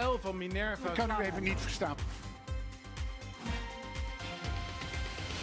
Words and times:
L 0.00 0.18
van 0.20 0.36
Minerva. 0.36 0.88
Ik 0.88 0.94
kan 0.94 1.10
u 1.10 1.24
even 1.24 1.42
niet 1.42 1.60
verstaan. 1.60 1.96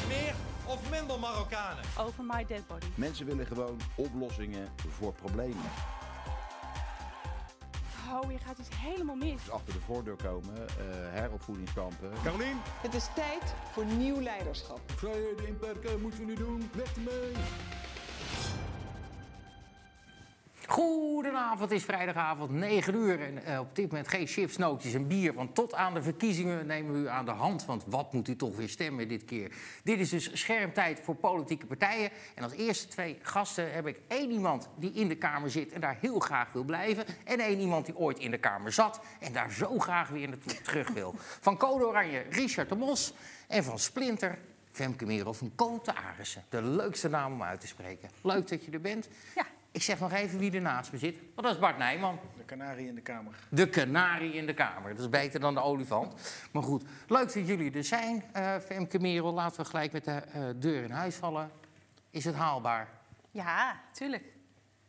Meer 0.07 0.33
of 0.65 0.89
minder 0.89 1.19
Marokkanen? 1.19 1.83
Over 1.99 2.23
my 2.23 2.45
dead 2.45 2.67
body. 2.67 2.85
Mensen 2.95 3.25
willen 3.25 3.45
gewoon 3.45 3.79
oplossingen 3.95 4.67
voor 4.89 5.13
problemen. 5.13 5.69
Oh, 8.13 8.31
je 8.31 8.37
gaat 8.37 8.57
iets 8.57 8.69
helemaal 8.75 9.15
mis. 9.15 9.31
Dus 9.43 9.49
achter 9.51 9.73
de 9.73 9.79
voordeur 9.79 10.15
komen, 10.15 10.67
eh, 10.67 10.75
heropvoedingskampen. 11.11 12.11
Carolien, 12.23 12.57
Het 12.81 12.93
is 12.93 13.07
tijd 13.15 13.53
voor 13.71 13.85
nieuw 13.85 14.21
leiderschap. 14.21 14.79
Vrijheden 14.95 15.47
inperken, 15.47 16.01
moeten 16.01 16.19
we 16.19 16.25
nu 16.25 16.35
doen. 16.35 16.69
Weg 16.73 16.95
ermee. 16.95 17.31
Goedenavond, 20.75 21.59
het 21.59 21.71
is 21.71 21.83
vrijdagavond, 21.83 22.51
9 22.51 22.95
uur. 22.95 23.21
En 23.21 23.45
eh, 23.45 23.59
op 23.59 23.75
dit 23.75 23.87
moment 23.87 24.07
geen 24.07 24.27
chips, 24.27 24.57
nootjes 24.57 24.93
en 24.93 25.07
bier. 25.07 25.33
Want 25.33 25.55
tot 25.55 25.73
aan 25.73 25.93
de 25.93 26.01
verkiezingen 26.01 26.65
nemen 26.65 26.93
we 26.93 26.99
u 26.99 27.07
aan 27.07 27.25
de 27.25 27.31
hand. 27.31 27.65
Want 27.65 27.83
wat 27.87 28.13
moet 28.13 28.27
u 28.27 28.35
toch 28.35 28.55
weer 28.55 28.69
stemmen 28.69 29.07
dit 29.07 29.25
keer? 29.25 29.51
Dit 29.83 29.99
is 29.99 30.09
dus 30.09 30.29
schermtijd 30.33 30.99
voor 31.03 31.15
politieke 31.15 31.65
partijen. 31.65 32.09
En 32.33 32.43
als 32.43 32.51
eerste 32.51 32.87
twee 32.87 33.19
gasten 33.21 33.73
heb 33.73 33.87
ik 33.87 33.99
één 34.07 34.31
iemand 34.31 34.69
die 34.75 34.91
in 34.93 35.07
de 35.07 35.15
Kamer 35.15 35.51
zit... 35.51 35.71
en 35.71 35.81
daar 35.81 35.97
heel 35.99 36.19
graag 36.19 36.51
wil 36.51 36.63
blijven. 36.63 37.05
En 37.23 37.39
één 37.39 37.59
iemand 37.59 37.85
die 37.85 37.97
ooit 37.97 38.19
in 38.19 38.31
de 38.31 38.37
Kamer 38.37 38.71
zat... 38.71 38.99
en 39.19 39.33
daar 39.33 39.51
zo 39.51 39.79
graag 39.79 40.09
weer 40.09 40.27
naartoe 40.27 40.61
terug 40.61 40.89
wil. 40.89 41.15
Van 41.17 41.57
Code 41.57 41.85
Oranje, 41.85 42.23
Richard 42.29 42.69
de 42.69 42.75
Mos. 42.75 43.13
En 43.47 43.63
van 43.63 43.79
Splinter, 43.79 44.37
Femke 44.71 45.05
Merel 45.05 45.33
van 45.33 45.51
Kote 45.55 45.95
Arissen. 45.95 46.43
De 46.49 46.61
leukste 46.61 47.09
naam 47.09 47.33
om 47.33 47.43
uit 47.43 47.61
te 47.61 47.67
spreken. 47.67 48.09
Leuk 48.21 48.47
dat 48.47 48.65
je 48.65 48.71
er 48.71 48.81
bent. 48.81 49.09
Ja. 49.35 49.45
Ik 49.75 49.81
zeg 49.83 49.99
nog 49.99 50.11
even 50.13 50.39
wie 50.39 50.51
er 50.51 50.61
naast 50.61 50.91
me 50.91 50.97
zit. 50.97 51.17
Want 51.17 51.47
dat 51.47 51.51
is 51.53 51.59
Bart 51.59 51.77
Nijman. 51.77 52.19
de 52.37 52.43
kanarie 52.43 52.87
in 52.87 52.95
de 52.95 53.01
kamer. 53.01 53.33
De 53.49 53.69
kanarie 53.69 54.33
in 54.33 54.45
de 54.45 54.53
kamer. 54.53 54.89
Dat 54.91 54.99
is 54.99 55.09
beter 55.09 55.39
dan 55.39 55.53
de 55.53 55.61
olifant. 55.61 56.13
Maar 56.51 56.63
goed, 56.63 56.83
leuk 57.07 57.33
dat 57.33 57.47
jullie 57.47 57.71
er 57.71 57.83
zijn. 57.83 58.23
eh 58.33 58.55
Femke 58.57 58.99
Merel, 58.99 59.33
laten 59.33 59.59
we 59.61 59.65
gelijk 59.69 59.91
met 59.91 60.03
de 60.05 60.11
eh, 60.11 60.41
deur 60.55 60.83
in 60.83 60.91
huis 60.91 61.15
vallen. 61.15 61.51
Is 62.09 62.25
het 62.25 62.35
haalbaar? 62.35 62.87
Ja, 63.31 63.79
tuurlijk. 63.91 64.23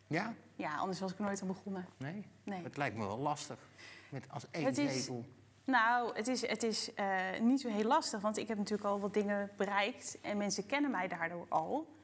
Ja? 0.07 0.34
Ja, 0.57 0.77
anders 0.77 1.01
was 1.01 1.12
ik 1.12 1.19
er 1.19 1.25
nooit 1.25 1.41
aan 1.41 1.47
begonnen. 1.47 1.87
Nee? 1.97 2.27
Nee. 2.45 2.62
Het 2.62 2.77
lijkt 2.77 2.97
me 2.97 3.07
wel 3.07 3.19
lastig. 3.19 3.59
Met 4.09 4.25
als 4.31 4.47
één 4.51 4.64
Het 4.64 4.79
is- 4.79 4.92
zetel. 5.01 5.25
Nou, 5.64 6.17
het 6.17 6.29
is, 6.29 6.47
het 6.47 6.62
is 6.62 6.95
eh, 6.95 7.07
niet 7.41 7.61
zo 7.61 7.69
heel 7.69 7.84
lastig, 7.84 8.20
want 8.20 8.39
ik 8.39 8.48
heb 8.48 8.57
natuurlijk 8.59 8.89
al 8.89 9.01
wat 9.01 9.14
dingen 9.14 9.51
bereikt. 9.57 10.19
En 10.23 10.37
mensen 10.37 10.67
kennen 10.67 10.91
mij 10.91 11.09
daardoor 11.09 11.47
al. 11.48 11.95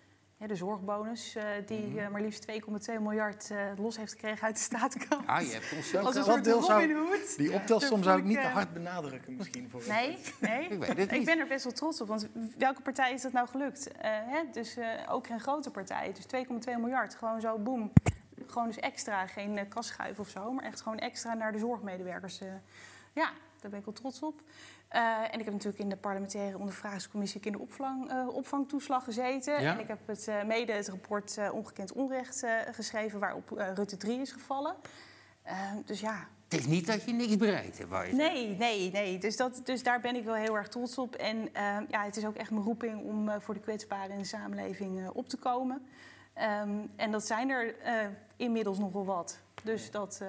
Ja, 0.43 0.49
de 0.49 0.57
zorgbonus, 0.57 1.35
eh, 1.35 1.45
die 1.67 2.01
eh, 2.01 2.09
maar 2.09 2.21
liefst 2.21 2.47
2,2 2.51 3.01
miljard 3.01 3.51
eh, 3.51 3.59
los 3.77 3.97
heeft 3.97 4.13
gekregen 4.13 4.47
uit 4.47 4.55
de 4.55 4.61
staatskrant. 4.63 5.27
Ah, 5.27 5.41
je 5.41 5.53
hebt 5.53 5.73
ons 5.77 5.89
zo... 5.89 5.99
Als 5.99 6.15
een 6.15 6.25
Wat 6.25 6.31
soort 6.31 6.45
deel 6.45 6.63
zou-. 6.63 7.19
Die 7.37 7.53
optelsom 7.53 8.03
zou 8.03 8.19
ik 8.19 8.25
niet 8.25 8.41
te 8.41 8.47
hard 8.47 8.73
benadrukken 8.73 9.37
misschien. 9.37 9.71
Voor 9.71 9.83
Nee, 9.89 10.19
nee. 10.41 10.69
Ik 10.73 10.79
weet 10.79 10.97
het. 10.97 11.13
Ik 11.13 11.25
ben 11.25 11.39
er 11.39 11.47
best 11.47 11.65
wel 11.65 11.73
trots 11.73 12.01
op, 12.01 12.09
want 12.09 12.29
welke 12.59 12.83
partij 12.83 13.13
is 13.13 13.23
dat 13.23 13.33
nou 13.33 13.49
gelukt? 13.49 13.93
Eh, 13.93 14.11
hè? 14.11 14.43
Dus 14.53 14.77
eh, 14.77 14.87
ook 15.09 15.27
geen 15.27 15.41
grote 15.41 15.71
partij. 15.71 16.13
Dus 16.13 16.27
2,2 16.27 16.81
miljard, 16.81 17.15
gewoon 17.15 17.41
zo 17.41 17.59
boem. 17.59 17.93
Gewoon 18.47 18.67
dus 18.67 18.79
extra, 18.79 19.27
geen 19.27 19.57
uh, 19.57 19.63
kasschuif 19.69 20.19
of 20.19 20.29
zo, 20.29 20.53
maar 20.53 20.65
echt 20.65 20.81
gewoon 20.81 20.99
extra 20.99 21.35
naar 21.35 21.53
de 21.53 21.59
zorgmedewerkers. 21.59 22.39
ja, 23.13 23.31
daar 23.61 23.71
ben 23.71 23.79
ik 23.79 23.85
wel 23.85 23.95
trots 23.95 24.23
op. 24.23 24.43
Eh, 24.93 25.19
en 25.33 25.39
ik 25.39 25.45
heb 25.45 25.53
natuurlijk 25.53 25.83
in 25.83 25.89
de 25.89 25.97
parlementaire 25.97 26.59
ondervragingscommissie 26.59 27.41
kinderopvang 27.41 28.11
eh, 28.11 28.29
opvangtoeslag 28.29 29.05
gezeten. 29.05 29.63
Ja. 29.63 29.73
En 29.73 29.81
ik 29.81 29.89
heb 29.89 29.99
het, 30.07 30.29
eh, 30.29 30.43
mede 30.45 30.73
het 30.73 30.89
rapport 30.89 31.39
Ongekend 31.53 31.93
Onrecht 31.93 32.47
geschreven, 32.73 33.21
waarop 33.21 33.51
Rutte 33.75 33.97
3 33.97 34.21
is 34.21 34.33
gevallen. 34.33 34.75
Eh, 35.43 35.55
dus 35.85 36.01
ja, 36.01 36.29
Het 36.49 36.61
is 36.61 36.67
niet 36.67 36.87
dat 36.87 37.05
je 37.05 37.13
niks 37.13 37.37
bereikt 37.37 37.79
hebt, 37.79 38.07
je. 38.07 38.15
Nee, 38.15 38.57
nee, 38.57 38.91
nee. 38.91 39.19
Dus, 39.19 39.37
dat, 39.37 39.61
dus 39.65 39.83
daar 39.83 40.01
ben 40.01 40.17
ik 40.17 40.25
wel 40.25 40.35
heel 40.35 40.57
erg 40.57 40.69
trots 40.69 40.99
op. 40.99 41.15
En 41.15 41.55
eh, 41.55 41.77
ja, 41.89 42.05
het 42.05 42.17
is 42.17 42.25
ook 42.25 42.37
echt 42.37 42.51
mijn 42.51 42.65
roeping 42.65 43.03
om 43.05 43.41
voor 43.41 43.55
de 43.55 43.61
kwetsbaren 43.61 44.11
in 44.11 44.19
de 44.19 44.25
samenleving 44.25 45.09
op 45.09 45.29
te 45.29 45.37
komen. 45.37 45.87
Ehm, 46.33 46.71
en 46.97 47.11
dat 47.11 47.27
zijn 47.27 47.51
er 47.51 47.75
inmiddels 48.37 48.79
nog 48.79 48.93
wel 48.93 49.05
wat. 49.05 49.39
Dus 49.63 49.91
dat 49.91 50.23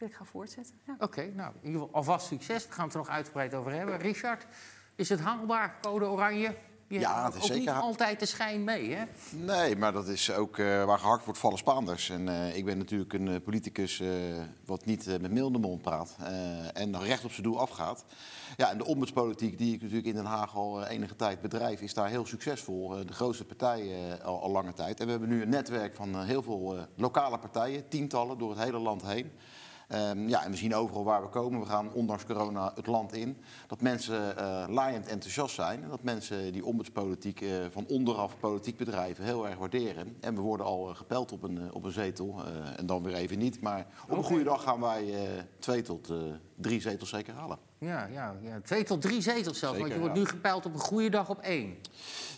wil 0.00 0.08
ik 0.08 0.14
gaan 0.14 0.26
voortzetten. 0.26 0.74
Ja. 0.86 0.94
Oké, 0.98 1.30
nou, 1.34 1.52
in 1.60 1.66
ieder 1.66 1.80
geval 1.80 1.94
alvast 1.94 2.26
succes. 2.26 2.66
Daar 2.66 2.72
gaan 2.72 2.76
we 2.76 2.82
het 2.84 2.92
er 2.92 2.98
nog 2.98 3.08
uitgebreid 3.08 3.54
over 3.54 3.72
hebben. 3.72 3.98
Richard, 3.98 4.46
is 4.94 5.08
het 5.08 5.20
haalbaar, 5.20 5.78
code 5.80 6.04
oranje? 6.04 6.54
Je 6.88 6.98
Ja, 6.98 7.24
het 7.24 7.34
is 7.34 7.40
ook 7.40 7.46
zeker 7.46 7.60
niet 7.72 7.82
altijd 7.82 8.20
de 8.20 8.26
schijn 8.26 8.64
mee, 8.64 8.94
hè? 8.94 9.04
Nee, 9.30 9.76
maar 9.76 9.92
dat 9.92 10.08
is 10.08 10.32
ook 10.32 10.58
eh, 10.58 10.84
waar 10.84 10.98
gehakt 10.98 11.24
wordt 11.24 11.40
vallen 11.40 11.58
Spaanders. 11.58 12.10
En 12.10 12.28
eh, 12.28 12.56
ik 12.56 12.64
ben 12.64 12.78
natuurlijk 12.78 13.12
een 13.12 13.28
eh, 13.28 13.42
politicus 13.44 14.00
eh, 14.00 14.08
wat 14.64 14.84
niet 14.84 15.06
met 15.20 15.30
milde 15.30 15.58
mond 15.58 15.82
praat 15.82 16.16
eh, 16.20 16.76
en 16.76 16.92
dan 16.92 17.02
recht 17.02 17.24
op 17.24 17.30
zijn 17.30 17.42
doel 17.42 17.60
afgaat. 17.60 18.04
Ja, 18.56 18.70
en 18.70 18.78
de 18.78 18.84
ombudspolitiek 18.84 19.58
die 19.58 19.74
ik 19.74 19.80
natuurlijk 19.80 20.08
in 20.08 20.14
Den 20.14 20.24
Haag 20.24 20.54
al 20.54 20.86
enige 20.86 21.16
tijd 21.16 21.40
bedrijf, 21.40 21.80
is 21.80 21.94
daar 21.94 22.08
heel 22.08 22.26
succesvol. 22.26 22.96
Eh, 22.96 23.06
de 23.06 23.12
grootste 23.12 23.44
partij 23.44 23.80
eh, 23.80 24.24
al, 24.24 24.42
al 24.42 24.50
lange 24.50 24.72
tijd. 24.72 25.00
En 25.00 25.04
we 25.04 25.10
hebben 25.10 25.28
nu 25.28 25.42
een 25.42 25.48
netwerk 25.48 25.94
van 25.94 26.22
heel 26.22 26.42
veel 26.42 26.76
eh, 26.76 26.82
lokale 26.96 27.38
partijen, 27.38 27.88
tientallen 27.88 28.38
door 28.38 28.50
het 28.50 28.62
hele 28.64 28.78
land 28.78 29.02
heen. 29.02 29.30
Ehm, 29.90 30.28
ja, 30.28 30.44
en 30.44 30.50
we 30.50 30.56
zien 30.56 30.74
overal 30.74 31.04
waar 31.04 31.22
we 31.22 31.28
komen. 31.28 31.60
We 31.60 31.66
gaan 31.66 31.92
ondanks 31.92 32.24
corona 32.24 32.72
het 32.74 32.86
land 32.86 33.12
in. 33.12 33.36
Dat 33.66 33.80
mensen 33.80 34.36
eh 34.36 34.64
laaiend 34.68 35.06
enthousiast 35.06 35.54
zijn. 35.54 35.82
En 35.82 35.88
dat 35.88 36.02
mensen 36.02 36.52
die 36.52 36.64
ombudspolitiek 36.64 37.40
eh, 37.40 37.50
van 37.70 37.86
onderaf 37.86 38.38
politiek 38.38 38.76
bedrijven 38.76 39.24
heel 39.24 39.48
erg 39.48 39.58
waarderen. 39.58 40.16
En 40.20 40.34
we 40.34 40.40
worden 40.40 40.66
al 40.66 40.90
eh, 40.90 40.96
gepeld 40.96 41.32
op 41.32 41.42
een, 41.42 41.72
op 41.72 41.84
een 41.84 41.92
zetel. 41.92 42.42
en 42.76 42.86
dan 42.86 43.02
weer 43.02 43.14
even 43.14 43.38
niet. 43.38 43.60
Maar 43.60 43.86
op 44.08 44.16
een 44.16 44.24
goede 44.24 44.44
dag 44.44 44.62
gaan 44.62 44.80
wij 44.80 45.14
twee 45.58 45.82
tot 45.82 46.12
drie 46.54 46.80
zetels 46.80 47.08
zeker 47.08 47.34
halen. 47.34 47.58
Ja, 47.78 48.06
ja, 48.06 48.36
ja, 48.42 48.60
twee 48.60 48.84
tot 48.84 49.02
drie 49.02 49.20
zetels 49.20 49.58
zelfs. 49.58 49.78
want 49.78 49.92
je 49.92 49.98
wordt 49.98 50.14
nu 50.14 50.24
gepeild 50.24 50.66
op 50.66 50.74
een 50.74 50.80
goede 50.80 51.10
dag 51.10 51.30
op 51.30 51.38
één. 51.38 51.76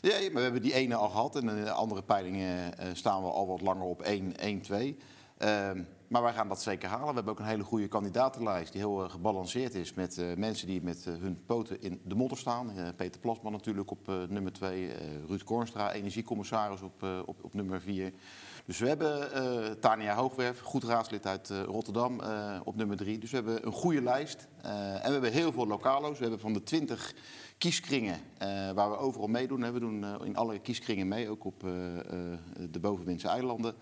Ja, 0.00 0.18
maar 0.20 0.32
we 0.32 0.40
hebben 0.40 0.62
die 0.62 0.74
ene 0.74 0.94
al 0.94 1.08
gehad. 1.08 1.36
En 1.36 1.48
in 1.48 1.64
de 1.64 1.70
andere 1.70 2.02
peilingen 2.02 2.72
staan 2.92 3.22
we 3.22 3.28
al 3.28 3.46
wat 3.46 3.60
langer 3.60 3.84
op 3.84 4.02
1, 4.02 4.36
1 4.36 4.60
2. 4.60 4.96
Ehm, 5.38 5.82
maar 6.12 6.22
wij 6.22 6.32
gaan 6.32 6.48
dat 6.48 6.62
zeker 6.62 6.88
halen. 6.88 7.08
We 7.08 7.14
hebben 7.14 7.32
ook 7.32 7.38
een 7.38 7.44
hele 7.44 7.64
goede 7.64 7.88
kandidatenlijst 7.88 8.72
die 8.72 8.80
heel 8.80 9.04
eh, 9.04 9.10
gebalanceerd 9.10 9.74
is 9.74 9.94
met 9.94 10.18
eh, 10.18 10.26
mensen 10.36 10.66
die 10.66 10.82
met 10.82 11.06
eh, 11.06 11.14
hun 11.20 11.44
poten 11.46 11.80
in 11.80 12.00
de 12.04 12.14
modder 12.14 12.38
staan. 12.38 12.72
Peter 12.96 13.20
Plasman 13.20 13.52
natuurlijk 13.52 13.90
op 13.90 14.06
nummer 14.28 14.52
2, 14.52 14.90
Ruud 15.28 15.42
Kornstra, 15.42 15.92
energiecommissaris 15.92 16.82
op, 16.82 17.02
op, 17.26 17.44
op 17.44 17.54
nummer 17.54 17.80
4. 17.80 18.12
Dus 18.66 18.78
we 18.78 18.88
hebben 18.88 19.80
Tania 19.80 20.14
Hoogwerf, 20.14 20.60
goed 20.60 20.84
raadslid 20.84 21.26
uit 21.26 21.48
Rotterdam, 21.48 22.20
op 22.64 22.76
nummer 22.76 22.96
3. 22.96 23.18
Dus 23.18 23.30
we 23.30 23.36
hebben 23.36 23.66
een 23.66 23.72
goede 23.72 24.02
lijst. 24.02 24.48
En 24.62 25.02
we 25.02 25.12
hebben 25.12 25.32
heel 25.32 25.52
veel 25.52 25.66
lokalo's. 25.66 26.16
We 26.16 26.22
hebben 26.22 26.40
van 26.40 26.52
de 26.52 26.62
20 26.62 27.14
kieskringen 27.58 28.20
waar 28.74 28.90
we 28.90 28.96
overal 28.96 29.28
meedoen. 29.28 29.72
We 29.72 29.80
doen 29.80 30.24
in 30.24 30.36
alle 30.36 30.58
kieskringen 30.58 31.08
mee, 31.08 31.28
ook 31.30 31.44
op 31.44 31.60
de 32.70 32.80
Bovenwindse 32.80 33.28
eilanden. 33.28 33.74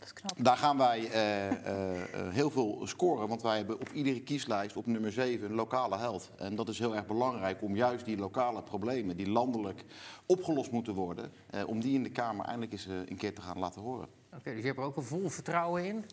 Dat 0.00 0.08
is 0.08 0.12
knap. 0.12 0.44
daar 0.44 0.56
gaan 0.56 0.76
wij 0.78 1.10
eh, 1.10 1.46
eh, 1.46 2.02
eh, 2.02 2.32
heel 2.34 2.50
veel 2.50 2.80
scoren, 2.84 3.28
want 3.28 3.42
wij 3.42 3.56
hebben 3.56 3.80
op 3.80 3.88
iedere 3.92 4.20
kieslijst 4.20 4.76
op 4.76 4.86
nummer 4.86 5.12
7 5.12 5.48
een 5.48 5.54
lokale 5.54 5.96
held. 5.96 6.30
En 6.38 6.54
dat 6.56 6.68
is 6.68 6.78
heel 6.78 6.96
erg 6.96 7.06
belangrijk 7.06 7.62
om 7.62 7.76
juist 7.76 8.04
die 8.04 8.16
lokale 8.16 8.62
problemen, 8.62 9.16
die 9.16 9.28
landelijk 9.30 9.84
opgelost 10.26 10.70
moeten 10.70 10.94
worden, 10.94 11.32
eh, 11.50 11.68
om 11.68 11.80
die 11.80 11.94
in 11.94 12.02
de 12.02 12.10
Kamer 12.10 12.44
eindelijk 12.44 12.72
eens 12.72 12.86
een 12.86 13.16
keer 13.16 13.34
te 13.34 13.40
gaan 13.42 13.58
laten 13.58 13.82
horen. 13.82 14.08
Oké, 14.34 14.50
dus 14.50 14.60
je 14.60 14.66
hebt 14.66 14.78
er 14.78 14.84
ook 14.84 14.96
een 14.96 15.02
vol 15.02 15.28
vertrouwen 15.28 15.84
in. 15.84 16.04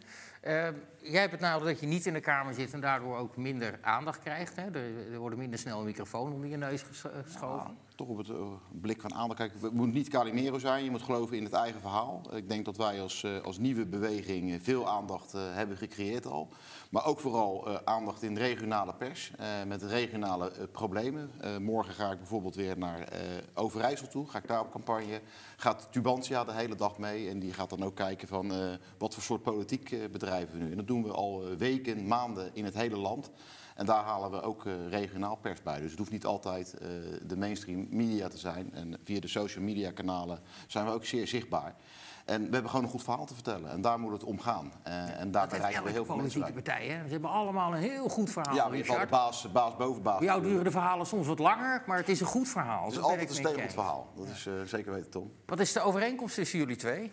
Jij 1.01 1.21
hebt 1.21 1.31
het 1.31 1.39
nou 1.41 1.63
dat 1.63 1.79
je 1.79 1.85
niet 1.87 2.05
in 2.05 2.13
de 2.13 2.19
Kamer 2.19 2.53
zit 2.53 2.73
en 2.73 2.81
daardoor 2.81 3.17
ook 3.17 3.37
minder 3.37 3.79
aandacht 3.81 4.19
krijgt. 4.19 4.55
Hè? 4.55 4.65
Er, 4.71 5.11
er 5.13 5.19
worden 5.19 5.39
minder 5.39 5.59
snel 5.59 5.79
een 5.79 5.85
microfoon 5.85 6.33
onder 6.33 6.49
je 6.49 6.57
neus 6.57 6.81
ges- 6.81 7.03
geschoven. 7.25 7.77
Toch 7.97 8.07
op 8.07 8.17
het 8.17 8.29
eh, 8.29 8.35
blik 8.81 9.01
van 9.01 9.13
aandacht. 9.13 9.39
Kijk, 9.39 9.53
het 9.61 9.73
moet 9.73 9.93
niet 9.93 10.09
Calimero 10.09 10.59
zijn, 10.59 10.83
je 10.83 10.91
moet 10.91 11.01
geloven 11.01 11.37
in 11.37 11.43
het 11.43 11.53
eigen 11.53 11.81
verhaal. 11.81 12.21
Ik 12.35 12.49
denk 12.49 12.65
dat 12.65 12.77
wij 12.77 13.01
als, 13.01 13.23
eh, 13.23 13.39
als 13.41 13.57
nieuwe 13.57 13.85
beweging 13.85 14.63
veel 14.63 14.87
aandacht 14.89 15.33
eh, 15.33 15.41
hebben 15.53 15.77
gecreëerd 15.77 16.25
al. 16.25 16.49
Maar 16.89 17.05
ook 17.05 17.19
vooral 17.19 17.67
eh, 17.67 17.75
aandacht 17.83 18.23
in 18.23 18.37
regionale 18.37 18.93
pers, 18.93 19.31
eh, 19.37 19.47
met 19.67 19.83
regionale 19.83 20.51
eh, 20.51 20.63
problemen. 20.71 21.31
Morgen 21.61 21.93
ga 21.93 22.11
ik 22.11 22.17
bijvoorbeeld 22.17 22.55
weer 22.55 22.77
naar 22.77 23.07
Overijssel 23.53 24.07
toe, 24.07 24.29
ga 24.29 24.37
ik 24.37 24.47
daar 24.47 24.59
op 24.59 24.71
campagne. 24.71 25.21
Gaat 25.57 25.87
Tubantia 25.91 26.43
de 26.43 26.53
hele 26.53 26.75
dag 26.75 26.97
mee 26.97 27.29
en 27.29 27.39
die 27.39 27.53
gaat 27.53 27.69
dan 27.69 27.83
ook 27.83 27.95
kijken 27.95 28.27
van 28.27 28.51
wat 28.97 29.13
voor 29.13 29.23
soort 29.23 29.43
politiek 29.43 30.11
bedrijven 30.11 30.57
we 30.57 30.63
nu. 30.63 30.71
En 30.71 30.77
dat 30.77 30.87
doen 30.87 31.03
we 31.03 31.11
al 31.11 31.43
weken, 31.57 32.07
maanden 32.07 32.49
in 32.53 32.65
het 32.65 32.73
hele 32.73 32.97
land. 32.97 33.29
En 33.75 33.85
daar 33.85 34.03
halen 34.03 34.31
we 34.31 34.41
ook 34.41 34.63
regionaal 34.89 35.35
pers 35.35 35.61
bij. 35.61 35.79
Dus 35.79 35.89
het 35.89 35.99
hoeft 35.99 36.11
niet 36.11 36.25
altijd 36.25 36.73
de 37.27 37.37
mainstream 37.37 37.87
media 37.89 38.27
te 38.27 38.37
zijn. 38.37 38.73
En 38.73 38.97
via 39.03 39.19
de 39.19 39.27
social 39.27 39.63
media 39.63 39.91
kanalen 39.91 40.39
zijn 40.67 40.85
we 40.85 40.91
ook 40.91 41.05
zeer 41.05 41.27
zichtbaar. 41.27 41.75
En 42.27 42.45
we 42.45 42.51
hebben 42.51 42.69
gewoon 42.69 42.85
een 42.85 42.91
goed 42.91 43.03
verhaal 43.03 43.25
te 43.25 43.33
vertellen. 43.33 43.69
En 43.71 43.81
daar 43.81 43.99
moet 43.99 44.11
het 44.11 44.23
om 44.23 44.39
gaan. 44.39 44.71
Eh, 44.83 45.19
en 45.19 45.31
daar 45.31 45.47
bereiken 45.47 45.83
we 45.83 45.89
heel 45.89 46.05
veel 46.05 46.15
mensen 46.15 46.39
politieke 46.41 46.63
bij. 46.63 46.73
partij. 46.73 46.95
Hè? 46.97 47.05
Ze 47.05 47.11
hebben 47.11 47.29
allemaal 47.29 47.73
een 47.73 47.81
heel 47.81 48.09
goed 48.09 48.29
verhaal, 48.31 48.55
Ja, 48.55 48.67
maar 48.67 48.77
je 48.77 48.85
valt 48.85 48.99
de 48.99 49.07
baas, 49.07 49.51
baas 49.51 49.75
boven 49.75 50.01
baas. 50.01 50.17
Bij 50.17 50.27
jou 50.27 50.41
duren 50.41 50.63
de 50.63 50.71
verhalen 50.71 51.05
soms 51.05 51.27
wat 51.27 51.39
langer, 51.39 51.83
maar 51.85 51.97
het 51.97 52.09
is 52.09 52.19
een 52.19 52.25
goed 52.27 52.47
verhaal. 52.47 52.83
Het 52.83 52.91
is 52.91 52.95
Dat 52.99 53.09
altijd 53.09 53.29
een 53.29 53.35
stevig 53.35 53.71
verhaal. 53.71 54.11
Dat 54.15 54.27
is 54.27 54.45
eh, 54.45 54.53
zeker 54.65 54.93
weten, 54.93 55.09
Tom. 55.09 55.31
Wat 55.45 55.59
is 55.59 55.73
de 55.73 55.81
overeenkomst 55.81 56.35
tussen 56.35 56.59
jullie 56.59 56.75
twee? 56.75 57.11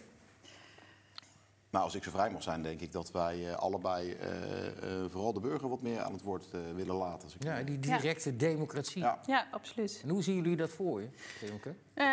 Maar 1.74 1.82
als 1.82 1.94
ik 1.94 2.04
zo 2.04 2.10
vrij 2.10 2.30
mag 2.30 2.42
zijn, 2.42 2.62
denk 2.62 2.80
ik 2.80 2.92
dat 2.92 3.10
wij 3.12 3.48
eh, 3.50 3.56
allebei 3.56 4.12
eh, 4.12 4.66
eh, 4.66 5.10
vooral 5.10 5.32
de 5.32 5.40
burger 5.40 5.68
wat 5.68 5.82
meer 5.82 6.00
aan 6.02 6.12
het 6.12 6.22
woord 6.22 6.48
willen 6.74 6.94
laten. 6.94 7.22
Als 7.24 7.34
ik 7.34 7.42
Ja, 7.42 7.62
die 7.62 7.78
directe 7.78 8.36
democratie. 8.36 9.02
Ja. 9.02 9.18
Ja, 9.26 9.46
absoluut. 9.50 10.00
En 10.02 10.08
hoe 10.08 10.22
zien 10.22 10.34
jullie 10.34 10.56
dat 10.56 10.70
voor 10.70 11.00
je, 11.00 11.08
Remke? 11.40 11.74
Eh, 11.94 12.06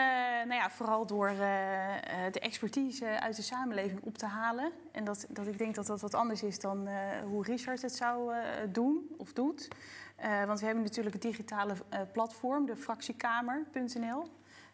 nou 0.48 0.54
ja, 0.54 0.70
vooral 0.70 1.06
door 1.06 1.28
eh, 1.28 2.26
eh, 2.26 2.34
de 2.34 2.40
expertise 2.40 3.20
uit 3.20 3.36
de 3.36 3.42
samenleving 3.42 4.02
op 4.04 4.18
te 4.18 4.26
halen. 4.26 4.72
En 4.92 5.04
dat, 5.04 5.26
dat 5.30 5.48
ik 5.48 5.58
denk 5.58 5.76
dat 5.76 5.86
dat 5.86 6.02
wat 6.02 6.14
anders 6.14 6.44
is 6.44 6.60
dan 6.60 6.88
eh, 6.88 6.96
hoe 7.24 7.44
Richard 7.44 7.82
het 7.82 7.96
zou 7.96 8.34
eh, 8.34 8.42
doen 8.70 9.10
of 9.18 9.34
doet. 9.34 9.68
Eh, 10.16 10.44
want 10.46 10.60
we 10.60 10.66
hebben 10.66 10.84
natuurlijk 10.84 11.14
het 11.14 11.24
digitale 11.24 11.74
eh, 11.90 12.00
platform, 12.14 12.66
de 12.66 12.76
fractiekamer.nl. 12.76 14.24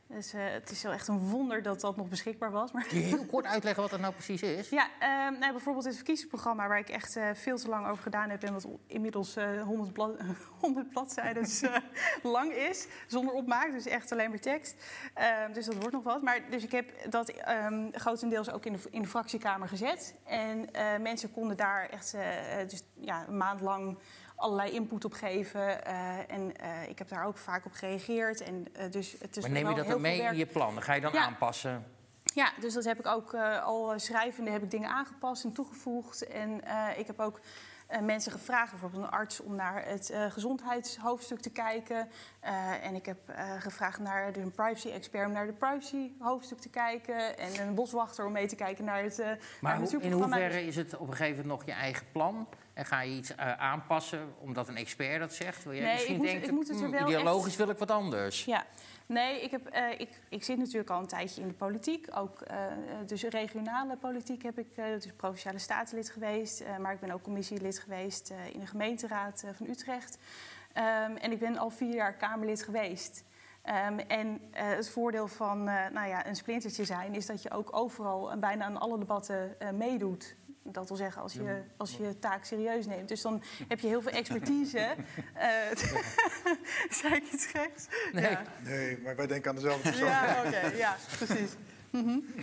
Dus 0.07 0.33
eh, 0.33 0.41
het 0.51 0.71
is 0.71 0.81
wel 0.83 0.91
echt 0.91 1.07
een 1.07 1.19
wonder 1.19 1.61
dat 1.61 1.81
dat 1.81 1.95
nog 1.95 2.07
beschikbaar 2.09 2.51
was. 2.51 2.71
Maar 2.71 2.87
Kun 2.87 2.97
je 2.99 3.03
heel 3.03 3.25
kort 3.25 3.45
uitleggen 3.45 3.81
wat 3.81 3.91
dat 3.91 3.99
nou 3.99 4.13
precies 4.13 4.41
is? 4.41 4.69
ja, 4.69 4.87
ehm, 4.99 5.39
nou, 5.39 5.51
bijvoorbeeld 5.51 5.85
het 5.85 5.95
verkiezingsprogramma 5.95 6.67
waar 6.67 6.79
ik 6.79 6.89
echt 6.89 7.15
eh, 7.15 7.29
veel 7.33 7.57
te 7.57 7.69
lang 7.69 7.87
over 7.87 8.03
gedaan 8.03 8.29
heb... 8.29 8.43
en 8.43 8.53
wat 8.53 8.67
inmiddels 8.87 9.35
eh 9.35 9.61
100, 9.61 9.93
bla 9.93 10.09
100 10.59 10.89
bladzijden 10.89 11.43
eh, 11.43 11.75
lang 12.33 12.51
is, 12.53 12.87
zonder 13.07 13.33
opmaak. 13.33 13.71
Dus 13.71 13.85
echt 13.85 14.11
alleen 14.11 14.29
maar 14.29 14.39
tekst. 14.39 14.75
Ehm, 15.13 15.53
dus 15.53 15.65
dat 15.65 15.75
wordt 15.75 15.93
nog 15.93 16.03
wat. 16.03 16.21
Maar, 16.21 16.49
dus 16.49 16.63
ik 16.63 16.71
heb 16.71 16.91
dat 17.09 17.29
ehm, 17.29 17.87
grotendeels 17.91 18.51
ook 18.51 18.65
in 18.65 18.73
de, 18.73 18.79
in 18.91 19.01
de 19.01 19.07
fractiekamer 19.07 19.67
gezet. 19.67 20.15
En 20.23 20.73
eh, 20.73 20.97
mensen 20.99 21.31
konden 21.31 21.57
daar 21.57 21.89
echt 21.89 22.13
eh, 22.13 22.61
eh, 22.61 22.69
dus, 22.69 22.83
ja, 22.99 23.27
een 23.27 23.37
maand 23.37 23.61
lang 23.61 23.97
allerlei 24.37 24.71
input 24.71 25.05
op 25.05 25.13
geven. 25.13 25.85
eh, 25.85 26.31
en 26.31 26.57
eh, 26.57 26.89
ik 26.89 26.97
heb 26.97 27.07
daar 27.07 27.25
ook 27.25 27.37
vaak 27.37 27.65
op 27.65 27.71
gereageerd. 27.73 28.41
En, 28.41 28.67
eh, 28.73 28.91
dus 28.91 29.15
het 29.19 29.37
is 29.37 29.43
Maar 29.43 29.51
neem 29.51 29.69
je 29.69 29.75
dat 29.75 29.87
dan 29.87 30.01
mee 30.01 30.17
werk. 30.17 30.31
in 30.31 30.37
je 30.37 30.45
plannen? 30.45 30.83
Ga 30.83 30.93
je 30.93 31.01
dan 31.01 31.11
Ja. 31.13 31.21
aanpassen? 31.25 31.85
Ja, 32.23 32.51
dus 32.59 32.73
dat 32.73 32.83
heb 32.83 32.99
ik 32.99 33.05
ook 33.07 33.33
al 33.63 33.93
schrijvende 33.99 34.51
heb 34.51 34.63
ik 34.63 34.71
dingen 34.71 34.89
aangepast 34.89 35.43
en 35.43 35.53
toegevoegd. 35.53 36.27
En 36.27 36.61
ik 36.97 37.07
heb 37.07 37.19
ook 37.19 37.39
mensen 38.01 38.31
gevraagd, 38.31 38.71
bijvoorbeeld 38.71 39.03
een 39.03 39.09
arts, 39.09 39.39
om 39.39 39.55
naar 39.55 39.85
het 39.85 40.09
eh, 40.09 40.25
gezondheidshoofdstuk 40.31 41.39
te 41.39 41.49
kijken. 41.49 42.09
En 42.81 42.95
ik 42.95 43.05
heb 43.05 43.17
gevraagd 43.59 43.99
naar 43.99 44.31
de 44.33 44.39
privacy-expert 44.49 45.27
om 45.27 45.33
naar 45.33 45.45
de 45.45 45.53
privacy-hoofdstuk 45.53 46.59
te 46.59 46.69
kijken. 46.69 47.37
En 47.37 47.59
een 47.67 47.75
boswachter 47.75 48.25
om 48.25 48.31
mee 48.31 48.47
te 48.47 48.55
kijken 48.55 48.85
naar 48.85 49.03
het, 49.03 49.17
naar 49.17 49.37
Maar 49.61 49.79
het 49.79 49.91
hoe- 49.91 50.01
in 50.01 50.11
hoeverre 50.11 50.65
is 50.65 50.75
het 50.75 50.97
op 50.97 51.07
een 51.07 51.15
gegeven 51.15 51.41
moment 51.41 51.59
nog 51.59 51.65
je 51.75 51.81
eigen 51.81 52.05
plan? 52.11 52.47
En 52.77 52.85
ga 52.85 53.01
je 53.01 53.15
iets 53.15 53.35
eh, 53.35 53.51
aanpassen 53.53 54.33
omdat 54.39 54.67
een 54.67 54.75
expert 54.77 55.19
dat 55.19 55.33
zegt? 55.33 55.63
Wil 55.63 55.73
jij 55.73 55.83
Nee, 55.83 55.93
misschien 55.93 56.15
ik 56.15 56.21
moet- 56.21 56.43
ik 56.43 56.51
moet 56.51 56.67
het 56.67 56.81
er 56.81 56.99
"Hmm, 56.99 57.07
ideologisch 57.07 57.47
echt- 57.47 57.55
wil 57.57 57.69
ik 57.69 57.77
wat 57.77 57.91
anders? 57.91 58.45
Ja, 58.45 58.65
nee, 59.05 59.41
ik, 59.41 59.51
heb, 59.51 59.67
eh, 59.67 59.91
ik, 59.99 60.09
ik 60.29 60.43
zit 60.43 60.57
natuurlijk 60.57 60.89
al 60.89 60.99
een 60.99 61.07
tijdje 61.07 61.41
in 61.41 61.47
de 61.47 61.53
politiek. 61.53 62.07
Ook 62.15 62.41
eh, 62.41 62.57
dus 63.05 63.23
regionale 63.23 63.95
politiek 63.97 64.43
heb 64.43 64.57
ik, 64.59 64.75
dus 64.75 65.13
provinciale 65.15 65.59
statenlid 65.59 66.09
geweest. 66.09 66.63
maar 66.79 66.93
ik 66.93 66.99
ben 66.99 67.11
ook 67.11 67.21
commissielid 67.21 67.79
geweest 67.79 68.33
in 68.53 68.59
de 68.59 68.65
gemeenteraad 68.67 69.43
van 69.53 69.67
Utrecht. 69.69 70.17
Ehm, 70.73 71.15
en 71.15 71.31
ik 71.31 71.39
ben 71.39 71.57
al 71.57 71.69
vier 71.69 71.93
jaar 71.95 72.13
Kamerlid 72.13 72.63
geweest. 72.63 73.23
Ehm, 73.61 73.97
en 73.99 74.41
het 74.51 74.89
voordeel 74.89 75.27
van 75.27 75.63
nou 75.63 76.07
ja, 76.07 76.27
een 76.27 76.35
splintertje 76.35 76.85
zijn 76.85 77.13
is 77.15 77.25
dat 77.25 77.41
je 77.41 77.51
ook 77.51 77.75
overal 77.75 78.31
en 78.31 78.39
bijna 78.39 78.65
aan 78.65 78.77
alle 78.79 78.97
debatten 78.97 79.57
meedoet. 79.73 80.35
Dat 80.71 80.87
wil 80.87 80.97
zeggen, 80.97 81.21
als 81.21 81.33
je, 81.33 81.61
als 81.77 81.97
je 81.97 82.19
taak 82.19 82.43
serieus 82.45 82.85
neemt. 82.85 83.07
Dus 83.07 83.21
dan 83.21 83.43
heb 83.67 83.79
je 83.79 83.87
heel 83.87 84.01
veel 84.01 84.11
expertise. 84.11 84.79
Eh, 85.33 85.47
Zei 87.01 87.13
ik 87.15 87.23
iets 87.33 87.45
geks? 87.45 87.87
Nee. 88.11 88.29
Ja. 88.29 88.41
Nee, 88.63 88.99
maar 89.03 89.15
wij 89.15 89.27
denken 89.27 89.49
aan 89.49 89.55
dezelfde 89.55 89.81
persoon. 89.89 90.07
Ja, 90.07 90.43
oké, 90.45 90.77
ja, 90.77 90.95
precies. 91.17 91.51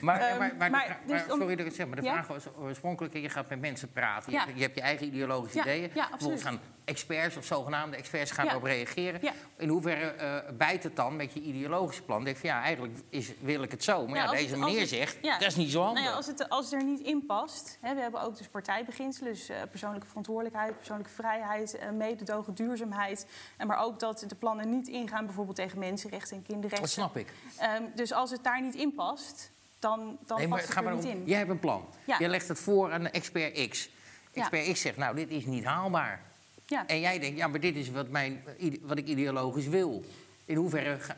Maar, 0.01 0.21
Ehm, 0.21 0.39
maar, 0.39 0.39
maar, 0.39 0.57
maar 0.57 0.71
maar- 0.71 0.99
dus 1.07 1.21
sorry 1.29 1.49
dat 1.51 1.59
ik 1.59 1.65
het 1.65 1.75
zeg, 1.75 1.87
maar 1.87 1.97
de 1.97 2.03
Ja? 2.03 2.13
vraag 2.13 2.27
was 2.27 2.45
oorspronkelijk... 2.59 3.15
je 3.15 3.29
gaat 3.29 3.49
met 3.49 3.61
mensen 3.61 3.93
praten, 3.93 4.33
je, 4.33 4.39
Ja. 4.39 4.45
hebt, 4.45 4.57
je 4.57 4.63
hebt 4.63 4.75
je 4.75 4.81
eigen 4.81 5.07
ideologische 5.07 5.59
Ja, 5.59 5.65
ideeën. 5.65 5.91
ja, 5.95 6.09
absoluut. 6.13 6.43
gaan 6.43 6.61
experts 6.85 7.37
of 7.37 7.45
zogenaamde 7.45 7.97
experts 7.97 8.31
gaan 8.31 8.49
erop 8.49 8.63
reageren. 8.63 9.21
In 9.57 9.69
hoeverre 9.69 10.05
eh, 10.11 10.53
bijt 10.57 10.83
het 10.83 10.97
dan 10.97 11.17
met 11.17 11.33
je 11.33 11.41
ideologische 11.41 12.03
plan? 12.03 12.25
Denk 12.25 12.37
je 12.37 12.41
van 12.49 12.51
ja, 12.59 12.63
eigenlijk 12.63 12.95
is, 13.09 13.33
wil 13.41 13.63
ik 13.63 13.71
het 13.71 13.85
zo. 13.85 14.07
Maar 14.07 14.17
Ja, 14.17 14.31
deze 14.31 14.49
het- 14.49 14.59
meneer 14.59 14.81
het- 14.81 14.89
zegt, 14.89 15.23
dat 15.23 15.43
is 15.43 15.57
niet 15.57 15.71
zo 15.71 15.83
handig. 15.83 16.03
Nou 16.03 16.17
als, 16.17 16.27
het, 16.27 16.49
als 16.49 16.71
het 16.71 16.81
er 16.81 16.85
niet 16.87 17.01
in 17.01 17.27
past. 17.27 17.79
Hè, 17.81 17.95
we 17.95 18.01
hebben 18.01 18.21
ook 18.23 18.39
dus 18.39 18.47
partijbeginselen. 18.49 19.33
Dus 19.33 19.49
eh, 19.49 19.57
persoonlijke 19.71 20.07
verantwoordelijkheid, 20.07 20.77
persoonlijke 20.77 21.13
vrijheid, 21.13 21.75
eh, 21.79 21.91
mededogen, 21.91 22.55
duurzaamheid. 22.55 23.27
En 23.57 23.67
maar 23.67 23.79
ook 23.79 24.01
dat 24.01 24.25
de 24.29 24.35
plannen 24.35 24.71
niet 24.71 24.89
ingaan 24.89 25.25
bijvoorbeeld 25.27 25.57
tegen 25.57 25.79
mensenrechten 25.79 26.37
en 26.37 26.43
kinderrechten. 26.43 26.81
dat 26.81 26.91
snap 26.91 27.17
ik. 27.17 27.33
Ehm, 27.59 27.83
dus 27.95 28.13
als 28.13 28.31
het 28.31 28.45
daar 28.45 28.63
niet 28.63 28.75
in 28.75 28.95
past, 28.95 29.51
dan, 29.79 30.19
dan 30.27 30.39
Nee, 30.39 30.49
maar 30.49 30.59
past 30.59 30.71
ga 30.73 30.79
het 30.81 30.89
er 30.89 30.95
maar 30.95 31.05
niet 31.05 31.15
om. 31.15 31.21
in. 31.21 31.27
Jij 31.29 31.39
hebt 31.39 31.51
een 31.51 31.59
plan. 31.61 31.87
Ja. 32.05 32.19
Jij 32.19 32.29
legt 32.29 32.49
het 32.49 32.59
voor 32.61 32.93
aan 32.93 33.03
de 33.03 33.11
expert 33.11 33.69
X. 33.69 33.89
Ja. 34.33 34.41
Expert 34.41 34.73
X 34.73 34.81
zegt, 34.81 34.97
nou, 34.97 35.15
dit 35.17 35.31
is 35.31 35.45
niet 35.47 35.65
haalbaar. 35.65 36.21
Ja. 36.67 36.87
En 36.87 37.01
jij 37.01 37.19
denkt, 37.19 37.39
ja, 37.39 37.47
maar 37.47 37.61
dit 37.61 37.77
is 37.77 37.91
wat, 37.91 38.09
mijn, 38.09 38.45
wat 38.83 38.99
ik 38.99 39.07
ideologisch 39.09 39.67
wil. 39.67 40.05
In 40.45 40.57
hoeverre... 40.57 40.99
ga- 40.99 41.17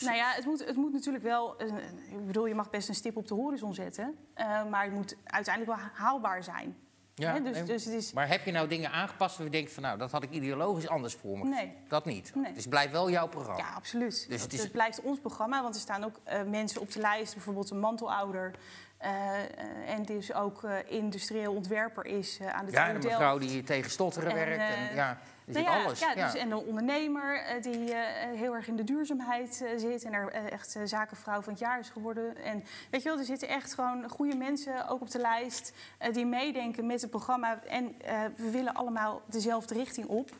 Nou 0.00 0.16
ja, 0.16 0.32
het 0.34 0.44
moet, 0.44 0.64
het 0.66 0.76
moet 0.76 0.92
natuurlijk 0.92 1.24
wel. 1.24 1.62
ik 2.10 2.26
bedoel, 2.26 2.46
je 2.46 2.54
mag 2.54 2.70
best 2.70 2.88
een 2.88 2.94
stip 2.94 3.16
op 3.16 3.28
de 3.28 3.34
horizon 3.34 3.74
zetten. 3.74 4.16
eh, 4.34 4.64
maar 4.66 4.84
het 4.84 4.92
moet 4.92 5.16
uiteindelijk 5.24 5.76
wel 5.78 5.86
haalbaar 5.92 6.44
zijn. 6.44 6.76
Ja, 7.14 7.38
dus, 7.40 7.64
dus 7.64 7.84
het 7.84 7.94
is. 7.94 8.12
Maar 8.12 8.28
heb 8.28 8.44
je 8.44 8.52
nou 8.52 8.68
dingen 8.68 8.90
aangepast 8.90 9.36
waar 9.36 9.46
je 9.46 9.52
denkt 9.52 9.72
van, 9.72 9.82
nou, 9.82 9.98
dat 9.98 10.10
had 10.10 10.22
ik 10.22 10.30
ideologisch 10.30 10.88
anders 10.88 11.14
voor 11.14 11.38
me? 11.38 11.44
Nee. 11.44 11.72
Dat 11.88 12.04
niet. 12.04 12.32
Nee. 12.34 12.52
Dus 12.52 12.60
het 12.60 12.70
blijft 12.70 12.92
wel 12.92 13.10
jouw 13.10 13.28
programma. 13.28 13.58
Ja, 13.62 13.72
absoluut. 13.74 14.26
Dus 14.28 14.42
het 14.42 14.52
is- 14.52 14.62
het 14.62 14.72
blijft 14.72 15.00
ons 15.00 15.18
programma, 15.18 15.62
want 15.62 15.74
er 15.74 15.80
staan 15.80 16.04
ook 16.04 16.20
eh, 16.24 16.42
mensen 16.42 16.80
op 16.80 16.92
de 16.92 17.00
lijst, 17.00 17.34
bijvoorbeeld 17.34 17.70
een 17.70 17.80
mantelouder. 17.80 18.54
Eh, 19.00 19.38
eh, 19.42 19.44
en 19.86 20.02
dus 20.04 20.32
ook 20.34 20.62
eh, 20.64 20.72
industrieel 20.86 21.54
ontwerper 21.54 22.06
is 22.06 22.38
aan 22.52 22.66
de 22.66 22.72
Ja, 22.72 22.88
en 22.88 22.94
een 22.94 23.02
mevrouw 23.02 23.38
die 23.38 23.62
tegen 23.62 23.90
stotteren 23.90 24.30
En, 24.30 24.34
werkt. 24.36 24.74
En, 24.76 24.94
ja, 24.94 25.18
Nou 25.44 25.64
ja, 25.64 25.82
alles. 25.82 26.00
Ja, 26.00 26.12
Ja. 26.14 26.24
dus, 26.30 26.40
en 26.40 26.50
een 26.50 26.56
ondernemer 26.56 27.42
die 27.60 27.94
heel 28.34 28.54
erg 28.54 28.68
in 28.68 28.76
de 28.76 28.84
duurzaamheid 28.84 29.54
zit 29.76 30.04
en 30.04 30.12
er 30.12 30.32
echt 30.32 30.76
zakenvrouw 30.84 31.40
van 31.42 31.52
het 31.52 31.62
jaar 31.62 31.78
is 31.78 31.88
geworden. 31.90 32.36
En 32.36 32.64
weet 32.90 33.02
je 33.02 33.08
wel, 33.08 33.18
er 33.18 33.24
zitten 33.24 33.48
echt 33.48 33.74
gewoon 33.74 34.08
goede 34.08 34.36
mensen 34.36 34.88
ook 34.88 35.00
op 35.00 35.10
de 35.10 35.18
lijst 35.18 35.72
die 36.12 36.26
meedenken 36.26 36.86
met 36.86 37.00
het 37.00 37.10
programma. 37.10 37.60
En 37.64 37.94
we 38.36 38.50
willen 38.50 38.74
allemaal 38.74 39.22
dezelfde 39.26 39.74
richting 39.74 40.06
op. 40.06 40.30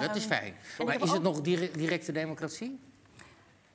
dat 0.00 0.16
is 0.16 0.26
Ehm, 0.28 0.34
fijn. 0.34 0.54
Maar 0.84 1.02
is 1.02 1.10
het 1.12 1.22
nog 1.22 1.40
dire- 1.40 1.70
directe 1.70 2.12
democratie? 2.12 2.80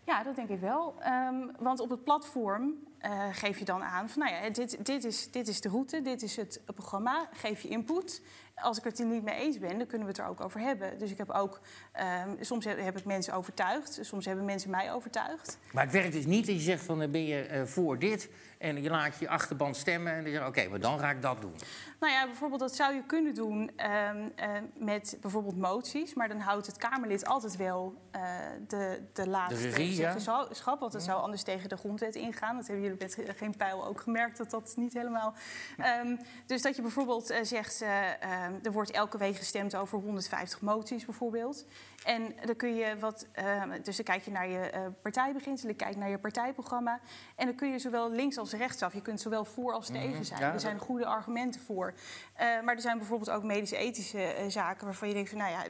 Ja, 0.06 0.24
dat 0.24 0.36
denk 0.36 0.50
ik 0.50 0.60
wel. 0.60 0.96
Ehm, 1.00 1.36
want 1.60 1.80
op 1.80 1.90
het 1.90 2.04
platform 2.04 2.74
eh, 3.04 3.28
geef 3.32 3.60
je 3.60 3.66
dan 3.66 3.84
aan 3.84 4.10
van, 4.10 4.24
nou 4.24 4.36
ja, 4.36 4.50
dit, 4.50 4.86
dit, 4.86 5.04
is, 5.04 5.32
dit 5.32 5.48
is 5.48 5.62
de 5.62 5.70
route, 5.70 6.02
dit 6.02 6.22
is 6.22 6.36
het 6.36 6.62
programma, 6.66 7.30
geef 7.34 7.62
je 7.62 7.68
input. 7.68 8.22
Als 8.56 8.78
ik 8.78 8.84
het 8.84 9.00
er 9.00 9.06
niet 9.06 9.24
mee 9.24 9.36
eens 9.36 9.60
ben, 9.60 9.78
dan 9.78 9.88
kunnen 9.88 10.08
we 10.08 10.14
het 10.14 10.22
er 10.22 10.28
ook 10.28 10.42
over 10.42 10.60
hebben. 10.60 11.00
Dus 11.00 11.12
ik 11.12 11.18
heb 11.18 11.30
ook, 11.30 11.60
ehm, 11.92 12.30
soms 12.40 12.66
heb, 12.66 12.98
ik 12.98 13.06
mensen 13.06 13.34
overtuigd, 13.34 14.00
soms 14.02 14.26
hebben 14.26 14.46
mensen 14.46 14.70
mij 14.70 14.94
overtuigd. 14.94 15.58
Maar 15.72 15.84
het 15.84 15.94
werkt 15.94 16.12
dus 16.12 16.26
niet 16.26 16.46
dat 16.46 16.56
je 16.56 16.62
zegt 16.62 16.84
van, 16.84 17.00
dan 17.00 17.12
ben 17.12 17.26
je 17.26 17.42
eh, 17.42 17.64
voor 17.64 18.00
dit... 18.00 18.30
en 18.58 18.82
je 18.82 18.90
laat 18.90 19.20
je 19.20 19.30
achterban 19.30 19.76
stemmen 19.76 20.14
en 20.14 20.24
dan 20.24 20.32
zeg 20.32 20.42
je, 20.42 20.48
oké, 20.48 20.68
maar 20.70 20.80
dan 20.80 21.00
ga 21.00 21.10
ik 21.10 21.22
dat 21.22 21.42
doen. 21.42 21.56
Nou 22.04 22.16
ja, 22.16 22.26
bijvoorbeeld 22.26 22.60
dat 22.62 22.76
zou 22.76 22.94
je 22.94 23.04
kunnen 23.04 23.34
doen 23.34 23.72
ehm, 23.76 24.30
eh, 24.36 24.50
met 24.76 25.18
bijvoorbeeld 25.22 25.58
moties. 25.58 26.14
Maar 26.14 26.28
dan 26.28 26.40
houdt 26.40 26.68
het 26.68 26.78
Kamerlid 26.78 27.26
altijd 27.26 27.56
wel 27.56 27.96
eh, 28.12 28.22
de, 28.68 29.02
de 29.14 29.30
laatste 29.30 29.72
zeggenschap. 29.72 30.80
Want 30.80 30.92
dat 30.92 31.04
zou 31.04 31.22
anders 31.22 31.44
tegen 31.44 31.70
de 31.70 31.78
grondwet 31.78 32.16
ingaan. 32.16 32.56
Dat 32.56 32.68
hebben 32.68 32.84
jullie 32.84 33.00
met 33.00 33.14
Ge- 33.14 33.34
geen 33.36 33.58
pijl 33.58 33.86
ook 33.86 34.02
gemerkt, 34.02 34.38
dat 34.38 34.50
dat 34.50 34.74
niet 34.76 34.94
helemaal... 34.94 35.34
Ehm, 35.78 36.16
dus 36.46 36.62
dat 36.62 36.76
je 36.76 36.82
bijvoorbeeld 36.82 37.30
eh, 37.30 37.44
zegt, 37.44 37.82
eh, 37.82 38.22
ehm, 38.22 38.54
er 38.64 38.72
wordt 38.72 38.92
elke 38.92 39.18
week 39.18 39.36
gestemd 39.36 39.76
over 39.76 40.00
150 40.00 40.62
moties 40.62 41.06
bijvoorbeeld. 41.06 41.66
En 42.04 42.36
dan 42.46 42.56
kun 42.56 42.76
je 42.76 42.98
wat, 43.00 43.28
ehm, 43.32 43.82
dus 43.82 43.96
dan 43.96 44.06
kijk 44.06 44.24
je 44.24 44.32
naar 44.32 44.50
je 44.50 44.60
eh 44.60 44.82
partijbeginselen, 45.02 45.72
je 45.72 45.84
kijkt 45.84 45.98
naar 45.98 46.10
je 46.10 46.20
partijprogramma. 46.20 47.00
En 47.36 47.46
dan 47.46 47.56
kun 47.56 47.72
je 47.72 47.80
zowel 47.80 48.12
links 48.12 48.38
als 48.38 48.54
rechtsaf, 48.54 48.94
je 48.94 49.02
kunt 49.02 49.22
zowel 49.22 49.46
voor 49.46 49.74
als 49.74 49.88
tegen 49.88 50.26
zijn. 50.26 50.42
Mhm. 50.42 50.54
Er 50.54 50.60
zijn 50.60 50.80
goede 50.80 51.06
argumenten 51.06 51.62
voor. 51.62 51.93
Eh, 52.34 52.62
maar 52.62 52.76
er 52.76 52.82
zijn 52.82 52.98
bijvoorbeeld 52.98 53.30
ook 53.30 53.44
medisch-ethische 53.44 54.22
eh, 54.22 54.50
zaken 54.50 54.86
waarvan 54.86 55.08
je 55.08 55.14
denkt 55.14 55.30
van, 55.30 55.38
nou 55.38 55.52
ja, 55.52 55.66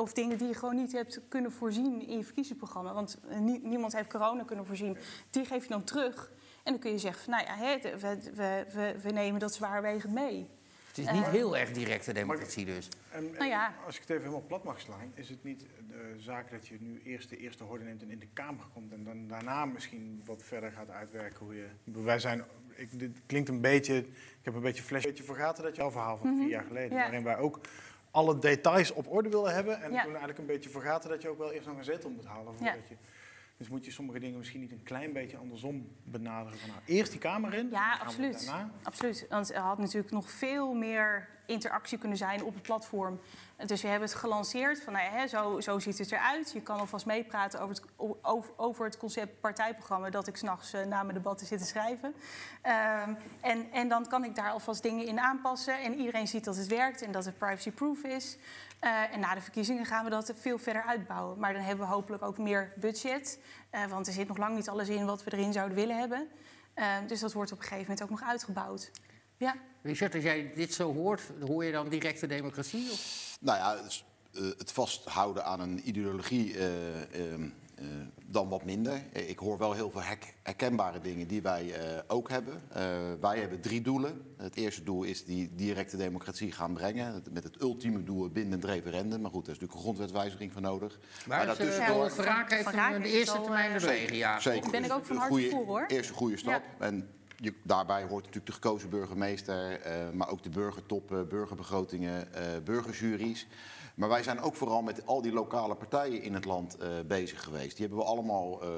of 0.00 0.12
dingen 0.12 0.38
die 0.38 0.48
je 0.48 0.54
gewoon 0.54 0.74
niet 0.76 0.92
hebt 0.92 1.20
kunnen 1.28 1.52
voorzien 1.52 2.06
in 2.08 2.16
je 2.16 2.24
verkiezingsprogramma. 2.24 2.92
Want 2.92 3.18
eh, 3.28 3.38
nie- 3.38 3.60
niemand 3.62 3.92
heeft 3.92 4.08
corona 4.10 4.44
kunnen 4.44 4.66
voorzien. 4.66 4.96
Die 5.30 5.44
geef 5.44 5.62
je 5.62 5.68
dan 5.68 5.84
terug. 5.84 6.30
En 6.62 6.72
dan 6.72 6.80
kun 6.80 6.90
je 6.90 6.98
zeggen 6.98 7.22
van, 7.24 7.32
nou 7.32 7.44
ja, 7.46 7.78
we, 7.80 7.98
we, 8.34 8.64
we, 8.72 8.94
we 9.02 9.10
nemen 9.10 9.40
dat 9.40 9.54
zwaarwegend 9.54 10.12
mee. 10.12 10.48
Het 10.88 10.98
is 11.06 11.10
niet 11.12 11.26
heel 11.26 11.56
erg 11.56 11.70
directe 11.72 12.12
democratie 12.12 12.64
dus. 12.64 12.88
En, 13.10 13.30
Nou 13.30 13.44
ja. 13.44 13.74
als 13.86 13.94
ik 13.94 14.00
het 14.00 14.10
even 14.10 14.22
helemaal 14.22 14.46
plat 14.46 14.64
mag 14.64 14.80
slaan, 14.80 15.12
is 15.14 15.28
het 15.28 15.44
niet 15.44 15.60
de 15.88 16.14
zaak 16.18 16.50
dat 16.50 16.66
je 16.68 16.76
nu 16.80 17.00
eerst 17.04 17.28
de 17.30 17.36
eerste 17.36 17.64
horde 17.64 17.84
neemt 17.84 18.02
en 18.02 18.10
in 18.10 18.18
de 18.18 18.28
Kamer 18.32 18.64
komt 18.72 18.92
en 18.92 19.04
dan 19.04 19.28
daarna 19.28 19.64
misschien 19.64 20.22
wat 20.24 20.42
verder 20.42 20.72
gaat 20.72 20.90
uitwerken 20.90 21.38
hoe 21.46 21.54
je. 21.54 21.66
Wij 21.84 22.18
zijn, 22.18 22.44
ik, 22.76 22.98
dit 22.98 23.20
klinkt 23.26 23.48
een 23.48 23.60
beetje, 23.60 23.96
ik 23.98 24.08
heb 24.42 24.54
een 24.54 24.60
beetje 24.60 24.82
flash, 24.82 25.02
een 25.04 25.08
beetje 25.10 25.24
vergaten 25.24 25.62
dat 25.64 25.76
je 25.76 25.82
al 25.82 25.90
verhaal 25.90 26.16
van 26.16 26.36
vier 26.36 26.48
jaar 26.48 26.64
geleden, 26.64 26.88
Mhm. 26.88 26.96
Ja. 26.96 27.02
waarin 27.02 27.24
wij 27.24 27.36
ook 27.36 27.60
alle 28.10 28.38
details 28.38 28.92
op 28.92 29.06
orde 29.12 29.28
willen 29.28 29.54
hebben 29.54 29.74
en 29.82 29.88
toen 29.90 29.96
eigenlijk 30.10 30.38
een 30.38 30.46
beetje 30.46 30.70
vergaten 30.70 31.10
dat 31.10 31.22
je 31.22 31.28
ook 31.28 31.38
wel 31.38 31.52
eerst 31.52 31.66
nog 31.66 31.76
een 31.76 31.84
zetel 31.84 32.10
moet 32.10 32.24
halen 32.24 32.54
voordat 32.54 32.88
je. 32.88 32.94
Dus 33.56 33.68
moet 33.68 33.84
je 33.84 33.90
sommige 33.90 34.18
dingen 34.18 34.38
misschien 34.38 34.60
niet 34.60 34.72
een 34.72 34.82
klein 34.82 35.12
beetje 35.12 35.36
andersom 35.36 35.88
benaderen. 36.04 36.58
Van, 36.58 36.68
nou, 36.68 36.80
eerst 36.86 37.10
die 37.10 37.20
Kamer 37.20 37.54
in, 37.54 37.68
Ja, 37.70 37.98
absoluut. 37.98 38.46
daarna. 38.46 38.70
Absoluut. 38.82 39.26
Want 39.28 39.52
er 39.54 39.60
had 39.60 39.78
natuurlijk 39.78 40.12
nog 40.12 40.30
veel 40.30 40.72
meer 40.74 41.28
interactie 41.46 41.98
kunnen 41.98 42.18
zijn 42.18 42.44
op 42.44 42.54
het 42.54 42.62
platform. 42.62 43.20
Dus 43.66 43.82
we 43.82 43.88
hebben 43.88 44.08
het 44.08 44.18
gelanceerd 44.18 44.82
van 44.82 44.92
nou 44.92 45.26
zo, 45.26 45.60
zo 45.60 45.78
ziet 45.78 45.98
het 45.98 46.12
eruit. 46.12 46.52
Je 46.52 46.60
kan 46.60 46.78
alvast 46.78 47.06
meepraten 47.06 47.60
over 47.60 47.74
het, 47.74 47.84
over, 48.56 48.84
het 48.84 48.96
concept 48.96 49.40
partijprogramma 49.40 50.10
dat 50.10 50.26
ik 50.26 50.36
s'nachts 50.36 50.74
uh, 50.74 50.84
na 50.84 51.02
mijn 51.02 51.14
debatten 51.14 51.46
zit 51.46 51.58
te 51.58 51.66
schrijven. 51.66 52.14
Um, 53.06 53.16
en, 53.40 53.72
en 53.72 53.88
dan 53.88 54.08
kan 54.08 54.24
ik 54.24 54.34
daar 54.34 54.50
alvast 54.50 54.82
dingen 54.82 55.06
in 55.06 55.20
aanpassen. 55.20 55.82
En 55.82 55.94
iedereen 55.94 56.28
ziet 56.28 56.44
dat 56.44 56.56
het 56.56 56.66
werkt 56.66 57.02
en 57.02 57.12
dat 57.12 57.24
het 57.24 57.38
privacy-proof 57.38 58.02
is. 58.02 58.36
Uh, 58.80 59.14
en 59.14 59.20
na 59.20 59.34
de 59.34 59.40
verkiezingen 59.40 59.86
gaan 59.86 60.04
we 60.04 60.10
dat 60.10 60.32
veel 60.36 60.58
verder 60.58 60.82
uitbouwen. 60.82 61.38
Maar 61.38 61.52
dan 61.52 61.62
hebben 61.62 61.86
we 61.86 61.92
hopelijk 61.92 62.22
ook 62.22 62.38
meer 62.38 62.72
budget. 62.76 63.38
Uh, 63.72 63.84
want 63.84 64.06
er 64.06 64.12
zit 64.12 64.28
nog 64.28 64.36
lang 64.36 64.54
niet 64.54 64.68
alles 64.68 64.88
in 64.88 65.06
wat 65.06 65.24
we 65.24 65.32
erin 65.32 65.52
zouden 65.52 65.76
willen 65.76 65.98
hebben. 65.98 66.28
Uh, 66.74 66.94
dus 67.06 67.20
dat 67.20 67.32
wordt 67.32 67.52
op 67.52 67.58
een 67.58 67.64
gegeven 67.64 67.90
moment 67.90 68.02
ook 68.02 68.10
nog 68.10 68.28
uitgebouwd. 68.28 68.90
Ja. 69.42 69.54
Richard, 69.82 70.14
als 70.14 70.22
jij 70.22 70.52
dit 70.54 70.74
zo 70.74 70.94
hoort, 70.94 71.22
hoor 71.46 71.64
je 71.64 71.72
dan 71.72 71.88
directe 71.88 72.26
democratie? 72.26 72.90
Of? 72.90 73.36
Nou 73.40 73.58
ja, 73.58 73.82
het, 73.82 74.04
uh, 74.32 74.42
het 74.58 74.72
vasthouden 74.72 75.44
aan 75.44 75.60
een 75.60 75.88
ideologie 75.88 76.54
uh, 76.54 76.60
uh, 76.60 77.48
dan 78.26 78.48
wat 78.48 78.64
minder. 78.64 79.02
Ik 79.12 79.38
hoor 79.38 79.58
wel 79.58 79.72
heel 79.72 79.90
veel 79.90 80.02
herkenbare 80.42 81.00
dingen 81.00 81.26
die 81.26 81.42
wij 81.42 81.74
ook 82.06 82.28
hebben. 82.28 82.62
wij 83.20 83.38
hebben 83.38 83.60
drie 83.60 83.80
doelen. 83.80 84.22
Het 84.36 84.56
eerste 84.56 84.82
doel 84.82 85.02
is 85.02 85.24
die 85.24 85.50
directe 85.54 85.96
democratie 85.96 86.52
gaan 86.52 86.74
brengen. 86.74 87.22
Met 87.30 87.44
het 87.44 87.60
ultieme 87.60 88.04
doel 88.04 88.28
bindend 88.28 88.64
referendum. 88.64 89.20
Maar 89.20 89.30
goed, 89.30 89.44
daar 89.46 89.54
is 89.54 89.60
natuurlijk 89.60 89.72
een 89.72 89.94
grondwetwijziging 89.94 90.52
voor 90.52 90.62
nodig. 90.62 90.98
Maar, 91.26 91.36
maar 91.36 91.46
dat 91.46 91.56
ja, 91.56 92.10
Verraak 92.10 92.50
heeft 92.50 92.72
in 92.94 93.02
de 93.02 93.08
eerste 93.08 93.40
termijn 93.40 93.68
de 93.70 93.74
eh, 93.74 93.80
beweging. 93.80 94.18
Ja, 94.18 94.40
Zeker. 94.40 94.70
Ben 94.70 94.84
ik 94.84 94.92
ook 94.92 95.06
van 95.06 95.16
harte 95.16 95.48
voor, 95.50 95.66
hoor. 95.66 95.84
Eerste 95.86 96.12
goede 96.12 96.36
stap. 96.36 96.62
En 96.78 97.08
je, 97.42 97.54
daarbij 97.62 98.02
hoort 98.02 98.24
natuurlijk 98.24 98.46
de 98.46 98.52
gekozen 98.52 98.90
burgemeester, 98.90 99.80
eh, 99.80 100.10
maar 100.10 100.28
ook 100.28 100.42
de 100.42 100.50
burgertoppen, 100.50 101.28
burgerbegrotingen, 101.28 102.34
eh, 102.34 102.42
burgerjuries. 102.64 103.46
Maar 103.94 104.08
wij 104.08 104.22
zijn 104.22 104.40
ook 104.40 104.54
vooral 104.54 104.82
met 104.82 105.06
al 105.06 105.22
die 105.22 105.32
lokale 105.32 105.74
partijen 105.74 106.22
in 106.22 106.34
het 106.34 106.44
land 106.44 106.76
eh, 106.76 106.88
bezig 107.06 107.42
geweest. 107.42 107.76
Die 107.76 107.86
hebben 107.86 108.04
we 108.04 108.10
allemaal 108.10 108.62
eh, 108.62 108.68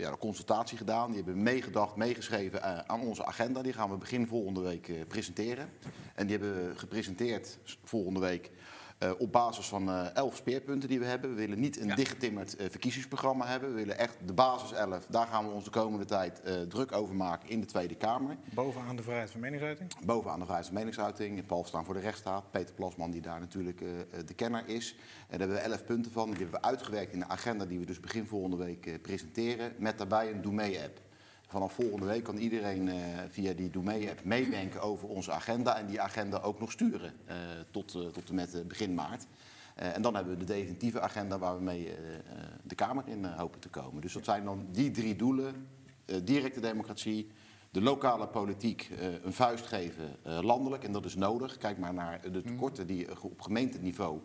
ja, 0.00 0.10
een 0.10 0.18
consultatie 0.18 0.78
gedaan. 0.78 1.06
Die 1.06 1.22
hebben 1.22 1.42
meegedacht, 1.42 1.96
meegeschreven 1.96 2.88
aan 2.88 3.00
onze 3.00 3.24
agenda. 3.24 3.62
Die 3.62 3.72
gaan 3.72 3.90
we 3.90 3.96
begin 3.96 4.26
volgende 4.26 4.60
week 4.60 5.08
presenteren. 5.08 5.68
En 6.14 6.26
die 6.26 6.38
hebben 6.38 6.68
we 6.68 6.78
gepresenteerd 6.78 7.58
volgende 7.84 8.20
week 8.20 8.50
eh, 9.00 9.10
op 9.18 9.32
basis 9.32 9.66
van 9.66 9.88
eh, 9.90 10.14
elf 10.14 10.36
speerpunten 10.36 10.88
die 10.88 10.98
we 10.98 11.04
hebben. 11.04 11.30
We 11.30 11.36
willen 11.36 11.60
niet 11.60 11.80
een 11.80 11.86
Ja. 11.86 11.94
dichtgetimmerd 11.94 12.56
eh, 12.56 12.66
verkiezingsprogramma 12.70 13.46
hebben. 13.46 13.68
We 13.68 13.74
willen 13.74 13.98
echt 13.98 14.16
de 14.26 14.32
basis 14.32 14.72
11. 14.72 15.06
Daar 15.06 15.26
gaan 15.26 15.46
we 15.46 15.52
ons 15.52 15.64
de 15.64 15.70
komende 15.70 16.04
tijd 16.04 16.40
eh, 16.42 16.60
druk 16.60 16.92
over 16.92 17.14
maken 17.14 17.48
in 17.48 17.60
de 17.60 17.66
Tweede 17.66 17.94
Kamer. 17.94 18.36
Bovenaan 18.54 18.96
de 18.96 19.02
vrijheid 19.02 19.30
van 19.30 19.40
meningsuiting. 19.40 19.90
Bovenaan 20.04 20.38
de 20.38 20.44
vrijheid 20.44 20.66
van 20.68 20.76
meningsuiting. 20.76 21.46
Paul 21.46 21.64
staan 21.64 21.84
voor 21.84 21.94
de 21.94 22.00
rechtsstaat. 22.00 22.50
Peter 22.50 22.74
Plasman, 22.74 23.10
die 23.10 23.20
daar 23.20 23.40
natuurlijk 23.40 23.78
de 24.26 24.34
kenner 24.34 24.62
is. 24.66 24.96
En 25.28 25.38
daar 25.38 25.48
hebben 25.48 25.56
we 25.56 25.62
elf 25.72 25.84
punten 25.84 26.12
van. 26.12 26.30
Die 26.30 26.38
hebben 26.38 26.60
we 26.60 26.66
uitgewerkt 26.66 27.12
in 27.12 27.18
de 27.18 27.28
agenda 27.28 27.64
die 27.64 27.78
we 27.78 27.86
dus 27.86 28.00
begin 28.00 28.26
volgende 28.26 28.56
week 28.56 28.86
eh, 28.86 28.94
presenteren. 29.02 29.72
Met 29.78 29.98
daarbij 29.98 30.30
een 30.30 30.42
Doemee-app. 30.42 31.00
Vanaf 31.50 31.72
volgende 31.72 32.06
week 32.06 32.22
kan 32.24 32.36
iedereen 32.36 32.88
eh, 32.88 32.96
via 33.28 33.52
die 33.52 33.70
Doemee-app 33.70 34.24
meedenken 34.24 34.80
over 34.80 35.08
onze 35.08 35.32
agenda. 35.32 35.78
En 35.78 35.86
die 35.86 36.00
agenda 36.00 36.38
ook 36.38 36.60
nog 36.60 36.72
sturen 36.72 37.12
eh, 37.24 37.36
tot, 37.70 37.94
eh, 37.94 38.00
tot 38.00 38.28
en 38.28 38.34
met 38.34 38.68
begin 38.68 38.94
maart. 38.94 39.26
En 39.74 40.02
dan 40.02 40.14
hebben 40.14 40.32
we 40.32 40.38
de 40.38 40.52
definitieve 40.52 41.00
agenda 41.00 41.38
waar 41.38 41.56
we 41.56 41.62
mee 41.62 41.94
de 42.62 42.74
Kamer 42.74 43.04
in 43.06 43.24
hopen 43.24 43.60
te 43.60 43.68
komen. 43.68 44.00
Dus 44.00 44.12
dat 44.12 44.24
zijn 44.24 44.44
dan 44.44 44.66
die 44.70 44.90
drie 44.90 45.16
doelen. 45.16 45.68
Directe 46.24 46.60
democratie, 46.60 47.30
de 47.70 47.80
lokale 47.80 48.28
politiek 48.28 48.90
een 49.24 49.32
vuist 49.32 49.66
geven 49.66 50.16
landelijk. 50.22 50.84
En 50.84 50.92
dat 50.92 51.04
is 51.04 51.14
nodig. 51.14 51.56
Kijk 51.56 51.78
maar 51.78 51.94
naar 51.94 52.20
de 52.32 52.42
tekorten 52.42 52.86
die 52.86 53.22
op 53.22 53.40
gemeenteniveau 53.40 54.20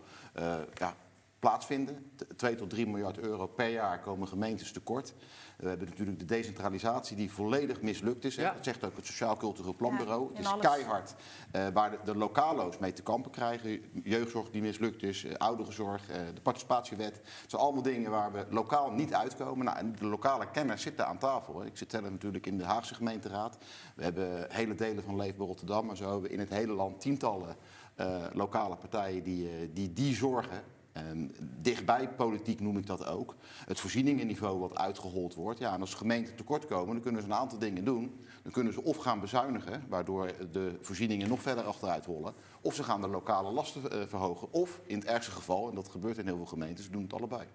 ja, 0.73 0.95
plaatsvinden. 1.39 2.11
2 2.35 2.55
tot 2.55 2.69
3 2.69 2.87
miljard 2.87 3.17
euro 3.17 3.47
per 3.47 3.69
jaar 3.69 3.99
komen 3.99 4.27
gemeentes 4.27 4.71
tekort. 4.71 5.13
We 5.57 5.67
hebben 5.67 5.87
natuurlijk 5.89 6.19
de 6.19 6.25
decentralisatie 6.25 7.15
die 7.17 7.31
volledig 7.31 7.81
mislukt 7.81 8.25
is. 8.25 8.35
Ja. 8.35 8.53
Dat 8.53 8.63
zegt 8.63 8.83
ook 8.83 8.95
het 8.95 9.05
Sociaal 9.05 9.37
Cultureel 9.37 9.75
Planbureau. 9.75 10.23
Ja, 10.23 10.29
het 10.29 10.39
is 10.45 10.51
alles. 10.51 10.65
keihard 10.65 11.15
eh, 11.51 11.67
waar 11.73 11.91
de, 11.91 11.97
de 12.03 12.15
lokalo's 12.15 12.77
mee 12.77 12.93
te 12.93 13.01
kampen 13.01 13.31
krijgen. 13.31 13.81
Jeugdzorg 14.03 14.49
die 14.49 14.61
mislukt 14.61 15.03
is, 15.03 15.23
eh, 15.23 15.33
ouderenzorg, 15.33 16.09
eh, 16.09 16.17
de 16.33 16.41
participatiewet. 16.41 17.15
Het 17.15 17.49
zijn 17.49 17.61
allemaal 17.61 17.81
dingen 17.81 18.11
waar 18.11 18.31
we 18.31 18.45
lokaal 18.49 18.91
niet 18.91 19.13
uitkomen. 19.13 19.65
Nou, 19.65 19.77
en 19.77 19.95
de 19.99 20.05
lokale 20.05 20.51
kenners 20.51 20.81
zitten 20.81 21.07
aan 21.07 21.17
tafel. 21.17 21.59
hè. 21.59 21.65
Ik 21.65 21.77
zit 21.77 21.91
zelf 21.91 22.09
natuurlijk 22.09 22.45
in 22.45 22.57
de 22.57 22.63
Haagse 22.63 22.95
gemeenteraad. 22.95 23.57
We 23.95 24.03
hebben 24.03 24.45
hele 24.49 24.75
delen 24.75 25.03
van 25.03 25.15
Leefbaar 25.15 25.47
Rotterdam. 25.47 25.85
Maar 25.85 25.97
zo 25.97 26.03
hebben 26.03 26.21
we 26.21 26.29
in 26.29 26.39
het 26.39 26.49
hele 26.49 26.73
land 26.73 27.01
tientallen 27.01 27.55
eh, 27.95 28.23
lokale 28.33 28.75
partijen 28.75 29.23
die, 29.23 29.49
eh, 29.49 29.53
die 29.73 29.93
die 29.93 30.15
zorgen. 30.15 30.63
En 30.95 31.35
dichtbij 31.61 32.09
politiek 32.09 32.59
noem 32.59 32.77
ik 32.77 32.85
dat 32.85 33.05
ook. 33.05 33.35
Het 33.65 33.79
voorzieningenniveau 33.79 34.59
wat 34.59 34.77
uitgehold 34.77 35.35
wordt. 35.35 35.59
Ja, 35.59 35.73
en 35.73 35.81
als 35.81 35.93
gemeenten 35.93 36.35
tekort 36.35 36.65
komen, 36.65 36.93
dan 36.93 37.01
kunnen 37.01 37.21
ze 37.21 37.27
een 37.27 37.33
aantal 37.33 37.57
dingen 37.57 37.85
doen. 37.85 38.19
Dan 38.43 38.51
kunnen 38.51 38.73
ze 38.73 38.83
of 38.83 38.97
gaan 38.97 39.19
bezuinigen, 39.19 39.83
waardoor 39.89 40.31
de 40.51 40.77
voorzieningen 40.81 41.29
nog 41.29 41.41
verder 41.41 41.63
achteruit 41.63 42.05
hollen. 42.05 42.33
Of 42.61 42.75
ze 42.75 42.83
gaan 42.83 43.01
de 43.01 43.07
lokale 43.07 43.51
lasten 43.51 43.91
eh, 43.91 44.07
verhogen. 44.07 44.51
Of 44.51 44.81
in 44.85 44.99
het 44.99 45.07
ergste 45.07 45.31
geval, 45.31 45.69
en 45.69 45.75
dat 45.75 45.87
gebeurt 45.87 46.17
in 46.17 46.25
heel 46.25 46.35
veel 46.35 46.45
gemeenten, 46.45 46.83
ze 46.83 46.91
doen 46.91 47.03
het 47.03 47.13
allebei. 47.13 47.47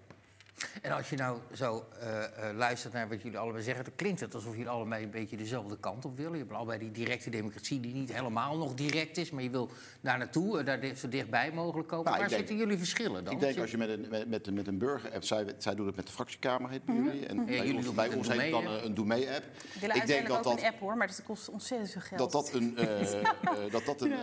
En 0.81 0.91
als 0.91 1.09
je 1.09 1.15
nou 1.15 1.37
zo 1.53 1.85
eh, 1.99 2.23
eh, 2.23 2.55
luistert 2.55 2.93
naar 2.93 3.09
wat 3.09 3.21
jullie 3.21 3.37
allebei 3.37 3.63
zeggen, 3.63 3.83
dan 3.83 3.93
klinkt 3.95 4.19
het 4.19 4.35
alsof 4.35 4.51
jullie 4.51 4.69
allebei 4.69 5.03
een 5.03 5.09
beetje 5.09 5.37
dezelfde 5.37 5.77
kant 5.79 6.05
op 6.05 6.17
willen. 6.17 6.31
Je 6.31 6.37
hebt 6.37 6.53
allebei 6.53 6.79
die 6.79 6.91
directe 6.91 7.29
democratie 7.29 7.79
die 7.79 7.93
niet 7.93 8.13
helemaal 8.13 8.57
nog 8.57 8.73
direct 8.73 9.17
is, 9.17 9.31
maar 9.31 9.43
je 9.43 9.49
wil 9.49 9.69
daar 10.01 10.17
naartoe, 10.17 10.59
eh, 10.59 10.65
daar 10.65 10.95
zo 10.95 11.07
dichtbij 11.09 11.51
mogelijk 11.51 11.87
komen. 11.87 12.05
Nou, 12.05 12.17
Waar 12.17 12.27
denk- 12.27 12.39
zitten 12.39 12.57
jullie 12.57 12.77
verschillen 12.77 13.23
dan? 13.23 13.33
Ik 13.33 13.39
denk 13.39 13.57
als 13.59 13.71
je 13.71 13.77
met 13.77 13.89
een, 13.89 14.07
met, 14.09 14.29
met, 14.29 14.53
met 14.53 14.67
een 14.67 14.77
burger 14.77 15.13
app, 15.13 15.23
zij, 15.23 15.45
zij 15.57 15.75
doen 15.75 15.85
het 15.85 15.95
met 15.95 16.05
de 16.07 16.13
fractiekamer, 16.13 16.69
heet 16.69 16.85
bij 16.85 16.95
jullie. 16.95 17.25
En 17.25 17.35
Ja, 17.37 17.43
bij 17.43 17.55
jullie 17.55 17.75
ons, 17.75 17.85
doen 17.85 17.95
bij 17.95 18.13
ons 18.13 18.27
heet 18.27 18.41
het 18.41 18.51
dan 18.51 18.65
een 18.67 18.93
Doemee-app. 18.93 19.43
We 19.73 19.79
willen 19.79 19.95
Ik 19.95 20.07
denk 20.07 20.27
dat 20.27 20.37
ook 20.37 20.43
dat 20.43 20.59
een 20.59 20.65
app 20.65 20.79
hoor, 20.79 20.97
maar 20.97 21.07
dat 21.07 21.21
kost 21.25 21.49
ontzettend 21.49 21.91
veel 21.91 22.01
geld. 22.01 22.19
dat 22.19 22.31
dat 22.31 22.53
een, 22.53 22.75
dat 23.71 23.85
dat 23.85 24.01
een, 24.01 24.13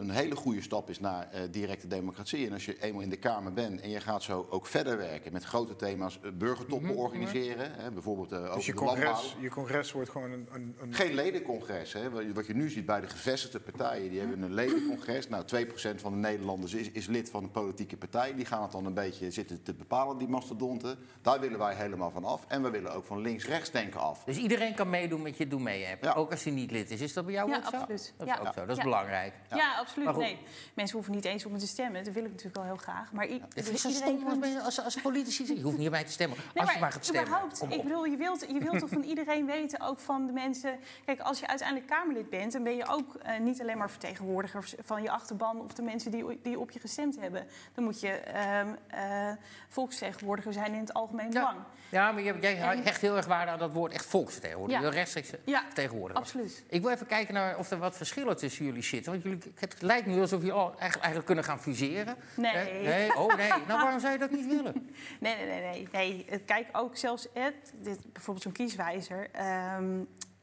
een 0.00 0.10
hele 0.10 0.36
goede 0.36 0.62
stap 0.62 0.90
is 0.90 1.00
naar 1.00 1.28
eh, 1.32 1.40
directe 1.50 1.86
democratie. 1.86 2.46
En 2.46 2.52
als 2.52 2.64
je 2.64 2.82
eenmaal 2.82 3.02
in 3.02 3.10
de 3.10 3.16
Kamer 3.16 3.52
bent 3.52 3.80
en 3.80 3.90
je 3.90 4.00
gaat 4.00 4.22
zo 4.22 4.46
ook 4.50 4.66
verder 4.66 4.96
werken 4.96 5.19
met 5.32 5.44
grote 5.44 5.76
thema's, 5.76 6.18
eh, 6.22 6.30
burgertoppen 6.32 6.94
organiseren, 6.96 7.72
hè, 7.74 7.90
bijvoorbeeld 7.90 8.28
Dus 8.28 8.38
over 8.38 8.64
je 8.64 8.72
de 8.74 8.84
landbouw. 8.84 9.12
congres, 9.12 9.36
je 9.40 9.48
congres 9.50 9.92
wordt 9.92 10.10
gewoon 10.10 10.30
een... 10.32 10.48
een, 10.52 10.76
een 10.80 10.94
Geen 10.94 11.14
ledencongres. 11.14 11.92
Hè. 11.92 12.10
Wat 12.10 12.46
je- 12.46 12.54
nu 12.54 12.70
ziet 12.70 12.86
bij 12.86 13.00
de 13.00 13.08
gevestigde 13.08 13.60
partijen, 13.60 14.10
die 14.10 14.18
hebben 14.18 14.42
een 14.42 14.54
ledencongres. 14.54 15.28
Nou, 15.28 15.44
2% 15.44 16.00
van 16.00 16.12
de 16.12 16.18
Nederlanders 16.18 16.74
is, 16.74 16.90
is 16.90 17.06
lid 17.06 17.30
van 17.30 17.42
een 17.42 17.50
politieke 17.50 17.96
partij. 17.96 18.34
Die 18.34 18.44
gaan 18.44 18.62
het 18.62 18.72
dan 18.72 18.86
een 18.86 18.94
beetje 18.94 19.30
zitten 19.30 19.62
te 19.62 19.74
bepalen, 19.74 20.18
die 20.18 20.28
mastodonten. 20.28 20.98
Daar 21.22 21.40
willen 21.40 21.58
wij 21.58 21.74
helemaal 21.74 22.10
van 22.10 22.24
af. 22.24 22.44
En 22.48 22.62
we 22.62 22.70
willen 22.70 22.92
ook 22.94 23.04
van 23.04 23.20
links-rechts 23.20 23.70
denken 23.70 24.00
af. 24.00 24.24
Dus 24.24 24.36
iedereen 24.36 24.74
kan 24.74 24.90
meedoen 24.90 25.22
met 25.22 25.36
je 25.36 25.48
Doe 25.48 25.60
mee-app, 25.60 26.04
Ja. 26.04 26.12
ook 26.12 26.30
als 26.30 26.44
hij 26.44 26.52
niet 26.52 26.70
lid 26.70 26.90
is. 26.90 27.00
Is 27.00 27.12
dat 27.12 27.24
bij 27.24 27.34
jou 27.34 27.50
Ja, 27.50 27.56
ook 27.56 27.62
zo? 27.64 27.70
absoluut. 27.76 28.14
Dat 28.16 28.26
is 28.26 28.32
Ja. 28.34 28.40
ook 28.40 28.54
zo, 28.54 28.60
dat 28.60 28.70
is 28.70 28.76
Ja. 28.76 28.82
belangrijk. 28.82 29.34
Ja, 29.54 29.74
absoluut. 29.78 30.16
Nee, 30.16 30.38
mensen 30.74 30.96
hoeven 30.96 31.14
niet 31.14 31.24
eens 31.24 31.44
op 31.46 31.52
me 31.52 31.58
te 31.58 31.66
stemmen. 31.66 32.04
Dat 32.04 32.14
wil 32.14 32.22
ik 32.24 32.28
natuurlijk 32.30 32.56
wel 32.56 32.64
heel 32.64 32.76
graag. 32.76 33.12
Maar 33.12 33.28
i- 33.28 33.40
Het 33.54 33.68
is 33.70 33.80
zo 33.80 33.88
iedereen 33.88 34.60
als, 34.64 34.80
als, 34.84 34.99
politici 35.02 35.36
zeggen, 35.36 35.56
je 35.56 35.62
hoeft 35.62 35.78
niet 35.78 35.90
mij 35.90 36.04
te 36.04 36.12
stemmen. 36.12 36.38
Nee, 36.54 36.64
als 36.64 36.72
je 36.72 36.80
maar 36.80 36.92
gaat 36.92 37.04
stemmen, 37.04 37.26
überhaupt, 37.26 37.62
ik 37.68 37.82
bedoel, 37.82 38.04
je 38.04 38.16
wilt, 38.16 38.40
je 38.40 38.58
wilt 38.58 38.78
toch 38.78 38.88
van 38.88 39.02
iedereen 39.02 39.46
weten, 39.46 39.80
ook 39.80 39.98
van 39.98 40.26
de 40.26 40.32
mensen... 40.32 40.78
Kijk, 41.04 41.20
als 41.20 41.40
je 41.40 41.46
uiteindelijk 41.46 41.88
Kamerlid 41.88 42.30
bent, 42.30 42.52
dan 42.52 42.62
ben 42.62 42.76
je 42.76 42.86
ook 42.86 43.14
eh, 43.14 43.38
niet 43.38 43.60
alleen 43.60 43.78
maar 43.78 43.90
vertegenwoordiger 43.90 44.74
van 44.78 45.02
je 45.02 45.10
achterban... 45.10 45.60
of 45.60 45.74
de 45.74 45.82
mensen 45.82 46.10
die, 46.10 46.40
die 46.42 46.58
op 46.58 46.70
je 46.70 46.80
gestemd 46.80 47.20
hebben. 47.20 47.46
Dan 47.74 47.84
moet 47.84 48.00
je 48.00 48.10
ehm, 48.10 48.74
eh, 48.86 49.32
volksvertegenwoordiger 49.68 50.52
zijn 50.52 50.72
in 50.72 50.80
het 50.80 50.92
algemeen 50.92 51.30
belang. 51.30 51.56
Ja, 51.56 51.66
maar 51.90 52.22
jij, 52.22 52.54
hecht 52.82 53.00
heel 53.00 53.16
erg 53.16 53.26
waarde 53.26 53.50
aan 53.50 53.58
dat 53.58 53.72
woord 53.72 53.92
echt 53.92 54.06
volksvertegenwoordiger. 54.06 54.82
Ja. 54.84 54.90
Rechtstreeks 54.90 55.30
Ja, 55.44 55.62
vertegenwoordiger. 55.66 56.22
Absoluut. 56.22 56.64
Ik 56.68 56.82
wil 56.82 56.90
even 56.90 57.06
kijken 57.06 57.34
naar 57.34 57.58
of 57.58 57.70
er 57.70 57.78
wat 57.78 57.96
verschillen 57.96 58.36
tussen 58.36 58.64
jullie 58.64 58.82
zitten. 58.82 59.12
Want 59.12 59.24
jullie, 59.24 59.38
het 59.54 59.82
lijkt 59.82 60.06
nu 60.06 60.20
alsof 60.20 60.38
jullie 60.40 60.54
al 60.54 60.66
eigenlijk, 60.68 60.94
eigenlijk 60.94 61.26
kunnen 61.26 61.44
gaan 61.44 61.60
fuseren. 61.60 62.16
Nee. 62.36 62.82
Nee. 62.82 63.16
Oh 63.16 63.34
nee, 63.36 63.48
nou 63.48 63.80
waarom 63.80 64.00
zou 64.00 64.12
je 64.12 64.18
dat 64.18 64.30
niet 64.30 64.46
willen? 64.46 64.74
Nee, 65.20 65.36
nee, 65.36 65.46
nee. 65.46 65.88
nee, 65.92 66.24
nee. 66.28 66.38
Kijk, 66.40 66.66
ook 66.72 66.96
zelfs 66.96 67.26
het, 67.32 67.54
dit, 67.82 68.12
bijvoorbeeld 68.12 68.42
zo'n 68.44 68.52
kieswijzer... 68.52 69.28
ehm, 69.32 69.98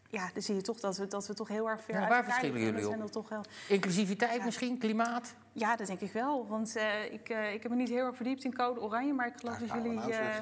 ja, 0.10 0.30
dan 0.34 0.42
zie 0.42 0.56
je 0.56 0.62
toch 0.62 0.80
dat 0.80 0.98
we, 0.98 1.08
dat 1.08 1.27
we 1.27 1.34
toch 1.34 1.48
heel 1.48 1.70
erg 1.70 1.84
ver 1.84 1.94
Ja, 1.94 2.00
uit 2.00 2.10
waar 2.10 2.24
verschillen 2.24 2.60
jullie 2.62 2.88
op? 2.88 2.94
zijn 2.96 3.10
toch 3.10 3.30
wel... 3.30 3.44
Inclusiviteit 3.68 4.44
misschien, 4.46 4.77
klimaat? 4.77 5.36
Ja, 5.60 5.76
dat 5.76 5.88
denk 5.88 6.00
ik 6.02 6.12
wel. 6.12 6.48
Want 6.48 6.76
eh, 6.76 7.14
ik, 7.14 7.30
eh, 7.30 7.54
ik 7.54 7.62
heb 7.64 7.72
me 7.72 7.78
niet 7.78 7.90
heel 7.90 8.06
erg 8.06 8.16
verdiept 8.16 8.44
in 8.44 8.54
code 8.56 8.82
oranje, 8.82 9.14
maar 9.14 9.28
ik 9.28 9.34
geloof 9.38 9.60
Ja, 9.60 9.66
dat 9.76 9.84
jullie 9.84 10.00
eh, 10.14 10.36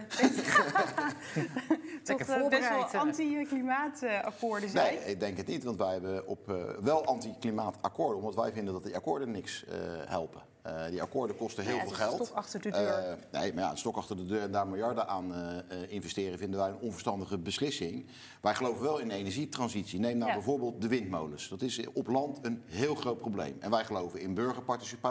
toch 2.04 2.18
best 2.50 2.70
wel 2.70 2.84
anti-klimaatakkoorden 3.02 4.70
zijn. 4.70 4.94
Nee, 4.96 5.04
ik 5.06 5.20
denk 5.20 5.38
het 5.38 5.48
niet, 5.48 5.64
want 5.64 5.78
wij 5.78 5.92
hebben 5.92 6.28
op, 6.28 6.50
eh, 6.50 6.64
wel 6.82 7.06
anti-klimaatakkoorden, 7.06 8.18
omdat 8.18 8.36
wij 8.36 8.52
vinden 8.52 8.74
dat 8.74 8.84
die 8.84 8.96
akkoorden 8.96 9.32
niks 9.32 9.66
eh, 9.66 9.78
helpen. 10.06 10.42
Eh, 10.62 10.86
die 10.90 11.02
akkoorden 11.02 11.36
kosten 11.36 11.64
heel 11.64 11.74
Ja, 11.76 11.82
veel 11.82 11.92
is 11.92 11.98
een 12.00 12.04
geld. 12.08 12.26
stok 12.26 12.36
achter 12.38 12.62
de 12.62 12.70
deur. 12.72 12.88
Eh, 12.88 13.14
nee, 13.32 13.54
maar 13.54 13.64
ja, 13.64 13.72
een 13.72 13.78
stok 13.78 13.96
achter 13.98 14.16
de 14.16 14.26
deur 14.26 14.42
en 14.42 14.52
daar 14.52 14.68
miljarden 14.68 15.08
aan 15.08 15.34
eh, 15.34 15.58
eh, 15.58 15.92
investeren 15.92 16.38
vinden 16.38 16.60
wij 16.60 16.70
een 16.70 16.80
onverstandige 16.80 17.38
beslissing. 17.38 18.06
Wij 18.42 18.56
geloven 18.56 18.82
wel 18.84 18.98
in 19.00 19.08
de 19.08 19.14
energietransitie. 19.14 20.00
Neem 20.00 20.18
nou 20.18 20.30
Ja. 20.30 20.36
bijvoorbeeld 20.36 20.82
de 20.82 20.88
windmolens. 20.88 21.50
Dat 21.50 21.62
is 21.62 21.86
op 21.94 22.08
land 22.08 22.40
een 22.42 22.62
heel 22.66 22.96
groot 22.96 23.18
probleem. 23.18 23.56
En 23.60 23.70
wij 23.72 23.84
geloven 23.86 24.20
in 24.22 24.34
burgerparticipatie. 24.34 25.04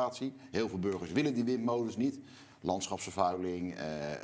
Heel 0.50 0.68
veel 0.68 0.78
burgers 0.78 1.12
willen 1.12 1.34
die 1.34 1.44
windmolens 1.44 1.96
niet. 1.96 2.18
Landschapsvervuiling, 2.88 3.74
eh, 3.74 4.12
eh, 4.12 4.20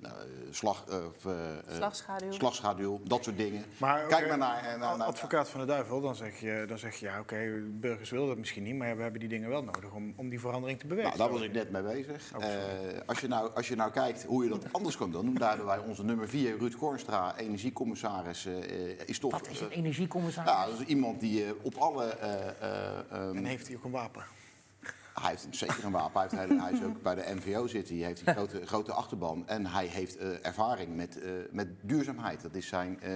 nou, 0.00 0.14
eh, 0.14 0.22
slag, 0.50 0.84
eh, 0.88 1.32
Slagschaduw. 1.76 2.32
slagschaduw, 2.32 3.00
dat 3.04 3.24
soort 3.24 3.36
dingen. 3.36 3.64
Maar 3.78 4.06
Kijk 4.06 4.28
maar 4.28 4.38
naar, 4.38 4.62
naar, 4.62 4.78
naar, 4.78 4.96
naar 4.98 5.06
advocaat 5.06 5.48
van 5.50 5.60
de 5.60 5.66
duivel, 5.66 6.00
dan 6.00 6.14
zeg 6.14 6.40
je, 6.40 6.64
dan 6.68 6.78
zeg 6.78 6.94
je 6.96 7.06
ja, 7.06 7.20
oké, 7.20 7.62
burgers 7.70 8.10
willen 8.10 8.26
dat 8.28 8.38
misschien 8.38 8.62
niet, 8.62 8.74
maar 8.74 8.96
we 8.96 9.02
hebben 9.02 9.20
die 9.20 9.28
dingen 9.28 9.48
wel 9.48 9.62
nodig 9.64 9.92
om, 9.92 10.12
om 10.16 10.28
die 10.28 10.40
verandering 10.40 10.78
te 10.78 10.86
Nou, 10.86 10.96
bewerken. 10.96 11.18
daar 11.20 11.30
was 11.30 11.40
ik 11.42 11.52
net 11.52 11.70
mee 11.70 11.82
bezig. 11.82 12.32
Oh. 12.36 12.44
Eh, 12.44 12.50
als, 13.06 13.20
je 13.20 13.28
nou, 13.28 13.50
als 13.54 13.68
je 13.68 13.76
nou 13.76 13.90
kijkt 13.90 14.24
hoe 14.24 14.44
je 14.44 14.50
dat 14.50 14.66
anders 14.72 14.96
kan 14.96 15.10
doen, 15.10 15.34
daar 15.34 15.48
hebben 15.48 15.66
wij 15.66 15.78
onze 15.78 16.04
nummer 16.04 16.28
4, 16.28 16.58
Ruud 16.58 16.74
Kornstra, 16.76 17.36
energiecommissaris, 17.38 18.46
is 19.06 19.18
toch. 19.18 19.30
Wat 19.32 19.48
is 19.48 19.60
een 19.60 19.70
energiecommissaris? 19.70 20.50
ja, 20.50 20.66
dat 20.66 20.80
is 20.80 20.86
iemand 20.86 21.20
die 21.20 21.44
op 21.64 21.74
alle. 21.74 22.04
eh, 22.04 22.48
eh, 22.48 22.98
ehm, 23.10 23.36
En 23.36 23.44
heeft 23.44 23.66
hij 23.66 23.76
ook 23.76 23.84
een 23.84 23.90
wapen? 23.90 24.24
Hij 25.20 25.30
heeft 25.30 25.46
zeker 25.50 25.84
een 25.84 25.92
wapen. 25.92 26.20
Hij, 26.20 26.46
heeft, 26.46 26.60
hij 26.60 26.72
is 26.72 26.82
ook 26.82 27.02
bij 27.02 27.14
de 27.14 27.34
NVO 27.34 27.66
zitten. 27.66 27.96
Hij 27.96 28.06
heeft 28.06 28.26
een 28.26 28.34
grote, 28.36 28.66
grote 28.66 28.92
achterban. 28.92 29.48
En 29.48 29.66
hij 29.66 29.86
heeft 29.86 30.16
eh, 30.16 30.46
ervaring 30.46 30.96
met, 30.96 31.20
eh, 31.20 31.30
met 31.50 31.68
duurzaamheid. 31.80 32.42
Dat 32.42 32.54
is 32.54 32.66
zijn 32.66 33.00
eh, 33.00 33.12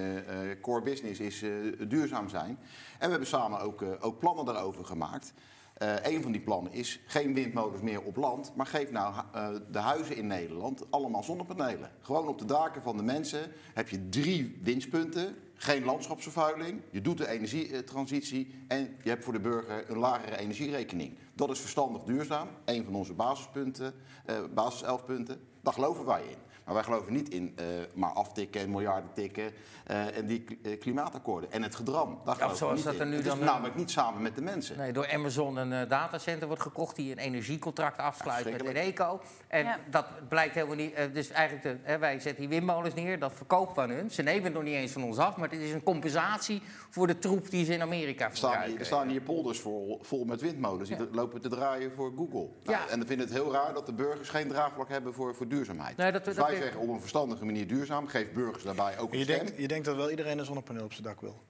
core 0.60 0.82
business, 0.82 1.20
is 1.20 1.44
duurzaam 1.88 2.28
zijn. 2.28 2.58
En 2.98 3.04
we 3.04 3.10
hebben 3.10 3.26
samen 3.26 3.60
ook, 3.60 3.84
ook 4.00 4.18
plannen 4.18 4.44
daarover 4.44 4.84
gemaakt. 4.84 5.32
Eh 5.78 5.94
een 6.02 6.22
van 6.22 6.32
die 6.32 6.40
plannen 6.40 6.72
is 6.72 7.00
geen 7.06 7.34
windmolens 7.34 7.80
meer 7.82 8.02
op 8.02 8.16
land. 8.16 8.52
Maar 8.54 8.66
geef 8.66 8.90
nou 8.90 9.14
eh, 9.32 9.48
de 9.70 9.78
huizen 9.78 10.16
in 10.16 10.26
Nederland 10.26 10.90
allemaal 10.90 11.22
zonnepanelen. 11.22 11.90
Gewoon 12.00 12.28
op 12.28 12.38
de 12.38 12.44
daken 12.44 12.82
van 12.82 12.96
de 12.96 13.02
mensen 13.02 13.52
heb 13.74 13.88
je 13.88 14.08
drie 14.08 14.58
winstpunten. 14.62 15.36
Geen 15.54 15.84
landschapsvervuiling. 15.84 16.80
Je 16.90 17.00
doet 17.00 17.18
de 17.18 17.28
energietransitie. 17.28 18.54
En 18.68 18.96
je 19.02 19.08
hebt 19.08 19.24
voor 19.24 19.32
de 19.32 19.40
burger 19.40 19.90
een 19.90 19.98
lagere 19.98 20.38
energierekening. 20.38 21.18
Dat 21.34 21.50
is 21.50 21.60
verstandig 21.60 22.02
duurzaam. 22.02 22.48
Een 22.64 22.84
van 22.84 22.94
onze 22.94 23.14
basispunten, 23.14 23.94
eh 24.24 24.36
basis 24.54 24.82
11 24.82 25.04
punten. 25.04 25.40
Daar 25.62 25.72
geloven 25.72 26.04
wij 26.04 26.22
in. 26.22 26.47
Maar 26.68 26.76
wij 26.76 26.86
geloven 26.86 27.12
niet 27.12 27.28
in 27.28 27.52
eh, 27.56 27.64
maar 27.94 28.10
aftikken 28.10 28.60
en 28.60 28.70
miljarden 28.70 29.10
tikken 29.14 29.52
eh, 29.86 30.16
en 30.16 30.26
die 30.26 30.44
eh, 30.62 30.78
klimaatakkoorden. 30.80 31.52
En 31.52 31.62
het 31.62 31.74
gedram, 31.74 32.20
daar 32.24 32.56
zoals 32.56 32.74
niet 32.74 32.84
dat 32.84 32.94
er 32.94 33.00
in. 33.00 33.08
nu 33.08 33.16
Het 33.16 33.26
is 33.26 33.34
namelijk 33.34 33.74
niet 33.74 33.90
samen 33.90 34.22
met 34.22 34.34
de 34.34 34.42
mensen. 34.42 34.76
Nee, 34.78 34.92
door 34.92 35.12
Amazon 35.12 35.56
een 35.56 35.88
datacenter 35.88 36.46
wordt 36.46 36.62
gekocht 36.62 36.96
die 36.96 37.10
een 37.12 37.18
energiecontract 37.18 37.98
afsluit 37.98 38.50
met. 38.52 38.62
Eneco. 38.62 39.20
En 39.48 39.64
Ja. 39.64 39.78
dat 39.90 40.06
blijkt 40.28 40.54
helemaal 40.54 40.76
niet. 40.76 40.94
dus 41.12 41.30
eigenlijk, 41.30 41.82
de, 41.86 41.98
wij 41.98 42.12
zetten 42.20 42.40
die 42.40 42.48
windmolens 42.48 42.94
neer, 42.94 43.18
dat 43.18 43.32
verkopen 43.32 43.74
we 43.74 43.80
aan 43.80 43.90
hun. 43.90 44.10
Ze 44.10 44.22
nemen 44.22 44.44
het 44.44 44.52
nog 44.54 44.62
niet 44.62 44.74
eens 44.74 44.92
van 44.92 45.04
ons 45.04 45.18
af, 45.18 45.36
maar 45.36 45.48
het 45.50 45.60
is 45.60 45.72
een 45.72 45.82
compensatie 45.82 46.62
voor 46.90 47.06
de 47.06 47.18
troep 47.18 47.50
die 47.50 47.64
ze 47.64 47.72
in 47.72 47.82
Amerika 47.82 48.24
Er 48.24 48.30
verbruiken. 48.36 48.78
er 48.78 48.86
staan 48.86 49.08
hier 49.08 49.20
polders 49.20 49.60
vol, 49.60 49.98
vol 50.02 50.24
met 50.24 50.40
windmolens. 50.40 50.88
Die 50.88 50.98
lopen 51.12 51.40
te 51.40 51.48
draaien 51.48 51.92
voor 51.92 52.12
Google. 52.16 52.48
Nou, 52.64 52.78
Ja. 52.78 52.88
En 52.88 52.98
dan 52.98 53.06
vinden 53.08 53.26
het 53.26 53.34
heel 53.36 53.52
raar 53.52 53.74
dat 53.74 53.86
de 53.86 53.92
burgers 53.92 54.28
geen 54.28 54.48
draagvlak 54.48 54.88
hebben 54.88 55.14
voor, 55.14 55.34
voor 55.34 55.48
duurzaamheid. 55.48 55.96
Nee, 55.96 56.12
dat- 56.12 56.24
dus 56.24 56.34
dat 56.36 56.46
wij 56.46 56.57
zeggen 56.62 56.80
op 56.80 56.88
een 56.88 57.00
verstandige 57.00 57.44
manier 57.44 57.66
duurzaam. 57.66 58.06
Geef 58.06 58.32
burgers 58.32 58.64
daarbij 58.64 58.98
ook 58.98 59.12
een 59.12 59.18
Je 59.18 59.24
stem. 59.24 59.36
denkt, 59.38 59.60
je 59.60 59.68
denkt 59.68 59.84
dat 59.84 59.96
wel 59.96 60.10
iedereen 60.10 60.38
een 60.38 60.44
zonnepaneel 60.44 60.84
op 60.84 60.92
zijn 60.92 61.04
dak 61.04 61.20
wil. 61.20 61.42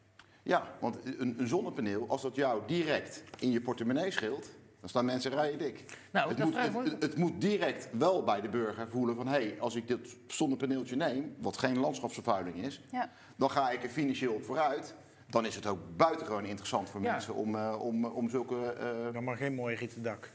Ja, 0.42 0.68
want 0.80 0.98
een, 1.04 1.34
een 1.38 1.48
zonnepaneel, 1.48 2.08
als 2.08 2.22
dat 2.22 2.34
jou 2.36 2.62
direct 2.66 3.22
in 3.38 3.50
je 3.50 3.60
portemonnee 3.60 4.10
scheelt... 4.10 4.48
dan 4.80 4.88
staan 4.88 5.04
mensen 5.04 5.30
rijen 5.30 5.58
dik. 5.58 5.84
Nou, 6.12 6.28
het, 6.34 6.72
moet, 6.72 6.90
het, 7.00 7.16
moet 7.16 7.40
direct 7.40 7.88
wel 7.92 8.24
bij 8.24 8.40
de 8.40 8.48
burger 8.48 8.88
voelen 8.88 9.16
van... 9.16 9.26
hé, 9.26 9.32
hey, 9.32 9.56
als 9.60 9.74
ik 9.74 9.86
dit 9.88 10.16
zonnepaneeltje 10.26 10.96
neem, 10.96 11.34
wat 11.38 11.58
geen 11.58 11.78
landschapsvervuiling 11.78 12.56
is... 12.56 12.80
Ja. 12.90 13.10
dan 13.36 13.50
ga 13.50 13.70
ik 13.70 13.82
er 13.82 13.88
financieel 13.88 14.32
op 14.34 14.44
vooruit. 14.44 14.94
Dan 15.30 15.46
is 15.46 15.54
het 15.54 15.66
ook 15.66 15.78
buitengewoon 15.96 16.44
interessant 16.44 16.90
voor 16.90 17.02
Ja. 17.02 17.12
mensen 17.12 17.34
om, 17.34 17.54
eh, 17.54 17.76
om, 17.80 18.04
om 18.04 18.28
zulke... 18.30 18.72
eh, 18.72 19.12
Dan 19.12 19.24
maar 19.24 19.36
geen 19.36 19.54
mooi 19.54 19.76
rieten 19.76 20.02
dak. 20.02 20.30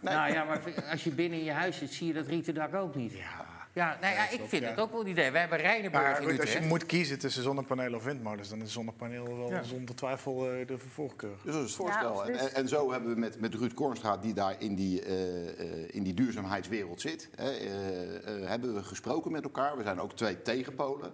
Nou 0.00 0.32
ja, 0.32 0.44
maar 0.44 0.60
als 0.90 1.04
je 1.04 1.10
binnen 1.10 1.38
in 1.38 1.44
je 1.44 1.50
huis 1.50 1.78
zit, 1.78 1.92
zie 1.92 2.06
je 2.06 2.12
dat 2.12 2.26
rieten 2.26 2.54
dak 2.54 2.74
ook 2.74 2.94
niet. 2.94 3.12
Ja. 3.12 3.46
Ja, 3.74 3.98
nou 4.00 4.14
ja, 4.14 4.30
ik 4.30 4.40
vind 4.46 4.62
ja. 4.62 4.68
het 4.70 4.80
ook 4.80 4.90
wel 4.90 5.00
een 5.00 5.06
idee. 5.06 5.30
We 5.30 5.38
hebben 5.38 5.58
Rijnenburg 5.58 6.08
in 6.08 6.14
goed, 6.14 6.24
als 6.24 6.34
je 6.36 6.42
Utrecht. 6.42 6.68
moet 6.68 6.86
kiezen 6.86 7.18
tussen 7.18 7.42
zonnepanelen 7.42 7.98
of 7.98 8.04
windmolens, 8.04 8.48
dan 8.48 8.62
is 8.62 8.72
zonnepaneel 8.72 9.36
wel 9.36 9.50
Ja. 9.50 9.62
zonder 9.62 9.94
twijfel 9.94 10.50
eh, 10.50 10.66
de 10.66 10.78
voorkeur. 10.78 11.36
Dus 11.42 11.52
dat 11.54 11.62
is 11.62 11.68
het 11.68 11.76
voorstel. 11.80 12.24
en, 12.24 12.38
en, 12.38 12.54
en 12.54 12.68
zo 12.68 12.92
hebben 12.92 13.14
we 13.14 13.20
met, 13.20 13.40
met 13.40 13.54
Ruud 13.54 13.72
Kornstra, 13.74 14.16
die 14.16 14.34
daar 14.34 14.54
in 14.58 14.74
die, 14.74 15.02
eh, 15.02 15.48
eh, 15.60 15.88
in 15.90 16.02
die 16.02 16.14
duurzaamheidswereld 16.14 17.00
zit, 17.00 17.28
hè, 17.36 17.50
eh, 17.50 18.16
eh, 18.42 18.48
hebben 18.48 18.74
we 18.74 18.82
gesproken 18.82 19.32
met 19.32 19.44
elkaar. 19.44 19.76
We 19.76 19.82
zijn 19.82 20.00
ook 20.00 20.12
twee 20.12 20.42
tegenpolen. 20.42 21.12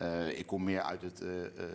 Eh, 0.00 0.38
ik 0.38 0.46
kom 0.46 0.64
meer 0.64 0.82
uit 0.82 1.02
het 1.02 1.20
eh, 1.20 1.28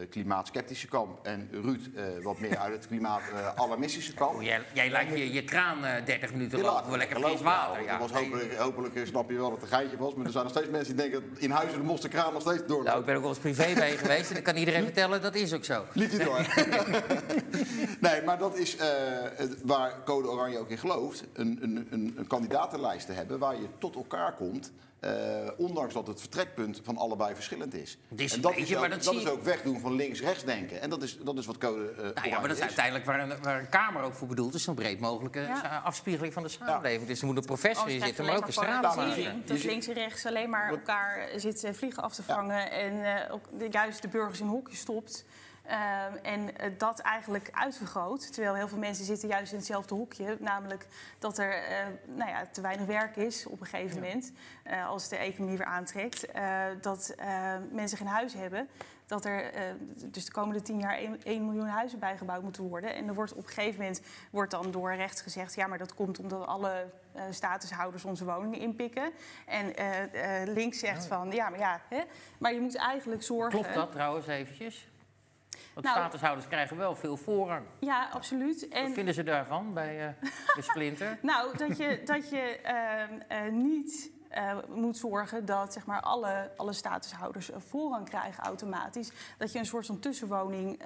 klimaatskeptische 0.10 0.88
kamp 0.88 1.26
en 1.26 1.50
Ruud 1.52 1.82
wat 2.24 2.40
meer 2.40 2.58
uit 2.58 2.74
het 2.74 2.88
klimaatalarmistische 2.88 4.14
kamp. 4.14 4.36
Oh, 4.36 4.44
jij, 4.44 4.62
jij 4.74 4.92
laat 4.92 5.08
je, 5.08 5.34
je 5.34 5.44
kraan 5.44 5.86
eh, 5.86 6.06
30 6.06 6.32
minuten 6.32 6.62
lopen 6.62 6.86
voor 6.86 6.98
lekker 6.98 7.20
fris 7.20 7.42
water. 7.42 7.84
Ja, 7.84 7.98
dat 7.98 8.10
was 8.10 8.22
hopelijk, 8.22 8.56
hopelijk 8.56 9.08
snap 9.08 9.30
je 9.30 9.36
wel 9.36 9.50
dat 9.50 9.62
het 9.62 9.72
een 9.72 9.78
geintje 9.78 9.98
was. 9.98 10.14
Maar 10.14 10.26
er 10.26 10.32
zijn 10.32 10.44
nog 10.44 10.54
steeds 10.54 10.70
mensen 10.70 10.96
die 10.96 11.10
denken, 11.10 11.30
in 11.38 11.52
huizen 11.52 12.00
de 12.02 12.08
kraan 12.08 12.34
nog 12.34 12.42
steeds 12.42 12.60
doorlopen. 12.60 12.86
Nou, 12.86 13.00
ik 13.00 13.06
ben 13.06 13.16
ook 13.16 13.22
wel 13.22 13.30
eens 13.30 13.40
privé 13.40 13.74
bij 13.80 13.98
geweest 13.98 14.28
en 14.28 14.34
dan 14.34 14.44
kan 14.44 14.56
iedereen 14.56 14.84
vertellen, 14.84 15.22
dat 15.22 15.36
is 15.36 15.54
ook 15.54 15.66
zo. 15.66 15.86
Liet 15.94 16.12
hij 16.12 16.26
door. 16.26 16.46
nee, 18.10 18.22
maar 18.22 18.38
dat 18.38 18.58
is 18.58 18.78
het- 18.80 19.62
waar 19.64 20.04
Code 20.06 20.30
Oranje 20.30 20.60
ook 20.60 20.70
in 20.70 20.78
gelooft. 20.78 21.24
Een, 21.34 21.60
een, 21.62 21.88
een, 21.90 22.14
een 22.18 22.28
kandidatenlijst 22.28 23.06
te 23.06 23.14
hebben 23.14 23.40
waar 23.40 23.56
je 23.56 23.68
tot 23.80 23.96
elkaar 23.96 24.34
komt. 24.34 24.72
Eh, 25.06 25.50
ondanks 25.58 25.94
dat 25.94 26.08
het 26.08 26.20
vertrekpunt 26.20 26.80
van 26.84 26.98
allebei 26.98 27.36
verschillend 27.36 27.74
is. 27.74 27.98
En 28.10 28.16
dat 28.16 28.28
beetje, 28.56 28.62
is, 28.62 28.70
maar 28.80 28.94
ook, 28.94 29.04
dat 29.04 29.16
is 29.16 29.28
ook 29.28 29.44
wegdoen 29.44 29.80
van 29.80 29.94
links-rechts 29.94 30.44
denken. 30.44 30.82
En 30.82 30.90
dat 30.90 31.04
is, 31.04 31.18
dat 31.18 31.38
is 31.38 31.46
wat 31.46 31.58
Code 31.58 31.90
eh 31.90 31.98
Nou 31.98 32.28
ja, 32.30 32.40
maar 32.40 32.42
dat 32.48 32.52
is 32.52 32.58
is. 32.58 32.62
uiteindelijk 32.62 33.06
waar 33.06 33.20
een, 33.20 33.42
waar 33.42 33.60
een 33.60 33.70
Kamer 33.70 34.04
ook 34.04 34.14
voor 34.14 34.28
bedoeld 34.28 34.54
is. 34.54 34.64
Zo'n 34.64 34.76
breed 34.76 35.00
mogelijke 35.00 35.40
Ja. 35.40 35.60
sa- 35.60 35.82
afspiegeling 35.84 36.34
van 36.34 36.44
de 36.44 36.50
samenleving. 36.50 37.08
Dus 37.08 37.20
er 37.20 37.26
moet 37.26 37.38
een 37.38 37.46
professor 37.46 37.78
Anders 37.82 37.96
in 38.00 38.06
zitten, 38.06 38.26
maar 38.26 38.36
ook 38.36 38.48
een 38.48 38.54
straatmaker. 38.54 39.34
Dat 39.46 39.64
links 39.64 39.88
en 39.88 39.94
rechts 39.94 40.26
alleen 40.26 40.50
maar 40.50 40.70
elkaar 40.70 41.28
zitten 41.36 41.76
vliegen 41.76 42.04
af 42.04 42.14
te 42.14 42.24
vangen. 42.24 42.72
En 42.72 43.04
eh, 43.26 43.34
ook 43.34 43.44
de, 43.60 43.68
juist 43.70 44.02
de 44.02 44.08
burgers 44.08 44.40
in 44.40 44.48
hokjes 44.48 44.80
stopt. 44.80 45.26
Ehm, 45.68 46.16
en 46.22 46.58
eh, 46.58 46.72
dat 46.78 47.00
eigenlijk 47.00 47.50
uitvergroot. 47.52 48.34
Terwijl 48.34 48.56
heel 48.56 48.68
veel 48.68 48.78
mensen 48.78 49.06
zitten 49.06 49.30
juist 49.30 49.52
in 49.52 49.58
hetzelfde 49.58 49.96
hokje. 49.96 50.38
Namelijk 50.40 50.88
dat 51.20 51.38
er 51.38 51.54
eh, 51.54 51.86
nou 52.06 52.30
ja, 52.30 52.46
te 52.52 52.62
weinig 52.62 52.86
werk 52.86 53.16
is 53.16 53.46
op 53.46 53.60
een 53.60 53.66
gegeven 53.66 54.00
moment. 54.02 54.32
eh, 54.64 54.88
als 54.88 55.10
de 55.10 55.16
economie 55.16 55.58
weer 55.58 55.66
aantrekt. 55.66 56.28
dat 56.82 57.16
mensen 57.72 57.98
geen 57.98 58.08
huis 58.08 58.34
hebben. 58.34 58.70
Dat 59.06 59.26
er 59.26 59.52
dus 59.96 60.26
de 60.26 60.32
komende 60.32 60.62
tien 60.62 60.80
jaar 60.80 61.00
1, 61.24 61.46
miljoen 61.46 61.68
huizen 61.68 62.00
bijgebouwd 62.00 62.42
moeten 62.42 62.64
worden. 62.64 62.96
En 62.96 63.08
er 63.08 63.14
wordt 63.14 63.34
op 63.34 63.44
een 63.44 63.54
gegeven 63.54 63.80
moment 63.80 64.02
wordt 64.30 64.52
dan 64.52 64.72
door 64.72 64.96
recht 64.96 65.22
gezegd... 65.22 65.56
ja, 65.56 65.68
maar 65.68 65.78
dat 65.78 65.94
komt 65.94 66.20
omdat 66.20 66.48
alle 66.48 66.86
statushouders 67.30 68.06
onze 68.06 68.26
woningen 68.26 68.60
inpikken. 68.60 69.12
En 69.46 69.74
links 70.54 70.80
zegt 70.80 71.06
van, 71.06 71.32
ja, 71.32 71.50
maar 71.50 71.60
ja... 71.60 71.82
Hè, 71.90 72.02
maar 72.38 72.54
je 72.54 72.60
moet 72.60 72.76
eigenlijk 72.76 73.24
zorgen... 73.24 73.60
Klopt 73.60 73.76
dat 73.76 73.92
trouwens 73.92 74.28
eventjes? 74.28 74.88
Want 75.74 75.86
Nou- 75.86 75.98
statushouders 75.98 76.48
krijgen 76.48 76.78
wel 76.78 76.96
veel 76.96 77.18
voorrang. 77.18 77.66
Ja, 77.80 78.10
absoluut. 78.14 78.68
En 78.68 78.84
Wat 78.84 78.94
vinden 78.94 79.14
ze 79.14 79.24
daarvan 79.24 79.74
bij 79.74 80.08
eh, 80.08 80.30
de 80.56 80.62
Splinter? 80.72 81.18
Nou, 81.22 81.58
dat 81.58 81.78
je, 81.78 82.02
dat 82.06 82.30
je 82.30 82.60
ehm, 82.64 83.20
eh, 83.28 83.52
niet 83.52 84.12
eh, 84.30 84.58
moet 84.70 84.98
zorgen 84.98 85.46
dat 85.46 85.74
zeg 85.74 85.86
maar, 85.86 86.02
alle, 86.02 86.52
alle 86.58 86.74
statushouders 86.74 87.50
voorrang 87.58 88.10
krijgen 88.10 88.44
automatisch. 88.44 89.12
Dat 89.38 89.52
je 89.52 89.60
een 89.60 89.66
soort 89.66 89.86
van 89.86 90.00
tussenwoning 90.00 90.82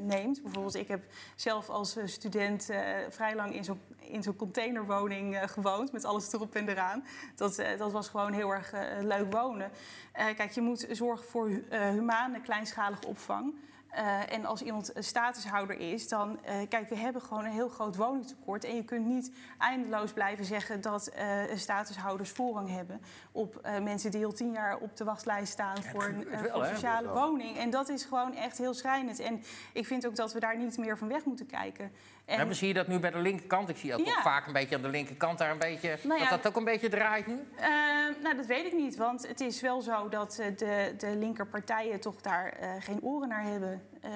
neemt. 0.00 0.42
Bijvoorbeeld, 0.42 0.74
ik 0.74 0.88
heb 0.88 1.02
zelf 1.36 1.68
als 1.68 1.96
student 2.04 2.68
vrij 3.08 3.34
lang 3.34 3.54
in 3.54 3.64
zo'n 3.64 3.80
in 3.98 4.22
zo'n 4.22 4.36
containerwoning 4.36 5.38
gewoond, 5.50 5.92
met 5.92 6.04
alles 6.04 6.32
erop 6.32 6.54
en 6.54 6.68
eraan. 6.68 7.04
Dat, 7.36 7.62
dat 7.78 7.92
was 7.92 8.08
gewoon 8.08 8.32
heel 8.32 8.50
erg 8.50 8.72
leuk 9.00 9.32
wonen. 9.32 9.70
Kijk, 10.12 10.50
je 10.50 10.60
moet 10.60 10.86
zorgen 10.90 11.26
voor 11.26 11.46
hu- 11.48 11.64
humane, 11.90 12.40
kleinschalige 12.40 13.06
opvang. 13.06 13.54
Eh, 13.92 14.32
en 14.32 14.44
als 14.44 14.62
iemand 14.62 14.96
een 14.96 15.04
statushouder 15.04 15.78
is, 15.78 16.08
dan... 16.08 16.44
eh, 16.44 16.54
kijk, 16.68 16.88
we 16.88 16.96
hebben 16.96 17.22
gewoon 17.22 17.44
een 17.44 17.52
heel 17.52 17.68
groot 17.68 17.96
woningtekort. 17.96 18.64
En 18.64 18.76
je 18.76 18.84
kunt 18.84 19.06
niet 19.06 19.32
eindeloos 19.58 20.12
blijven 20.12 20.44
zeggen 20.44 20.80
dat 20.80 21.06
eh, 21.06 21.42
statushouders 21.54 22.30
voorrang 22.30 22.68
hebben... 22.68 23.00
op 23.32 23.60
mensen 23.82 24.10
die 24.10 24.24
al 24.24 24.32
tien 24.32 24.52
jaar 24.52 24.78
op 24.78 24.96
de 24.96 25.04
wachtlijst 25.04 25.52
staan 25.52 25.82
voor 25.82 26.04
een 26.04 26.28
wel, 26.42 26.64
sociale 26.64 27.08
woning. 27.08 27.56
En 27.56 27.70
dat 27.70 27.88
is 27.88 28.04
gewoon 28.04 28.34
echt 28.34 28.58
heel 28.58 28.74
schrijnend. 28.74 29.18
En 29.18 29.42
ik 29.72 29.86
vind 29.86 30.06
ook 30.06 30.16
dat 30.16 30.32
we 30.32 30.40
daar 30.40 30.56
niet 30.56 30.78
meer 30.78 30.98
van 30.98 31.08
weg 31.08 31.24
moeten 31.24 31.46
kijken. 31.46 31.92
En- 32.24 32.54
zie 32.54 32.68
je 32.68 32.74
dat 32.74 32.86
nu 32.86 32.98
bij 32.98 33.10
de 33.10 33.18
linkerkant? 33.18 33.68
Ik 33.68 33.76
zie 33.76 33.92
ook, 33.94 34.06
Ja. 34.06 34.12
ook 34.12 34.22
vaak 34.22 34.46
een 34.46 34.52
beetje 34.52 34.76
aan 34.76 34.82
de 34.82 34.88
linkerkant 34.88 35.38
daar 35.38 35.50
een 35.50 35.58
beetje... 35.58 35.96
Nou 36.02 36.20
ja, 36.20 36.28
dat 36.30 36.42
dat 36.42 36.52
ook 36.52 36.58
een 36.58 36.64
beetje 36.64 36.88
draait 36.88 37.26
nu? 37.26 37.38
Eh, 37.56 37.68
nou, 38.22 38.36
dat 38.36 38.46
weet 38.46 38.64
ik 38.66 38.72
niet. 38.72 38.96
Want 38.96 39.28
het 39.28 39.40
is 39.40 39.60
wel 39.60 39.80
zo 39.80 40.08
dat 40.08 40.38
eh, 40.38 40.46
de, 40.56 40.94
de 40.98 41.16
linkerpartijen 41.16 42.00
toch 42.00 42.20
daar 42.20 42.48
eh, 42.52 42.70
geen 42.78 43.02
oren 43.02 43.28
naar 43.28 43.42
hebben. 43.44 43.82
Eh, 44.00 44.10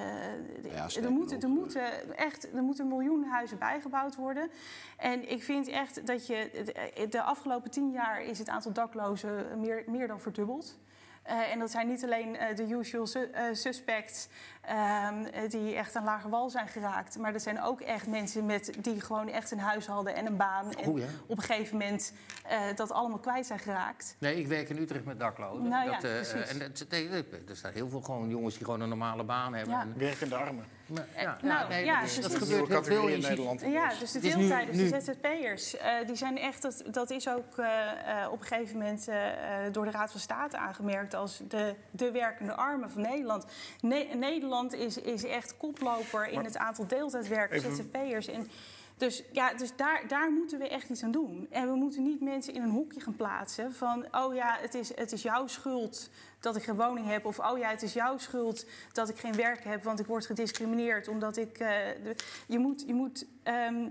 Ja, 0.74 0.86
er, 1.02 1.10
moeten, 1.10 1.40
er, 1.40 1.48
moeten 1.48 2.16
echt, 2.16 2.54
er 2.54 2.62
moeten 2.62 2.88
miljoen 2.88 3.24
huizen 3.24 3.58
bijgebouwd 3.58 4.16
worden. 4.16 4.50
En 4.96 5.30
ik 5.30 5.42
vind 5.42 5.68
echt 5.68 6.06
dat 6.06 6.26
je... 6.26 6.50
de- 6.64 7.08
De 7.08 7.22
afgelopen 7.22 7.70
tien 7.70 7.90
jaar 7.90 8.22
is 8.22 8.38
het 8.38 8.48
aantal 8.48 8.72
daklozen 8.72 9.60
meer, 9.60 9.82
meer 9.86 10.06
dan 10.06 10.20
verdubbeld. 10.20 10.78
Eh, 11.26 11.52
en 11.52 11.58
dat 11.58 11.70
zijn 11.70 11.86
niet 11.88 12.04
alleen 12.04 12.36
eh, 12.36 12.56
de 12.56 12.62
usual 12.68 13.06
su- 13.06 13.30
eh, 13.32 13.42
suspects 13.52 14.28
ehm, 14.60 15.24
eh, 15.24 15.50
die 15.50 15.74
echt 15.74 15.96
aan 15.96 16.04
lager 16.04 16.30
wal 16.30 16.50
zijn 16.50 16.68
geraakt. 16.68 17.18
Maar 17.18 17.32
dat 17.32 17.42
zijn 17.42 17.62
ook 17.62 17.80
echt 17.80 18.06
mensen 18.06 18.46
met, 18.46 18.72
die 18.80 19.00
gewoon 19.00 19.28
echt 19.28 19.50
een 19.50 19.58
huis 19.58 19.86
hadden 19.86 20.14
en 20.14 20.26
een 20.26 20.36
baan. 20.36 20.72
En 20.72 20.96
ja. 20.96 21.06
op 21.26 21.36
een 21.38 21.42
gegeven 21.44 21.76
moment 21.78 22.12
eh, 22.46 22.60
dat 22.74 22.92
allemaal 22.92 23.18
kwijt 23.18 23.46
zijn 23.46 23.58
geraakt. 23.58 24.16
Nee, 24.18 24.36
ik 24.38 24.46
werk 24.46 24.68
in 24.68 24.78
Utrecht 24.78 25.04
met 25.04 25.20
daklozen. 25.20 25.68
Nou 25.68 25.84
ja, 25.90 25.92
dat, 25.92 26.04
eh, 26.04 26.10
precies. 26.10 26.50
en 26.50 26.58
dat, 26.58 26.84
nee, 26.88 27.08
er 27.48 27.56
staan 27.56 27.72
heel 27.72 27.88
veel 27.88 28.00
gewoon 28.00 28.28
jongens 28.28 28.54
die 28.54 28.64
gewoon 28.64 28.80
een 28.80 28.88
normale 28.88 29.24
baan 29.24 29.54
hebben. 29.54 29.74
Ja. 29.74 29.80
En, 29.80 29.94
Werkende 29.96 30.34
armen. 30.36 30.64
Maar, 30.86 31.06
ja, 31.16 31.38
nou, 31.42 31.68
nee, 31.68 31.84
ja, 31.84 32.00
dat, 32.00 32.34
gebeurt 32.34 32.68
heel 32.68 32.82
veel. 32.84 33.08
in 33.08 33.20
Nederland. 33.20 33.60
Ja, 33.60 33.88
dus 34.00 34.12
de 34.12 34.18
is 34.18 34.34
nu- 34.34 34.40
deeltijders, 34.40 34.78
de 34.78 35.00
ZZP'ers, 35.00 35.76
eh, 35.76 35.92
die 36.06 36.16
zijn 36.16 36.38
echt, 36.38 36.62
dat, 36.62 36.82
dat 36.90 37.10
is 37.10 37.28
ook 37.28 37.58
eh, 37.58 38.22
eh, 38.22 38.32
op 38.32 38.40
een 38.40 38.46
gegeven 38.46 38.78
moment 38.78 39.08
eh, 39.08 39.66
eh, 39.66 39.72
door 39.72 39.84
de 39.84 39.90
Raad 39.90 40.10
van 40.10 40.20
State 40.20 40.56
aangemerkt 40.56 41.14
als 41.14 41.40
de, 41.48 41.74
de 41.90 42.10
werkende 42.10 42.54
armen 42.54 42.90
van 42.90 43.02
Nederland. 43.02 43.44
Ne- 43.80 44.08
Nederland 44.16 44.72
is, 44.74 44.98
is 44.98 45.24
echt 45.24 45.56
koploper 45.56 46.28
in 46.28 46.34
Maar- 46.34 46.44
het 46.44 46.56
aantal 46.58 46.86
deeltijdwerkers, 46.86 47.64
Even- 47.64 47.76
ZZP'ers. 47.76 48.26
En 48.28 48.48
dus 48.96 49.22
ja, 49.32 49.54
dus 49.54 49.76
daar, 49.76 50.02
daar 50.08 50.30
moeten 50.30 50.58
we 50.58 50.68
echt 50.68 50.88
iets 50.88 51.02
aan 51.02 51.10
doen. 51.10 51.46
En 51.50 51.68
we 51.70 51.74
moeten 51.76 52.02
niet 52.02 52.20
mensen 52.20 52.54
in 52.54 52.62
een 52.62 52.70
hokje 52.70 53.00
gaan 53.00 53.16
plaatsen 53.16 53.72
van, 53.74 54.06
oh 54.10 54.34
ja, 54.34 54.56
het 54.60 54.74
is, 54.74 54.96
het 54.96 55.12
is 55.12 55.22
jouw 55.22 55.46
schuld 55.46 56.10
dat 56.46 56.56
ik 56.56 56.62
geen 56.62 56.76
woning 56.76 57.06
heb. 57.06 57.24
Of 57.24 57.38
oh 57.38 57.58
ja, 57.58 57.68
het 57.68 57.82
is 57.82 57.92
jouw 57.92 58.18
schuld 58.18 58.64
dat 58.92 59.08
ik 59.08 59.18
geen 59.18 59.34
werk 59.36 59.64
heb, 59.64 59.82
want 59.82 59.98
ik 60.00 60.06
word 60.06 60.26
gediscrimineerd. 60.26 61.08
Omdat 61.08 61.36
ik. 61.36 61.58
eh, 61.58 61.68
de- 62.02 62.16
je 62.46 62.58
moet, 62.58 62.84
je 62.86 62.94
moet 62.94 63.26
ehm, 63.42 63.88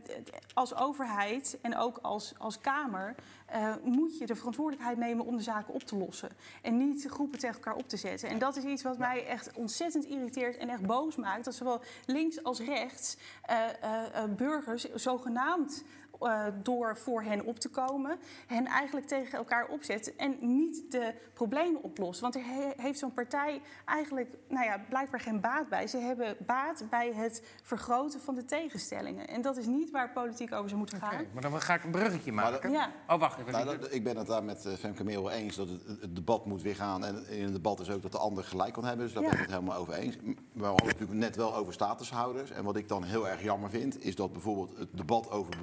als 0.54 0.76
overheid 0.76 1.58
en 1.62 1.78
ook 1.78 1.98
als, 2.02 2.34
als 2.38 2.60
Kamer. 2.60 3.15
eh, 3.46 3.74
moet 3.84 4.18
je 4.18 4.26
de 4.26 4.36
verantwoordelijkheid 4.36 4.98
nemen 4.98 5.26
om 5.26 5.38
de 5.38 5.44
zaken 5.44 5.74
op 5.74 5.84
te 5.84 5.98
lossen. 5.98 6.30
En 6.62 6.78
niet 6.78 7.06
groepen 7.10 7.39
tegen 7.39 7.56
elkaar 7.56 7.76
op 7.76 7.89
te 7.89 7.98
zetten. 7.98 8.30
En 8.30 8.39
dat 8.39 8.56
is 8.56 8.63
iets 8.63 8.84
wat 8.84 8.98
mij 8.98 9.26
echt 9.28 9.52
ontzettend 9.54 10.06
irriteert 10.06 10.58
en 10.58 10.70
echt 10.70 10.82
boos 10.86 11.15
maakt. 11.15 11.46
Dat 11.46 11.56
zowel 11.56 11.82
links 12.06 12.44
als 12.44 12.60
rechts 12.60 13.18
eh, 13.41 14.24
burgers 14.38 14.94
zogenaamd 14.94 15.84
eh, 16.19 16.45
door 16.63 16.97
voor 16.97 17.21
hen 17.23 17.45
op 17.45 17.60
te 17.60 17.69
komen, 17.69 18.17
hen 18.47 18.65
eigenlijk 18.65 19.08
tegen 19.08 19.38
elkaar 19.38 19.67
opzet 19.67 20.15
en 20.15 20.36
niet 20.39 20.91
de 20.91 21.13
problemen 21.34 21.84
oplost. 21.84 22.19
Want 22.19 22.36
er 22.36 22.43
he- 22.45 22.73
heeft 22.84 22.99
zo'n 22.99 23.13
partij 23.13 23.62
eigenlijk 23.86 24.30
nou 24.47 24.65
ja, 24.65 24.82
blijkbaar 24.89 25.19
geen 25.19 25.41
baat 25.41 25.69
bij. 25.69 25.88
Ze 25.88 25.97
hebben 25.97 26.36
baat 26.45 26.84
bij 26.89 27.13
het 27.13 27.43
vergroten 27.63 28.19
van 28.21 28.36
de 28.36 28.45
tegenstellingen. 28.45 29.28
En 29.28 29.41
dat 29.41 29.58
is 29.58 29.65
niet 29.65 29.91
waar 29.91 30.10
politiek 30.12 30.54
over 30.54 30.67
zou 30.69 30.80
moeten 30.80 30.97
gaan. 30.99 31.13
Oké, 31.13 31.25
maar 31.34 31.41
dan 31.41 31.62
ga 31.62 31.73
ik 31.73 31.84
een 31.84 31.91
bruggetje 31.91 32.32
maken. 32.32 32.71
Ja. 32.71 32.91
Oh, 33.08 33.19
wacht 33.19 33.39
even. 33.39 33.51
Nou, 33.51 33.65
dat- 33.65 33.93
ik 33.93 34.04
ben 34.04 34.17
het 34.17 34.28
daar 34.28 34.43
met 34.43 34.65
eh, 34.65 34.73
Femke 34.73 35.04
Meel 35.04 35.23
wel 35.23 35.32
eens 35.32 35.56
dat 35.56 35.69
het, 35.69 35.82
het 36.01 36.15
debat 36.15 36.45
moet 36.45 36.62
weer 36.62 36.75
gaan. 36.75 37.06
En 37.06 37.28
in 37.28 37.43
het 37.43 37.54
debat 37.54 37.80
is 37.80 37.89
ook 37.89 38.01
dat 38.01 38.12
de 38.12 38.17
ander 38.17 38.43
gelijk 38.43 38.73
kan 38.73 38.86
hebben. 38.86 39.06
Dus 39.06 39.13
daar 39.13 39.23
Ja. 39.23 39.30
ben 39.30 39.38
ik 39.39 39.45
het 39.45 39.54
helemaal 39.56 39.78
over 39.78 39.93
eens. 39.93 40.15
Maar 40.21 40.34
we 40.54 40.65
hadden 40.65 40.88
het 40.88 40.99
natuurlijk 40.99 41.19
net 41.19 41.36
wel 41.36 41.56
over 41.56 41.73
statushouders. 41.73 42.51
En 42.51 42.63
wat 42.63 42.75
ik 42.75 42.88
dan 42.88 43.04
heel 43.04 43.28
erg 43.28 43.41
jammer 43.43 43.69
vind, 43.69 44.04
is 44.04 44.15
dat 44.15 44.32
bijvoorbeeld 44.32 44.78
het 44.78 44.89
debat 44.97 45.32
over 45.32 45.54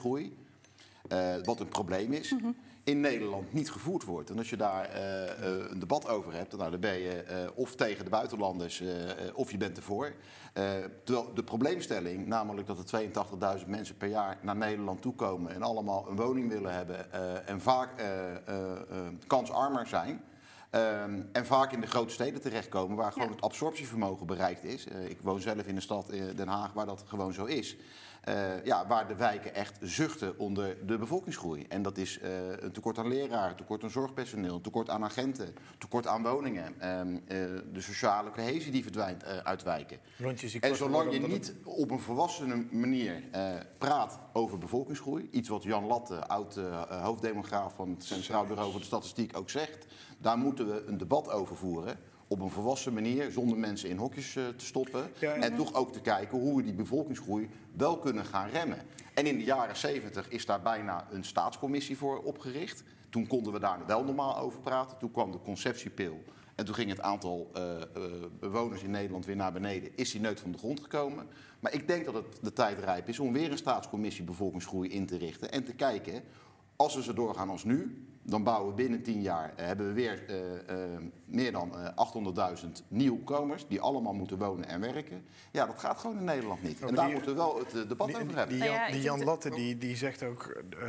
bevolkingsgroei, 0.00 0.36
eh, 1.08 1.34
wat 1.44 1.60
een 1.60 1.68
probleem 1.68 2.12
is, 2.12 2.30
Mhm. 2.32 2.50
in 2.84 3.00
Nederland 3.00 3.52
niet 3.52 3.70
gevoerd 3.70 4.04
wordt. 4.04 4.30
En 4.30 4.38
als 4.38 4.50
je 4.50 4.56
daar 4.56 4.84
eh, 4.84 5.22
eh, 5.30 5.70
een 5.70 5.78
debat 5.78 6.08
over 6.08 6.32
hebt, 6.34 6.56
nou, 6.56 6.70
dan 6.70 6.80
ben 6.80 6.98
je 6.98 7.24
of 7.54 7.74
tegen 7.74 8.04
de 8.04 8.10
buitenlanders 8.10 8.82
of 9.34 9.50
je 9.50 9.56
bent 9.56 9.76
ervoor. 9.76 10.12
Terwijl 11.04 11.34
de 11.34 11.44
probleemstelling, 11.44 12.26
namelijk 12.26 12.66
dat 12.66 12.78
er 12.78 12.84
82.000 12.84 13.70
mensen 13.70 13.96
per 13.96 14.08
jaar 14.08 14.38
naar 14.42 14.56
Nederland 14.56 15.02
toekomen 15.02 15.52
en 15.54 15.62
allemaal 15.62 16.08
een 16.08 16.16
woning 16.16 16.48
willen 16.48 16.72
hebben 16.74 17.12
en 17.46 17.60
vaak 17.60 17.90
kansarmer 19.26 19.86
zijn. 19.86 20.22
Ehm, 20.70 21.22
en 21.32 21.46
vaak 21.46 21.72
in 21.72 21.80
de 21.80 21.86
grote 21.86 22.12
steden 22.12 22.40
terechtkomen 22.40 22.96
waar 22.96 23.12
gewoon 23.12 23.28
Ja. 23.28 23.34
het 23.34 23.42
absorptievermogen 23.44 24.26
bereikt 24.26 24.64
is. 24.64 24.86
Ik 24.86 25.18
woon 25.22 25.40
zelf 25.40 25.66
in 25.66 25.76
een 25.76 25.82
stad, 25.82 26.06
Den 26.36 26.48
Haag, 26.48 26.72
waar 26.72 26.86
dat 26.86 27.04
gewoon 27.06 27.32
zo 27.32 27.44
is. 27.44 27.76
Eh, 28.20 28.64
ja, 28.64 28.86
waar 28.86 29.08
de 29.08 29.14
wijken 29.14 29.54
echt 29.54 29.78
zuchten 29.80 30.38
onder 30.38 30.86
de 30.86 30.98
bevolkingsgroei. 30.98 31.66
En 31.68 31.82
dat 31.82 31.98
is 31.98 32.18
eh, 32.18 32.30
een 32.58 32.72
tekort 32.72 32.98
aan 32.98 33.08
leraren, 33.08 33.56
tekort 33.56 33.82
aan 33.82 33.90
zorgpersoneel, 33.90 34.54
een 34.54 34.60
tekort 34.60 34.90
aan 34.90 35.04
agenten, 35.04 35.54
tekort 35.78 36.06
aan 36.06 36.22
woningen. 36.22 36.80
Ehm, 36.80 37.14
eh, 37.14 37.20
de 37.72 37.80
sociale 37.80 38.30
cohesie 38.30 38.72
die 38.72 38.82
verdwijnt 38.82 39.24
uit 39.24 39.62
wijken. 39.62 39.98
En 40.60 40.76
zolang 40.76 41.12
je 41.12 41.26
niet 41.26 41.54
op 41.64 41.90
een 41.90 42.00
volwassene 42.00 42.66
manier 42.70 43.22
praat 43.78 44.18
over 44.32 44.58
bevolkingsgroei, 44.58 45.28
iets 45.30 45.48
wat 45.48 45.62
Jan 45.62 45.86
Latte, 45.86 46.26
oud 46.26 46.60
hoofddemograaf 46.88 47.74
van 47.74 47.90
het 47.90 48.04
Centraal 48.04 48.46
Bureau 48.46 48.70
voor 48.70 48.80
de 48.80 48.86
Statistiek, 48.86 49.36
ook 49.36 49.50
zegt, 49.50 49.86
daar 50.18 50.38
moeten 50.38 50.66
we 50.66 50.84
een 50.86 50.98
debat 50.98 51.30
over 51.30 51.56
voeren. 51.56 51.98
Op 52.32 52.40
een 52.40 52.50
volwassen 52.50 52.92
manier, 52.94 53.30
zonder 53.30 53.58
mensen 53.58 53.88
in 53.88 53.96
hokjes 53.96 54.36
eh, 54.36 54.48
te 54.48 54.64
stoppen. 54.66 55.10
Ja, 55.18 55.32
en- 55.32 55.42
en 55.42 55.56
toch 55.56 55.74
ook 55.74 55.92
te 55.92 56.00
kijken 56.00 56.38
hoe 56.38 56.56
we 56.56 56.62
die 56.62 56.72
bevolkingsgroei 56.74 57.48
wel 57.76 57.98
kunnen 57.98 58.24
gaan 58.24 58.48
remmen. 58.48 58.78
En 59.14 59.26
in 59.26 59.38
de 59.38 59.44
jaren 59.44 59.76
70 59.76 60.28
is 60.28 60.46
daar 60.46 60.62
bijna 60.62 61.06
een 61.10 61.24
staatscommissie 61.24 61.96
voor 61.96 62.22
opgericht. 62.22 62.82
Toen 63.08 63.26
konden 63.26 63.52
we 63.52 63.58
daar 63.58 63.86
wel 63.86 64.04
normaal 64.04 64.38
over 64.38 64.60
praten. 64.60 64.98
Toen 64.98 65.10
kwam 65.10 65.30
de 65.32 65.38
conceptiepil. 65.44 66.22
En 66.54 66.64
toen 66.64 66.74
ging 66.74 66.90
het 66.90 67.00
aantal 67.00 67.50
eh, 67.54 67.80
eh, 67.82 67.86
bewoners 68.40 68.82
in 68.82 68.90
Nederland 68.90 69.26
weer 69.26 69.36
naar 69.36 69.52
beneden. 69.52 69.90
Is 69.96 70.10
die 70.10 70.20
nooit 70.20 70.40
van 70.40 70.52
de 70.52 70.58
grond 70.58 70.80
gekomen. 70.80 71.26
Maar 71.60 71.74
ik 71.74 71.86
denk 71.86 72.04
dat 72.04 72.14
het 72.14 72.26
de 72.42 72.52
tijd 72.52 72.78
rijp 72.78 73.08
is 73.08 73.18
om 73.18 73.32
weer 73.32 73.50
een 73.50 73.58
staatscommissie 73.58 74.24
bevolkingsgroei 74.24 74.88
in 74.90 75.06
te 75.06 75.16
richten. 75.16 75.52
En 75.52 75.64
te 75.64 75.72
kijken, 75.74 76.22
als 76.76 76.94
we 76.94 77.02
zo 77.02 77.12
doorgaan 77.12 77.48
als 77.50 77.64
nu, 77.64 78.04
dan 78.22 78.42
bouwen 78.44 78.68
we 78.68 78.74
binnen 78.82 79.02
10 79.02 79.22
jaar, 79.22 79.52
eh, 79.56 79.66
hebben 79.66 79.86
we 79.86 79.92
weer 79.92 80.22
eh, 80.28 80.84
eh, 80.84 81.00
meer 81.24 81.52
dan 81.52 81.72
eh, 81.76 82.54
800.000 82.64 82.66
nieuwkomers 82.88 83.66
die 83.68 83.80
allemaal 83.80 84.12
moeten 84.12 84.38
wonen 84.38 84.68
en 84.68 84.80
werken. 84.80 85.24
Ja, 85.50 85.66
dat 85.66 85.78
gaat 85.78 85.98
gewoon 85.98 86.18
in 86.18 86.24
Nederland 86.24 86.62
niet. 86.62 86.80
maar 86.80 86.88
En 86.88 86.94
daar 86.94 87.04
die- 87.04 87.14
moeten 87.14 87.30
we 87.32 87.36
wel 87.38 87.58
het 87.58 87.88
debat 87.88 88.06
Die, 88.06 88.16
over 88.16 88.36
hebben. 88.36 88.58
die 88.58 88.64
ja, 88.68 88.90
Jan, 88.90 89.24
Latte 89.24 89.50
die, 89.50 89.78
die 89.78 89.96
zegt 89.96 90.22
ook, 90.22 90.62
eh, 90.80 90.88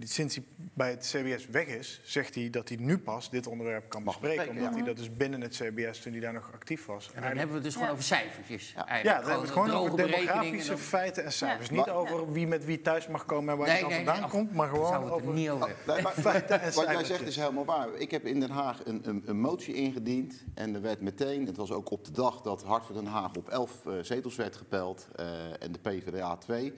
sinds 0.00 0.34
hij 0.34 0.44
bij 0.74 0.90
het 0.90 1.00
CBS 1.14 1.46
weg 1.46 1.66
is, 1.66 2.00
zegt 2.04 2.34
hij 2.34 2.50
dat 2.50 2.68
hij 2.68 2.78
nu 2.80 2.98
pas 2.98 3.30
dit 3.30 3.46
onderwerp 3.46 3.88
kan 3.88 4.02
Mag 4.02 4.20
bespreken. 4.20 4.48
omdat 4.50 4.64
ja. 4.64 4.72
hij 4.76 4.82
dat 4.82 4.96
dus 4.96 5.12
binnen 5.16 5.40
het 5.40 5.54
CBS, 5.56 6.00
toen 6.00 6.12
hij 6.12 6.20
daar 6.20 6.32
nog 6.32 6.50
actief 6.52 6.86
was. 6.86 7.06
En 7.06 7.12
dan 7.14 7.22
eigenlijk- 7.22 7.38
hebben 7.38 7.48
we 7.48 7.54
het 7.54 7.64
dus 7.64 7.74
gewoon 7.74 7.90
over 7.90 8.02
cijfertjes. 8.04 8.72
Ja. 8.72 8.86
eigenlijk. 8.86 9.04
ja, 9.04 9.22
dan 9.22 9.30
hebben 9.30 9.54
we 9.54 9.60
het 9.60 9.70
gewoon 9.70 9.86
over 9.86 9.96
demografische 9.96 10.78
feiten 10.78 11.24
en 11.24 11.32
cijfers. 11.32 11.68
Ja. 11.68 11.74
Niet 11.74 11.86
Maar- 11.86 11.94
over 11.94 12.32
wie 12.32 12.46
met 12.46 12.64
wie 12.64 12.80
thuis 12.80 13.06
mag 13.08 13.24
komen 13.24 13.52
en 13.52 13.58
waar 13.58 13.68
hij 13.68 13.80
dan 13.80 13.92
vandaan 13.92 14.28
komt, 14.28 14.52
maar 14.54 14.68
gewoon 14.68 14.86
we 14.90 14.94
het 14.96 15.04
er 15.06 15.12
over... 15.12 15.32
niet 15.32 15.48
over 15.50 15.66
hebben. 15.68 15.94
Nee, 15.94 16.02
maar- 16.02 16.12
Feiten 16.32 16.60
wat 16.74 16.84
jij 16.84 17.04
zegt 17.04 17.20
is 17.26 17.36
helemaal 17.36 17.64
waar. 17.64 17.94
Ik 17.94 18.10
heb 18.10 18.24
in 18.24 18.40
Den 18.40 18.50
Haag 18.50 18.84
een, 18.86 19.08
een, 19.08 19.22
een 19.26 19.40
motie 19.40 19.74
ingediend. 19.74 20.44
En 20.54 20.74
er 20.74 20.80
werd 20.80 21.00
meteen, 21.00 21.46
het 21.46 21.56
was 21.56 21.70
ook 21.72 21.90
op 21.90 22.04
de 22.04 22.10
dag 22.12 22.40
dat 22.42 22.62
Hart 22.62 22.84
van 22.84 22.94
Den 22.94 23.06
Haag 23.06 23.34
op 23.36 23.48
11 23.48 23.86
eh, 23.86 23.92
zetels 24.00 24.36
werd 24.36 24.56
gepeld. 24.56 25.08
eh, 25.16 25.62
en 25.62 25.72
de 25.72 25.78
PvdA 25.78 26.36
2. 26.36 26.72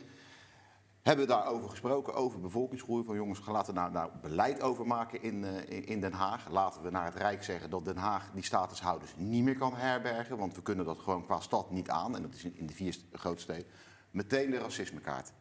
Hebben 1.02 1.26
we 1.26 1.32
daarover 1.32 1.70
gesproken, 1.70 2.14
over 2.14 2.40
bevolkingsgroei. 2.40 3.04
Van 3.04 3.14
jongens, 3.16 3.40
laten 3.46 3.74
we 3.74 3.80
nou, 3.80 3.92
nou 3.92 4.10
beleid 4.22 4.60
over 4.62 4.86
maken 4.86 5.22
in, 5.22 5.44
eh, 5.44 5.76
in- 5.76 5.86
in 5.86 6.00
Den 6.00 6.12
Haag. 6.12 6.50
Laten 6.50 6.82
we 6.82 6.90
naar 6.90 7.04
het 7.04 7.14
Rijk 7.14 7.42
zeggen 7.44 7.70
dat 7.70 7.84
Den 7.84 7.96
Haag 7.96 8.30
die 8.34 8.44
statushouders 8.44 9.14
niet 9.16 9.44
meer 9.44 9.58
kan 9.58 9.74
herbergen. 9.76 10.36
Want 10.38 10.54
we 10.54 10.62
kunnen 10.62 10.84
dat 10.84 10.98
gewoon 10.98 11.24
qua 11.24 11.40
stad 11.40 11.70
niet 11.70 11.90
aan. 11.90 12.16
En 12.16 12.22
dat 12.22 12.34
is 12.34 12.44
in, 12.44 12.56
in 12.56 12.66
de 12.66 12.74
vier 12.74 12.92
st- 12.92 13.04
grote 13.12 13.40
steden. 13.40 13.66
Meteen 14.10 14.50
de 14.50 14.58
racismekaart. 14.58 15.32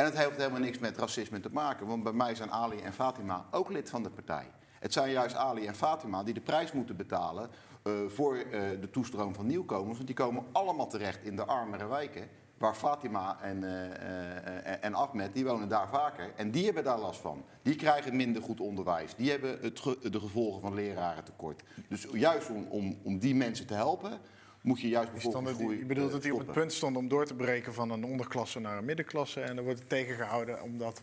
En 0.00 0.06
het 0.06 0.18
heeft 0.18 0.36
helemaal 0.36 0.60
niks 0.60 0.78
met 0.78 0.96
racisme 0.96 1.40
te 1.40 1.48
maken. 1.52 1.86
Want 1.86 2.02
bij 2.02 2.12
mij 2.12 2.34
zijn 2.34 2.50
Ali 2.50 2.80
en 2.80 2.92
Fatima 2.92 3.46
ook 3.50 3.70
lid 3.70 3.90
van 3.90 4.02
de 4.02 4.10
partij. 4.10 4.50
Het 4.78 4.92
zijn 4.92 5.10
juist 5.10 5.34
Ali 5.36 5.66
en 5.66 5.74
Fatima 5.74 6.22
die 6.22 6.34
de 6.34 6.40
prijs 6.40 6.72
moeten 6.72 6.96
betalen 6.96 7.50
eh, 7.82 7.92
voor 8.06 8.36
eh, 8.36 8.60
de 8.80 8.90
toestroom 8.90 9.34
van 9.34 9.46
nieuwkomers. 9.46 9.94
Want 9.94 10.06
die 10.06 10.16
komen 10.16 10.44
allemaal 10.52 10.86
terecht 10.86 11.22
in 11.22 11.36
de 11.36 11.44
armere 11.44 11.86
wijken. 11.86 12.28
Waar 12.58 12.74
Fatima 12.74 13.38
en, 13.42 13.64
eh, 13.64 14.84
en 14.84 14.94
Ahmed, 14.94 15.34
die 15.34 15.44
wonen 15.44 15.68
daar 15.68 15.88
vaker. 15.88 16.32
En 16.36 16.50
die 16.50 16.64
hebben 16.64 16.84
daar 16.84 17.00
last 17.00 17.20
van. 17.20 17.44
Die 17.62 17.76
krijgen 17.76 18.16
minder 18.16 18.42
goed 18.42 18.60
onderwijs. 18.60 19.14
Die 19.14 19.30
hebben 19.30 19.58
het 19.60 19.82
de 20.12 20.20
gevolgen 20.20 20.60
van 20.60 20.74
lerarentekort. 20.74 21.62
Dus 21.88 22.06
juist 22.12 22.50
om, 22.50 22.66
om, 22.68 22.98
om 23.02 23.18
die 23.18 23.34
mensen 23.34 23.66
te 23.66 23.74
helpen, 23.74 24.20
moet 24.60 24.80
je 24.80 24.88
juist 24.88 25.12
bevolkingsgroei 25.12 25.78
je 25.78 25.84
bedoelt 25.84 26.06
eh, 26.06 26.12
dat 26.12 26.22
hij 26.22 26.32
op 26.32 26.38
het 26.38 26.52
punt 26.52 26.72
stond 26.72 26.96
om 26.96 27.08
door 27.08 27.26
te 27.26 27.34
breken 27.34 27.74
van 27.74 27.90
een 27.90 28.04
onderklasse 28.04 28.60
naar 28.60 28.78
een 28.78 28.84
middenklasse. 28.84 29.40
En 29.40 29.54
dan 29.56 29.64
wordt 29.64 29.80
het 29.80 29.88
tegengehouden 29.88 30.62
omdat 30.62 31.02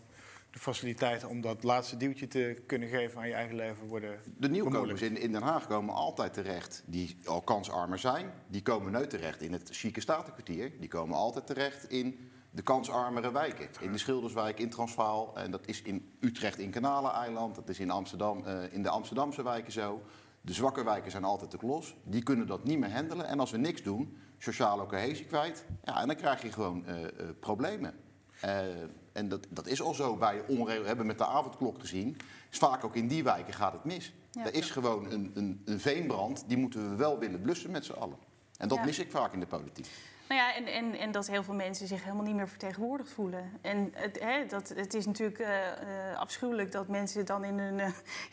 de 0.50 0.58
faciliteiten 0.58 1.28
om 1.28 1.40
dat 1.40 1.62
laatste 1.62 1.96
duwtje 1.96 2.28
te 2.28 2.62
kunnen 2.66 2.88
geven 2.88 3.20
aan 3.20 3.28
je 3.28 3.34
eigen 3.34 3.56
leven 3.56 3.86
worden 3.86 4.20
De 4.36 4.48
nieuwkomers 4.48 5.02
in, 5.02 5.16
in 5.16 5.32
Den 5.32 5.42
Haag 5.42 5.66
komen 5.66 5.94
altijd 5.94 6.34
terecht 6.34 6.82
die 6.86 7.16
al 7.24 7.42
kansarmer 7.42 7.98
zijn. 7.98 8.30
Die 8.46 8.62
komen 8.62 8.92
nooit 8.92 9.10
terecht 9.10 9.42
in 9.42 9.52
het 9.52 9.68
chique 9.72 10.00
statenkwartier. 10.00 10.72
Die 10.80 10.88
komen 10.88 11.16
altijd 11.16 11.46
terecht 11.46 11.90
in 11.90 12.30
de 12.50 12.62
kansarmere 12.62 13.32
wijken. 13.32 13.68
In 13.80 13.92
de 13.92 13.98
Schilderswijk, 13.98 14.58
in 14.58 14.70
Transvaal. 14.70 15.36
En 15.36 15.50
dat 15.50 15.66
is 15.66 15.82
in 15.82 16.12
Utrecht 16.20 16.58
in 16.58 16.70
Kanaleneiland. 16.70 17.54
Dat 17.54 17.68
is 17.68 17.78
in, 17.78 17.90
Amsterdam, 17.90 18.44
eh, 18.44 18.72
in 18.72 18.82
de 18.82 18.88
Amsterdamse 18.88 19.42
wijken 19.42 19.72
zo. 19.72 20.02
De 20.48 20.54
zwakke 20.54 20.84
wijken 20.84 21.10
zijn 21.10 21.24
altijd 21.24 21.50
te 21.50 21.56
klos. 21.56 21.96
Die 22.04 22.22
kunnen 22.22 22.46
dat 22.46 22.64
niet 22.64 22.78
meer 22.78 22.92
handelen. 22.92 23.26
En 23.26 23.40
als 23.40 23.50
we 23.50 23.56
niks 23.58 23.82
doen, 23.82 24.18
sociale 24.38 24.86
cohesie 24.86 25.24
kwijt. 25.26 25.64
Ja, 25.84 26.00
en 26.00 26.06
dan 26.06 26.16
krijg 26.16 26.42
je 26.42 26.52
gewoon 26.52 26.86
eh, 26.86 27.04
eh, 27.04 27.10
problemen. 27.40 27.94
Eh, 28.40 28.60
en 29.12 29.28
dat, 29.28 29.46
dat 29.50 29.66
is 29.66 29.82
al 29.82 29.94
zo 29.94 30.16
bij 30.16 30.42
onregel. 30.46 30.80
We 30.82 30.86
hebben 30.86 31.06
met 31.06 31.18
de 31.18 31.26
avondklok 31.26 31.80
gezien. 31.80 32.16
Is 32.50 32.58
vaak 32.58 32.84
ook 32.84 32.94
in 32.96 33.08
die 33.08 33.24
wijken 33.24 33.54
gaat 33.54 33.72
het 33.72 33.84
mis. 33.84 34.12
Ja. 34.30 34.44
er 34.44 34.54
is 34.54 34.70
gewoon 34.70 35.10
een, 35.10 35.30
een, 35.34 35.62
een 35.64 35.80
veenbrand. 35.80 36.44
Die 36.46 36.56
moeten 36.56 36.90
we 36.90 36.96
wel 36.96 37.18
willen 37.18 37.40
blussen 37.40 37.70
met 37.70 37.84
z'n 37.84 37.92
allen. 37.92 38.18
En 38.56 38.68
dat 38.68 38.78
Ja. 38.78 38.84
mis 38.84 38.98
ik 38.98 39.10
vaak 39.10 39.32
in 39.32 39.40
de 39.40 39.46
politiek. 39.46 39.86
Nou 40.28 40.40
ja, 40.40 40.54
en, 40.54 40.66
en, 40.66 40.94
en 40.94 41.10
dat 41.10 41.26
heel 41.26 41.42
veel 41.42 41.54
mensen 41.54 41.86
zich 41.86 42.02
helemaal 42.02 42.24
niet 42.24 42.34
meer 42.34 42.48
vertegenwoordigd 42.48 43.10
voelen. 43.10 43.58
En 43.60 43.92
het, 43.94 44.20
hè, 44.20 44.46
dat, 44.46 44.68
het 44.68 44.94
is 44.94 45.06
natuurlijk 45.06 45.38
eh, 45.38 45.66
eh, 45.66 46.18
afschuwelijk 46.18 46.72
dat 46.72 46.88
mensen 46.88 47.26
dan 47.26 47.44
in 47.44 47.58
hun, 47.58 47.80
eh, 47.80 47.92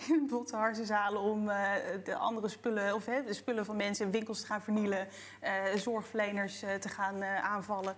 in 0.10 0.28
botte 0.30 0.58
om 1.16 1.46
de 2.04 2.16
andere 2.16 2.48
spullen, 2.48 2.96
of 2.96 3.06
hè, 3.06 3.24
de 3.24 3.34
spullen 3.34 3.66
van 3.66 3.76
mensen 3.76 4.06
in 4.06 4.12
winkels 4.12 4.42
te 4.42 4.46
gaan 4.46 4.62
vernielen, 4.62 5.08
zorgverleners 5.76 6.60
te 6.60 6.90
gaan 6.90 7.24
aanvallen, 7.24 7.96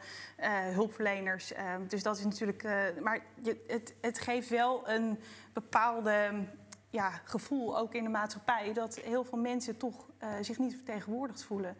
hulpverleners. 0.73 1.53
Dus 1.87 2.03
dat 2.03 2.17
is 2.17 2.23
natuurlijk. 2.23 2.63
maar 3.01 3.19
je, 3.35 3.63
het, 3.67 3.95
het 4.01 4.19
geeft 4.19 4.49
wel 4.49 4.89
een 4.89 5.19
bepaalde 5.53 6.45
ja, 6.89 7.21
gevoel, 7.23 7.77
ook 7.77 7.93
in 7.93 8.03
de 8.03 8.09
maatschappij, 8.09 8.73
dat 8.73 8.95
heel 8.95 9.23
veel 9.23 9.37
mensen 9.37 9.77
toch 9.77 10.05
zich 10.41 10.57
niet 10.57 10.75
vertegenwoordigd 10.75 11.43
voelen. 11.43 11.77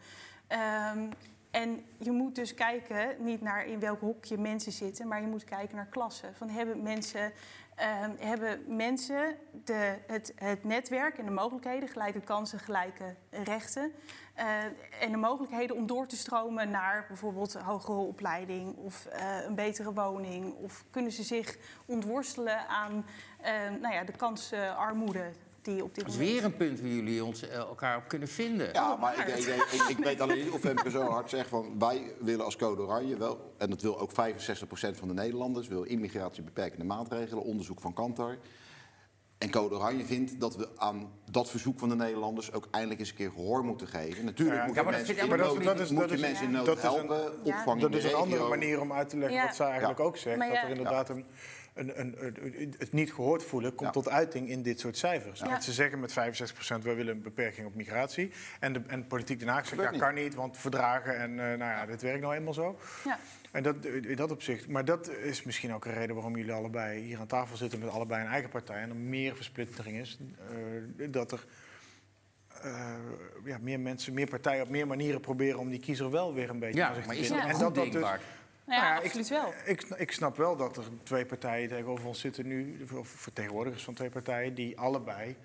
Ehm, 0.47 1.09
en 1.51 1.85
je 1.97 2.11
moet 2.11 2.35
dus 2.35 2.53
kijken, 2.53 3.15
niet 3.19 3.41
naar 3.41 3.65
in 3.65 3.79
welk 3.79 3.99
hokje 3.99 4.37
mensen 4.37 4.71
zitten, 4.71 5.07
maar 5.07 5.21
je 5.21 5.27
moet 5.27 5.43
kijken 5.43 5.75
naar 5.75 5.87
klassen. 5.87 6.35
Van 6.35 6.49
hebben 6.49 6.81
mensen, 6.81 7.31
ehm, 7.75 8.11
hebben 8.17 8.75
mensen 8.75 9.35
de, 9.63 9.97
het, 10.07 10.33
het 10.35 10.63
netwerk 10.63 11.17
en 11.17 11.25
de 11.25 11.31
mogelijkheden, 11.31 11.89
gelijke 11.89 12.21
kansen, 12.21 12.59
gelijke 12.59 13.15
rechten. 13.29 13.91
eh, 14.35 14.63
en 14.99 15.11
de 15.11 15.17
mogelijkheden 15.17 15.75
om 15.75 15.87
door 15.87 16.07
te 16.07 16.17
stromen 16.17 16.69
naar 16.69 17.05
bijvoorbeeld 17.07 17.53
hogere 17.53 17.97
opleiding 17.97 18.75
of 18.75 19.05
eh, 19.05 19.43
een 19.45 19.55
betere 19.55 19.93
woning. 19.93 20.53
Of 20.53 20.83
kunnen 20.89 21.11
ze 21.11 21.23
zich 21.23 21.57
ontworstelen 21.85 22.67
aan 22.67 23.05
ehm, 23.41 23.79
nou 23.79 23.93
ja, 23.93 24.03
de 24.03 24.11
kansarmoede 24.11 25.31
die 25.73 25.83
op 25.83 25.95
dit 25.95 26.03
Dat 26.05 26.13
is 26.13 26.19
weer 26.19 26.43
een 26.43 26.57
punt 26.57 26.79
waar 26.79 26.89
jullie 26.89 27.23
ons, 27.23 27.47
eh, 27.47 27.55
elkaar 27.55 27.97
op 27.97 28.07
kunnen 28.07 28.27
vinden. 28.27 28.69
Ja, 28.73 28.95
maar 28.95 29.19
ik, 29.19 29.35
ik, 29.35 29.45
ik, 29.71 29.81
ik 29.97 30.03
weet 30.03 30.21
alleen 30.21 30.37
niet 30.43 30.49
of 30.53 30.59
Femke 30.59 30.89
zo 30.89 31.01
hard 31.01 31.29
zegt 31.29 31.49
van... 31.49 31.79
wij 31.79 32.11
willen 32.19 32.45
als 32.45 32.55
Code 32.55 32.81
Oranje 32.81 33.17
wel... 33.17 33.53
en 33.57 33.69
dat 33.69 33.81
wil 33.81 33.99
ook 33.99 34.11
65% 34.11 34.13
van 34.91 35.07
de 35.07 35.13
Nederlanders... 35.13 35.67
wil 35.67 35.83
immigratie 35.83 36.43
beperkende 36.43 36.85
maatregelen, 36.85 37.43
onderzoek 37.43 37.79
van 37.81 37.93
Kantar. 37.93 38.37
En 39.37 39.51
Code 39.51 39.75
Oranje 39.75 40.05
vindt 40.05 40.39
dat 40.39 40.55
we 40.55 40.67
aan 40.75 41.11
dat 41.31 41.49
verzoek 41.49 41.79
van 41.79 41.89
de 41.89 41.95
Nederlanders... 41.95 42.53
ook 42.53 42.67
eindelijk 42.71 42.99
eens 42.99 43.09
een 43.09 43.15
keer 43.15 43.31
gehoor 43.31 43.63
moeten 43.65 43.87
geven. 43.87 44.25
Natuurlijk 44.25 44.59
Ja, 44.59 44.65
moet 44.65 44.75
ja, 44.75 44.81
je 44.81 44.85
maar 44.87 44.97
dat 44.97 45.07
mensen 45.07 45.23
in 45.31 45.37
nood, 45.39 45.63
dat 45.63 45.79
is- 45.79 45.89
moet 45.89 45.99
dat 45.99 46.09
je 46.09 46.15
is- 46.15 46.21
mensen 46.21 46.45
in 46.45 46.51
ja. 46.51 46.57
nood 46.57 46.65
dat 46.65 46.77
is 46.77 46.83
een- 46.83 46.89
helpen, 46.91 47.31
Ja. 47.43 47.57
opvang 47.57 47.81
Dat 47.81 47.93
is 47.95 48.03
een 48.03 48.13
andere 48.13 48.47
manier 48.47 48.81
om 48.81 48.93
uit 48.93 49.09
te 49.09 49.17
leggen 49.17 49.37
Ja. 49.37 49.45
wat 49.45 49.55
zij 49.55 49.67
eigenlijk 49.67 49.99
Ja. 49.99 50.05
ook 50.05 50.17
zegt. 50.17 50.37
Maar 50.37 50.47
dat 50.47 50.55
ja- 50.55 50.63
er 50.63 50.69
inderdaad 50.69 51.09
een, 51.09 51.25
een, 51.79 51.99
een, 51.99 52.15
een- 52.19 52.75
het 52.77 52.93
niet 52.93 53.13
gehoord 53.13 53.43
voelen 53.43 53.75
komt 53.75 53.93
Ja. 53.93 54.01
tot 54.01 54.09
uiting 54.09 54.49
in 54.49 54.61
dit 54.61 54.79
soort 54.79 54.97
cijfers. 54.97 55.39
Ja. 55.39 55.49
Want 55.49 55.63
ze 55.63 55.71
zeggen 55.73 55.99
met 55.99 56.11
65% 56.11 56.15
wij 56.83 56.95
willen 56.95 57.15
een 57.15 57.21
beperking 57.21 57.67
op 57.67 57.75
migratie. 57.75 58.31
En 58.59 58.73
de 58.73 58.81
en 58.87 59.07
politiek 59.07 59.39
Den 59.39 59.47
Haag 59.47 59.67
zegt 59.67 59.81
ja, 59.81 59.89
kan 59.99 60.13
niet, 60.13 60.35
want 60.35 60.57
verdragen 60.57 61.17
en 61.17 61.29
eh, 61.31 61.45
nou 61.45 61.57
ja, 61.59 61.85
dit 61.85 62.01
werkt 62.01 62.21
nou 62.21 62.35
eenmaal 62.35 62.53
zo. 62.53 62.79
Ja. 63.05 63.19
En 63.51 63.63
dat, 63.63 63.85
in 63.85 64.15
dat 64.15 64.31
opzicht, 64.31 64.67
maar 64.67 64.85
dat 64.85 65.09
is 65.09 65.43
misschien 65.43 65.73
ook 65.73 65.85
een 65.85 65.93
reden 65.93 66.15
waarom 66.15 66.37
jullie 66.37 66.51
allebei 66.53 66.99
hier 67.01 67.19
aan 67.19 67.27
tafel 67.27 67.57
zitten 67.57 67.79
met 67.79 67.89
allebei 67.89 68.21
een 68.25 68.31
eigen 68.31 68.49
partij. 68.49 68.81
En 68.81 68.89
er 68.89 68.95
meer 68.95 69.35
versplittering 69.35 69.97
is. 69.99 70.17
eh, 70.99 71.07
dat 71.11 71.31
er 71.31 71.45
eh, 72.63 72.93
ja, 73.45 73.57
meer 73.61 73.79
mensen, 73.79 74.13
meer 74.13 74.27
partijen 74.27 74.63
op 74.63 74.69
meer 74.69 74.87
manieren 74.87 75.21
proberen 75.21 75.59
om 75.59 75.69
die 75.69 75.79
kiezer 75.79 76.11
wel 76.11 76.33
weer 76.33 76.49
een 76.49 76.59
beetje 76.59 76.79
Ja, 76.79 76.87
aan 76.87 76.93
zich 76.93 77.03
te 77.03 77.07
maar 77.09 77.17
is 77.17 77.21
binden. 77.29 77.39
dat 77.47 77.49
En 77.49 77.55
goed 77.55 77.63
dat 77.65 77.75
dat 77.75 77.83
dus- 77.83 77.93
denkbaar? 77.93 78.21
Nou 78.67 78.81
ja, 78.81 78.87
nou 78.87 78.99
ja, 78.99 79.05
absoluut 79.05 79.29
wel. 79.29 79.53
ik, 79.65 79.81
ik 79.81 80.11
snap 80.11 80.37
wel 80.37 80.55
dat 80.55 80.77
er 80.77 80.83
twee 81.03 81.25
partijen 81.25 81.69
tegenover 81.69 82.07
ons 82.07 82.19
zitten 82.19 82.47
nu, 82.47 82.85
of 82.93 83.07
vertegenwoordigers 83.07 83.83
van 83.83 83.93
twee 83.93 84.09
partijen, 84.09 84.53
die 84.53 84.79
allebei 84.79 85.35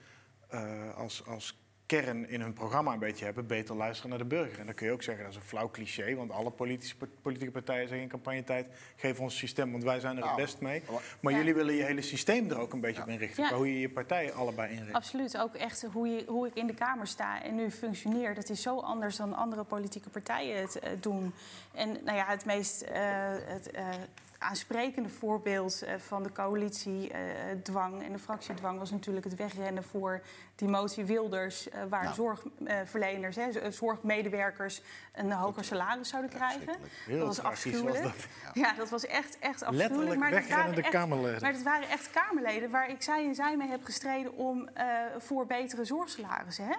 eh, 0.48 0.96
als, 0.96 1.26
als 1.26 1.61
kern 2.00 2.28
in 2.28 2.40
hun 2.40 2.52
programma 2.52 2.92
een 2.92 2.98
beetje 2.98 3.24
hebben, 3.24 3.46
beter 3.46 3.74
luisteren 3.74 4.10
naar 4.10 4.18
de 4.18 4.24
burger. 4.24 4.58
En 4.58 4.66
dan 4.66 4.74
kun 4.74 4.86
je 4.86 4.92
ook 4.92 5.02
zeggen, 5.02 5.24
dat 5.24 5.32
is 5.32 5.38
een 5.38 5.46
flauw 5.46 5.70
cliché, 5.70 6.14
want 6.14 6.30
alle 6.30 6.50
politische, 6.50 6.94
politieke 7.22 7.52
partijen 7.52 7.82
zeggen 7.88 8.02
in 8.04 8.08
campagnetijd, 8.08 8.68
geef 8.96 9.20
ons 9.20 9.36
systeem, 9.36 9.70
want 9.70 9.84
wij 9.84 10.00
zijn 10.00 10.16
er 10.16 10.26
het 10.26 10.36
best 10.36 10.60
mee. 10.60 10.82
maar- 11.20 11.32
Ja. 11.32 11.38
jullie 11.38 11.54
willen 11.54 11.74
je 11.74 11.82
hele 11.84 12.02
systeem 12.02 12.50
er 12.50 12.58
ook 12.58 12.72
een 12.72 12.80
beetje 12.80 13.02
op 13.02 13.08
inrichten, 13.08 13.44
Ja. 13.44 13.54
hoe 13.54 13.72
je 13.74 13.80
je 13.80 13.88
partij 13.90 14.32
allebei 14.32 14.72
inricht. 14.74 14.92
Absoluut. 14.92 15.38
Ook 15.38 15.54
echt 15.54 15.82
hoe, 15.92 16.08
je, 16.08 16.24
hoe 16.26 16.46
ik 16.46 16.54
in 16.54 16.66
de 16.66 16.74
Kamer 16.74 17.06
sta 17.06 17.42
en 17.42 17.54
nu 17.54 17.70
functioneer. 17.70 18.34
Dat 18.34 18.48
is 18.48 18.62
zo 18.62 18.78
anders 18.80 19.16
dan 19.16 19.34
andere 19.34 19.64
politieke 19.64 20.08
partijen 20.08 20.60
het 20.60 20.78
eh, 20.78 20.90
doen. 21.00 21.34
En 21.74 21.88
nou 22.04 22.16
ja, 22.16 22.26
het 22.26 22.44
meest 22.44 22.82
eh, 22.82 23.00
het, 23.46 23.70
eh, 23.70 23.86
aansprekende 24.42 25.08
voorbeeld 25.08 25.82
eh, 25.82 25.94
van 25.98 26.22
de 26.22 26.32
coalitiedwang 26.32 28.02
en 28.02 28.12
de 28.12 28.18
fractiedwang 28.18 28.78
was 28.78 28.90
natuurlijk 28.90 29.24
het 29.24 29.34
wegrennen 29.36 29.84
voor 29.84 30.22
die 30.54 30.68
motie 30.68 31.04
Wilders, 31.04 31.68
eh, 31.68 31.80
waar 31.88 32.04
Ja. 32.04 32.12
zorgverleners, 32.12 33.36
hè, 33.36 33.70
zorgmedewerkers 33.72 34.82
een 35.12 35.32
hoger 35.32 35.64
salaris 35.64 36.08
zouden 36.08 36.30
krijgen. 36.30 36.76
Heel 37.06 37.18
dat 37.18 37.26
was 37.26 37.36
tragisch 37.36 37.64
was 37.64 37.72
afschuwelijk. 37.74 38.02
dat. 38.02 38.26
Ja, 38.64 38.72
dat 38.72 38.88
was 38.88 39.06
echt, 39.06 39.38
echt 39.38 39.62
afschuwelijk. 39.62 39.88
Letterlijk 39.90 40.20
maar 40.20 40.30
dat 40.30 40.38
waren 40.40 40.48
wegrennende 40.48 40.82
echt- 40.82 40.90
Kamerleden. 40.90 41.40
Maar 41.42 41.52
het 41.52 41.62
waren 41.62 41.88
echt 41.88 42.10
Kamerleden 42.10 42.70
waar 42.70 42.90
ik 42.90 43.02
zij 43.02 43.26
en 43.26 43.34
zij 43.34 43.56
mee 43.56 43.68
heb 43.68 43.84
gestreden 43.84 44.36
om 44.36 44.68
eh, 44.68 44.86
voor 45.18 45.46
betere 45.46 45.84
zorgsalarissen. 45.84 46.64
Hè? 46.66 46.74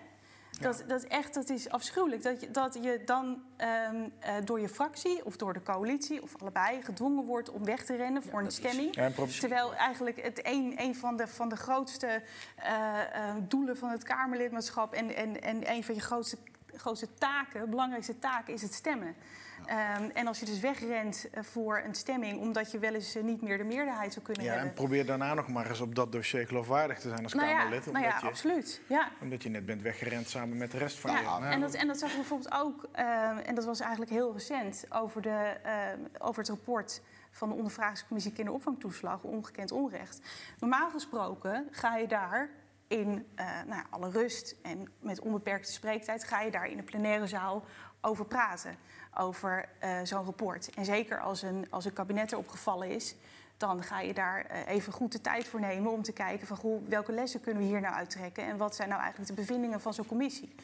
Dat, 0.59 0.83
dat, 0.87 1.03
echt, 1.03 1.33
dat 1.33 1.49
is 1.49 1.69
afschuwelijk. 1.69 2.23
Dat 2.23 2.41
je, 2.41 2.51
dat 2.51 2.77
je 2.81 3.01
dan 3.05 3.43
ehm, 3.57 4.09
eh, 4.19 4.33
door 4.43 4.59
je 4.59 4.69
fractie 4.69 5.25
of 5.25 5.37
door 5.37 5.53
de 5.53 5.63
coalitie 5.63 6.21
of 6.21 6.41
allebei 6.41 6.81
gedwongen 6.81 7.25
wordt 7.25 7.49
om 7.49 7.65
weg 7.65 7.85
te 7.85 7.95
rennen 7.95 8.23
voor 8.23 8.41
een 8.41 8.51
stemming. 8.51 8.95
Ja, 8.95 9.11
Terwijl 9.39 9.75
eigenlijk 9.75 10.21
het 10.21 10.39
een, 10.43 10.73
een 10.77 10.95
van, 10.95 11.17
de, 11.17 11.27
van 11.27 11.49
de 11.49 11.55
grootste 11.55 12.21
eh, 12.55 13.29
eh, 13.29 13.35
doelen 13.47 13.77
van 13.77 13.89
het 13.89 14.03
Kamerlidmaatschap 14.03 14.93
en, 14.93 15.15
en, 15.15 15.41
en 15.41 15.69
een 15.71 15.83
van 15.83 15.95
je 15.95 16.01
grootste, 16.01 16.37
grootste 16.73 17.13
taken, 17.13 17.69
belangrijkste 17.69 18.19
taken, 18.19 18.53
is 18.53 18.61
het 18.61 18.73
stemmen. 18.73 19.15
Ehm, 19.65 20.09
en 20.13 20.27
als 20.27 20.39
je 20.39 20.45
dus 20.45 20.59
wegrent 20.59 21.27
eh, 21.31 21.43
voor 21.43 21.81
een 21.85 21.95
stemming 21.95 22.39
omdat 22.39 22.71
je 22.71 22.79
wel 22.79 22.93
eens 22.93 23.15
eh, 23.15 23.23
niet 23.23 23.41
meer 23.41 23.57
de 23.57 23.63
meerderheid 23.63 24.13
zou 24.13 24.25
kunnen 24.25 24.43
Ja, 24.43 24.49
hebben. 24.51 24.69
en 24.69 24.75
probeer 24.75 25.05
daarna 25.05 25.33
nog 25.33 25.47
maar 25.47 25.69
eens 25.69 25.81
op 25.81 25.95
dat 25.95 26.11
dossier 26.11 26.47
geloofwaardig 26.47 26.99
te 26.99 27.09
zijn 27.09 27.23
als 27.23 27.33
nou 27.33 27.47
ja, 27.47 27.57
Kamerlid. 27.57 27.85
nou 27.85 27.97
ja, 27.97 28.05
omdat, 28.05 28.21
je, 28.21 28.27
absoluut. 28.27 28.81
Ja. 28.87 29.07
omdat 29.21 29.43
je 29.43 29.49
net 29.49 29.65
bent 29.65 29.81
weggerend 29.81 30.29
samen 30.29 30.57
met 30.57 30.71
de 30.71 30.77
rest 30.77 30.99
van 30.99 31.11
Ja, 31.11 31.17
je... 31.17 31.23
Nou, 31.23 31.43
en 31.43 31.59
dat, 31.59 31.73
en 31.73 31.87
dat 31.87 31.97
zag 31.99 32.09
je 32.09 32.15
bijvoorbeeld 32.15 32.53
ook, 32.53 32.87
eh, 32.91 33.47
en 33.47 33.55
dat 33.55 33.65
was 33.65 33.79
eigenlijk 33.79 34.11
heel 34.11 34.33
recent, 34.33 34.85
over, 34.89 35.21
de, 35.21 35.57
eh, 35.63 35.71
over 36.17 36.39
het 36.39 36.49
rapport 36.49 37.01
van 37.31 37.49
de 37.49 37.55
ondervragingscommissie 37.55 38.33
kinderopvangtoeslag, 38.33 39.23
ongekend 39.23 39.71
onrecht. 39.71 40.21
Normaal 40.59 40.89
gesproken 40.89 41.67
ga 41.71 41.95
je 41.95 42.07
daar 42.07 42.49
in 42.87 43.27
eh, 43.35 43.45
nou 43.45 43.75
ja, 43.75 43.85
alle 43.89 44.09
rust 44.09 44.55
en 44.61 44.87
met 44.99 45.19
onbeperkte 45.19 45.71
spreektijd, 45.71 46.23
ga 46.23 46.41
je 46.41 46.51
daar 46.51 46.67
in 46.67 46.77
de 46.77 46.83
plenaire 46.83 47.27
zaal 47.27 47.63
over 48.01 48.25
praten, 48.25 48.75
over 49.17 49.65
eh, 49.79 49.99
zo'n 50.03 50.23
rapport. 50.23 50.69
En 50.75 50.85
zeker 50.85 51.19
als 51.19 51.41
een, 51.41 51.67
als 51.69 51.85
een 51.85 51.93
kabinet 51.93 52.31
erop 52.31 52.47
gevallen 52.47 52.89
is, 52.89 53.15
dan 53.57 53.83
ga 53.83 53.99
je 53.99 54.13
daar 54.13 54.45
eh, 54.45 54.67
even 54.67 54.93
goed 54.93 55.11
de 55.11 55.21
tijd 55.21 55.47
voor 55.47 55.59
nemen 55.59 55.91
om 55.91 56.01
te 56.01 56.11
kijken 56.11 56.47
van 56.47 56.57
goh, 56.57 56.87
welke 56.87 57.11
lessen 57.11 57.41
kunnen 57.41 57.61
we 57.61 57.67
hier 57.67 57.81
nou 57.81 57.95
uittrekken 57.95 58.43
en 58.43 58.57
wat 58.57 58.75
zijn 58.75 58.89
nou 58.89 59.01
eigenlijk 59.01 59.35
de 59.35 59.41
bevindingen 59.41 59.81
van 59.81 59.93
zo'n 59.93 60.05
commissie. 60.05 60.55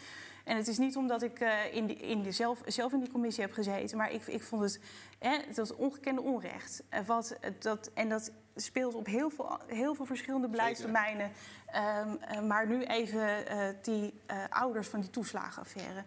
En 0.49 0.57
het 0.57 0.67
is 0.67 0.77
niet 0.77 0.95
omdat 0.95 1.21
ik 1.21 1.39
eh, 1.39 1.75
in, 1.75 1.85
die, 1.85 1.95
in 1.95 2.33
zelf, 2.33 2.62
zelf 2.65 2.93
in 2.93 2.99
die 2.99 3.12
commissie 3.12 3.43
heb 3.43 3.53
gezeten, 3.53 3.97
maar 3.97 4.12
ik, 4.12 4.27
ik 4.27 4.43
vond 4.43 4.62
het 4.62 4.79
hè, 5.19 5.38
dat 5.53 5.75
ongekende 5.75 6.21
onrecht. 6.21 6.83
Eh, 6.89 7.05
wat, 7.05 7.38
dat, 7.59 7.91
en 7.93 8.09
dat 8.09 8.31
speelt 8.55 8.95
op 8.95 9.05
heel 9.05 9.29
veel, 9.29 9.59
heel 9.67 9.95
veel 9.95 10.05
verschillende 10.05 10.47
beleidstermijnen. 10.47 11.31
Ehm, 11.65 12.15
eh, 12.15 12.41
maar 12.41 12.67
nu 12.67 12.83
even 12.83 13.47
eh, 13.47 13.67
die 13.81 14.13
ouders 14.49 14.88
van 14.88 15.01
die 15.01 15.09
toeslagenaffaire. 15.09 16.03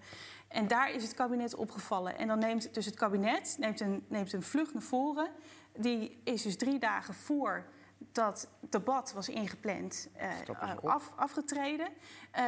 En 0.49 0.69
daar 0.69 0.93
is 0.93 1.03
het 1.03 1.15
kabinet 1.15 1.55
opgevallen. 1.55 2.19
En 2.19 2.27
dan 2.27 2.39
neemt 2.39 2.75
dus 2.75 2.87
het 2.87 2.95
kabinet 2.95 3.57
neemt 3.59 3.81
een, 3.81 4.05
neemt 4.09 4.33
een 4.33 4.43
vlucht 4.43 4.73
naar 4.73 4.83
voren. 4.83 5.29
Die 5.77 6.21
is 6.25 6.43
dus 6.43 6.57
drie 6.57 6.79
dagen 6.79 7.15
voor 7.15 7.65
dat 8.13 8.49
debat 8.61 9.13
was 9.13 9.29
ingepland, 9.29 10.09
eh, 10.13 10.29
af, 10.83 11.13
afgetreden. 11.17 11.89
Eh, 12.31 12.45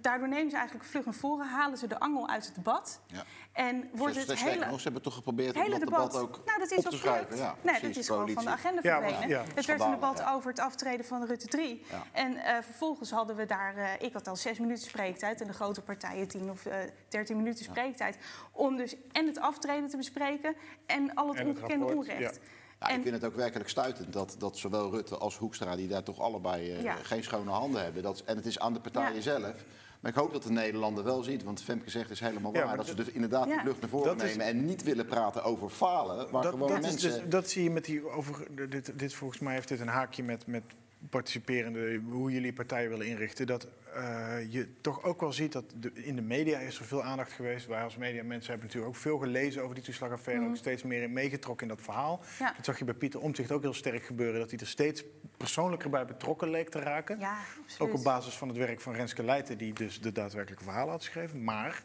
daardoor 0.00 0.28
nemen 0.28 0.50
ze 0.50 0.56
eigenlijk 0.56 0.88
vlug 0.88 1.04
naar 1.04 1.14
voren, 1.14 1.48
halen 1.48 1.78
ze 1.78 1.86
de 1.86 2.00
angel 2.00 2.28
uit 2.28 2.46
het 2.46 2.54
debat. 2.54 3.00
Ja. 3.06 3.24
En 3.52 3.90
wordt 3.92 4.16
het 4.16 4.40
hele, 4.40 4.66
nog, 4.66 4.76
ze 4.76 4.82
hebben 4.82 5.02
toch 5.02 5.14
geprobeerd 5.14 5.54
om 5.54 5.62
hele 5.62 5.78
dat 5.78 5.88
debat, 5.88 6.12
debat 6.12 6.22
ook 6.22 6.44
nou, 6.44 6.58
dat 6.58 6.70
is 6.70 6.78
op 6.78 6.90
te 6.90 6.96
schrijven. 6.96 7.36
Ja, 7.36 7.54
nee, 7.62 7.80
dat 7.80 7.96
is 7.96 8.06
gewoon 8.06 8.30
van 8.30 8.44
de 8.44 8.50
agenda 8.50 8.80
verdwenen. 8.80 9.28
ja. 9.28 9.44
Het 9.54 9.66
werd 9.66 9.80
een 9.80 9.90
debat 9.90 10.18
ja. 10.18 10.32
over 10.32 10.50
het 10.50 10.60
aftreden 10.60 11.06
van 11.06 11.24
Rutte 11.24 11.46
3. 11.46 11.84
Ja. 11.90 12.02
En 12.12 12.36
eh, 12.36 12.62
vervolgens 12.62 13.10
hadden 13.10 13.36
we 13.36 13.46
daar, 13.46 13.76
eh, 13.76 13.90
ik 13.98 14.12
had 14.12 14.28
al 14.28 14.36
zes 14.36 14.58
minuten 14.58 14.84
spreektijd... 14.84 15.40
en 15.40 15.46
de 15.46 15.52
grote 15.52 15.82
partijen 15.82 16.28
10 16.28 16.50
of 16.50 16.66
13 17.08 17.36
minuten 17.36 17.64
spreektijd... 17.64 18.18
om 18.52 18.76
dus 18.76 18.96
en 19.12 19.26
het 19.26 19.38
aftreden 19.38 19.88
te 19.88 19.96
bespreken 19.96 20.56
en 20.86 21.14
al 21.14 21.28
het 21.28 21.38
En 21.38 21.46
het 21.46 21.56
ongekende 21.56 21.84
rapport, 21.86 22.08
onrecht. 22.08 22.40
Ja, 22.80 22.88
En- 22.88 22.96
ik 22.96 23.02
vind 23.02 23.14
het 23.14 23.24
ook 23.24 23.34
werkelijk 23.36 23.68
stuitend 23.70 24.12
dat, 24.12 24.34
dat 24.38 24.56
zowel 24.56 24.90
Rutte 24.90 25.16
als 25.16 25.36
Hoekstra... 25.36 25.76
die 25.76 25.88
daar 25.88 26.02
toch 26.02 26.20
allebei 26.20 26.70
eh, 26.72 26.82
Ja. 26.82 26.94
geen 26.94 27.22
schone 27.24 27.50
handen 27.50 27.82
hebben. 27.82 28.02
Dat, 28.02 28.22
en 28.24 28.36
het 28.36 28.46
is 28.46 28.58
aan 28.58 28.72
de 28.72 28.80
partijen 28.80 29.14
Ja. 29.14 29.20
zelf. 29.20 29.64
Maar 30.00 30.10
ik 30.10 30.16
hoop 30.16 30.32
dat 30.32 30.42
de 30.42 30.50
Nederlander 30.50 31.04
wel 31.04 31.22
ziet, 31.22 31.42
want 31.44 31.62
Femke 31.62 31.90
zegt 31.90 32.10
is 32.10 32.20
helemaal 32.20 32.52
waar... 32.52 32.66
maar 32.66 32.76
dat 32.76 32.86
ze 32.86 32.94
dus 32.94 33.08
inderdaad 33.08 33.44
die 33.44 33.54
Ja. 33.54 33.60
vlucht 33.60 33.80
naar 33.80 33.90
voren 33.90 34.16
Dat 34.18 34.26
is- 34.26 34.30
nemen... 34.36 34.46
en 34.46 34.64
niet 34.64 34.82
willen 34.82 35.06
praten 35.06 35.42
over 35.44 35.68
falen, 35.70 36.30
waar 36.30 36.42
Dat, 36.42 36.52
gewoon 36.52 36.68
dat, 36.68 36.78
is 36.78 36.84
mensen... 36.90 37.10
dus, 37.10 37.20
dat 37.28 37.48
zie 37.50 37.62
je 37.62 37.70
met 37.70 37.84
die 37.84 38.08
over. 38.10 38.46
Dit, 38.70 38.98
dit, 38.98 39.14
volgens 39.14 39.40
mij 39.40 39.54
heeft 39.54 39.68
dit 39.68 39.80
een 39.80 39.88
haakje 39.88 40.22
met, 40.22 40.46
met 40.46 40.62
participerende, 41.10 42.00
hoe 42.10 42.30
jullie 42.32 42.52
partijen 42.52 42.90
willen 42.90 43.06
inrichten. 43.06 43.46
Dat 43.46 43.68
eh, 43.94 44.36
je 44.48 44.68
toch 44.80 45.02
ook 45.02 45.20
wel 45.20 45.32
ziet 45.32 45.52
dat 45.52 45.64
de- 45.80 45.90
in 45.94 46.16
de 46.16 46.22
media 46.22 46.58
is 46.58 46.78
er 46.78 46.84
veel 46.84 47.02
aandacht 47.02 47.32
geweest. 47.32 47.66
Wij 47.66 47.82
als 47.82 47.96
mediamensen 47.96 48.48
hebben 48.50 48.66
natuurlijk 48.66 48.94
ook 48.94 49.00
veel 49.00 49.18
gelezen 49.18 49.62
over 49.62 49.74
die 49.74 49.84
toeslagaffaire. 49.84 50.46
Ook 50.48 50.56
steeds 50.56 50.82
meer 50.82 51.02
in 51.02 51.12
meegetrokken 51.12 51.68
in 51.68 51.74
dat 51.74 51.84
verhaal. 51.84 52.20
Ja. 52.38 52.52
Dat 52.56 52.64
zag 52.64 52.78
je 52.78 52.84
bij 52.84 52.94
Pieter 52.94 53.20
Omtzigt 53.20 53.52
ook 53.52 53.62
heel 53.62 53.74
sterk 53.74 54.04
gebeuren. 54.04 54.40
Dat 54.40 54.50
hij 54.50 54.58
er 54.58 54.66
steeds 54.66 55.04
persoonlijker 55.36 55.90
bij 55.90 56.04
betrokken 56.04 56.50
leek 56.50 56.68
te 56.68 56.78
raken. 56.80 57.18
Ja, 57.18 57.38
Ook 57.78 57.94
op 57.94 58.02
basis 58.02 58.34
van 58.36 58.48
het 58.48 58.56
werk 58.56 58.80
van 58.80 58.94
Renske 58.94 59.24
Leijten, 59.24 59.58
die 59.58 59.72
dus 59.72 60.00
de 60.00 60.12
daadwerkelijke 60.12 60.64
verhalen 60.64 60.90
had 60.90 61.04
geschreven. 61.04 61.44
Maar 61.44 61.82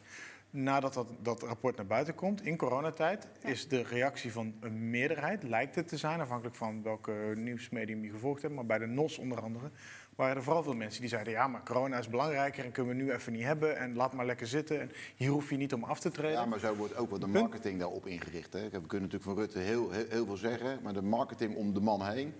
nadat 0.54 0.94
dat, 0.94 1.08
dat 1.22 1.42
rapport 1.44 1.76
naar 1.76 1.86
buiten 1.86 2.16
komt, 2.16 2.46
in 2.46 2.58
coronatijd, 2.58 3.28
is 3.46 3.68
de 3.68 3.82
reactie 3.84 4.32
van 4.32 4.54
een 4.60 4.90
meerderheid, 4.90 5.44
lijkt 5.44 5.76
het 5.76 5.88
te 5.88 5.98
zijn, 5.98 6.22
afhankelijk 6.22 6.56
van 6.56 6.84
welke 6.84 7.12
nieuwsmedium 7.36 8.04
je 8.04 8.10
gevolgd 8.10 8.42
hebt, 8.42 8.54
maar 8.54 8.66
bij 8.66 8.78
de 8.78 8.86
NOS 8.86 9.18
onder 9.18 9.42
andere, 9.42 9.70
waren 10.16 10.36
er 10.36 10.44
vooral 10.44 10.64
veel 10.64 10.76
mensen 10.76 11.02
die 11.02 11.10
zeiden, 11.10 11.34
ja, 11.34 11.48
maar 11.48 11.64
corona 11.64 11.98
is 11.98 12.08
belangrijker 12.10 12.66
en 12.66 12.72
kunnen 12.72 12.96
we 12.98 13.04
nu 13.04 13.12
even 13.12 13.34
niet 13.34 13.44
hebben 13.44 13.78
en 13.78 13.96
laat 13.96 14.14
maar 14.14 14.26
lekker 14.26 14.48
zitten 14.48 14.82
en 14.82 14.92
hier 15.16 15.30
hoef 15.30 15.50
je 15.50 15.58
niet 15.58 15.74
om 15.74 15.84
af 15.84 16.00
te 16.00 16.12
treden. 16.12 16.32
Ja, 16.32 16.46
maar 16.46 16.60
zo 16.60 16.76
wordt 16.76 16.96
ook 16.98 17.10
wel 17.10 17.20
de 17.20 17.28
marketing 17.28 17.80
daarop 17.80 18.06
ingericht. 18.06 18.54
Hè. 18.54 18.62
We 18.62 18.70
kunnen 18.70 19.10
natuurlijk 19.10 19.24
van 19.24 19.36
Rutte 19.36 19.60
heel, 19.60 19.92
heel, 19.92 20.06
heel 20.10 20.26
veel 20.26 20.38
zeggen, 20.38 20.80
maar 20.84 20.94
de 20.94 21.02
marketing 21.02 21.56
om 21.56 21.74
de 21.74 21.80
man 21.82 22.06
heen, 22.06 22.34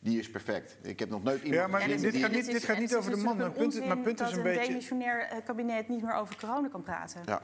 die 0.00 0.18
is 0.18 0.30
perfect. 0.30 0.76
Ik 0.82 0.98
heb 0.98 1.08
nog 1.08 1.22
nooit 1.22 1.42
iemand 1.42 1.60
Ja, 1.60 1.66
maar 1.66 1.86
dit 1.86 2.02
is- 2.02 2.20
gaat 2.20 2.30
niet- 2.32 2.44
dit 2.46 2.54
is- 2.54 2.64
gaat 2.64 2.78
niet 2.78 2.96
over 2.96 3.12
is 3.12 3.18
de 3.18 3.24
man. 3.24 3.36
Mijn 3.36 3.52
punt- 3.52 3.64
onzin 3.64 3.86
mijn 3.88 4.02
punt 4.02 4.20
is 4.20 4.28
dat 4.28 4.36
een 4.36 4.42
beetje- 4.42 4.66
demissionair 4.68 5.20
eh, 5.20 5.36
kabinet 5.44 5.88
niet 5.88 6.02
meer 6.02 6.14
over 6.14 6.36
corona 6.40 6.68
kan 6.68 6.82
praten. 6.82 7.22
Ja. 7.26 7.42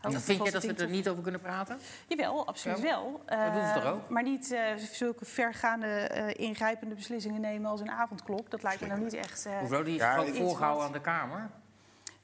Dan 0.00 0.12
vind 0.12 0.44
je 0.44 0.50
dat 0.50 0.62
we 0.62 0.68
het 0.68 0.80
er 0.80 0.88
niet 0.88 1.08
over 1.08 1.22
kunnen 1.22 1.40
praten? 1.40 1.78
Jawel, 2.06 2.46
absoluut 2.46 2.78
Ja, 2.78 2.82
wel. 2.84 3.22
dat 3.26 3.52
doen 3.52 3.62
Eh, 3.62 3.74
toch 3.74 3.84
ook? 3.84 4.08
Maar 4.08 4.22
niet 4.22 4.52
eh, 4.52 4.60
zulke 4.76 5.24
vergaande, 5.24 5.86
eh, 5.86 6.46
ingrijpende 6.46 6.94
beslissingen 6.94 7.40
nemen 7.40 7.70
als 7.70 7.80
een 7.80 7.90
avondklok. 7.90 8.50
Dat 8.50 8.62
lijkt 8.62 8.80
me 8.80 8.86
nou 8.86 9.00
niet 9.00 9.14
echt... 9.14 9.46
eh, 9.46 9.58
Hoezo? 9.58 9.82
Die 9.82 9.94
is 9.94 10.00
Ja, 10.00 10.10
gewoon 10.12 10.26
het- 10.26 10.36
voorgehouden 10.36 10.84
aan 10.86 10.92
de 10.92 11.00
Kamer. 11.00 11.50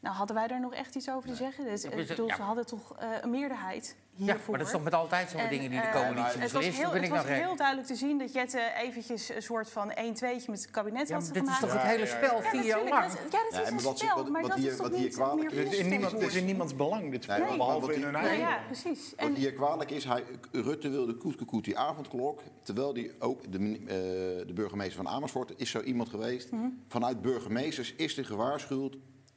nou, 0.00 0.16
hadden 0.16 0.36
wij 0.36 0.46
daar 0.46 0.60
nog 0.60 0.74
echt 0.74 0.94
iets 0.94 1.10
over 1.10 1.28
te 1.28 1.34
zeggen? 1.36 1.64
Dus, 1.64 1.82
Ja, 1.82 1.90
ik 1.90 2.08
bedoel, 2.08 2.28
ja. 2.28 2.34
ze 2.36 2.42
hadden 2.42 2.66
toch 2.66 2.96
eh, 2.98 3.08
een 3.20 3.30
meerderheid 3.30 3.96
Ja, 4.16 4.36
maar 4.48 4.58
dat 4.58 4.66
is 4.66 4.72
toch 4.72 4.82
met 4.82 4.94
altijd 4.94 5.30
zo'n 5.30 5.40
En, 5.40 5.50
dingen 5.50 5.70
die 5.70 5.80
de 5.80 5.86
eh, 5.86 5.92
coalitie 5.92 6.22
het 6.22 6.32
Het 6.32 6.42
was, 6.42 6.52
beslist? 6.52 6.76
heel, 6.78 6.92
het 6.92 7.08
was 7.08 7.24
nou 7.24 7.34
heel 7.34 7.56
duidelijk 7.56 7.86
te 7.86 7.94
zien 7.94 8.18
dat 8.18 8.32
Jette 8.32 8.60
eventjes 8.82 9.28
een 9.28 9.42
soort 9.42 9.70
van 9.70 9.90
1-2'tje 9.90 10.46
met 10.46 10.62
het 10.62 10.70
kabinet 10.70 11.08
Ja, 11.08 11.14
had 11.14 11.24
maar 11.24 11.32
dit 11.32 11.48
is 11.48 11.58
toch 11.58 11.72
het 11.72 11.82
hele 11.82 12.04
ja, 12.06 12.18
ja. 12.20 12.24
spel 12.26 12.42
Ja, 12.42 12.48
vier 12.50 12.64
jaar 12.64 12.84
lang? 12.88 13.06
dat- 13.06 13.12
Ja, 13.12 13.22
dat 13.30 13.32
Ja, 13.32 13.46
is 13.48 13.52
maar 13.70 13.72
een 13.92 13.96
spel, 13.96 14.16
wat- 14.16 14.28
maar 14.28 14.40
wat 14.42 14.50
dat 14.50 14.58
hier- 14.60 14.70
is 14.70 14.76
toch 14.76 14.86
wat 14.86 14.96
hier 14.96 15.04
niet 15.04 15.14
kwalijk 15.14 15.40
meer 15.52 15.52
is- 15.52 15.64
Het 15.64 15.72
is, 15.72 15.78
in 15.78 15.88
niemand, 15.88 16.12
het 16.12 16.20
is 16.20 16.26
in 16.26 16.30
steeds. 16.32 16.46
niemands 16.46 16.76
belang, 16.76 17.10
dit 17.10 17.22
spel, 17.22 17.56
behalve 17.56 17.80
wat 17.80 17.88
in 17.90 17.94
die- 17.96 18.04
hun 18.04 18.12
Ja, 18.12 18.20
eigen. 18.20 18.38
ja, 18.38 18.58
precies. 18.66 19.10
Wat 19.16 19.28
En, 19.28 19.34
hier 19.34 19.52
kwalijk 19.52 19.90
is, 19.90 20.04
hij, 20.04 20.24
Rutte 20.52 20.88
wilde 20.88 21.14
koet 21.46 21.64
die 21.64 21.78
avondklok. 21.78 22.42
Terwijl 22.62 22.92
die 22.92 23.12
ook, 23.18 23.52
de, 23.52 23.58
eh, 23.58 24.46
de 24.46 24.52
burgemeester 24.54 24.96
van 25.04 25.08
Amersfoort 25.08 25.52
is 25.56 25.70
zo 25.70 25.80
iemand 25.80 26.08
geweest. 26.08 26.50
Mhm. 26.50 26.66
Vanuit 26.88 27.22
burgemeesters 27.22 27.94
is 27.96 28.16
er 28.18 28.24
gewaarschuwd, 28.24 28.96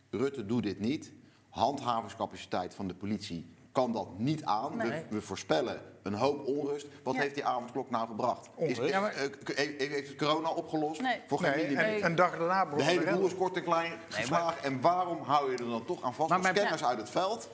Rutte 0.10 0.46
doet 0.46 0.64
dit 0.64 0.80
niet. 0.80 1.14
Handhavingscapaciteit 1.50 2.74
van 2.76 2.88
de 2.88 2.94
politie 2.94 3.56
kan 3.78 3.92
dat 3.94 4.08
niet 4.20 4.44
aan. 4.44 4.78
Nee. 4.78 4.90
We, 4.90 5.04
we 5.10 5.22
voorspellen 5.22 5.82
een 6.04 6.14
hoop 6.14 6.46
onrust. 6.48 6.88
Wat 7.04 7.14
Ja. 7.16 7.22
heeft 7.22 7.34
die 7.36 7.46
avondklok 7.46 7.90
nou 7.90 8.08
gebracht? 8.08 8.50
Onrust? 8.56 8.80
Is, 8.82 8.90
Ja, 8.90 9.00
maar- 9.00 9.14
eh, 9.14 9.30
k- 9.44 9.58
heeft 9.78 10.08
het 10.08 10.16
corona 10.18 10.50
opgelost? 10.50 11.02
Nee. 11.02 11.22
Voor 11.28 11.40
geen 11.40 11.74
Nee, 11.74 11.76
en 12.00 12.06
een 12.06 12.16
dag 12.16 12.38
daarna 12.38 12.66
De 12.66 12.84
hele 12.84 13.12
boel 13.12 13.26
is 13.26 13.36
kort 13.36 13.56
en 13.56 13.64
klein 13.64 13.92
geslagen. 14.10 14.64
En 14.64 14.82
waarom 14.82 15.22
hou 15.22 15.52
je 15.52 15.58
er 15.58 15.70
dan 15.70 15.86
toch 15.86 16.04
aan 16.04 16.14
vast? 16.14 16.30
Maar 16.30 16.44
scanners 16.56 16.84
uit 16.86 16.98
het 16.98 17.10
veld 17.10 17.50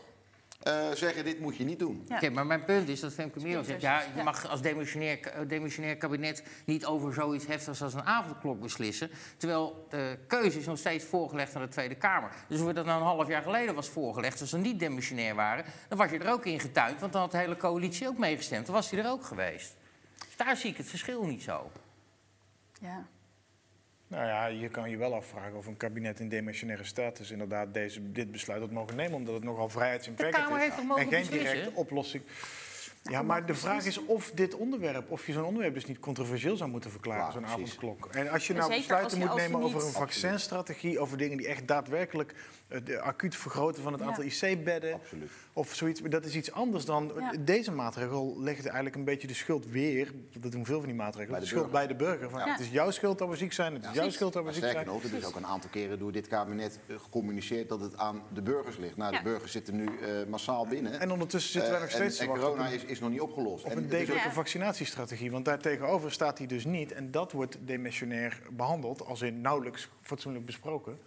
eh, 0.64 0.92
zeggen, 0.92 1.24
dit 1.24 1.40
moet 1.40 1.56
je 1.58 1.64
niet 1.64 1.80
doen. 1.80 2.06
Ja. 2.08 2.16
Oké, 2.16 2.30
maar 2.30 2.46
mijn 2.46 2.64
punt 2.66 2.90
is 2.90 3.00
dat 3.00 3.14
Femke 3.14 3.40
Merel 3.40 3.64
zegt... 3.64 3.82
ja, 3.82 4.00
je 4.02 4.08
Ja. 4.16 4.24
mag 4.24 4.48
als 4.50 4.62
demissionair, 4.62 5.20
eh, 5.22 5.48
demissionair 5.48 5.98
kabinet 5.98 6.44
niet 6.66 6.86
over 6.86 7.14
zoiets 7.14 7.46
heftigs 7.48 7.82
als 7.82 7.94
een 7.94 8.04
avondklok 8.04 8.60
beslissen. 8.62 9.10
Terwijl 9.38 9.86
de 9.90 10.18
keuze 10.28 10.60
is 10.60 10.66
nog 10.66 10.78
steeds 10.78 11.06
voorgelegd 11.06 11.56
aan 11.56 11.62
de 11.62 11.68
Tweede 11.68 11.96
Kamer. 11.96 12.32
Dus 12.48 12.60
hoe 12.60 12.74
dat 12.74 12.86
nou 12.86 13.00
een 13.00 13.06
half 13.08 13.28
jaar 13.28 13.42
geleden 13.44 13.76
was 13.76 13.90
voorgelegd, 13.90 14.42
als 14.42 14.50
ze 14.50 14.58
niet 14.58 14.80
demissionair 14.80 15.36
waren... 15.36 15.66
dan 15.88 15.98
was 15.98 16.12
je 16.12 16.20
er 16.20 16.32
ook 16.32 16.46
in 16.46 16.60
getuigd, 16.60 17.00
want 17.00 17.12
dan 17.14 17.22
had 17.22 17.32
de 17.32 17.38
hele 17.38 17.58
coalitie 17.58 18.08
ook 18.08 18.18
meegestemd. 18.18 18.66
Dan 18.66 18.76
was 18.76 18.90
hij 18.90 19.00
er 19.04 19.10
ook 19.10 19.24
geweest. 19.26 19.76
Dus 20.26 20.36
daar 20.38 20.58
zie 20.58 20.70
ik 20.70 20.78
het 20.78 20.88
verschil 20.90 21.24
niet 21.26 21.44
zo. 21.44 21.72
ja. 22.80 23.06
Nou 24.14 24.26
ja, 24.26 24.46
je 24.46 24.70
kan 24.70 24.90
je 24.90 24.98
wel 24.98 25.16
afvragen 25.16 25.58
of 25.58 25.66
een 25.66 25.78
kabinet 25.78 26.20
in 26.20 26.30
demissionaire 26.30 26.84
status 26.84 27.32
inderdaad 27.32 27.74
deze, 27.74 28.12
dit 28.12 28.32
besluit 28.32 28.62
had 28.62 28.72
mogen 28.72 28.96
nemen, 28.96 29.14
omdat 29.14 29.34
het 29.34 29.44
nogal 29.44 29.70
vrijheidsinperkend 29.70 30.36
De 30.36 30.42
Kamer 30.42 30.66
is. 30.66 30.74
heeft 30.74 30.98
en 30.98 30.98
geen 30.98 31.10
beslissen? 31.10 31.54
directe 31.54 31.72
oplossing. 31.74 32.24
Ja, 33.04 33.22
maar 33.22 33.46
de 33.46 33.56
vraag 33.56 33.86
is 33.86 34.06
of 34.06 34.32
dit 34.32 34.56
onderwerp, 34.56 35.12
of 35.12 35.28
je 35.28 35.34
zo'n 35.34 35.44
onderwerp 35.44 35.74
dus 35.74 35.86
niet 35.86 36.00
controversieel 36.00 36.58
zou 36.58 36.70
moeten 36.70 36.92
verklaren, 36.92 37.26
Ja, 37.26 37.32
zo'n 37.32 37.46
avondklok. 37.46 38.10
En 38.12 38.30
als 38.30 38.48
je 38.48 38.54
En 38.54 38.60
nou 38.60 38.76
besluiten 38.76 39.20
moet 39.20 39.36
nemen 39.36 39.62
over 39.62 39.86
een 39.86 39.92
vaccinstrategie, 39.92 41.00
over 41.00 41.18
dingen 41.18 41.38
die 41.38 41.48
echt 41.48 41.68
daadwerkelijk 41.68 42.34
de 42.84 43.00
acuut 43.02 43.36
vergroten 43.36 43.84
van 43.84 43.92
het 43.94 44.02
Ja. 44.02 44.08
aantal 44.08 44.24
IC-bedden, 44.24 44.94
Absoluut. 44.94 45.30
of 45.54 45.74
zoiets, 45.76 46.02
dat 46.02 46.26
is 46.26 46.36
iets 46.36 46.52
anders 46.52 46.86
dan 46.86 47.12
Ja. 47.20 47.32
deze 47.40 47.72
maatregel 47.72 48.36
legt 48.42 48.66
eigenlijk 48.66 48.96
een 48.96 49.04
beetje 49.04 49.28
de 49.28 49.34
schuld 49.34 49.66
weer, 49.70 50.12
dat 50.40 50.52
doen 50.52 50.66
veel 50.66 50.78
van 50.80 50.86
die 50.88 50.96
maatregelen, 50.98 51.30
Bij 51.32 51.40
de 51.40 51.46
de 51.46 51.52
schuld 51.52 51.72
burger. 51.72 51.88
bij 51.88 51.98
de 51.98 52.04
burger. 52.04 52.30
Van, 52.30 52.40
Ja. 52.40 52.52
Het 52.52 52.60
is 52.60 52.70
jouw 52.70 52.92
schuld 52.92 53.18
dat 53.18 53.30
we 53.30 53.36
ziek 53.36 53.54
zijn, 53.54 53.74
het 53.74 53.86
is 53.86 53.92
jouw 53.94 54.10
schuld 54.10 54.34
dat 54.34 54.44
we 54.44 54.54
ziek 54.54 54.64
zijn. 54.64 54.86
nog, 54.86 55.02
het 55.02 55.14
is 55.14 55.26
ook 55.26 55.36
een 55.36 55.46
aantal 55.46 55.70
keren 55.70 56.00
door 56.00 56.12
dit 56.12 56.28
kabinet 56.28 56.80
eh, 56.88 56.96
gecommuniceerd 57.00 57.70
dat 57.70 57.80
het 57.82 57.98
aan 57.98 58.22
de 58.34 58.42
burgers 58.42 58.78
ligt. 58.78 58.98
Nou, 58.98 59.12
Ja. 59.12 59.18
de 59.18 59.24
burgers 59.24 59.52
zitten 59.52 59.76
nu 59.76 59.86
eh, 59.86 60.26
massaal 60.28 60.68
binnen. 60.68 61.00
En 61.00 61.12
ondertussen 61.12 61.52
zitten 61.52 61.72
wij 61.72 61.80
nog 61.82 61.90
Eh, 61.90 61.96
steeds 61.96 62.20
en, 62.20 62.28
corona 62.28 62.68
is, 62.68 62.84
is 62.86 63.00
nog 63.00 63.10
niet 63.10 63.22
opgelost. 63.22 63.64
Op 63.66 63.72
En 63.72 63.78
een 63.78 63.84
het 63.84 63.92
degelijke 63.92 64.28
Ja. 64.28 64.34
vaccinatiestrategie. 64.34 65.32
Want 65.32 65.46
daartegenover 65.46 66.12
staat 66.12 66.38
hij 66.38 66.48
dus 66.48 66.66
niet. 66.66 66.92
En 66.92 67.12
dat 67.12 67.32
wordt 67.32 67.58
demissionair 67.62 68.42
behandeld, 68.52 69.06
als 69.06 69.22
in 69.22 69.42
nauwelijks 69.42 69.90
fatsoenlijk 70.02 70.46
besproken. 70.46 70.98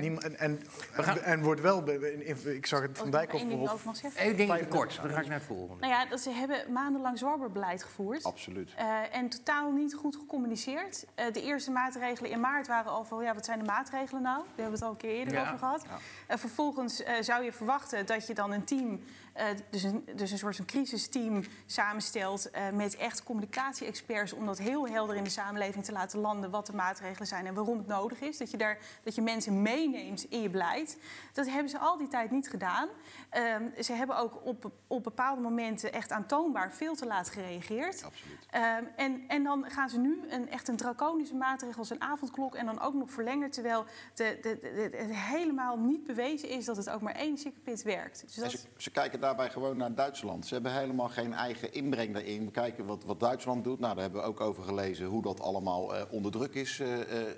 Niem- 0.00 0.18
en, 0.18 0.38
en, 0.38 0.60
We 0.96 1.02
gaan- 1.02 1.18
en, 1.18 1.22
en 1.24 1.42
wordt 1.42 1.60
wel. 1.60 1.88
Ik 1.88 2.66
zag 2.66 2.80
het 2.80 2.90
Als 2.90 2.98
van 2.98 3.10
ding 3.10 3.60
mag 3.84 3.96
zeggen. 3.96 4.26
Eén 4.26 4.36
dingetje 4.36 4.66
kort, 4.68 4.98
dan 5.02 5.10
ga 5.10 5.20
ik 5.20 5.26
naar 5.26 5.34
het 5.38 5.46
volgende. 5.46 5.86
Nou 5.86 5.92
ja, 5.92 6.06
dat 6.06 6.20
ze 6.20 6.30
hebben 6.30 6.72
maandenlang 6.72 7.18
zwarberbeleid 7.18 7.82
gevoerd. 7.82 8.24
Absoluut. 8.24 8.70
Eh, 8.76 9.16
en 9.16 9.28
totaal 9.28 9.70
niet 9.72 9.94
goed 9.94 10.16
gecommuniceerd. 10.16 11.04
Eh, 11.14 11.32
de 11.32 11.42
eerste 11.42 11.70
maatregelen 11.70 12.30
in 12.30 12.40
maart 12.40 12.66
waren 12.66 12.90
al 12.92 13.04
van... 13.04 13.22
ja, 13.22 13.34
wat 13.34 13.44
zijn 13.44 13.58
de 13.58 13.64
maatregelen 13.64 14.22
nou? 14.22 14.36
Daar 14.38 14.46
hebben 14.46 14.64
we 14.66 14.72
het 14.72 14.82
al 14.82 14.90
een 14.90 14.96
keer 14.96 15.10
eerder 15.14 15.34
Ja. 15.34 15.42
over 15.42 15.58
gehad. 15.58 15.84
Eh, 16.26 16.36
vervolgens 16.36 17.02
eh, 17.02 17.14
zou 17.20 17.44
je 17.44 17.52
verwachten 17.52 18.06
dat 18.06 18.26
je 18.26 18.34
dan 18.34 18.52
een 18.52 18.64
team... 18.64 19.00
eh, 19.36 19.46
dus, 19.70 19.82
een, 19.82 20.08
dus 20.14 20.30
een 20.30 20.38
soort 20.38 20.56
van 20.56 20.64
crisisteam 20.64 21.44
samenstelt... 21.66 22.50
eh, 22.50 22.70
met 22.70 22.96
echt 22.96 23.22
communicatie-experts... 23.22 24.32
om 24.32 24.46
dat 24.46 24.58
heel 24.58 24.88
helder 24.88 25.16
in 25.16 25.24
de 25.24 25.30
samenleving 25.30 25.84
te 25.84 25.92
laten 25.92 26.18
landen... 26.18 26.50
wat 26.50 26.66
de 26.66 26.72
maatregelen 26.72 27.26
zijn 27.26 27.46
en 27.46 27.54
waarom 27.54 27.78
het 27.78 27.86
nodig 27.86 28.20
is. 28.20 28.38
Dat 28.38 28.50
je, 28.50 28.56
daar, 28.56 28.78
dat 29.02 29.14
je 29.14 29.22
mensen 29.22 29.62
meeneemt 29.62 30.26
in 30.28 30.42
je 30.42 30.50
beleid. 30.50 30.98
Dat 31.32 31.48
hebben 31.48 31.68
ze 31.68 31.78
al 31.78 31.96
die 31.98 32.08
tijd 32.08 32.30
niet 32.30 32.48
gedaan. 32.48 32.88
Ehm, 33.30 33.82
ze 33.82 33.92
hebben 33.92 34.16
ook 34.16 34.44
op, 34.44 34.70
op 34.86 35.02
bepaalde 35.02 35.40
momenten 35.40 35.92
echt 35.92 36.10
aantoonbaar 36.10 36.72
veel 36.72 36.94
te 36.94 37.06
laat 37.06 37.30
gereageerd. 37.30 38.04
Absoluut. 38.04 38.46
Ehm, 38.50 38.84
en, 38.96 39.24
en 39.28 39.42
dan 39.42 39.64
gaan 39.70 39.88
ze 39.88 39.98
nu 39.98 40.20
een, 40.28 40.50
echt 40.50 40.68
een 40.68 40.76
draconische 40.76 41.34
maatregel 41.34 41.78
als 41.78 41.90
een 41.90 42.02
avondklok 42.02 42.54
en 42.54 42.66
dan 42.66 42.80
ook 42.80 42.94
nog 42.94 43.10
verlengen, 43.10 43.50
terwijl 43.50 43.84
het 44.14 45.14
helemaal 45.14 45.78
niet 45.78 46.06
bewezen 46.06 46.48
is 46.48 46.64
dat 46.64 46.76
het 46.76 46.90
ook 46.90 47.00
maar 47.00 47.14
één 47.14 47.34
pit 47.64 47.82
werkt. 47.82 48.22
Dus 48.26 48.34
dat, 48.34 48.50
ze, 48.50 48.58
ze 48.76 48.90
kijken 48.90 49.20
daarbij 49.26 49.50
gewoon 49.50 49.76
naar 49.76 49.94
Duitsland. 49.94 50.46
Ze 50.46 50.54
hebben 50.54 50.72
helemaal 50.72 51.08
geen 51.08 51.32
eigen 51.32 51.72
inbreng 51.72 52.12
daarin. 52.12 52.44
We 52.44 52.50
kijken 52.50 52.86
wat, 52.86 53.04
wat 53.04 53.20
Duitsland 53.20 53.64
doet. 53.64 53.78
Nou, 53.80 53.94
daar 53.94 54.02
hebben 54.02 54.20
we 54.20 54.26
ook 54.26 54.40
over 54.40 54.62
gelezen 54.62 55.06
hoe 55.06 55.22
dat 55.22 55.40
allemaal 55.40 55.96
eh, 55.96 56.02
onder 56.10 56.32
druk 56.32 56.54
is 56.54 56.80
eh, 56.80 56.88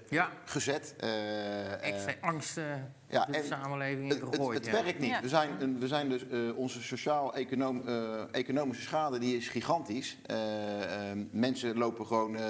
Ja. 0.08 0.28
gezet. 0.44 0.94
Extra, 1.80 2.12
angst 2.20 2.56
eh, 2.56 2.64
Ja, 3.10 3.24
de 3.24 3.32
en 3.36 3.44
samenleving 3.44 4.08
Het, 4.12 4.20
het, 4.20 4.28
ingegooid. 4.32 4.58
het 4.58 4.66
ja. 4.66 4.72
werkt 4.82 4.98
niet. 4.98 5.10
Ja. 5.10 5.20
We 5.20 5.28
zijn, 5.28 5.50
een- 5.62 5.78
we 5.80 5.86
zijn 5.88 6.08
dus, 6.08 6.28
eh, 6.28 6.56
onze 6.58 6.82
sociaal-economische 6.82 8.82
schade 8.82 9.18
die 9.18 9.36
is 9.36 9.48
gigantisch. 9.48 10.16
Eh, 10.26 11.10
eh, 11.10 11.18
mensen 11.30 11.76
lopen 11.78 12.06
gewoon 12.06 12.36
eh, 12.36 12.44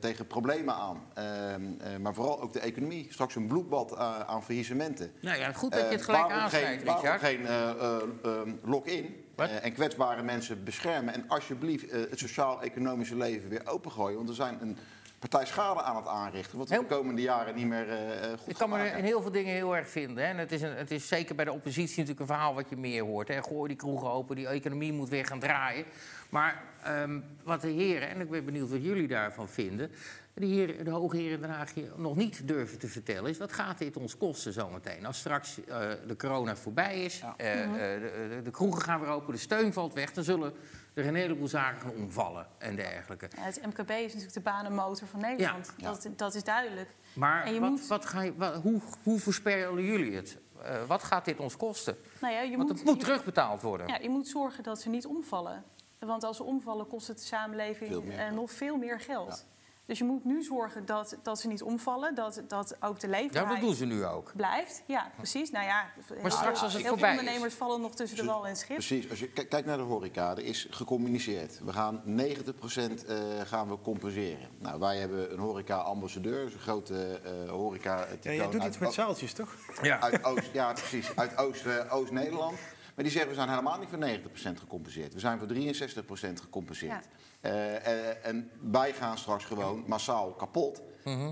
tegen 0.00 0.26
problemen 0.26 0.74
aan. 0.74 1.02
Eh, 1.14 1.54
eh, 1.54 1.60
maar 2.00 2.14
vooral 2.14 2.40
ook 2.40 2.52
de 2.52 2.60
economie. 2.60 3.06
Straks 3.10 3.34
een 3.34 3.46
bloedbad 3.46 3.96
aan, 3.96 4.24
aan 4.26 4.42
faillissementen. 4.44 5.12
Nou 5.20 5.38
ja, 5.38 5.52
goed 5.52 5.72
dat 5.72 5.80
je 5.80 5.86
het 5.86 5.98
Eh, 5.98 6.04
gelijk 6.04 6.30
aansnijdt, 6.30 6.82
waarom 6.84 7.02
Richard. 7.04 7.22
geen 7.22 7.46
eh, 7.46 7.70
eh, 7.70 7.96
eh, 8.24 8.40
lock-in 8.64 9.14
eh, 9.36 9.64
en 9.64 9.72
kwetsbare 9.72 10.22
mensen 10.22 10.64
beschermen. 10.64 11.14
En 11.14 11.24
alsjeblieft 11.28 11.88
eh, 11.88 12.00
het 12.10 12.18
sociaal-economische 12.18 13.16
leven 13.16 13.48
weer 13.48 13.62
opengooien. 13.68 14.16
Want 14.16 14.28
we 14.28 14.34
zijn 14.34 14.58
een 14.60 14.76
partij 15.20 15.46
schade 15.46 15.82
aan 15.82 15.96
het 15.96 16.06
aanrichten. 16.06 16.58
Wat 16.58 16.68
we 16.68 16.74
Heel- 16.74 16.82
de 16.82 16.94
komende 16.94 17.22
jaren 17.22 17.54
niet 17.54 17.66
meer 17.66 17.88
eh, 17.88 18.32
eh, 18.32 18.38
goed 18.38 18.48
Ik 18.48 18.56
kan 18.56 18.70
me 18.70 18.78
er 18.78 18.96
in 18.96 19.04
heel 19.04 19.22
veel 19.22 19.30
dingen 19.30 19.54
heel 19.54 19.76
erg 19.76 19.88
vinden. 19.88 20.24
Hè. 20.24 20.30
En 20.30 20.38
het, 20.38 20.52
is 20.52 20.62
een, 20.62 20.76
het 20.76 20.90
is 20.90 21.08
zeker 21.08 21.34
bij 21.34 21.44
de 21.44 21.52
oppositie 21.52 21.98
natuurlijk 21.98 22.20
een 22.20 22.26
verhaal 22.26 22.54
wat 22.54 22.68
je 22.68 22.76
meer 22.76 23.02
hoort. 23.02 23.28
Hè. 23.28 23.42
Gooi 23.42 23.68
die 23.68 23.76
kroegen 23.76 24.10
open, 24.10 24.36
die 24.36 24.46
economie 24.46 24.92
moet 24.92 25.08
weer 25.08 25.26
gaan 25.26 25.38
draaien. 25.38 25.84
Maar 26.30 26.62
ehm, 26.82 27.20
wat 27.42 27.60
de 27.60 27.68
heren, 27.68 28.08
en 28.08 28.20
ik 28.20 28.30
ben 28.30 28.44
benieuwd 28.44 28.70
wat 28.70 28.82
jullie 28.82 29.08
daarvan 29.08 29.48
vinden... 29.48 29.90
de, 30.34 30.46
heren, 30.46 30.84
de 30.84 30.90
hoge 30.90 31.16
heren 31.16 31.34
in 31.34 31.40
Den 31.40 31.50
Haag 31.50 31.74
hier 31.74 31.92
nog 31.96 32.16
niet 32.16 32.48
durven 32.48 32.78
te 32.78 32.88
vertellen... 32.88 33.30
is 33.30 33.38
wat 33.38 33.52
gaat 33.52 33.78
dit 33.78 33.96
ons 33.96 34.16
kosten 34.16 34.52
zometeen? 34.52 35.06
Als 35.06 35.18
straks 35.18 35.64
eh, 35.64 35.88
de 36.06 36.16
corona 36.16 36.56
voorbij 36.56 37.04
is, 37.04 37.22
eh, 37.36 37.62
eh, 37.62 37.72
de, 37.72 38.28
de, 38.28 38.42
de 38.42 38.50
kroegen 38.50 38.82
gaan 38.82 39.00
weer 39.00 39.08
open, 39.08 39.32
de 39.32 39.38
steun 39.38 39.72
valt 39.72 39.94
weg... 39.94 40.12
dan 40.12 40.24
zullen 40.24 40.52
er 40.94 41.06
een 41.06 41.14
heleboel 41.14 41.48
zaken 41.48 41.80
gaan 41.80 41.94
omvallen 41.94 42.46
en 42.58 42.76
dergelijke. 42.76 43.28
Ja, 43.36 43.42
het 43.42 43.60
MKB 43.66 43.90
is 43.90 44.04
natuurlijk 44.06 44.32
de 44.32 44.40
banenmotor 44.40 45.08
van 45.08 45.20
Nederland. 45.20 45.72
Ja. 45.76 45.90
Dat, 45.90 46.08
dat 46.16 46.34
is 46.34 46.44
duidelijk. 46.44 46.94
Maar 47.12 47.44
En 47.44 47.54
je 47.54 47.60
wat, 47.60 47.70
moet- 47.70 47.86
wat 47.86 48.06
ga 48.06 48.22
je, 48.22 48.34
wat- 48.36 48.54
hoe, 48.62 48.80
hoe 49.02 49.18
voorspellen 49.18 49.82
jullie 49.84 50.14
het? 50.16 50.38
Eh, 50.62 50.84
wat 50.86 51.02
gaat 51.02 51.24
dit 51.24 51.38
ons 51.38 51.56
kosten? 51.56 51.96
Nou 52.20 52.34
ja, 52.34 52.40
je 52.40 52.56
Want 52.56 52.68
moet, 52.68 52.78
het 52.78 52.86
moet 52.86 52.98
je- 53.00 53.04
terugbetaald 53.04 53.62
worden. 53.62 53.86
Ja, 53.88 53.98
je 53.98 54.08
moet 54.08 54.28
zorgen 54.28 54.62
dat 54.62 54.80
ze 54.80 54.88
niet 54.88 55.06
omvallen. 55.06 55.64
Want 55.98 56.24
als 56.24 56.36
ze 56.36 56.42
omvallen, 56.42 56.86
kost 56.86 57.08
het 57.08 57.18
de 57.18 57.24
samenleving 57.24 57.90
Veel 57.90 58.02
meer 58.02 58.18
eh, 58.18 58.30
nog 58.32 58.50
veel 58.50 58.76
meer 58.76 59.00
geld. 59.00 59.44
Dus 59.90 59.98
je 59.98 60.04
moet 60.04 60.24
nu 60.24 60.42
zorgen 60.42 60.86
dat, 60.86 61.16
dat 61.22 61.40
ze 61.40 61.48
niet 61.48 61.62
omvallen, 61.62 62.14
dat, 62.14 62.42
dat 62.48 62.76
ook 62.80 63.00
de 63.00 63.08
leefbaarheid 63.08 63.48
Ja, 63.48 63.60
dat 63.60 63.60
doen 63.60 63.74
ze 63.74 63.84
nu 63.84 64.04
ook. 64.04 64.32
blijft. 64.36 64.82
Ja, 64.86 65.10
precies. 65.16 65.50
Nou 65.50 65.64
ja, 65.64 65.90
heel 66.06 66.30
straks 66.30 66.40
veel- 66.58 66.62
als 66.64 66.72
het 66.72 66.82
heel 66.82 66.90
voorbij 66.90 67.08
veel 67.08 67.14
is. 67.14 67.18
ondernemers 67.18 67.54
vallen 67.54 67.80
nog 67.80 67.94
tussen 67.94 68.16
de 68.18 68.24
wal 68.24 68.42
en 68.44 68.48
het 68.48 68.58
schip. 68.58 68.76
Precies, 68.76 69.10
als 69.10 69.18
je 69.20 69.28
kijkt 69.28 69.66
naar 69.66 69.76
de 69.76 69.82
horeca, 69.82 70.30
er 70.30 70.44
is 70.44 70.66
gecommuniceerd. 70.70 71.60
We 71.64 71.72
gaan 71.72 72.02
90% 72.04 73.04
eh, 73.06 73.16
gaan 73.44 73.68
we 73.68 73.78
compenseren. 73.80 74.48
Nou, 74.58 74.80
wij 74.80 74.96
hebben 74.98 75.32
een 75.32 75.38
horeca-ambassadeur, 75.38 76.44
dus 76.44 76.54
een 76.54 76.60
grote 76.60 77.20
eh 77.24 77.50
horeca 77.50 78.06
Ja, 78.20 78.32
jij 78.32 78.50
doet 78.50 78.64
iets 78.64 78.78
met 78.78 78.92
zaaltjes, 78.92 79.32
toch? 79.32 79.54
Ja. 79.82 80.00
uit 80.00 80.24
Oost, 80.24 80.50
ja, 80.52 80.72
precies, 80.72 81.16
uit 81.16 81.36
Oost, 81.36 81.66
eh, 81.66 81.94
Oost-Nederland. 81.94 82.58
maar 82.94 83.04
die 83.04 83.10
zeggen 83.12 83.28
we 83.30 83.36
zijn 83.36 83.48
helemaal 83.48 83.78
niet 83.78 83.88
voor 83.88 83.98
90% 83.98 84.58
gecompenseerd. 84.60 85.14
We 85.14 85.20
zijn 85.20 85.38
voor 85.38 85.48
63% 85.48 86.40
gecompenseerd. 86.40 86.92
Eh, 87.04 87.10
eh, 87.40 88.26
en 88.26 88.50
wij 88.60 88.92
gaan 88.92 89.18
straks 89.18 89.44
gewoon 89.44 89.84
massaal 89.86 90.32
kapot. 90.32 90.82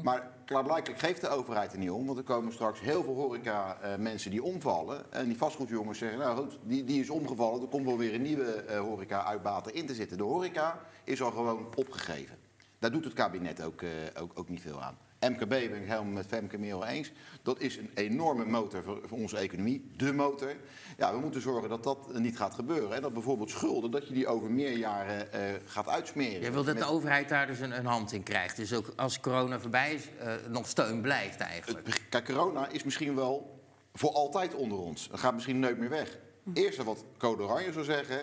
Maar 0.03 0.33
klaarblijkelijk 0.45 1.01
geeft 1.01 1.21
de 1.21 1.29
overheid 1.29 1.73
er 1.73 1.79
niet 1.79 1.91
om. 1.91 2.07
Want 2.07 2.19
er 2.19 2.25
komen 2.25 2.53
straks 2.53 2.81
heel 2.81 3.03
veel 3.03 3.15
horeca-mensen 3.15 4.31
die 4.31 4.43
omvallen. 4.43 5.13
En 5.13 5.25
die 5.25 5.37
vastgoedjongens 5.37 5.99
zeggen, 5.99 6.19
nou 6.19 6.37
goed, 6.37 6.59
die, 6.63 6.85
die 6.85 7.01
is 7.01 7.11
omgevallen. 7.11 7.63
Er 7.63 7.69
komt 7.69 7.85
wel 7.85 7.99
weer 7.99 8.15
een 8.15 8.23
nieuwe 8.23 8.53
eh, 8.53 8.81
horeca-uitbater 8.81 9.75
in 9.75 9.87
te 9.87 9.95
zitten. 9.95 10.17
De 10.17 10.23
horeca 10.23 10.81
is 11.05 11.23
al 11.23 11.31
gewoon 11.31 11.67
opgegeven. 11.75 12.37
Daar 12.79 12.91
doet 12.91 13.05
het 13.05 13.13
kabinet 13.13 13.63
ook, 13.63 13.83
eh, 13.83 13.91
ook, 14.23 14.33
ook 14.35 14.49
niet 14.49 14.61
veel 14.61 14.83
aan. 14.83 14.99
MKB 15.21 15.49
ben 15.49 15.63
ik 15.83 15.89
helemaal 15.89 16.05
met 16.05 16.27
Femke 16.27 16.59
Merel 16.59 16.87
eens. 16.87 17.13
Dat 17.43 17.61
is 17.61 17.77
een 17.77 17.91
enorme 17.95 18.45
motor 18.45 18.83
voor, 18.83 19.01
voor 19.05 19.19
onze 19.19 19.37
economie. 19.37 19.91
De 19.97 20.13
motor. 20.13 20.55
Ja, 20.97 21.13
we 21.13 21.19
moeten 21.21 21.41
zorgen 21.41 21.69
dat 21.69 21.85
dat 21.85 22.19
niet 22.19 22.37
gaat 22.37 22.55
gebeuren. 22.55 22.95
En 22.97 23.03
dat 23.03 23.13
bijvoorbeeld 23.13 23.51
schulden, 23.51 23.91
dat 23.91 24.09
je 24.09 24.15
die 24.15 24.27
over 24.27 24.51
meer 24.51 24.77
jaren 24.77 25.33
eh, 25.33 25.41
gaat 25.65 25.89
uitsmeren. 25.89 26.41
Jij 26.41 26.53
wil 26.53 26.65
dat 26.65 26.75
Met- 26.75 26.83
de 26.85 26.91
overheid 26.91 27.29
daar 27.29 27.47
dus 27.47 27.61
een, 27.61 27.79
een 27.79 27.87
hand 27.87 28.13
in 28.13 28.23
krijgt. 28.23 28.57
Dus 28.57 28.73
ook 28.75 28.93
als 28.97 29.21
corona 29.21 29.61
voorbij 29.61 29.95
is, 29.95 30.03
eh, 30.19 30.33
nog 30.49 30.69
steun 30.69 31.01
blijft 31.01 31.41
eigenlijk. 31.41 31.87
Het, 31.87 32.09
kijk, 32.09 32.25
corona 32.25 32.69
is 32.69 32.85
misschien 32.85 33.15
wel 33.15 33.61
voor 33.95 34.13
altijd 34.13 34.55
onder 34.55 34.79
ons. 34.79 35.09
Dat 35.09 35.21
gaat 35.21 35.35
misschien 35.35 35.59
nooit 35.59 35.79
meer 35.79 35.89
weg. 35.91 36.19
Eerste 36.55 36.85
wat 36.85 37.05
Code 37.19 37.43
Oranje 37.43 37.73
zou 37.73 37.85
zeggen... 37.85 38.21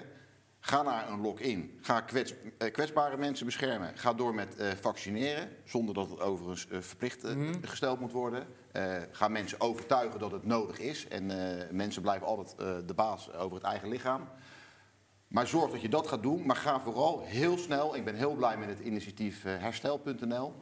ga 0.65 0.81
naar 0.81 1.09
een 1.09 1.21
lock-in. 1.21 1.77
Ga 1.81 2.01
kwets, 2.01 2.33
eh, 2.57 2.71
kwetsbare 2.71 3.17
mensen 3.17 3.45
beschermen. 3.45 3.97
Ga 3.97 4.13
door 4.13 4.35
met 4.35 4.55
eh, 4.55 4.67
vaccineren, 4.81 5.49
zonder 5.63 5.95
dat 5.95 6.09
het 6.09 6.19
overigens 6.19 6.67
eh, 6.67 6.79
verplicht 6.81 7.23
eh, 7.23 7.49
gesteld 7.61 7.99
moet 7.99 8.11
worden. 8.11 8.47
Ga 9.11 9.27
mensen 9.27 9.61
overtuigen 9.61 10.19
dat 10.19 10.31
het 10.31 10.45
nodig 10.45 10.79
is. 10.79 11.07
En 11.07 11.31
mensen 11.71 12.01
blijven 12.01 12.27
altijd 12.27 12.55
de 12.87 12.93
baas 12.95 13.33
over 13.33 13.57
het 13.57 13.65
eigen 13.65 13.89
lichaam. 13.89 14.27
Maar 15.27 15.47
zorg 15.47 15.71
dat 15.71 15.81
je 15.81 15.89
dat 15.89 16.07
gaat 16.07 16.21
doen. 16.23 16.45
Maar 16.45 16.55
ga 16.55 16.79
vooral 16.79 17.21
heel 17.25 17.57
snel. 17.57 17.95
Ik 17.95 18.05
ben 18.05 18.15
heel 18.15 18.33
blij 18.33 18.57
met 18.57 18.69
het 18.69 18.79
initiatief 18.79 19.43
herstel.nl. 19.43 20.53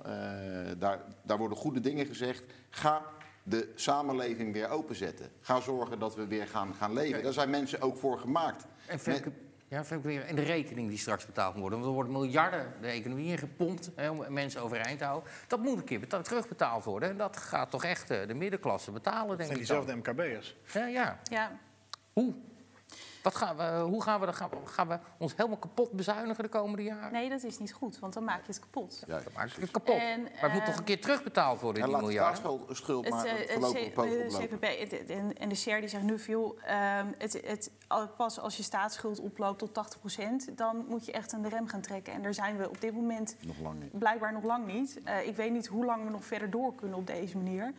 Daar, 0.77 1.01
daar 1.23 1.37
worden 1.37 1.57
goede 1.57 1.79
dingen 1.79 2.05
gezegd. 2.05 2.45
Ga 2.69 3.05
de 3.43 3.71
samenleving 3.75 4.53
weer 4.53 4.69
openzetten. 4.69 5.29
Ga 5.41 5.59
zorgen 5.59 5.99
dat 5.99 6.15
we 6.15 6.27
weer 6.27 6.47
gaan, 6.47 6.75
gaan 6.75 6.93
leven. 6.93 7.23
Daar 7.23 7.33
zijn 7.33 7.49
mensen 7.49 7.81
ook 7.81 7.97
voor 7.97 8.19
gemaakt. 8.19 8.65
En 8.87 8.99
Femke, 8.99 9.31
ja, 9.74 10.21
en 10.21 10.36
de 10.36 10.41
rekening 10.41 10.89
die 10.89 10.97
straks 10.97 11.26
betaald 11.26 11.53
moet 11.53 11.61
worden. 11.61 11.80
Want 11.80 11.89
er 11.91 11.95
worden 11.95 12.11
miljarden 12.21 12.74
de 12.82 12.88
economie 12.88 13.26
ingepompt 13.32 13.91
hè, 13.95 14.09
om 14.09 14.26
mensen 14.34 14.61
overeind 14.61 14.97
te 14.99 15.05
houden. 15.05 15.30
Dat 15.47 15.59
moet 15.59 15.78
een 15.78 15.84
keer 15.84 15.99
beta- 15.99 16.21
terugbetaald 16.21 16.84
worden. 16.84 17.09
En 17.09 17.17
dat 17.17 17.38
gaat 17.38 17.69
toch 17.71 17.84
echt 17.84 18.09
eh, 18.09 18.28
de 18.28 18.34
middenklasse 18.34 18.91
betalen, 18.91 19.28
Dat 19.28 19.38
denk 19.38 19.49
zijn 19.49 19.61
ik 19.61 19.67
dan. 19.67 19.78
diezelfde 19.86 20.11
MKB'ers. 20.11 20.55
Ja, 20.74 20.86
ja. 20.88 21.19
Ja, 21.24 21.59
Hoe? 22.13 22.34
Wat 23.24 23.36
gaan 23.36 23.57
we, 23.57 23.80
hoe 23.89 24.01
gaan 24.03 24.19
we, 24.19 24.26
dan 24.26 24.36
gaan, 24.36 24.49
we, 24.49 24.55
gaan 24.65 24.88
we 24.88 24.99
ons 25.17 25.36
helemaal 25.36 25.57
kapot 25.57 25.91
bezuinigen 25.91 26.43
de 26.43 26.49
komende 26.49 26.84
jaren? 26.84 27.11
nee, 27.11 27.30
dat 27.30 27.43
is 27.43 27.59
niet 27.59 27.74
goed, 27.74 27.99
want 27.99 28.13
dan 28.13 28.24
maak 28.24 28.41
je 28.45 28.47
het 28.47 28.59
kapot. 28.59 29.03
Ja, 29.07 29.13
Dan 29.19 29.34
maak 29.36 29.47
je 29.49 29.61
het 29.61 29.71
kapot. 29.71 29.95
En, 29.95 30.21
maar 30.21 30.32
het 30.34 30.51
moet 30.53 30.61
eh, 30.61 30.67
toch 30.67 30.78
een 30.78 30.84
keer 30.84 31.01
terugbetaald 31.01 31.59
worden, 31.61 31.82
En 31.84 31.88
die 31.88 31.97
laat 31.97 32.05
de 32.05 32.11
miljarden? 32.13 32.38
staatsschuld 32.38 32.78
schuld 32.78 33.09
maar 33.09 33.26
eh, 33.26 33.32
het 33.32 34.34
eh. 34.34 34.39
CPB 34.39 34.63
het- 34.80 35.09
en, 35.09 35.38
en 35.38 35.49
de 35.49 35.55
SER 35.55 35.80
die 35.80 35.89
zegt 35.89 36.03
nu 36.03 36.19
veel... 36.19 36.57
ehm, 36.65 37.07
het, 37.17 37.41
het, 37.45 37.71
pas 38.17 38.39
als 38.39 38.57
je 38.57 38.63
staatsschuld 38.63 39.19
oploopt 39.19 39.59
tot 39.59 39.97
80% 40.51 40.53
dan 40.55 40.86
moet 40.88 41.05
je 41.05 41.11
echt 41.11 41.34
aan 41.34 41.41
de 41.41 41.49
rem 41.49 41.67
gaan 41.67 41.82
trekken. 41.82 42.13
En 42.13 42.21
daar 42.21 42.34
zijn 42.34 42.57
we 42.57 42.69
op 42.69 42.82
dit 42.82 42.93
moment 42.93 43.36
Nog 43.45 43.59
lang 43.59 43.80
niet. 43.80 43.97
blijkbaar 43.99 44.34
nog 44.34 44.43
lang 44.43 44.65
niet. 44.65 44.99
Eh, 45.03 45.28
ik 45.28 45.36
weet 45.36 45.51
niet 45.51 45.67
hoe 45.67 45.86
lang 45.86 46.03
we 46.03 46.09
nog 46.09 46.26
verder 46.26 46.49
door 46.49 46.76
kunnen 46.76 46.97
op 46.97 47.07
deze 47.07 47.38
manier. 47.38 47.74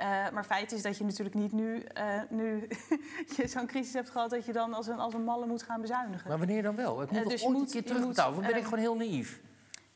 Eh, 0.00 0.30
maar 0.32 0.44
feit 0.44 0.72
is 0.72 0.82
dat 0.82 0.98
je 0.98 1.04
natuurlijk 1.04 1.34
niet 1.36 1.52
nu, 1.52 1.80
eh, 1.82 2.04
nu 2.28 2.68
je 3.36 3.46
zo'n 3.48 3.66
crisis 3.66 3.92
hebt 3.92 4.10
gehad... 4.10 4.30
dat 4.30 4.44
je 4.44 4.52
dan 4.52 4.74
als 4.74 4.86
een, 4.86 4.98
als 4.98 5.14
een 5.14 5.24
malle 5.24 5.46
moet 5.46 5.62
gaan 5.62 5.80
bezuinigen. 5.80 6.28
Maar 6.28 6.38
wanneer 6.38 6.62
dan 6.62 6.76
wel? 6.76 6.98
Het 6.98 7.10
moet 7.10 7.22
Eh, 7.22 7.28
dus 7.28 7.42
ooit 7.44 7.52
moet- 7.56 7.74
een 7.74 7.82
keer 7.82 7.92
je 7.96 8.04
moet, 8.04 8.16
worden? 8.34 8.50
Ben 8.50 8.56
ik 8.56 8.64
gewoon 8.64 8.78
heel 8.78 8.96
naïef? 8.96 9.40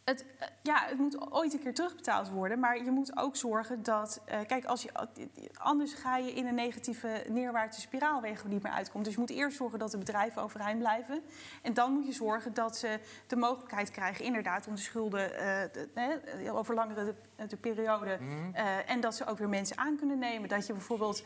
Het, 0.04 0.24
eh, 0.38 0.48
ja, 0.62 0.84
het 0.86 0.98
moet 0.98 1.32
ooit 1.32 1.52
een 1.52 1.60
keer 1.60 1.74
terugbetaald 1.74 2.28
worden. 2.30 2.58
Maar 2.58 2.84
je 2.84 2.90
moet 2.90 3.18
ook 3.18 3.36
zorgen 3.36 3.82
dat. 3.82 4.20
eh, 4.24 4.38
kijk, 4.46 4.64
als 4.64 4.82
je, 4.82 4.90
anders 5.54 5.94
ga 5.94 6.16
je 6.16 6.32
in 6.32 6.46
een 6.46 6.54
negatieve 6.54 7.24
neerwaartse 7.28 7.80
spiraal 7.80 8.20
waar 8.20 8.30
je 8.30 8.36
niet 8.46 8.62
meer 8.62 8.72
uitkomt. 8.72 9.04
Dus 9.04 9.14
je 9.14 9.20
moet 9.20 9.30
eerst 9.30 9.56
zorgen 9.56 9.78
dat 9.78 9.90
de 9.90 9.98
bedrijven 9.98 10.42
overeind 10.42 10.78
blijven. 10.78 11.22
En 11.62 11.74
dan 11.74 11.92
moet 11.92 12.06
je 12.06 12.12
zorgen 12.12 12.54
dat 12.54 12.76
ze 12.76 13.00
de 13.26 13.36
mogelijkheid 13.36 13.90
krijgen, 13.90 14.24
inderdaad, 14.24 14.66
om 14.66 14.74
de 14.74 14.80
schulden 14.80 15.38
eh, 15.94 16.56
over 16.56 16.74
langere 16.74 17.04
de, 17.36 17.46
de 17.46 17.56
periode. 17.56 18.18
eh, 18.52 18.90
en 18.90 19.00
dat 19.00 19.14
ze 19.14 19.26
ook 19.26 19.38
weer 19.38 19.48
mensen 19.48 19.78
aan 19.78 19.96
kunnen 19.96 20.18
nemen. 20.18 20.48
Dat 20.48 20.66
je 20.66 20.72
bijvoorbeeld 20.72 21.24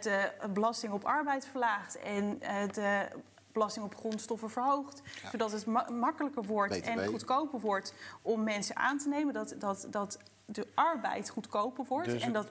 de 0.00 0.32
belasting 0.52 0.92
op 0.92 1.04
arbeid 1.04 1.46
verlaagt 1.46 1.98
en 1.98 2.38
de 2.72 3.08
belasting 3.54 3.84
op 3.84 3.94
grondstoffen 3.96 4.50
verhoogt. 4.50 5.02
Zodat 5.30 5.52
het 5.52 5.66
ma- 5.66 5.90
makkelijker 5.90 6.42
wordt 6.42 6.78
BTW. 6.78 6.88
en 6.88 7.06
goedkoper 7.06 7.60
wordt 7.60 7.94
om 8.22 8.42
mensen 8.42 8.76
aan 8.76 8.98
te 8.98 9.08
nemen. 9.08 9.34
Dat, 9.34 9.54
dat, 9.58 9.86
dat 9.90 10.18
de 10.44 10.66
arbeid 10.74 11.30
goedkoper 11.30 11.84
wordt. 11.88 12.08
Dus 12.08 12.22
en 12.22 12.32
dat 12.32 12.50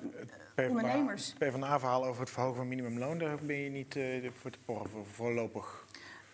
PvdA 0.56 0.68
ondernemers. 0.70 1.34
PvdA-verhaal 1.38 2.06
over 2.06 2.22
het 2.22 2.30
verhogen 2.30 2.56
van 2.58 2.68
minimumloon, 2.68 3.18
daar 3.18 3.38
ben 3.42 3.56
je 3.56 3.70
niet 3.70 3.96
eh, 3.96 4.30
voor 4.40 4.52
te 4.52 4.60
porren 4.66 4.90
voor, 4.90 5.06
voorlopig. 5.06 5.86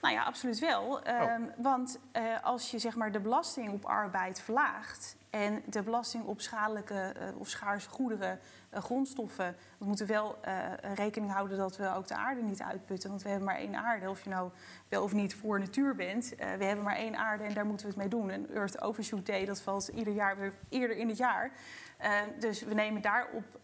Nou 0.01 0.13
ja, 0.13 0.23
absoluut 0.23 0.59
wel. 0.59 0.83
Oh. 0.83 0.99
Ehm, 1.03 1.41
Want 1.57 1.99
eh, 2.11 2.23
als 2.43 2.71
je 2.71 2.79
zeg 2.79 2.95
maar, 2.95 3.11
de 3.11 3.19
belasting 3.19 3.71
op 3.71 3.85
arbeid 3.85 4.41
verlaagt 4.41 5.17
en 5.29 5.63
de 5.65 5.83
belasting 5.83 6.23
op 6.23 6.41
schadelijke 6.41 6.93
eh, 6.93 7.27
of 7.37 7.47
schaarse 7.47 7.89
goederen, 7.89 8.39
eh, 8.69 8.81
grondstoffen, 8.81 9.55
we 9.77 9.85
moeten 9.85 10.07
wel 10.07 10.37
rekening 10.95 11.31
houden 11.31 11.57
dat 11.57 11.77
we 11.77 11.93
ook 11.95 12.07
de 12.07 12.15
aarde 12.15 12.41
niet 12.41 12.61
uitputten. 12.61 13.09
Want 13.09 13.21
we 13.21 13.29
hebben 13.29 13.47
maar 13.47 13.57
één 13.57 13.75
aarde. 13.75 14.09
Of 14.09 14.23
je 14.23 14.29
nou 14.29 14.51
wel 14.87 15.03
of 15.03 15.13
niet 15.13 15.35
voor 15.35 15.59
natuur 15.59 15.95
bent, 15.95 16.33
we 16.37 16.65
hebben 16.65 16.83
maar 16.83 16.95
één 16.95 17.15
aarde 17.17 17.43
en 17.43 17.53
daar 17.53 17.65
moeten 17.65 17.85
we 17.85 17.91
het 17.91 18.01
mee 18.01 18.21
doen. 18.21 18.29
En 18.29 18.55
Earth 18.55 18.81
Overshoot 18.81 19.25
Day, 19.25 19.45
dat 19.45 19.61
valt 19.61 19.87
ieder 19.87 20.13
jaar 20.13 20.37
weer 20.37 20.53
eerder 20.69 20.97
in 20.97 21.07
het 21.07 21.17
jaar. 21.17 21.51
Eh, 21.97 22.11
dus 22.39 22.63
we 22.63 22.73
nemen 22.73 23.01
daarop 23.01 23.59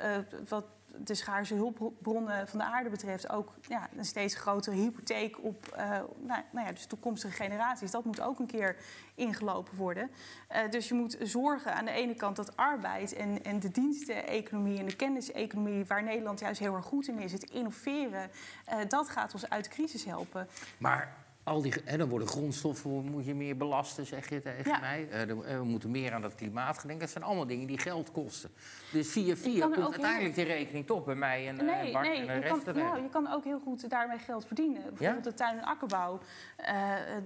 wat 0.48 0.66
de 1.04 1.16
schaarse 1.16 1.54
hulpbronnen 1.54 2.48
van 2.48 2.60
de 2.60 2.66
aarde 2.66 2.90
betreft 2.90 3.30
ook 3.30 3.54
ja, 3.62 3.90
een 3.98 4.06
steeds 4.06 4.36
grotere 4.36 4.76
hypotheek 4.76 5.44
op 5.44 5.68
eh, 5.68 5.90
nou, 6.20 6.42
nou 6.52 6.66
ja, 6.66 6.72
dus 6.72 6.86
toekomstige 6.86 7.34
generaties. 7.34 7.92
Dat 7.92 8.06
moet 8.06 8.22
ook 8.22 8.40
een 8.40 8.46
keer 8.46 8.76
ingelopen 9.16 9.78
worden. 9.78 10.12
Eh, 10.48 10.70
dus 10.70 10.88
je 10.88 10.94
moet 10.94 11.18
zorgen. 11.22 11.76
aan 11.76 11.86
de 11.86 11.92
ene 11.92 12.16
kant 12.16 12.36
dat 12.36 12.58
arbeid 12.58 13.14
en, 13.14 13.44
en 13.44 13.60
de 13.60 13.72
diensteneconomie 13.72 14.80
en 14.80 14.86
de 14.86 14.96
kenniseconomie, 14.96 15.86
waar 15.86 16.04
Nederland 16.04 16.40
juist 16.40 16.60
heel 16.60 16.76
erg 16.76 16.86
goed 16.86 17.08
in 17.08 17.20
is, 17.20 17.32
het 17.32 17.50
innoveren, 17.50 18.30
eh, 18.66 18.78
dat 18.88 19.10
gaat 19.10 19.34
ons 19.34 19.50
uit 19.50 19.64
de 19.64 19.70
crisis 19.70 20.06
helpen. 20.06 20.48
Maar 20.78 21.25
al 21.46 21.62
die, 21.62 21.74
hè, 21.84 21.98
dan 21.98 22.10
worden 22.10 22.28
grondstoffen 22.28 22.92
moet 22.92 23.26
je 23.26 23.36
meer 23.36 23.58
belasten, 23.58 24.06
zeg 24.06 24.30
je 24.30 24.42
tegen 24.42 24.72
Ja. 24.72 24.80
mij. 24.80 25.08
Eh, 25.12 25.22
eh, 25.22 25.38
we 25.58 25.64
moeten 25.64 25.92
meer 25.92 26.14
aan 26.14 26.22
dat 26.22 26.36
klimaat 26.36 26.74
gaan 26.78 26.88
denken. 26.88 27.00
Dat 27.00 27.10
zijn 27.10 27.24
allemaal 27.24 27.48
dingen 27.48 27.68
die 27.68 27.80
geld 27.80 28.12
kosten. 28.12 28.50
Dus 28.92 29.08
via 29.08 29.36
via 29.36 29.64
komt 29.68 29.78
uiteindelijk 29.92 30.36
de 30.36 30.42
rekening 30.44 30.86
toch 30.86 31.04
bij 31.06 31.16
mij 31.16 31.48
en 31.48 31.60
eh, 31.60 31.66
Nee, 31.66 31.92
Bart 31.92 32.08
nee 32.08 32.20
en 32.20 32.28
de 32.28 32.34
je, 32.34 32.40
rest 32.40 32.64
kan, 32.64 32.76
nou, 32.76 33.02
je 33.02 33.10
kan 33.10 33.32
ook 33.34 33.44
heel 33.44 33.60
goed 33.60 33.90
daarmee 33.90 34.18
geld 34.18 34.46
verdienen. 34.46 34.82
Bijvoorbeeld 34.84 35.24
de 35.24 35.34
tuin- 35.34 35.58
en 35.58 35.64
akkerbouw. 35.64 36.20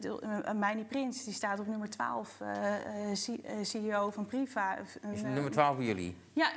Uh, 0.03 0.51
Meini 0.53 0.83
Prins 0.83 1.23
die 1.23 1.33
staat 1.33 1.59
op 1.59 1.67
nummer 1.67 1.89
12, 1.89 2.41
eh, 2.41 2.75
eh, 2.75 3.11
C- 3.11 3.45
eh, 3.45 3.53
CEO 3.61 4.09
van 4.11 4.25
Priva. 4.25 4.77
Is 5.13 5.21
nummer 5.21 5.51
12 5.51 5.77
bij 5.77 5.85
jullie? 5.85 6.15
Ja, 6.33 6.49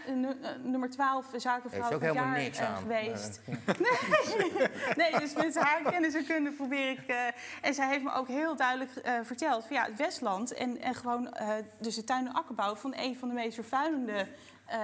nummer 0.64 0.90
12 0.90 1.26
zakenvrouw 1.36 1.82
van 1.82 1.92
het 1.92 2.00
helemaal 2.02 2.24
jaar 2.24 2.38
niks 2.38 2.60
aan. 2.60 2.76
geweest. 2.76 3.40
Eh, 3.46 3.54
Nee, 4.96 5.20
dus 5.20 5.34
met 5.34 5.54
haar 5.58 5.82
kennis 5.90 6.14
en 6.14 6.26
kunde 6.26 6.50
probeer 6.50 6.90
ik... 6.90 7.32
en 7.61 7.74
zij 7.74 7.88
heeft 7.88 8.05
me 8.05 8.12
ook 8.12 8.28
heel 8.28 8.57
duidelijk 8.57 8.96
eh, 8.96 9.14
verteld... 9.22 9.66
van 9.66 9.76
ja, 9.76 9.84
het 9.84 9.96
Westland 9.96 10.53
en, 10.53 10.80
en 10.80 10.94
gewoon 10.94 11.32
eh, 11.32 11.48
dus 11.80 11.94
de 11.94 12.05
tuin- 12.05 12.26
en 12.26 12.32
akkerbouw... 12.32 12.74
van 12.74 12.94
een 12.96 13.16
van 13.16 13.28
de 13.28 13.34
meest 13.34 13.55
vervuilende 13.55 14.26
eh, 14.66 14.78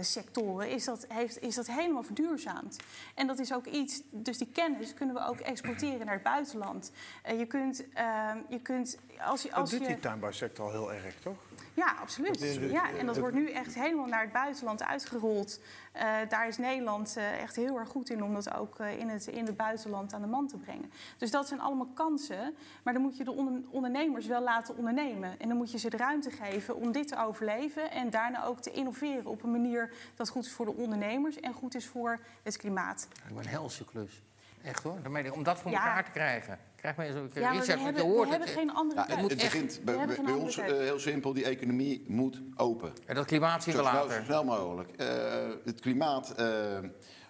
sectoren... 0.00 0.70
Is 0.70 0.84
dat, 0.84 1.06
heeft, 1.08 1.42
is 1.42 1.54
dat 1.54 1.66
helemaal 1.66 2.02
verduurzaamd. 2.02 2.76
En 3.14 3.26
dat 3.26 3.38
is 3.38 3.52
ook 3.52 3.66
iets... 3.66 4.02
Dus 4.10 4.38
die 4.38 4.50
kennis 4.52 4.94
kunnen 4.94 5.14
we 5.14 5.26
ook 5.26 5.38
exporteren 5.38 6.06
naar 6.06 6.14
het 6.14 6.22
buitenland. 6.22 6.92
Je 7.38 7.46
kunt... 7.46 7.84
ehm, 7.92 8.38
je 8.48 8.60
kunt 8.60 8.98
als 9.24 9.42
je, 9.42 9.48
Dat 9.48 9.58
als 9.58 9.70
doet 9.70 9.80
je, 9.80 9.86
die 9.86 9.98
tuinbouwsector 9.98 10.64
al 10.64 10.70
heel 10.70 10.92
erg, 10.92 11.14
toch? 11.22 11.36
Ja, 11.74 11.94
absoluut. 12.00 12.40
Ja, 12.70 12.90
en 12.98 13.06
dat 13.06 13.18
wordt 13.18 13.34
nu 13.34 13.50
echt 13.50 13.74
helemaal 13.74 14.06
naar 14.06 14.20
het 14.22 14.32
buitenland 14.32 14.82
uitgerold. 14.84 15.60
Eh, 15.92 16.16
daar 16.28 16.48
is 16.48 16.58
Nederland 16.58 17.16
eh, 17.16 17.42
echt 17.42 17.56
heel 17.56 17.78
erg 17.78 17.88
goed 17.88 18.10
in 18.10 18.22
om 18.24 18.34
dat 18.34 18.54
ook 18.54 18.78
eh, 18.78 18.98
in, 18.98 19.08
het, 19.08 19.26
in 19.26 19.46
het 19.46 19.56
buitenland 19.56 20.12
aan 20.12 20.20
de 20.20 20.26
man 20.26 20.46
te 20.48 20.56
brengen. 20.56 20.92
Dus 21.18 21.30
dat 21.30 21.48
zijn 21.48 21.60
allemaal 21.60 21.88
kansen. 21.94 22.54
Maar 22.82 22.92
dan 22.92 23.02
moet 23.02 23.16
je 23.16 23.24
de 23.24 23.32
onder- 23.32 23.62
ondernemers 23.70 24.26
wel 24.26 24.42
laten 24.42 24.76
ondernemen. 24.76 25.40
En 25.40 25.48
dan 25.48 25.56
moet 25.56 25.72
je 25.72 25.78
ze 25.78 25.90
de 25.90 25.96
ruimte 25.96 26.30
geven 26.30 26.76
om 26.76 26.92
dit 26.92 27.08
te 27.08 27.16
overleven. 27.16 27.90
En 27.90 28.10
daarna 28.10 28.44
ook 28.44 28.60
te 28.60 28.70
innoveren 28.70 29.26
op 29.26 29.42
een 29.42 29.50
manier 29.50 29.92
dat 30.14 30.28
goed 30.28 30.44
is 30.44 30.52
voor 30.52 30.64
de 30.66 30.74
ondernemers 30.74 31.40
en 31.40 31.52
goed 31.52 31.74
is 31.74 31.86
voor 31.86 32.18
het 32.42 32.56
klimaat. 32.56 33.08
Ik 33.28 33.34
ben 33.34 33.44
een 33.44 33.50
helse 33.50 33.84
klus. 33.84 34.22
Echt 34.64 34.82
hoor. 34.82 34.98
Daarmee- 35.02 35.32
Om 35.32 35.42
dat 35.42 35.58
voor 35.58 35.70
Ja. 35.70 35.76
elkaar 35.86 36.04
te 36.04 36.10
krijgen. 36.10 36.58
Krijg 36.76 36.96
mij 36.96 37.12
zo. 37.12 37.12
Ja, 37.12 37.40
maar 37.40 37.52
we 37.52 37.58
Richard, 37.58 37.78
je 37.78 37.84
hebben, 37.84 38.02
hoort 38.02 38.24
we 38.24 38.30
hebben 38.30 38.48
geen 38.48 38.72
andere 38.74 39.00
Ja, 39.08 39.16
het, 39.16 39.30
het 39.30 39.38
begint 39.38 39.80
bij, 39.84 39.96
hebben 39.96 40.36
ons 40.36 40.56
eh, 40.58 40.66
heel 40.66 40.98
simpel. 40.98 41.32
Die 41.32 41.44
economie 41.44 42.04
moet 42.08 42.40
open. 42.56 42.92
En 43.06 43.14
dat 43.14 43.26
klimaat 43.26 43.62
zien 43.62 43.74
Zo 43.74 43.82
we 43.82 43.88
snel, 43.88 44.00
later. 44.02 44.16
zo 44.18 44.24
snel 44.24 44.44
mogelijk. 44.44 44.90
Eh, 44.90 45.06
het 45.64 45.80
klimaat, 45.80 46.30
eh, 46.30 46.78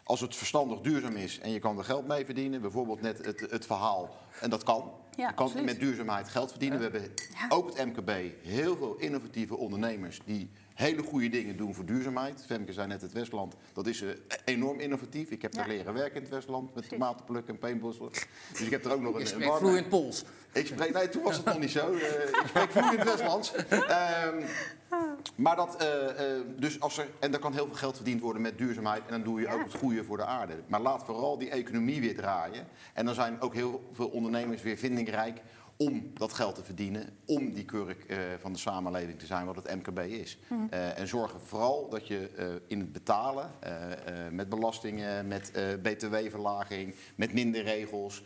als 0.04 0.20
het 0.20 0.36
verstandig 0.36 0.80
duurzaam 0.80 1.16
is 1.16 1.38
en 1.40 1.50
je 1.50 1.58
kan 1.58 1.78
er 1.78 1.84
geld 1.84 2.06
mee 2.06 2.24
verdienen, 2.24 2.60
bijvoorbeeld 2.60 3.00
net 3.00 3.24
het, 3.24 3.46
het 3.50 3.66
verhaal, 3.66 4.16
en 4.40 4.50
dat 4.50 4.62
kan. 4.62 4.92
Ja, 5.16 5.28
je 5.28 5.34
kan 5.34 5.44
absoluut. 5.46 5.64
met 5.66 5.80
duurzaamheid 5.80 6.28
geld 6.28 6.50
verdienen. 6.50 6.78
We 6.78 6.84
hebben 6.84 7.10
ook 7.48 7.76
het 7.76 7.86
MKB, 7.86 8.10
heel 8.42 8.76
veel 8.76 8.96
innovatieve 8.98 9.56
ondernemers 9.56 10.20
die 10.24 10.50
hele 10.74 11.02
goede 11.02 11.28
dingen 11.28 11.56
doen 11.56 11.74
voor 11.74 11.84
duurzaamheid. 11.84 12.44
Femke 12.46 12.72
zei 12.72 12.86
net 12.86 13.00
het 13.00 13.12
Westland, 13.12 13.54
dat 13.72 13.86
is 13.86 14.02
eh, 14.02 14.10
enorm 14.44 14.80
innovatief. 14.80 15.30
Ik 15.30 15.42
heb 15.42 15.52
daar 15.52 15.66
Ja. 15.70 15.72
leren 15.76 15.94
werken 15.94 16.14
in 16.16 16.22
het 16.22 16.30
Westland 16.30 16.62
met 16.64 16.72
Precies. 16.72 16.90
tomaten 16.90 17.24
plukken 17.24 17.54
en 17.54 17.60
paintbossen. 17.60 18.08
Dus 18.52 18.60
ik 18.60 18.70
heb 18.70 18.84
er 18.84 18.92
ook 18.92 19.00
nog 19.00 19.08
Je 19.12 19.14
een, 19.14 19.20
een 19.20 19.26
spreekt 19.26 19.46
warme- 19.50 19.66
vloeiend 19.66 19.88
Pools. 19.88 20.24
ik 20.52 20.66
spreek, 20.66 20.92
nee, 20.92 21.08
toen 21.08 21.22
was 21.22 21.36
het 21.36 21.44
nog 21.44 21.58
niet 21.58 21.70
zo. 21.70 21.92
Eh, 21.92 22.22
ik 22.28 22.42
spreek 22.46 22.70
vloeiend 22.70 23.04
Westlands. 23.04 23.54
Ehm, 23.54 24.42
maar 25.36 25.56
dat, 25.56 25.76
eh, 25.76 25.86
dus 26.56 26.80
als 26.80 26.98
er, 26.98 27.06
en 27.20 27.32
er 27.32 27.38
kan 27.38 27.52
heel 27.52 27.66
veel 27.66 27.74
geld 27.76 27.96
verdiend 27.96 28.20
worden 28.20 28.42
met 28.42 28.58
duurzaamheid. 28.58 29.02
En 29.06 29.10
dan 29.10 29.22
doe 29.22 29.40
je 29.40 29.46
Ja. 29.46 29.52
ook 29.52 29.64
het 29.64 29.74
goede 29.74 30.04
voor 30.04 30.16
de 30.16 30.24
aarde. 30.24 30.54
Maar 30.66 30.80
laat 30.80 31.04
vooral 31.04 31.38
die 31.38 31.50
economie 31.50 32.00
weer 32.00 32.14
draaien. 32.16 32.66
En 32.92 33.04
dan 33.06 33.14
zijn 33.14 33.40
ook 33.40 33.54
heel 33.54 33.88
veel 33.92 34.06
ondernemers 34.06 34.23
weer 34.62 34.76
vindingrijk 34.76 35.40
om 35.76 36.10
dat 36.14 36.32
geld 36.32 36.54
te 36.54 36.64
verdienen. 36.64 37.16
Om 37.26 37.52
die 37.52 37.64
kurk 37.64 38.04
eh, 38.04 38.18
van 38.38 38.52
de 38.52 38.58
samenleving 38.58 39.18
te 39.18 39.26
zijn 39.26 39.46
wat 39.46 39.56
het 39.56 39.74
MKB 39.74 39.98
is. 39.98 40.38
Eh, 40.70 40.98
en 40.98 41.08
zorg 41.08 41.34
vooral 41.44 41.88
dat 41.88 42.06
je 42.06 42.30
eh, 42.36 42.46
in 42.66 42.78
het 42.80 42.92
betalen, 42.92 43.50
met 44.30 44.48
belastingen, 44.48 45.28
met 45.28 45.52
btw-verlaging, 45.82 46.94
met 47.14 47.32
minder 47.32 47.62
regels, 47.62 48.22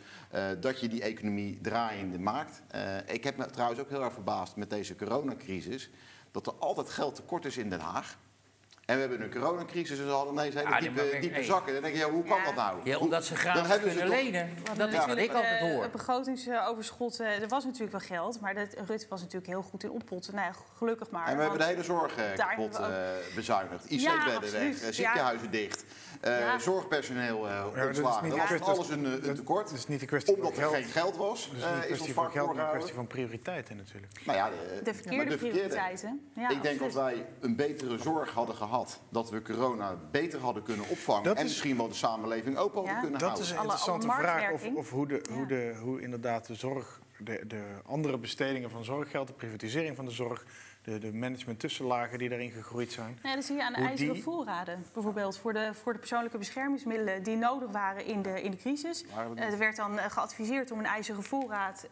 dat 0.59 0.79
je 0.79 0.87
die 0.87 1.01
economie 1.01 1.59
draaiende 1.61 2.19
maakt. 2.19 2.61
Ik 3.07 3.23
heb 3.23 3.37
me 3.37 3.45
trouwens 3.45 3.79
ook 3.81 3.89
heel 3.89 4.03
erg 4.03 4.13
verbaasd 4.13 4.55
met 4.55 4.69
deze 4.69 4.95
coronacrisis, 4.95 5.89
dat 6.31 6.47
er 6.47 6.53
altijd 6.53 6.89
geld 6.89 7.15
tekort 7.15 7.45
is 7.45 7.57
in 7.57 7.69
Den 7.69 7.79
Haag. 7.79 8.17
En 8.89 8.95
we 8.95 9.01
hebben 9.01 9.21
een 9.21 9.31
coronacrisis 9.31 9.99
en 9.99 10.05
ze 10.05 10.11
hadden 10.11 10.33
ineens 10.33 10.53
hele 10.53 10.67
Ah, 10.67 10.81
nee, 10.81 11.19
diepe, 11.19 11.43
zakken. 11.43 11.73
Dan 11.73 11.81
denk 11.81 11.93
je, 11.95 11.99
ja, 12.01 12.09
hoe 12.09 12.23
kan 12.23 12.37
Ja. 12.37 12.43
dat 12.43 12.55
nou? 12.55 12.77
Ja, 12.83 12.97
omdat 12.97 13.25
ze 13.25 13.33
dan 13.33 13.41
graag 13.41 13.67
hebben 13.67 13.91
ze 13.91 13.97
kunnen 13.97 14.15
toch- 14.15 14.23
lenen. 14.23 14.49
Dat 14.77 14.89
is 14.93 15.05
wat 15.05 15.17
ik 15.17 15.33
altijd 15.33 15.61
Eh, 15.61 15.71
hoor. 15.71 15.81
Het 15.81 15.91
begrotingsoverschot, 15.91 17.19
eh, 17.19 17.41
er 17.41 17.47
was 17.47 17.63
natuurlijk 17.63 17.91
wel 17.91 18.17
geld, 18.19 18.41
maar 18.41 18.53
dat, 18.53 18.67
Rutte 18.87 19.05
was 19.09 19.19
natuurlijk 19.21 19.47
heel 19.51 19.61
goed 19.61 19.83
in 19.83 19.91
oppotten. 19.91 20.35
Nou 20.35 20.47
ja, 20.47 20.53
gelukkig 20.77 21.09
maar. 21.09 21.27
En 21.27 21.35
we 21.35 21.41
hebben 21.41 21.59
de 21.59 21.65
hele 21.65 21.83
zorg 21.83 22.15
eh, 22.15 22.23
kapot 22.35 22.79
eh, 22.79 22.87
bezuinigd. 23.35 23.85
Ja, 23.89 24.13
IC-bedden 24.25 24.51
weg, 24.51 24.81
eh, 24.81 24.91
ziekenhuizen 24.93 25.51
dicht, 25.51 25.85
eh, 26.21 26.39
Ja. 26.39 26.59
zorgpersoneel 26.59 27.47
eh 27.47 27.63
dat 27.63 27.73
is 27.75 27.99
ontslagen. 27.99 28.29
Dat 28.29 28.49
was 28.59 28.61
alles 28.61 28.89
een, 28.89 29.05
eh, 29.23 29.31
tekort. 29.33 29.69
dat 29.69 29.77
is 29.77 29.87
niet 29.87 30.01
een 30.01 30.07
kwestie 30.07 30.35
Omdat 30.35 30.53
van 30.53 30.63
er 30.63 30.69
geld. 30.69 30.83
geen 30.83 30.91
geld 30.91 31.17
was, 31.17 31.45
Het 31.45 31.57
is 31.57 31.63
eh, 31.63 31.67
niet 31.69 31.75
een 31.75 31.79
is 31.81 31.85
kwestie 31.85 32.05
ons 32.07 32.15
van 32.15 32.23
vak 32.23 32.33
geld, 32.33 32.53
maar 32.55 32.65
een 32.65 32.71
kwestie 32.71 32.93
van 32.95 33.07
prioriteiten 33.07 33.75
natuurlijk. 33.77 34.13
Nou 34.25 34.37
ja, 34.37 34.49
de, 34.49 34.81
De 34.83 34.93
verkeerde 34.93 35.37
prioriteiten. 35.37 36.31
Ja, 36.35 36.49
ik 36.49 36.61
denk 36.61 36.81
als 36.81 36.93
wij 36.93 37.25
een 37.39 37.55
betere 37.55 37.97
zorg 37.97 38.31
hadden 38.31 38.55
gehad, 38.55 38.78
dat 39.09 39.29
we 39.29 39.41
corona 39.41 39.95
beter 40.11 40.39
hadden 40.39 40.63
kunnen 40.63 40.85
opvangen 40.89 41.23
Dat 41.23 41.37
en 41.37 41.43
is- 41.45 41.49
misschien 41.49 41.77
wel 41.77 41.87
de 41.87 41.93
samenleving 41.93 42.57
open 42.57 42.75
hadden 42.75 42.93
Ja. 42.93 42.99
kunnen 43.01 43.19
Dat 43.19 43.27
houden. 43.29 43.47
is 43.47 43.51
een 43.51 43.57
interessante 43.61 44.07
alle 44.07 44.17
vraag. 44.21 44.51
Of, 44.51 44.65
of 44.75 44.89
hoe, 44.89 45.07
de, 45.07 45.21
hoe, 45.33 45.45
de, 45.45 45.75
hoe 45.81 46.01
inderdaad 46.01 46.47
de 46.47 46.55
zorg, 46.55 46.99
de, 47.17 47.43
de 47.47 47.63
andere 47.85 48.17
bestedingen 48.17 48.69
van 48.69 48.83
zorggeld, 48.83 49.27
de 49.27 49.33
privatisering 49.33 49.95
van 49.95 50.05
de 50.05 50.11
zorg, 50.11 50.45
de, 50.83 50.97
de 50.97 51.13
management 51.13 51.59
tussenlagen 51.59 52.17
die 52.17 52.29
daarin 52.29 52.51
gegroeid 52.51 52.91
zijn. 52.91 53.19
Ja, 53.23 53.35
dat 53.35 53.43
zie 53.45 53.55
je 53.55 53.63
aan 53.63 53.73
de 53.73 53.79
ijzeren 53.79 54.13
die- 54.13 54.23
voorraden. 54.23 54.85
Bijvoorbeeld 54.93 55.37
voor 55.37 55.53
de, 55.53 55.69
voor 55.73 55.93
de 55.93 55.99
persoonlijke 55.99 56.37
beschermingsmiddelen 56.37 57.23
die 57.23 57.35
nodig 57.37 57.71
waren 57.71 58.05
in 58.05 58.21
de, 58.21 58.41
in 58.41 58.51
de 58.51 58.57
crisis. 58.57 59.05
Eh, 59.35 59.43
er 59.51 59.57
werd 59.57 59.75
dan 59.75 59.99
eh, 59.99 60.11
geadviseerd 60.11 60.71
om 60.71 60.79
een 60.79 60.85
ijzeren 60.85 61.23
voorraad. 61.23 61.87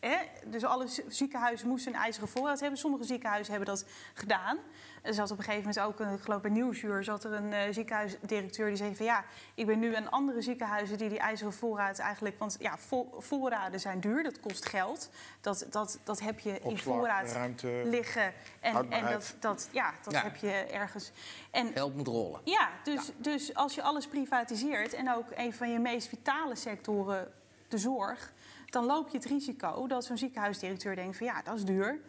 Eh, 0.00 0.10
hè? 0.10 0.16
Dus 0.46 0.64
alle 0.64 0.86
ziekenhuizen 1.08 1.68
moesten 1.68 1.94
een 1.94 2.00
ijzeren 2.00 2.28
voorraad 2.28 2.60
hebben. 2.60 2.78
Sommige 2.78 3.04
ziekenhuizen 3.04 3.50
hebben 3.54 3.74
dat 3.74 3.84
gedaan. 4.14 4.58
Er 5.02 5.14
zat 5.14 5.30
op 5.30 5.38
een 5.38 5.44
gegeven 5.44 5.68
moment 5.74 5.86
ook, 6.00 6.00
eh, 6.06 6.12
ik 6.12 6.20
geloof 6.20 6.40
bij 6.40 6.50
Nieuwsuur, 6.50 7.04
zat 7.04 7.24
er 7.24 7.32
een 7.32 7.52
eh, 7.52 7.72
ziekenhuisdirecteur 7.72 8.66
die 8.68 8.76
zei 8.76 8.96
van 8.96 9.06
ja, 9.06 9.24
ik 9.54 9.66
ben 9.66 9.78
nu 9.78 9.94
aan 9.94 10.10
andere 10.10 10.42
ziekenhuizen 10.42 10.98
die 10.98 11.08
die 11.08 11.18
ijzeren 11.18 11.52
voorraad 11.52 11.98
eigenlijk, 11.98 12.38
want 12.38 12.56
ja, 12.58 12.78
vo- 12.78 13.14
voorraden 13.18 13.80
zijn 13.80 14.00
duur, 14.00 14.22
dat 14.22 14.40
kost 14.40 14.66
geld. 14.68 15.10
Dat, 15.40 15.66
dat, 15.70 15.98
dat 16.04 16.20
heb 16.20 16.38
je 16.38 16.58
in 16.60 16.78
voorraad 16.78 17.32
ruimte. 17.32 17.82
liggen. 17.84 18.32
En, 18.60 18.90
en 18.92 19.10
dat, 19.12 19.34
dat, 19.40 19.68
ja, 19.72 19.92
dat 20.02 20.12
Ja. 20.12 20.22
heb 20.22 20.36
je 20.36 20.50
ergens. 20.52 21.10
En 21.50 21.72
Geld 21.72 21.96
moet 21.96 22.06
rollen. 22.06 22.40
ja, 22.44 22.68
dus, 22.84 23.10
dus 23.16 23.54
als 23.54 23.74
je 23.74 23.82
alles 23.82 24.06
privatiseert 24.06 24.92
en 24.94 25.14
ook 25.14 25.26
een 25.34 25.54
van 25.54 25.70
je 25.72 25.78
meest 25.78 26.08
vitale 26.08 26.56
sectoren, 26.56 27.32
de 27.68 27.78
zorg, 27.78 28.32
dan 28.70 28.84
loop 28.84 29.08
je 29.08 29.16
het 29.16 29.26
risico 29.26 29.86
dat 29.86 30.04
zo'n 30.04 30.18
ziekenhuisdirecteur 30.18 30.94
denkt 30.94 31.16
van 31.16 31.26
ja, 31.26 31.42
dat 31.42 31.56
is 31.56 31.64
duur, 31.64 32.00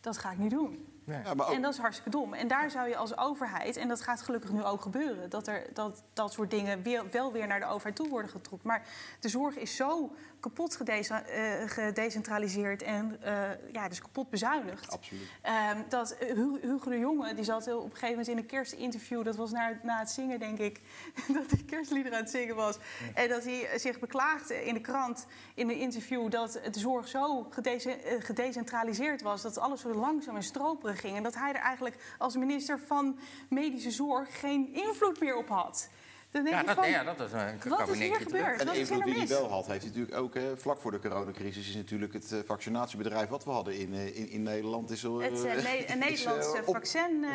dat 0.00 0.18
ga 0.18 0.30
ik 0.30 0.38
niet 0.38 0.50
doen. 0.50 0.90
Ja, 1.04 1.34
maar 1.34 1.48
ook, 1.48 1.54
En 1.54 1.62
dat 1.62 1.72
is 1.72 1.78
hartstikke 1.78 2.10
dom. 2.10 2.34
En 2.34 2.48
daar 2.48 2.70
zou 2.70 2.88
je 2.88 2.96
als 2.96 3.16
overheid, 3.16 3.76
en 3.76 3.88
dat 3.88 4.00
gaat 4.00 4.22
gelukkig 4.22 4.52
nu 4.52 4.64
ook 4.64 4.82
gebeuren, 4.82 5.30
dat 5.30 5.46
er, 5.46 5.66
dat, 5.74 6.02
dat 6.12 6.32
soort 6.32 6.50
dingen 6.50 6.82
weer, 6.82 7.10
wel 7.10 7.32
weer 7.32 7.46
naar 7.46 7.60
de 7.60 7.66
overheid 7.66 7.96
toe 7.96 8.08
worden 8.08 8.30
getrokken. 8.30 8.68
Maar 8.68 8.86
de 9.20 9.28
zorg 9.28 9.56
is 9.56 9.76
zo 9.76 10.10
kapot 10.40 10.80
eh, 10.80 11.22
gedecentraliseerd 11.66 12.82
en 12.82 13.18
eh, 13.22 13.32
ja, 13.72 13.88
dus 13.88 14.00
kapot 14.00 14.30
bezuinigd. 14.30 14.90
Absoluut. 14.92 15.28
Ehm, 15.42 15.82
dat 15.88 16.10
eh, 16.10 16.34
Hu- 16.34 16.60
Hugo 16.60 16.90
de 16.90 16.98
Jonge, 16.98 17.34
die 17.34 17.44
zat 17.44 17.74
op 17.74 17.84
een 17.84 17.90
gegeven 17.90 18.08
moment 18.08 18.28
in 18.28 18.36
een 18.36 18.46
kerstinterview, 18.46 19.24
dat 19.24 19.36
was 19.36 19.50
na, 19.50 19.78
na 19.82 19.98
het 19.98 20.10
zingen, 20.10 20.38
denk 20.38 20.58
ik, 20.58 20.80
dat 21.38 21.50
hij 21.50 21.62
kerstliederen 21.66 22.18
aan 22.18 22.24
het 22.24 22.32
zingen 22.32 22.56
was. 22.56 22.76
En 23.14 23.28
dat 23.28 23.44
hij 23.44 23.78
zich 23.78 23.98
beklaagde 23.98 24.64
in 24.64 24.74
de 24.74 24.80
krant, 24.80 25.26
in 25.54 25.68
een 25.68 25.78
interview, 25.78 26.30
dat 26.30 26.52
de 26.52 26.78
zorg 26.78 27.08
zo 27.08 27.46
gedece- 27.50 27.98
gedecentraliseerd 28.18 29.22
was, 29.22 29.42
dat 29.42 29.58
alles 29.58 29.80
zo 29.80 29.94
langzaam 29.94 30.36
en 30.36 30.42
stroperig 30.42 31.00
ging. 31.00 31.16
En 31.16 31.22
dat 31.22 31.34
hij 31.34 31.52
er 31.52 31.60
eigenlijk 31.60 31.96
als 32.18 32.36
minister 32.36 32.78
van 32.78 33.18
Medische 33.48 33.90
Zorg 33.90 34.40
geen 34.40 34.74
invloed 34.74 35.20
meer 35.20 35.36
op 35.36 35.48
had. 35.48 35.88
Dan 36.30 36.44
denk 36.44 36.54
Ja, 36.54 36.60
je 36.60 36.66
dat, 36.66 36.74
van, 36.76 36.90
ja, 36.90 37.04
dat 37.04 37.20
is 37.20 37.32
een 37.32 37.38
wat 37.38 37.54
is 37.54 37.76
kabinetje 37.76 37.96
hier 38.04 38.26
terug. 38.26 38.40
gebeurd? 38.42 38.60
En 38.60 38.66
de 38.66 38.78
invloed 38.78 38.98
nou 38.98 39.10
die 39.10 39.20
mis? 39.20 39.28
hij 39.30 39.38
wel 39.38 39.48
had, 39.50 39.66
heeft 39.66 39.80
hij 39.82 39.88
natuurlijk 39.90 40.16
ook 40.16 40.34
eh, 40.34 40.42
vlak 40.56 40.80
voor 40.80 40.90
de 40.90 40.98
coronacrisis... 40.98 41.68
is 41.68 41.74
natuurlijk 41.74 42.12
het 42.12 42.32
eh, 42.32 42.38
vaccinatiebedrijf 42.46 43.28
wat 43.28 43.44
we 43.44 43.50
hadden 43.50 43.78
in, 43.78 43.94
eh, 43.94 44.16
in, 44.16 44.28
in 44.30 44.42
Nederland... 44.42 44.90
Is, 44.90 45.02
Het 45.02 45.20
eh, 45.20 45.26
eh, 45.56 45.62
Ne- 45.62 45.84
een 45.94 46.02
is, 46.08 46.24
eh, 46.24 46.30
Nederlands 46.30 46.48
op- 46.48 46.54
is 46.54 46.60
opgedoekt. 46.60 46.92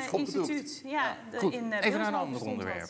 Vaccininstituut. 0.09 0.81
ja, 0.85 1.17
Goed, 1.35 1.53
in, 1.53 1.73
eh, 1.73 1.85
even 1.85 1.99
naar 1.99 2.07
een 2.07 2.13
ander 2.13 2.41
onderwerp. 2.41 2.89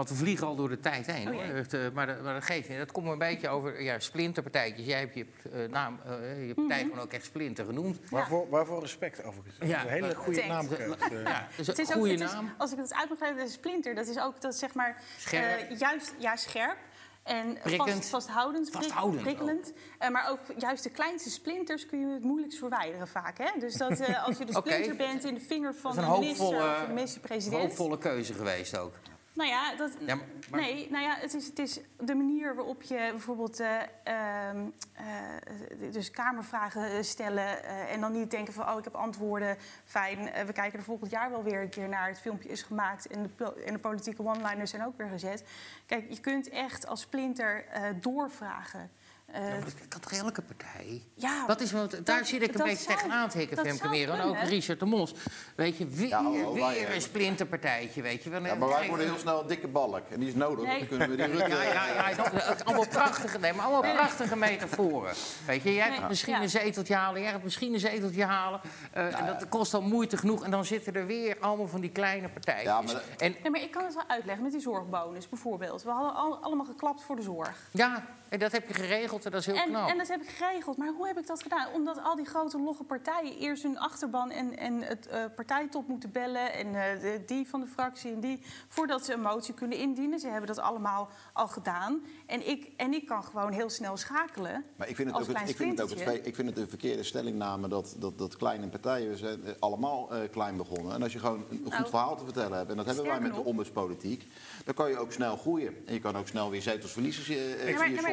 Want 0.00 0.12
we 0.12 0.18
vliegen 0.18 0.46
al 0.46 0.56
door 0.56 0.68
de 0.68 0.80
tijd 0.80 1.06
heen. 1.06 1.28
Oh, 1.28 1.34
hoor. 1.34 1.44
jee. 1.44 1.52
Het, 1.54 1.74
eh, 1.74 1.80
maar, 1.94 2.06
dat, 2.06 2.22
maar 2.22 2.34
dat 2.34 2.44
geeft 2.44 2.68
niet. 2.68 2.78
Dat 2.78 2.92
komt 2.92 3.06
een 3.08 3.18
beetje 3.18 3.48
over 3.48 3.82
ja, 3.82 3.98
splinterpartijtjes. 3.98 4.86
Jij 4.86 4.98
hebt 4.98 5.14
je, 5.14 5.26
eh, 5.52 5.68
naam, 5.70 6.00
eh, 6.06 6.46
je 6.46 6.54
partij 6.54 6.78
Mhm. 6.80 6.88
gewoon 6.88 7.04
ook 7.04 7.12
echt 7.12 7.24
splinter 7.24 7.64
genoemd. 7.64 7.98
Waarvoor, 8.10 8.48
waarvoor 8.48 8.80
respect 8.80 9.24
overigens. 9.24 9.58
Dat 9.58 9.68
is 9.68 9.74
Ja, 9.74 9.82
een 9.82 9.88
hele 9.88 10.14
goede 10.14 10.40
Thanks. 10.40 10.68
naam. 10.68 11.22
Ja, 11.24 11.48
dus 11.56 11.66
Het 11.66 11.78
een 11.78 11.84
is 11.84 11.90
ook, 11.90 11.96
goede 11.96 12.12
is- 12.12 12.20
naam. 12.32 12.54
als 12.58 12.72
ik 12.72 12.78
het 12.78 12.94
uit 12.94 13.08
mag 13.08 13.20
leggen, 13.20 13.38
is 13.44 13.52
splinter. 13.52 13.94
Dat 13.94 14.06
is 14.06 14.18
ook 14.18 14.40
dat 14.40 14.54
zeg 14.54 14.74
maar 14.74 15.02
Scherp. 15.18 15.70
eh, 15.70 15.78
juist 15.78 16.14
ja, 16.18 16.36
scherp. 16.36 16.76
En 17.22 17.58
Prikkend. 17.62 17.90
vast, 17.92 18.08
vasthoudend, 18.08 18.70
Vasthoudend 18.70 19.22
prikkelend. 19.22 19.72
Eh, 19.98 20.08
maar 20.10 20.30
ook 20.30 20.38
juist 20.58 20.82
de 20.82 20.90
kleinste 20.90 21.30
splinters 21.30 21.86
kun 21.86 22.00
je 22.08 22.14
het 22.14 22.24
moeilijkst 22.24 22.58
verwijderen 22.58 23.08
vaak. 23.08 23.38
Hè? 23.38 23.50
Dus 23.58 23.74
dat, 23.74 24.00
eh, 24.00 24.26
als 24.26 24.38
je 24.38 24.44
de 24.44 24.52
splinter 24.60 24.96
bent 24.96 25.24
in 25.24 25.34
de 25.34 25.40
vinger 25.40 25.74
van 25.74 25.94
Dat 25.96 26.04
de 26.04 26.10
is 26.10 26.14
een 26.16 26.20
minister 26.20 26.44
hoopvolle, 26.46 26.72
of 26.80 26.86
de 26.86 26.92
minister-president. 26.92 27.62
hoopvolle 27.62 27.98
keuze 27.98 28.34
geweest 28.34 28.78
ook. 28.78 28.94
Nou 29.32 29.48
ja, 29.48 29.74
dat, 29.76 29.90
Ja, 29.98 30.14
maar- 30.14 30.24
maar- 30.50 30.60
nee, 30.60 30.90
nou 30.90 31.04
ja, 31.04 31.16
het 31.16 31.34
is, 31.34 31.46
het 31.46 31.58
is 31.58 31.80
de 31.98 32.14
manier 32.14 32.54
waarop 32.54 32.82
je 32.82 33.08
bijvoorbeeld 33.10 33.60
eh, 33.60 33.76
ehm, 34.02 34.68
eh, 34.92 35.92
dus 35.92 36.10
kamervragen 36.10 37.04
stellen 37.04 37.64
eh, 37.64 37.92
en 37.92 38.00
dan 38.00 38.12
niet 38.12 38.30
denken 38.30 38.52
van 38.52 38.68
oh 38.68 38.78
ik 38.78 38.84
heb 38.84 38.94
antwoorden, 38.94 39.56
fijn, 39.84 40.46
we 40.46 40.52
kijken 40.52 40.78
er 40.78 40.84
volgend 40.84 41.10
jaar 41.10 41.30
wel 41.30 41.42
weer 41.42 41.62
een 41.62 41.68
keer 41.68 41.88
naar. 41.88 42.08
Het 42.08 42.20
filmpje 42.20 42.48
is 42.48 42.62
gemaakt 42.62 43.06
en 43.06 43.22
de, 43.36 43.54
en 43.66 43.72
de 43.72 43.78
politieke 43.78 44.22
one-liners 44.22 44.70
zijn 44.70 44.84
ook 44.86 44.96
weer 44.96 45.08
gezet. 45.08 45.44
Kijk, 45.86 46.10
je 46.12 46.20
kunt 46.20 46.48
echt 46.48 46.86
als 46.86 47.00
splinter 47.00 47.64
doorvragen. 48.00 48.90
Eh, 49.32 49.42
Ja, 49.42 49.48
maar 49.48 49.60
dat 49.64 49.88
kan 49.88 50.00
toch 50.00 50.12
elke 50.12 50.42
partij? 50.42 51.02
ja, 51.14 51.46
Dat 51.46 51.60
is, 51.60 51.72
want 51.72 51.90
daar 52.06 52.18
dat- 52.18 52.26
zit 52.26 52.42
ik 52.42 52.54
een 52.58 52.64
beetje 52.64 52.82
zou- 52.84 52.96
tegenaan 52.96 53.28
te 53.28 53.38
hikken, 53.38 53.66
Femke 53.66 53.88
Meer. 53.88 54.10
En 54.10 54.20
ook. 54.20 54.36
Richard 54.38 54.78
de 54.80 54.86
Mos. 54.86 55.14
Weet 55.56 55.76
je, 55.76 55.86
weer, 55.86 56.08
Ja, 56.08 56.30
weer 56.30 56.94
een 56.94 57.00
splinterpartijtje, 57.00 58.02
weet 58.02 58.22
je 58.24 58.30
wel. 58.30 58.44
Ja, 58.44 58.54
maar 58.54 58.68
wij 58.68 58.88
worden 58.88 59.06
heel 59.06 59.18
snel 59.18 59.40
een 59.40 59.46
dikke 59.46 59.68
balk. 59.68 60.08
En 60.10 60.18
die 60.20 60.28
is 60.28 60.34
nodig. 60.34 60.64
Nee. 60.66 60.78
Dan 60.78 60.88
kunnen 60.88 61.10
we 61.10 61.16
die 61.16 61.26
Rutte... 61.36 61.48
Ja, 61.48 61.62
ja, 61.62 62.08
ja, 62.08 62.14
dat- 62.14 62.64
allemaal 62.64 62.88
prachtige, 62.88 63.38
nee, 63.38 63.52
maar 63.52 63.64
allemaal 63.66 63.92
prachtige 63.94 64.36
metaforen. 64.36 65.14
Weet 65.46 65.62
je, 65.62 65.74
jij 65.74 65.84
hebt 65.86 65.98
Nee, 66.00 66.08
misschien 66.08 66.34
ja. 66.34 66.42
een 66.42 66.50
zeteltje 66.50 66.94
halen, 66.94 67.20
jij 67.22 67.30
hebt 67.30 67.44
misschien 67.44 67.72
een 67.74 67.80
zeteltje 67.80 68.24
halen. 68.24 68.60
eh, 68.92 69.18
en 69.20 69.26
dat 69.26 69.48
kost 69.48 69.74
al 69.74 69.82
moeite 69.82 70.16
genoeg. 70.16 70.44
En 70.44 70.50
dan 70.50 70.64
zitten 70.64 70.94
er 70.94 71.06
weer 71.06 71.36
allemaal 71.40 71.68
van 71.68 71.80
die 71.80 71.90
kleine 71.90 72.28
partijtjes. 72.28 72.64
Ja, 72.64 72.80
maar- 72.80 73.02
En 73.18 73.36
Nee, 73.42 73.50
maar 73.50 73.60
ik 73.62 73.70
kan 73.70 73.84
het 73.84 73.94
wel 73.94 74.04
uitleggen 74.08 74.42
met 74.42 74.52
die 74.52 74.60
zorgbonus 74.60 75.28
bijvoorbeeld. 75.28 75.82
We 75.82 75.90
hadden 75.90 76.14
al, 76.14 76.38
allemaal 76.42 76.66
geklapt 76.66 77.02
voor 77.02 77.16
de 77.16 77.22
zorg. 77.22 77.56
ja, 77.70 78.04
en 78.30 78.38
dat 78.38 78.52
heb 78.52 78.68
je 78.68 78.74
geregeld 78.74 79.24
en 79.24 79.30
dat 79.30 79.40
is 79.40 79.46
heel 79.46 79.54
En, 79.56 79.68
knap. 79.68 79.88
en 79.88 79.98
dat 79.98 80.08
heb 80.08 80.20
ik 80.22 80.28
geregeld. 80.28 80.76
Maar 80.76 80.88
hoe 80.96 81.06
heb 81.06 81.18
ik 81.18 81.26
dat 81.26 81.42
gedaan? 81.42 81.72
Omdat 81.72 82.00
al 82.02 82.16
die 82.16 82.24
grote 82.26 82.58
logge 82.60 82.84
partijen 82.84 83.36
eerst 83.38 83.62
hun 83.62 83.78
achterban 83.78 84.30
en, 84.30 84.58
en 84.58 84.82
het 84.82 85.06
eh, 85.06 85.24
partijtop 85.36 85.88
moeten 85.88 86.10
bellen. 86.10 86.52
En 86.52 86.66
eh, 86.66 87.00
de- 87.00 87.22
die 87.26 87.48
van 87.48 87.60
de 87.60 87.66
fractie 87.66 88.12
en 88.12 88.20
die. 88.20 88.40
Voordat 88.68 89.04
ze 89.04 89.12
een 89.12 89.20
motie 89.20 89.54
kunnen 89.54 89.78
indienen. 89.78 90.18
Ze 90.20 90.28
hebben 90.28 90.46
dat 90.46 90.58
allemaal 90.58 91.08
al 91.32 91.48
gedaan. 91.48 92.02
En 92.26 92.48
ik, 92.48 92.70
en 92.76 92.92
ik 92.92 93.06
kan 93.06 93.24
gewoon 93.24 93.52
heel 93.52 93.70
snel 93.70 93.96
schakelen. 93.96 94.64
Maar 94.76 94.88
ik 94.88 94.96
vind 94.96 95.08
het 95.08 95.18
als 95.18 95.28
ook, 95.28 95.38
het, 95.38 95.48
ik 95.48 95.56
vind 95.56 95.78
het, 95.78 95.92
ook 95.92 95.98
het, 95.98 96.26
ik 96.26 96.34
vind 96.34 96.48
het 96.48 96.58
een 96.58 96.68
verkeerde 96.68 97.02
stellingname 97.02 97.68
dat, 97.68 97.94
dat, 97.98 98.18
dat 98.18 98.36
kleine 98.36 98.68
partijen 98.68 99.16
zijn 99.18 99.44
eh, 99.44 99.52
allemaal 99.58 100.14
eh, 100.14 100.30
klein 100.30 100.56
begonnen. 100.56 100.94
En 100.94 101.02
als 101.02 101.12
je 101.12 101.18
gewoon 101.18 101.44
een 101.50 101.58
goed 101.62 101.68
Nou, 101.70 101.88
verhaal 101.88 102.16
te 102.16 102.24
vertellen 102.24 102.58
hebt, 102.58 102.70
en 102.70 102.76
dat 102.76 102.86
hebben 102.86 103.04
wij 103.04 103.20
met 103.20 103.34
de 103.34 103.44
ombudspolitiek, 103.44 104.26
dan 104.64 104.74
kan 104.74 104.90
je 104.90 104.98
ook 104.98 105.12
snel 105.12 105.36
groeien. 105.36 105.74
En 105.86 105.94
je 105.94 106.00
kan 106.00 106.16
ook 106.16 106.28
snel 106.28 106.50
weer 106.50 106.62
zetels 106.62 106.92
verliezen, 106.92 107.34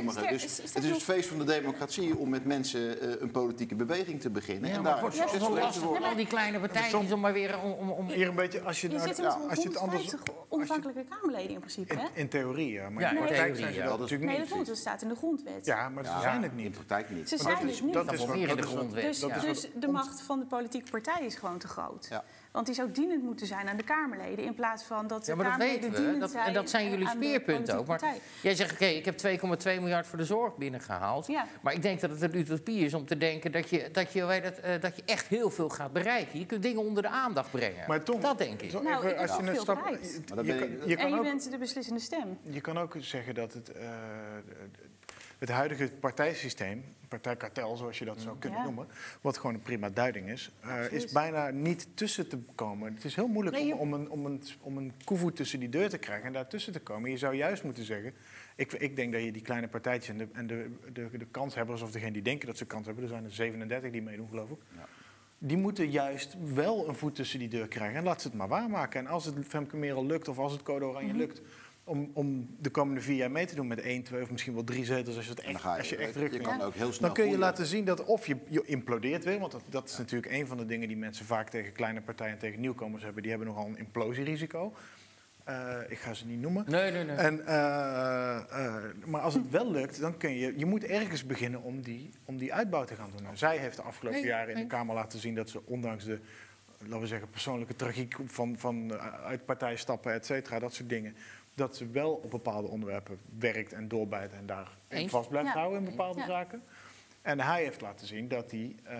maar 0.05 0.06
sommigen. 0.13 0.37
Dus 0.37 0.73
het 0.73 0.83
is 0.83 0.89
het 0.89 1.03
feest 1.03 1.29
van 1.29 1.37
de 1.37 1.43
democratie 1.43 2.17
om 2.17 2.29
met 2.29 2.45
mensen 2.45 3.01
eh, 3.01 3.21
een 3.21 3.31
politieke 3.31 3.75
beweging 3.75 4.21
te 4.21 4.29
beginnen. 4.29 4.69
Ja, 4.69 4.75
en 4.75 4.81
maar 4.81 4.91
het 5.03 5.15
daar 5.15 5.27
wordt 5.29 5.43
te 5.43 5.49
lastig 5.61 5.83
om 5.87 6.03
al 6.03 6.15
die 6.15 6.27
kleine 6.27 6.59
partijtjes 6.59 7.11
om 7.11 7.19
maar 7.19 7.33
weer... 7.33 7.59
Om, 7.61 7.71
om, 7.71 7.89
om- 7.89 8.07
Hier 8.09 8.27
een 8.27 8.35
beetje, 8.35 8.61
als 8.61 8.81
je, 8.81 8.89
Je 8.89 8.99
zit 8.99 9.17
ja, 9.17 9.37
met 9.37 9.49
als 9.49 9.61
je 9.63 9.67
het 9.69 9.77
anders... 9.77 10.01
150 10.11 10.35
onafhankelijke 10.49 11.03
Kamerleden 11.09 11.49
in 11.53 11.59
principe. 11.59 11.95
Hè? 11.95 12.01
In, 12.01 12.07
in 12.13 12.27
theorie, 12.29 12.71
ja. 12.71 12.89
Maar 12.89 13.01
Ja, 13.03 13.09
in 13.09 13.15
de 13.15 13.21
praktijk 13.21 13.55
zijn 13.55 13.73
ze 13.73 13.81
dat 13.81 13.99
natuurlijk 13.99 14.29
Nee, 14.31 14.39
niet. 14.39 14.49
dat 14.49 14.57
moet. 14.57 14.67
Dat 14.67 14.77
staat 14.77 15.01
in 15.01 15.07
de 15.09 15.15
grondwet. 15.15 15.65
Ja, 15.65 15.89
maar 15.89 16.05
ze 16.05 16.11
zijn 16.21 16.41
het 16.43 16.51
In 16.51 16.57
niet. 16.57 16.71
praktijk 16.71 17.09
niet. 17.09 17.29
Ze 17.29 17.37
zijn 17.37 17.49
dat 17.53 17.61
het 17.61 17.71
is- 17.71 17.81
niet. 17.81 17.93
dat 17.93 18.13
is 18.13 18.21
in 18.23 18.47
de 18.47 18.55
wat- 18.55 18.65
grondwet. 18.65 19.03
Dus, 19.03 19.19
dat 19.19 19.35
is 19.35 19.41
dus 19.41 19.61
wat 19.73 19.81
de 19.81 19.87
macht 19.87 20.21
van 20.21 20.39
de 20.39 20.45
politieke 20.45 20.91
partij 20.91 21.25
is 21.25 21.35
gewoon 21.35 21.57
te 21.57 21.67
groot. 21.67 22.07
Want 22.51 22.65
die 22.65 22.75
zou 22.75 22.91
dienend 22.91 23.23
moeten 23.23 23.47
zijn 23.47 23.67
aan 23.69 23.77
de 23.77 23.83
Kamerleden... 23.83 24.45
in 24.45 24.53
plaats 24.53 24.83
van 24.83 25.07
dat 25.07 25.25
de 25.25 25.31
Ja, 25.31 25.37
maar 25.37 25.45
dat 25.45 25.53
Kamerleden 25.57 25.81
weten 25.81 25.95
we. 25.97 26.01
dienend 26.03 26.21
Dat, 26.21 26.31
zijn 26.31 26.45
en 26.47 26.53
dat 26.53 26.69
zijn 26.69 26.89
jullie 26.89 27.05
de 27.05 27.11
speerpunten 27.11 27.77
ook. 27.77 27.87
Maar 27.87 27.99
partij. 27.99 28.19
jij 28.41 28.55
zegt, 28.55 28.71
oké, 28.71 28.85
ik 28.85 29.05
heb 29.05 29.17
2,2 29.25 29.63
miljard 29.63 30.07
voor 30.07 30.17
de 30.17 30.25
zorg 30.25 30.55
binnengehaald. 30.55 31.27
Ja. 31.27 31.45
Maar 31.61 31.73
ik 31.73 31.81
denk 31.81 31.99
dat 31.99 32.09
het 32.09 32.21
een 32.21 32.35
utopie 32.37 32.85
is 32.85 32.93
om 32.93 33.05
te 33.05 33.17
denken 33.17 33.51
dat 33.51 33.69
je, 33.69 33.89
dat 33.91 34.13
je, 34.13 34.25
weet 34.25 34.43
het, 34.43 34.59
eh, 34.59 34.81
dat 34.81 34.95
je 34.95 35.01
echt 35.05 35.27
heel 35.27 35.49
veel 35.49 35.69
gaat 35.69 35.93
bereiken. 35.93 36.39
Je 36.39 36.45
kunt 36.45 36.63
dingen 36.63 36.81
onder 36.81 37.03
de 37.03 37.09
aandacht 37.09 37.51
brengen. 37.51 37.83
Maar 37.87 38.03
Tom, 38.03 38.21
dat 38.21 38.37
denk 38.37 38.61
ik. 38.61 38.71
Nou, 38.71 38.85
even 38.87 38.97
ik 38.97 39.03
heb 39.03 39.17
als 39.29 39.37
je 39.37 39.43
een 39.51 39.55
stap, 39.55 39.87
je, 39.87 40.43
je 40.43 40.81
je- 40.85 40.95
En 40.97 41.09
je 41.09 41.15
ook, 41.15 41.21
bent 41.23 41.51
de 41.51 41.57
beslissende 41.57 41.99
stem. 41.99 42.37
je 42.43 42.61
kan 42.61 42.77
ook 42.77 42.93
zeggen 42.99 43.35
dat 43.35 43.53
het, 43.53 43.71
eh, 43.71 43.89
het 45.37 45.49
huidige 45.49 45.91
partijsysteem, 45.99 46.83
partijkartel 47.07 47.75
zoals 47.77 47.99
je 47.99 48.05
dat 48.05 48.21
zou 48.21 48.37
kunnen 48.39 48.59
Ja. 48.59 48.65
noemen, 48.65 48.87
wat 49.21 49.37
gewoon 49.37 49.53
een 49.55 49.61
prima 49.61 49.89
duiding 49.89 50.29
is, 50.29 50.51
eh, 50.61 50.91
is 50.91 51.11
bijna 51.11 51.49
niet 51.49 51.87
tussen 51.93 52.27
te 52.29 52.37
komen. 52.55 52.93
Het 52.93 53.03
is 53.05 53.15
heel 53.15 53.27
moeilijk 53.27 53.55
Nee, 53.55 53.65
je- 53.65 53.75
om, 53.75 53.93
om, 53.93 53.99
een, 53.99 54.09
om, 54.09 54.25
een, 54.25 54.41
om 54.61 54.77
een 54.77 54.91
koevoet 55.03 55.35
tussen 55.35 55.59
die 55.59 55.69
deur 55.69 55.89
te 55.89 55.97
krijgen 55.97 56.25
en 56.27 56.33
daartussen 56.33 56.73
te 56.73 56.79
komen. 56.79 57.09
Je 57.11 57.17
zou 57.17 57.35
juist 57.35 57.63
moeten 57.63 57.83
zeggen, 57.83 58.13
ik, 58.55 58.73
ik 58.73 58.95
denk 58.95 59.11
dat 59.13 59.23
je 59.23 59.31
die 59.31 59.41
kleine 59.41 59.67
partijtjes 59.67 60.09
en 60.09 60.17
de, 60.17 60.27
en 60.33 60.47
de, 60.47 60.69
de, 60.93 61.09
de 61.17 61.25
kanshebbers, 61.31 61.81
of 61.81 61.91
degene 61.91 62.11
die 62.11 62.21
denken 62.21 62.47
dat 62.47 62.57
ze 62.57 62.65
kans 62.65 62.85
hebben, 62.85 63.03
er 63.03 63.09
zijn 63.09 63.23
er 63.23 63.31
37 63.31 63.91
die 63.91 64.01
meedoen 64.01 64.29
geloof 64.29 64.49
ik. 64.49 64.57
Die 65.39 65.57
moeten 65.57 65.89
juist 65.91 66.35
wel 66.53 66.87
een 66.87 66.95
voet 66.95 67.15
tussen 67.15 67.39
die 67.39 67.47
deur 67.47 67.67
krijgen. 67.67 67.97
En 67.97 68.03
laat 68.03 68.21
ze 68.21 68.27
het 68.27 68.37
maar 68.37 68.47
waarmaken. 68.47 68.99
En 68.99 69.07
als 69.07 69.25
het 69.25 69.35
Femke 69.47 69.77
Merel 69.77 70.05
lukt, 70.05 70.27
of 70.27 70.37
als 70.37 70.51
het 70.51 70.63
Code 70.63 70.85
Oranje 70.85 71.07
Mhm. 71.09 71.17
lukt... 71.17 71.41
Om, 71.87 72.11
om 72.13 72.55
de 72.59 72.69
komende 72.69 73.01
vier 73.01 73.15
jaar 73.15 73.31
mee 73.31 73.45
te 73.45 73.55
doen 73.55 73.67
met 73.67 73.81
één, 73.81 74.03
twee 74.03 74.21
of 74.21 74.31
misschien 74.31 74.53
wel 74.53 74.63
drie 74.63 74.85
zetels... 74.85 75.15
als 75.15 75.25
je, 75.25 75.31
het 75.31 75.39
echt, 75.39 75.61
je, 75.61 75.67
als 75.67 75.89
je 75.89 75.97
echt 75.97 76.13
je, 76.13 76.19
druk 76.19 76.43
kan 76.43 76.61
ook 76.61 76.73
heel 76.73 76.91
snel 76.91 77.01
Dan 77.01 77.13
kun 77.13 77.23
je 77.23 77.29
groeien. 77.29 77.49
laten 77.49 77.65
zien 77.65 77.85
dat 77.85 78.05
of 78.05 78.27
je, 78.27 78.37
je 78.47 78.63
implodeert 78.65 79.23
weer... 79.23 79.39
want 79.39 79.51
dat, 79.51 79.61
dat 79.69 79.89
is 79.89 79.97
natuurlijk 79.97 80.31
een 80.31 80.47
van 80.47 80.57
de 80.57 80.65
dingen 80.65 80.87
die 80.87 80.97
mensen 80.97 81.25
vaak 81.25 81.49
tegen 81.49 81.71
kleine 81.71 82.01
partijen... 82.01 82.33
en 82.33 82.39
tegen 82.39 82.59
nieuwkomers 82.59 83.03
hebben. 83.03 83.21
Die 83.21 83.31
hebben 83.31 83.49
nogal 83.49 83.65
een 83.65 83.77
implosierisico. 83.77 84.73
Eh, 85.43 85.77
ik 85.87 85.97
ga 85.97 86.13
ze 86.13 86.25
niet 86.25 86.41
noemen. 86.41 86.63
Nee, 86.67 86.91
nee, 86.91 87.03
nee. 87.03 87.15
En, 87.15 87.45
eh, 87.45 88.35
eh, 88.37 88.83
maar 89.05 89.21
als 89.21 89.33
het 89.33 89.49
wel 89.49 89.71
lukt, 89.71 89.99
dan 89.99 90.17
kun 90.17 90.37
je... 90.37 90.53
Je 90.57 90.65
moet 90.65 90.83
ergens 90.83 91.25
beginnen 91.25 91.61
om 91.61 91.81
die, 91.81 92.09
om 92.25 92.37
die 92.37 92.53
uitbouw 92.53 92.83
te 92.83 92.95
gaan 92.95 93.09
doen. 93.13 93.23
Nou, 93.23 93.37
zij 93.37 93.57
heeft 93.57 93.75
de 93.75 93.81
afgelopen 93.81 94.19
Nee, 94.19 94.29
jaren 94.29 94.55
in 94.55 94.61
de. 94.61 94.67
Kamer 94.67 94.95
laten 94.95 95.19
zien... 95.19 95.35
dat 95.35 95.49
ze 95.49 95.61
ondanks 95.65 96.05
de, 96.05 96.19
laten 96.79 96.99
we 96.99 97.07
zeggen, 97.07 97.29
persoonlijke 97.29 97.75
tragiek... 97.75 98.15
van, 98.25 98.55
van 98.57 98.91
eh, 98.93 99.23
uit 99.23 99.45
partij 99.45 99.75
stappen, 99.75 100.13
et 100.13 100.25
cetera, 100.25 100.59
dat 100.59 100.73
soort 100.73 100.89
dingen... 100.89 101.15
dat 101.57 101.75
ze 101.75 101.87
wel 101.89 102.11
op 102.13 102.29
bepaalde 102.31 102.67
onderwerpen 102.67 103.19
werkt 103.39 103.73
en 103.73 103.87
doorbijt... 103.87 104.31
en 104.33 104.45
daar 104.45 104.77
Eens. 104.87 105.11
vast 105.11 105.29
blijft 105.29 105.47
Ja. 105.47 105.53
houden 105.53 105.79
in 105.79 105.89
bepaalde 105.89 106.19
Ja. 106.19 106.25
zaken. 106.25 106.63
En 107.21 107.39
hij 107.39 107.63
heeft 107.63 107.81
laten 107.81 108.07
zien 108.07 108.27
dat 108.27 108.51
hij 108.51 108.75
eh, 108.83 108.97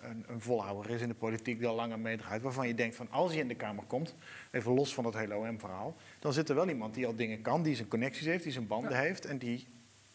een, 0.00 0.24
een 0.28 0.40
volhouder 0.40 0.90
is 0.90 1.00
in 1.00 1.08
de 1.08 1.14
politiek 1.14 1.58
die 1.58 1.68
al 1.68 1.74
langer 1.74 1.98
meedraait. 1.98 2.42
Waarvan 2.42 2.66
je 2.66 2.74
denkt 2.74 2.96
van 2.96 3.10
als 3.10 3.30
hij 3.32 3.40
in 3.40 3.48
de 3.48 3.54
Kamer 3.54 3.84
komt, 3.84 4.14
even 4.50 4.72
los 4.72 4.94
van 4.94 5.04
dat 5.04 5.14
hele 5.14 5.36
OM-verhaal, 5.36 5.94
dan 6.18 6.32
zit 6.32 6.48
er 6.48 6.54
wel 6.54 6.68
iemand 6.68 6.94
die 6.94 7.06
al 7.06 7.16
dingen 7.16 7.42
kan, 7.42 7.62
die 7.62 7.74
zijn 7.76 7.88
connecties 7.88 8.26
heeft, 8.26 8.42
die 8.42 8.52
zijn 8.52 8.66
banden 8.66 8.98
heeft. 8.98 9.24
En 9.24 9.38
die, 9.38 9.66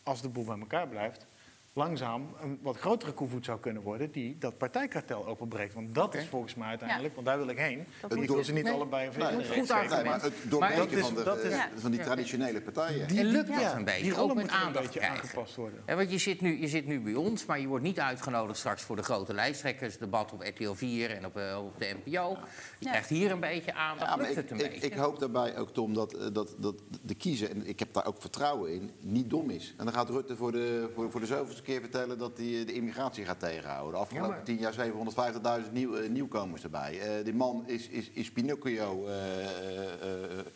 als 0.04 0.22
de 0.22 0.30
boel 0.30 0.44
bij 0.46 0.60
elkaar 0.60 0.88
blijft, 0.88 1.26
langzaam 1.74 2.28
een 2.42 2.60
wat 2.62 2.78
grotere 2.78 3.12
koevoet 3.12 3.46
zou 3.46 3.60
kunnen 3.60 3.82
worden 3.82 4.12
die 4.12 4.38
dat 4.40 4.58
partijkartel 4.58 5.28
openbreekt. 5.28 5.74
Want 5.74 5.96
dat 5.96 6.16
is 6.16 6.26
volgens 6.28 6.56
mij 6.56 6.68
uiteindelijk, 6.68 7.14
want 7.14 7.26
daar 7.28 7.38
wil 7.38 7.48
ik 7.48 7.58
heen. 7.58 7.86
Dat 8.02 8.16
ik 8.16 8.28
wil 8.30 8.44
ze 8.44 8.54
niet 8.54 8.64
Nee. 8.64 8.74
allebei 8.74 9.08
een 9.08 9.14
Nee, 9.20 9.28
goed. 9.48 9.68
Nee, 9.68 10.04
maar 10.04 10.22
het 10.22 10.22
Maar 10.22 10.32
doorbreken 10.50 10.78
dat 10.78 10.92
is- 10.92 11.06
van, 11.06 11.16
de, 11.16 11.24
dat 11.24 11.44
is- 11.44 11.56
van 11.76 11.92
die 11.92 12.00
traditionele 12.00 12.62
partijen. 12.62 13.08
en 13.08 13.26
lukt 13.26 13.48
ja, 13.48 13.60
dat 13.64 13.74
een 13.74 13.84
beetje? 13.86 14.02
Die 14.02 14.12
Ook 14.12 14.18
rollen 14.18 14.36
met 14.36 14.44
moeten 14.44 14.62
een 14.62 14.66
aandacht 14.68 14.86
beetje 14.86 15.00
krijgen. 15.00 15.22
aangepast 15.24 15.56
worden. 15.56 15.84
Ja, 15.88 15.96
want 15.96 16.12
je 16.12 16.18
zit, 16.18 16.42
nu, 16.42 16.60
je 16.62 16.68
zit 16.68 16.86
nu 16.86 17.00
bij 17.02 17.14
ons, 17.14 17.46
maar 17.46 17.60
je 17.60 17.68
wordt 17.68 17.84
niet 17.84 18.00
uitgenodigd 18.00 18.58
straks 18.60 18.82
voor 18.84 18.96
de 18.96 19.04
grote 19.04 19.34
lijsttrekkersdebat 19.34 20.32
op 20.34 20.42
RTL 20.42 20.74
4 20.74 21.12
en 21.12 21.26
op, 21.26 21.38
eh, 21.38 21.58
op 21.66 21.80
de 21.80 21.96
NPO. 22.04 22.30
Je 22.30 22.38
Ja. 22.80 22.90
krijgt 22.90 23.10
hier 23.10 23.32
een 23.32 23.40
beetje 23.40 23.74
aandacht. 23.74 24.10
Ja, 24.10 24.16
maar 24.16 24.26
lukt 24.26 24.38
ik, 24.38 24.50
het 24.50 24.52
een 24.60 24.66
ik, 24.66 24.72
beetje? 24.72 24.88
ik 24.88 24.94
hoop 24.94 25.20
daarbij 25.20 25.58
ook, 25.58 25.74
Tom, 25.74 25.94
dat, 25.94 26.14
eh, 26.14 26.26
dat, 26.34 26.56
dat 26.58 26.76
de 27.02 27.16
kiezer, 27.16 27.50
en 27.50 27.68
ik 27.68 27.80
heb 27.80 27.94
daar 27.94 28.06
ook 28.06 28.22
vertrouwen 28.22 28.74
in, 28.74 28.92
niet 29.00 29.30
dom 29.30 29.50
is. 29.50 29.74
En 29.78 29.86
dan 29.86 29.94
gaat 29.94 30.10
Rutte 30.10 30.36
voor 30.36 30.52
de, 30.52 30.90
voor, 30.94 31.12
voor 31.12 31.20
de 31.20 31.26
zoveelste 31.26 31.61
keer 31.62 31.80
vertellen 31.80 32.18
dat 32.18 32.38
hij 32.38 32.60
eh, 32.60 32.66
de 32.66 32.74
immigratie 32.74 33.26
gaat 33.26 33.40
tegenhouden. 33.40 33.92
De 33.94 33.98
afgelopen 33.98 34.30
Ja, 34.30 34.36
maar- 34.36 34.44
tien 34.44 34.58
jaar 34.58 34.74
750.000 35.64 35.72
nieuw, 35.72 35.96
eh, 35.96 36.10
nieuwkomers 36.10 36.64
erbij. 36.64 37.00
Eh, 37.00 37.24
die 37.24 37.34
man 37.34 37.64
is, 37.68 37.88
is, 37.88 38.10
is 38.14 38.32
Pinocchio 38.32 39.06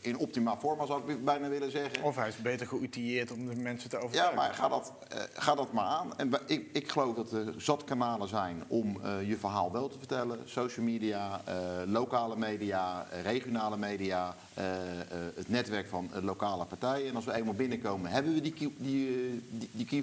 in 0.01 0.17
optima 0.17 0.57
forma, 0.57 0.85
zou 0.85 1.11
ik 1.11 1.25
bijna 1.25 1.47
willen 1.49 1.71
zeggen. 1.71 2.03
Of 2.03 2.15
hij 2.15 2.27
is 2.27 2.37
beter 2.37 2.67
geoutilleerd 2.67 3.31
om 3.31 3.47
de 3.47 3.55
mensen 3.55 3.89
te 3.89 3.95
Ja, 3.95 4.01
overtuigen. 4.01 4.35
maar 4.37 4.53
ga 4.53 4.67
dat, 4.67 4.93
ga 5.33 5.55
dat 5.55 5.71
maar 5.71 5.85
aan. 5.85 6.17
En 6.17 6.31
ik, 6.45 6.69
ik 6.73 6.89
geloof 6.91 7.15
dat 7.15 7.31
er 7.31 7.53
zat 7.57 7.83
kanalen 7.83 8.27
zijn 8.27 8.63
om 8.67 8.99
je 9.25 9.37
verhaal 9.39 9.71
wel 9.71 9.87
te 9.89 9.97
vertellen. 9.97 10.39
Social 10.45 10.85
media, 10.85 11.41
lokale 11.85 12.35
media, 12.37 13.07
regionale 13.23 13.77
media, 13.77 14.35
het 15.35 15.49
netwerk 15.49 15.87
van 15.87 16.09
lokale 16.21 16.65
partijen. 16.65 17.07
En 17.09 17.15
als 17.15 17.25
we 17.25 17.33
eenmaal 17.33 17.53
binnenkomen, 17.53 18.11
hebben 18.11 18.33
we 18.33 18.41
die, 18.41 18.53
die, 18.57 18.73
die, 18.77 19.69
die. 19.71 19.93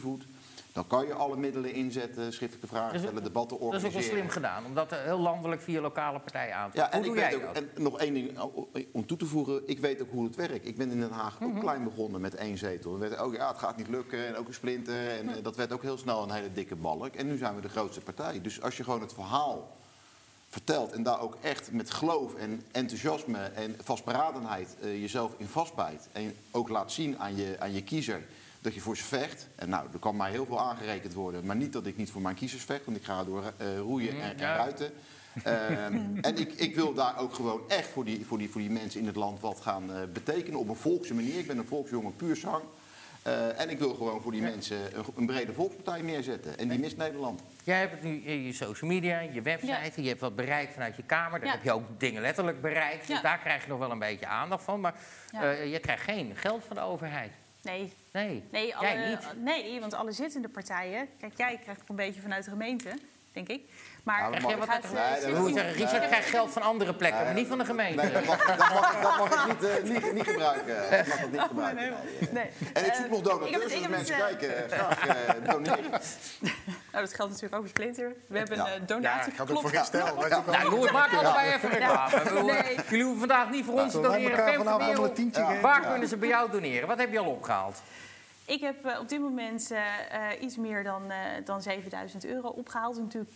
Dan 0.73 0.87
kan 0.87 1.07
je 1.07 1.15
alle 1.15 1.37
middelen 1.37 1.73
inzetten, 1.73 2.33
schriftelijke 2.33 2.67
vragen 2.69 2.95
ook- 2.97 3.03
stellen, 3.03 3.23
debatten 3.23 3.59
Dat 3.59 3.67
is 3.69 3.75
ook 3.75 3.81
wel 3.81 3.81
organiseren. 3.91 4.19
slim 4.19 4.29
gedaan, 4.29 4.65
om 4.65 4.75
dat 4.75 4.93
eh, 4.93 5.03
heel 5.03 5.19
landelijk 5.19 5.63
via 5.63 5.81
lokale 5.81 6.19
partijen 6.21 6.55
aan 6.55 6.71
te 6.71 6.77
Ja, 6.77 6.85
Hoe 6.85 6.93
en 6.93 6.99
ik 6.99 7.05
doe 7.07 7.17
jij 7.17 7.35
ook, 7.35 7.43
dat? 7.43 7.57
en 7.57 7.71
nog 7.83 7.99
één 7.99 8.15
ding 8.15 8.41
oh, 8.41 8.75
om 8.93 9.07
toe 9.07 9.17
te 9.17 9.27
voegen. 9.27 9.63
Ik 9.69 9.79
weet 9.79 10.03
ook 10.03 10.11
hoe 10.11 10.25
het 10.25 10.35
werkt. 10.37 10.67
Ik 10.67 10.77
ben 10.77 10.91
in 10.91 11.01
Den 11.01 11.11
Haag 11.11 11.41
Mhm. 11.41 11.51
ook 11.51 11.61
klein 11.61 11.85
begonnen 11.85 12.21
met 12.21 12.35
één 12.35 12.59
zetel. 12.59 12.93
Er 12.93 12.99
werd 12.99 13.19
ook, 13.19 13.35
ja, 13.35 13.49
het 13.49 13.59
gaat 13.59 13.77
niet 13.77 13.89
lukken 13.89 14.27
en 14.27 14.37
ook 14.37 14.49
een 14.49 14.55
splinter. 14.55 15.09
En 15.19 15.29
eh, 15.37 15.43
dat 15.43 15.57
werd 15.57 15.73
ook 15.73 15.83
heel 15.83 15.99
snel 15.99 16.23
een 16.23 16.31
hele 16.31 16.53
dikke 16.53 16.77
balk. 16.77 17.15
En 17.15 17.27
nu 17.27 17.37
zijn 17.37 17.55
we 17.55 17.61
de 17.61 17.69
grootste 17.69 18.01
partij. 18.01 18.41
Dus 18.41 18.63
als 18.63 18.77
je 18.77 18.85
gewoon 18.85 19.01
het 19.01 19.13
verhaal 19.13 19.77
vertelt 20.49 20.93
en 20.93 21.03
daar 21.03 21.21
ook 21.21 21.37
echt 21.41 21.73
met 21.73 21.91
geloof 21.91 22.35
en 22.35 22.63
enthousiasme 22.73 23.39
en 23.39 23.77
vastberadenheid 23.83 24.77
eh, 24.81 25.01
jezelf 25.01 25.33
in 25.37 25.47
vastbijt. 25.47 26.09
En 26.13 26.35
ook 26.51 26.69
laat 26.69 26.93
zien 26.93 27.19
aan 27.19 27.37
je, 27.37 27.57
aan 27.59 27.73
je 27.75 27.83
kiezer 27.83 28.23
dat 28.63 28.75
je 28.75 28.81
voor 28.81 28.97
ze 28.97 29.05
vecht. 29.05 29.49
En 29.55 29.69
nou, 29.69 29.87
er 29.93 29.99
kan 29.99 30.17
mij 30.17 30.31
heel 30.31 30.47
veel 30.47 30.61
aangerekend 30.61 31.15
worden. 31.15 31.47
Maar 31.47 31.57
niet 31.57 31.73
dat 31.73 31.87
ik 31.87 31.97
niet 31.97 32.11
voor 32.11 32.23
mijn 32.23 32.35
kiezers 32.35 32.63
vecht, 32.63 32.85
want 32.85 32.97
ik 32.97 33.05
ga 33.05 33.25
door 33.25 33.53
eh, 33.57 33.79
roeien 33.79 34.21
en, 34.21 34.31
en 34.31 34.39
ja. 34.39 34.57
ruiten. 34.57 34.93
Ehm, 35.45 35.95
en 36.29 36.37
ik, 36.39 36.53
ik 36.53 36.75
wil 36.75 36.95
daar 36.95 37.19
ook 37.19 37.35
gewoon 37.35 37.61
echt 37.69 37.89
voor 37.89 38.05
die, 38.05 38.27
voor 38.27 38.39
die, 38.39 38.51
voor 38.51 38.61
die 38.61 38.71
mensen 38.71 39.01
in 39.01 39.07
het 39.07 39.17
land 39.17 39.41
wat 39.41 39.61
gaan 39.61 39.93
eh, 39.95 40.01
betekenen 40.13 40.59
op 40.59 40.69
een 40.69 40.77
volkse 40.77 41.15
manier. 41.15 41.39
Ik 41.39 41.47
ben 41.47 41.59
een 41.59 41.67
volksjongen 41.67 42.17
puur 42.17 42.37
zang. 42.37 42.63
Eh, 43.23 43.61
en 43.61 43.71
ik 43.71 43.79
wil 43.79 43.95
gewoon 43.95 44.23
voor 44.23 44.33
die 44.33 44.43
mensen 44.43 44.77
een, 44.99 45.05
een 45.17 45.27
brede 45.27 45.53
volkspartij 45.53 46.03
neerzetten. 46.03 46.59
En 46.59 46.69
die 46.69 46.79
mist 46.79 46.97
Nederland. 46.97 47.41
Jij 47.65 47.79
hebt 47.79 47.93
het 47.93 48.03
nu 48.03 48.17
in 48.23 48.43
je 48.43 48.53
social 48.53 48.91
media, 48.91 49.21
je 49.21 49.43
website, 49.43 50.03
je 50.03 50.09
hebt 50.09 50.21
wat 50.21 50.37
bereikt 50.37 50.73
vanuit 50.73 50.97
je 50.97 51.03
kamer. 51.03 51.39
Daar 51.39 51.49
Ja. 51.49 51.55
heb 51.55 51.65
je 51.65 51.73
ook 51.73 51.85
dingen 51.99 52.23
letterlijk 52.23 52.61
bereikt. 52.63 53.07
Dus 53.07 53.21
daar 53.23 53.39
krijg 53.39 53.63
je 53.63 53.69
nog 53.69 53.79
wel 53.79 53.91
een 53.91 53.99
beetje 53.99 54.27
aandacht 54.27 54.65
van. 54.65 54.81
Maar 54.81 54.95
Ja. 55.33 55.43
eh, 55.53 55.73
je 55.73 55.79
krijgt 55.79 56.03
geen 56.03 56.33
geld 56.37 56.65
van 56.67 56.77
de 56.77 56.83
overheid. 56.83 57.31
Nee, 57.63 57.93
Nee, 58.13 58.43
nee, 58.51 58.67
jij 58.67 58.75
alle, 58.75 59.09
niet. 59.09 59.43
nee, 59.43 59.81
want 59.81 59.95
alle 59.95 60.13
zittende 60.13 60.49
partijen... 60.49 61.09
Kijk, 61.19 61.33
jij 61.37 61.59
krijgt 61.63 61.89
een 61.89 61.97
beetje 61.97 62.21
vanuit 62.21 62.45
de 62.45 62.51
gemeente, 62.51 62.99
denk 63.33 63.49
ik. 63.49 63.63
Maar 64.03 64.31
Nou, 64.31 64.33
gaat, 64.63 64.85
eh, 64.85 64.91
Nee, 64.91 65.33
dat 65.35 65.53
zeggen, 65.55 65.73
Richard 65.73 66.07
krijgt 66.07 66.29
geld 66.29 66.51
van 66.53 66.63
andere 66.63 66.95
plekken, 66.95 67.25
maar 67.25 67.35
niet 67.35 67.49
van 67.49 67.59
de 67.59 67.65
gemeente. 67.65 68.03
Nee, 68.03 68.13
dat 68.13 68.25
mag, 68.25 68.47
dat 68.47 68.59
mag, 68.59 69.01
dat 69.03 69.19
mag 69.19 69.47
ik 69.47 69.61
niet, 69.61 69.71
eh, 69.71 69.83
niet, 69.83 70.13
niet 70.13 70.25
gebruiken. 70.27 70.99
Ik 70.99 71.07
mag 71.07 71.21
dat 71.21 71.31
niet 71.31 71.41
gebruiken. 71.41 71.83
Nee. 71.85 72.29
Nee. 72.31 72.51
En 72.73 72.85
ik 72.85 72.93
zoek 72.95 73.05
Eh, 73.05 73.11
nog 73.11 73.17
heb 73.21 73.25
donateurs, 73.25 73.53
het- 73.53 73.63
dus 73.63 73.73
heb 73.81 73.91
mensen 73.91 74.15
eh, 74.15 74.21
kijken. 74.21 74.71
eh, 74.71 74.79
Graag 74.79 75.07
eh, 75.07 75.51
doneren. 75.53 75.91
Nou, 76.93 77.05
dat 77.05 77.15
geldt 77.15 77.33
natuurlijk 77.33 77.55
ook 77.55 77.69
voor 77.69 77.69
Splinter. 77.69 78.13
We 78.27 78.39
hebben 78.39 78.57
Ja. 78.57 78.65
een 78.67 78.71
eh, 78.73 78.79
Ja, 78.79 78.85
donatie 78.87 79.33
geldt 79.33 79.51
ook 79.51 79.61
voor 79.61 79.71
wel. 79.71 80.45
Nou, 80.47 80.93
maak 80.93 81.13
allebei 81.13 81.53
even 81.53 81.69
reclame. 81.71 82.43
Nee. 82.43 82.79
Jullie 82.89 83.05
hoeven 83.05 83.19
vandaag 83.29 83.51
niet 83.51 83.65
voor 83.65 83.81
ons 83.81 83.93
te 83.93 84.01
doneren. 84.01 85.61
Waar 85.61 85.81
kunnen 85.91 86.09
ze 86.09 86.17
bij 86.17 86.29
jou 86.29 86.51
doneren? 86.51 86.89
Wat 86.89 86.99
heb 86.99 87.13
je 87.13 87.19
al 87.19 87.31
opgehaald? 87.31 87.83
Ik 88.45 88.61
heb 88.61 88.87
eh, 88.87 88.99
op 89.01 89.09
dit 89.09 89.21
moment 89.21 89.71
eh, 89.71 89.79
eh, 90.33 90.43
iets 90.43 90.57
meer 90.57 90.83
dan, 90.85 91.11
eh, 91.11 91.17
dan 91.45 91.63
7000 91.63 92.25
euro 92.25 92.49
opgehaald. 92.49 92.99
Natuurlijk 92.99 93.31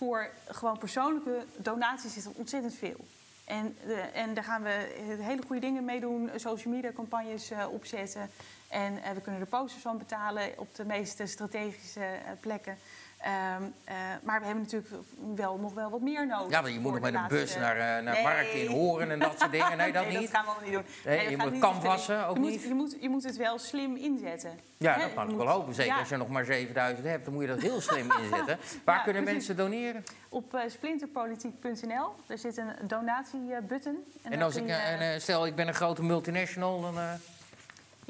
voor 0.00 0.30
gewoon 0.48 0.78
persoonlijke 0.78 1.44
donaties 1.56 2.16
is 2.16 2.24
er 2.24 2.32
ontzettend 2.34 2.74
veel. 2.74 3.06
En, 3.44 3.76
de, 3.86 3.94
en 3.94 4.34
daar 4.34 4.44
gaan 4.44 4.62
we 4.62 4.94
hele 5.20 5.42
goede 5.46 5.60
dingen 5.60 5.84
mee 5.84 6.00
doen. 6.00 6.30
Social 6.36 6.74
media 6.74 6.92
campagnes 6.92 7.50
eh, 7.50 7.72
opzetten. 7.72 8.30
En 8.68 9.02
eh, 9.02 9.10
we 9.10 9.20
kunnen 9.20 9.40
er 9.40 9.46
posters 9.46 9.82
van 9.82 9.98
betalen 9.98 10.52
op 10.56 10.74
de 10.74 10.84
meest 10.84 11.20
strategische 11.24 12.00
eh, 12.00 12.30
plekken. 12.40 12.78
Ehm, 13.20 13.62
eh, 13.84 13.94
maar 14.22 14.40
we 14.40 14.46
hebben 14.46 14.62
natuurlijk 14.62 14.92
wel 15.34 15.58
nog 15.58 15.74
wel 15.74 15.90
wat 15.90 16.00
meer 16.00 16.26
nodig. 16.26 16.50
Ja, 16.50 16.62
want 16.62 16.74
je 16.74 16.80
moet 16.80 16.92
nog 16.92 17.00
met 17.00 17.14
een 17.14 17.28
bus 17.28 17.56
naar, 17.56 17.76
eh, 17.76 18.04
naar 18.04 18.14
Nee. 18.14 18.22
markten 18.22 18.62
in 18.62 18.70
Horen 18.70 19.10
en 19.10 19.18
dat 19.18 19.34
soort 19.38 19.50
dingen. 19.50 19.76
Nee, 19.76 19.92
dat 19.92 20.06
nee, 20.06 20.18
niet. 20.18 20.20
dat 20.20 20.30
gaan 20.30 20.44
we 20.44 20.50
allemaal 20.50 20.68
niet 20.68 20.78
doen. 21.04 21.12
Nee, 21.12 21.30
je 21.30 21.36
moet 21.36 21.50
niet 21.52 21.60
canvassen 21.60 22.16
je 22.18 22.24
ook 22.24 22.38
moet, 22.38 22.50
niet? 22.50 22.62
Je 22.62 22.74
moet, 22.74 22.96
je 23.00 23.08
moet 23.08 23.22
het 23.24 23.36
wel 23.36 23.58
slim 23.58 23.96
inzetten. 23.96 24.58
Ja, 24.76 24.98
dat 24.98 25.14
kan 25.14 25.30
ik 25.30 25.36
wel 25.36 25.46
hopen. 25.46 25.74
Zeker 25.74 25.92
ja. 25.92 25.98
als 25.98 26.08
je 26.08 26.16
nog 26.16 26.28
maar 26.28 26.44
7000 26.44 27.06
hebt, 27.06 27.24
dan 27.24 27.34
moet 27.34 27.42
je 27.42 27.48
dat 27.48 27.60
heel 27.60 27.80
slim 27.80 28.12
inzetten. 28.22 28.58
Waar 28.84 28.96
Ja, 28.96 29.02
kunnen 29.02 29.22
precies. 29.22 29.46
mensen 29.46 29.56
doneren? 29.64 30.04
Op 30.28 30.54
eh, 30.54 30.60
splinterpolitiek.nl. 30.68 32.14
Daar 32.26 32.38
zit 32.38 32.56
een 32.56 32.72
donatiebutton. 32.82 34.04
En 34.22 34.30
daar 34.30 34.42
als 34.42 34.56
ik, 34.56 34.74
stel, 35.18 35.46
ik 35.46 35.54
ben 35.54 35.68
een 35.68 35.74
grote 35.74 36.02
multinational, 36.02 36.80
dan, 36.80 36.94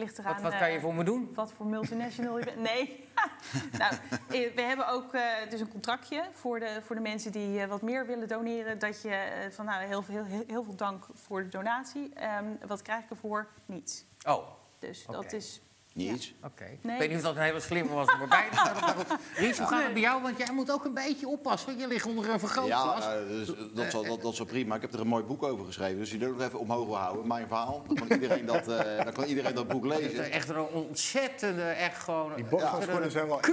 ligt 0.01 0.19
eraan, 0.19 0.33
wat, 0.33 0.43
wat 0.43 0.57
kan 0.59 0.71
je 0.71 0.77
eh, 0.77 0.83
voor 0.83 0.95
me 0.95 1.05
doen? 1.05 1.31
Wat 1.35 1.53
voor 1.53 1.67
multinational 1.67 2.39
je 2.39 2.45
bent? 2.45 2.57
Nee. 2.73 3.09
nou, 3.79 3.95
eh, 4.29 4.55
we 4.55 4.63
hebben 4.63 4.89
ook 4.89 5.13
dus 5.51 5.61
een 5.61 5.69
contractje 5.69 6.25
voor 6.33 6.61
de, 6.61 6.81
voor 6.85 6.97
de 6.97 7.03
mensen 7.03 7.33
die 7.33 7.67
wat 7.67 7.83
meer 7.83 8.07
willen 8.07 8.29
doneren. 8.29 8.79
Dat 8.79 9.03
je 9.03 9.49
van 9.51 9.65
nou, 9.65 9.83
heel, 9.85 10.03
veel- 10.03 10.25
heel, 10.25 10.45
heel 10.47 10.65
veel 10.65 10.77
dank 10.77 11.05
voor 11.15 11.43
de 11.43 11.49
donatie. 11.49 12.11
Ehm, 12.15 12.45
wat 12.67 12.83
krijg 12.83 13.05
ik 13.05 13.11
ervoor? 13.11 13.47
Niets. 13.67 14.05
Oh, 14.27 14.47
Dus 14.79 15.07
dat 15.07 15.33
is. 15.33 15.61
Niets. 15.93 16.35
oké. 16.45 16.65
Nee. 16.83 16.93
Ik 16.95 16.99
weet 17.01 17.09
niet 17.09 17.19
of 17.19 17.25
dat 17.25 17.37
een 17.37 17.43
hele 17.43 17.61
slimme 17.61 17.93
was 17.95 18.15
om 18.15 18.21
erbij 18.21 18.49
te 18.51 18.57
goed. 18.57 19.19
Ries, 19.37 19.59
hoe 19.59 19.67
gaat 19.67 19.83
het 19.83 19.93
bij 19.93 20.03
jou? 20.03 20.23
Want 20.23 20.39
jij 20.39 20.53
moet 20.53 20.73
ook 20.73 20.85
een 20.85 20.95
beetje 20.95 21.29
oppassen, 21.29 21.69
want 21.69 21.81
je 21.81 21.87
ligt 21.87 22.07
onder 22.07 22.31
een 22.31 22.39
vergrootglas. 22.39 23.05
Ja, 23.05 23.15
eh, 23.15 23.29
dus, 23.29 23.51
dat, 23.75 23.91
zal, 23.91 24.05
dat, 24.05 24.23
dat 24.23 24.33
is 24.33 24.39
wel 24.39 24.47
prima. 24.47 24.75
Ik 24.75 24.81
heb 24.81 24.93
er 24.93 25.01
een 25.01 25.07
mooi 25.07 25.25
boek 25.25 25.43
over 25.43 25.65
geschreven. 25.65 25.99
Dus 25.99 26.11
je 26.11 26.19
doet 26.19 26.39
het 26.39 26.47
even 26.47 26.59
omhoog 26.59 26.87
wil 26.87 26.97
houden. 26.97 27.27
Mijn 27.27 27.47
verhaal. 27.47 27.83
Dan 27.87 27.97
kan 27.97 28.09
iedereen 28.21 28.47
dat, 28.47 28.69
eh, 28.69 28.97
dan 29.05 29.13
kan 29.13 29.25
iedereen 29.25 29.55
dat 29.55 29.69
boek 29.69 29.85
Het 29.85 29.99
is 29.99 30.07
lezen. 30.09 30.31
echt 30.33 30.49
een 30.49 30.67
ontzettende, 30.67 31.63
echt 31.63 32.03
gewoon... 32.03 32.33
Die 32.35 32.45
bokshandschoenen 32.45 33.11
zijn 33.11 33.27
wel 33.27 33.41
erg, 33.43 33.47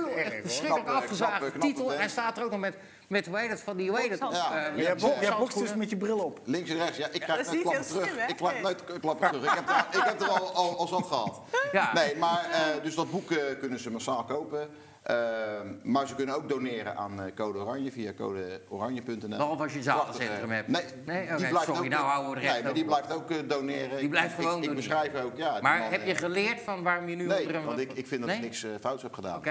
hoor. 0.68 0.80
afgezaagde 0.80 1.38
knappe- 1.38 1.50
knappe 1.52 1.60
titel. 1.60 1.92
Hij 1.92 2.10
staat 2.10 2.38
er 2.38 2.44
ook 2.44 2.52
nog 2.52 2.60
met, 2.60 2.76
met 3.08 3.26
hoe 3.26 3.38
heet 3.40 3.50
het, 3.50 3.62
van 3.62 3.78
die, 3.78 3.90
hoe 3.90 4.00
heet 4.00 4.10
het? 4.10 4.20
Bokshandschoenen. 4.20 4.70
Eh, 4.72 4.76
Jij 4.76 4.84
ja, 4.86 4.90
bokst 4.96 5.20
dus 5.20 5.30
bokshandschoenen. 5.30 5.78
met 5.78 5.90
je 5.90 5.98
bril 5.98 6.18
op. 6.20 6.40
Links 6.44 6.70
en 6.70 6.78
rechts. 6.78 6.98
Ja, 6.98 7.08
ik 7.12 7.22
krijg 7.22 7.38
dat 7.38 7.40
is 7.40 7.46
nooit 7.46 7.58
niet 7.58 7.62
klappen 7.64 7.88
terug. 7.88 8.08
slim? 8.10 8.28
Ik 8.28 8.36
krijg 8.36 8.54
Nee. 8.54 8.62
nooit 8.62 8.84
klappen 9.00 9.28
terug. 9.28 9.44
Ik 9.46 9.52
heb 9.66 9.70
er, 9.70 10.00
ik 10.00 10.04
heb 10.06 10.22
er 10.22 10.28
al, 10.30 10.54
al, 10.54 10.78
al 10.78 10.88
zat 10.88 11.06
gehad. 11.08 11.42
Ja. 11.72 11.94
Nee, 11.94 12.16
maar 12.18 12.50
eh, 12.52 12.84
dus 12.84 12.96
dat 12.96 13.12
boek 13.12 13.32
eh, 13.32 13.60
kunnen 13.60 13.80
ze 13.80 13.92
massaal 13.92 14.24
kopen. 14.24 14.70
Eh, 15.08 15.16
maar 15.84 16.08
ze 16.08 16.16
kunnen 16.16 16.36
ook 16.36 16.50
doneren 16.50 16.96
aan 16.98 17.22
eh, 17.22 17.36
Code 17.36 17.60
Oranje 17.60 17.92
via 17.92 18.14
codeoranje.nl. 18.14 19.28
Behalve 19.28 19.64
als 19.64 19.72
je 19.74 19.78
een 19.78 19.84
Prachtig, 19.84 20.14
zalencentrum 20.16 20.50
eh, 20.50 20.56
hebt. 20.56 20.68
Nee, 21.06 21.28
die 21.38 21.48
blijft 21.48 21.66
sorry, 21.66 21.80
ook, 21.80 21.88
nou 21.88 22.06
houden 22.06 22.44
we 22.44 22.50
nee, 22.50 22.64
maar 22.64 22.74
die 22.74 22.86
blijft 22.86 23.14
ook 23.14 23.32
eh, 23.32 23.38
doneren. 23.48 23.98
Die 24.00 24.10
blijft 24.10 24.38
Ik- 24.38 24.44
gewoon 24.44 24.64
ik, 24.64 24.70
ik 24.70 24.76
beschrijf 24.76 25.16
ook, 25.24 25.38
ja. 25.38 25.60
Maar 25.62 25.80
man, 25.80 25.90
heb 25.92 26.06
je 26.06 26.16
geleerd 26.16 26.62
van 26.62 26.84
waarom 26.84 27.10
je 27.10 27.16
nu 27.16 27.26
Nee, 27.26 27.48
want 27.66 27.80
ik, 27.80 27.92
ik 27.94 28.08
vind 28.08 28.20
dat 28.22 28.30
Nee? 28.30 28.38
ik 28.38 28.44
niks 28.44 28.66
fouts 28.82 29.04
heb 29.04 29.14
gedaan. 29.14 29.42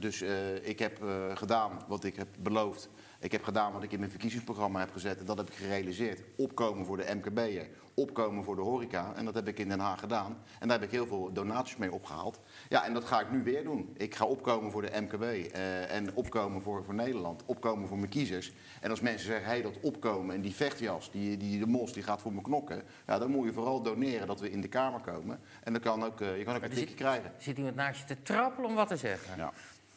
Dus 0.00 0.22
ik 0.62 0.78
heb 0.78 0.98
gedaan 1.34 1.70
wat 1.86 2.04
ik 2.04 2.16
heb 2.16 2.28
beloofd. 2.38 2.88
Ik 3.20 3.32
heb 3.32 3.44
gedaan 3.44 3.72
wat 3.72 3.82
ik 3.82 3.92
in 3.92 3.98
mijn 3.98 4.10
verkiezingsprogramma 4.10 4.78
heb 4.80 4.92
gezet. 4.92 5.18
En 5.18 5.24
dat 5.24 5.36
heb 5.38 5.48
ik 5.50 5.54
gerealiseerd. 5.54 6.20
Opkomen 6.36 6.86
voor 6.86 6.96
de 6.96 7.14
MKB'er. 7.14 7.68
Opkomen 7.94 8.44
voor 8.44 8.56
de 8.56 8.62
horeca. 8.62 9.12
En 9.14 9.24
dat 9.24 9.34
heb 9.34 9.48
ik 9.48 9.58
in 9.58 9.68
Den 9.68 9.80
Haag 9.80 10.00
gedaan. 10.00 10.36
En 10.60 10.68
daar 10.68 10.78
heb 10.78 10.86
ik 10.86 10.94
heel 10.94 11.06
veel 11.06 11.32
donaties 11.32 11.76
mee 11.76 11.92
opgehaald. 11.92 12.40
Ja, 12.68 12.84
en 12.84 12.94
dat 12.94 13.04
ga 13.04 13.20
ik 13.20 13.30
nu 13.30 13.42
weer 13.42 13.64
doen. 13.64 13.94
Ik 13.96 14.14
ga 14.14 14.24
opkomen 14.24 14.70
voor 14.70 14.82
de 14.82 15.00
MKB. 15.00 15.22
eh, 15.22 15.94
en 15.94 16.14
opkomen 16.14 16.62
voor, 16.62 16.84
voor 16.84 16.94
Nederland. 16.94 17.42
Opkomen 17.46 17.88
voor 17.88 17.98
mijn 17.98 18.10
kiezers. 18.10 18.52
En 18.80 18.90
als 18.90 19.00
mensen 19.00 19.26
zeggen, 19.26 19.44
hé, 19.46 19.52
hey, 19.52 19.62
dat 19.62 19.80
opkomen 19.82 20.34
en 20.34 20.40
die 20.40 20.54
vechtjas, 20.54 21.10
die, 21.10 21.36
die, 21.36 21.58
de 21.58 21.66
mos, 21.66 21.92
die 21.92 22.02
gaat 22.02 22.20
voor 22.20 22.32
me 22.32 22.42
knokken. 22.42 22.82
Ja, 23.06 23.18
dan 23.18 23.30
moet 23.30 23.46
je 23.46 23.52
vooral 23.52 23.82
doneren 23.82 24.26
dat 24.26 24.40
we 24.40 24.50
in 24.50 24.60
de 24.60 24.68
Kamer 24.68 25.00
komen. 25.00 25.40
En 25.62 25.72
dan 25.72 25.82
kan 25.82 26.04
ook, 26.04 26.20
eh, 26.20 26.38
je 26.38 26.44
kan 26.44 26.56
ook 26.56 26.62
een 26.62 26.70
tikje 26.70 26.94
krijgen. 26.94 27.32
Zit 27.38 27.56
iemand 27.56 27.74
naast 27.76 28.00
je 28.00 28.14
te 28.14 28.22
trappelen 28.22 28.68
om 28.70 28.74
wat 28.76 28.88
te 28.88 28.96
zeggen? 28.96 29.36
Ja. 29.36 29.52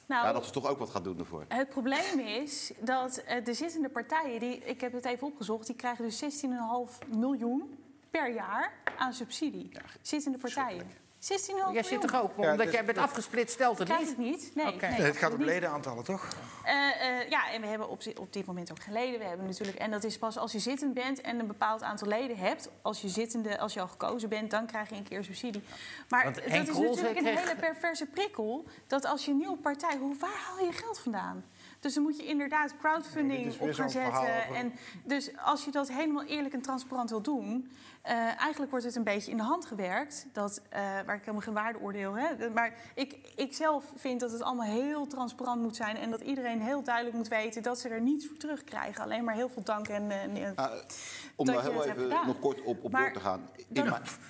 Nou, 0.10 0.26
Ja, 0.26 0.34
dat 0.34 0.45
ze 0.45 0.51
toch 0.51 0.68
ook 0.68 0.78
wat 0.78 0.89
gaat 0.89 1.03
doen 1.03 1.20
ervoor. 1.20 1.45
Het 1.47 1.70
probleem 1.70 2.20
is 2.20 2.72
dat 2.80 3.18
eh, 3.18 3.43
de 3.43 3.53
zittende 3.53 3.89
partijen, 3.89 4.39
die, 4.39 4.57
ik 4.57 4.82
heb 4.82 4.93
het 4.93 5.05
even 5.05 5.28
opgezocht, 5.28 5.66
die 5.66 5.76
krijgen 5.76 6.05
dus 6.05 6.43
16,5 6.43 7.07
miljoen 7.07 7.78
per 8.12 8.34
jaar 8.34 8.74
aan 8.97 9.14
subsidie. 9.14 9.72
zittende 10.01 10.38
partijen. 10.38 10.88
16,5 11.20 11.47
miljoen. 11.55 11.74
Jij 11.74 11.84
zit 11.84 12.01
toch 12.01 12.22
ook, 12.22 12.32
Ja, 12.38 12.51
omdat 12.51 12.65
dus 12.65 12.72
jij 12.76 12.86
bent 12.86 12.97
afgesteld, 12.97 13.49
stelt 13.49 13.78
het 13.78 13.88
Krijg 13.88 14.01
niet? 14.01 14.11
ik 14.11 14.17
niet. 14.17 14.51
Nee, 14.55 14.67
Oké. 14.74 14.88
nee, 14.88 14.97
Nee, 14.97 15.07
het 15.07 15.17
gaat 15.17 15.32
om 15.32 15.38
niet. 15.38 15.47
ledenaantallen, 15.47 16.03
toch? 16.03 16.28
Eh, 16.63 16.74
eh, 17.20 17.30
ja, 17.30 17.51
en 17.51 17.61
we 17.61 17.67
hebben 17.67 17.89
op, 17.89 18.01
zi- 18.01 18.13
op 18.20 18.34
dit 18.34 18.45
moment 18.45 18.72
ook 18.72 18.80
geen 18.84 18.93
leden. 18.93 19.20
We 19.20 19.26
hebben 19.26 19.45
natuurlijk, 19.45 19.78
en 19.78 19.91
dat 19.91 20.03
is 20.03 20.17
pas 20.17 20.38
als 20.38 20.51
je 20.51 20.59
zittend 20.59 20.93
bent 20.93 21.22
en 21.22 21.39
een 21.39 21.47
bepaald 21.47 21.84
aantal 21.84 22.07
leden 22.07 22.38
hebt. 22.38 22.70
Als 22.82 23.01
je, 23.01 23.09
zittende, 23.09 23.59
als 23.59 23.74
je 23.74 23.82
al 23.82 23.88
gekozen 23.88 24.30
bent, 24.30 24.51
dan 24.51 24.65
krijg 24.65 24.89
je 24.89 24.95
een 24.95 25.03
keer 25.03 25.24
subsidie. 25.24 25.63
Maar 26.09 26.24
Want 26.24 26.36
dat 26.36 26.43
Henk 26.43 26.67
is 26.70 26.78
natuurlijk 26.78 27.17
een 27.17 27.24
kreeg- 27.24 27.39
hele 27.39 27.55
perverse 27.55 28.05
prikkel. 28.05 28.65
Dat 28.88 29.05
als 29.05 29.26
je 29.26 29.32
een 29.32 29.38
nieuwe 29.38 29.57
partij, 29.57 29.97
hoe, 29.97 30.15
waar 30.20 30.41
haal 30.47 30.65
je 30.65 30.72
geld 30.72 30.99
vandaan? 30.99 31.43
Dus 31.80 31.93
dan 31.93 32.03
moet 32.03 32.17
je 32.17 32.26
inderdaad 32.26 32.74
crowdfunding 32.78 33.43
dit 33.43 33.53
is 33.53 33.59
weer 33.59 33.70
op 33.70 33.76
gaan 33.76 33.89
zo'n 33.89 34.01
verhaal 34.03 34.24
zetten. 34.26 34.43
over- 34.49 34.55
En 34.55 34.74
dus 35.03 35.30
als 35.38 35.65
je 35.65 35.72
dat 35.72 35.91
helemaal 35.91 36.24
eerlijk 36.24 36.53
en 36.53 36.61
transparant 36.61 37.09
wil 37.09 37.22
doen... 37.22 37.72
eh, 38.01 38.13
eigenlijk 38.17 38.71
wordt 38.71 38.85
het 38.85 38.95
een 38.95 39.03
beetje 39.03 39.31
in 39.31 39.37
de 39.37 39.43
hand 39.43 39.65
gewerkt. 39.65 40.25
Dat, 40.33 40.61
eh, 40.69 40.81
waar 40.81 41.15
ik 41.15 41.19
helemaal 41.19 41.41
geen 41.41 41.53
waardeoordeel 41.53 42.13
heb. 42.17 42.53
Maar 42.53 42.73
ik, 42.95 43.17
ik 43.35 43.53
zelf 43.55 43.83
vind 43.95 44.19
dat 44.19 44.31
het 44.31 44.41
allemaal 44.41 44.65
heel 44.65 45.07
transparant 45.07 45.61
moet 45.61 45.75
zijn. 45.75 45.97
En 45.97 46.09
dat 46.11 46.21
iedereen 46.21 46.61
heel 46.61 46.83
duidelijk 46.83 47.15
moet 47.15 47.27
weten 47.27 47.63
dat 47.63 47.79
ze 47.79 47.89
er 47.89 48.01
niets 48.01 48.27
voor 48.27 48.37
terugkrijgen. 48.37 49.03
Alleen 49.03 49.23
maar 49.23 49.35
heel 49.35 49.49
veel 49.49 49.63
dank 49.63 49.87
en... 49.87 50.11
eh, 50.11 50.49
Ah, 50.55 50.71
om 51.35 51.45
daar 51.45 51.61
heel 51.61 51.83
even 51.83 52.07
nog 52.07 52.39
kort 52.39 52.61
op, 52.61 52.83
op 52.83 52.91
Maar 52.91 53.01
door 53.03 53.11
te 53.13 53.19
gaan. 53.19 53.49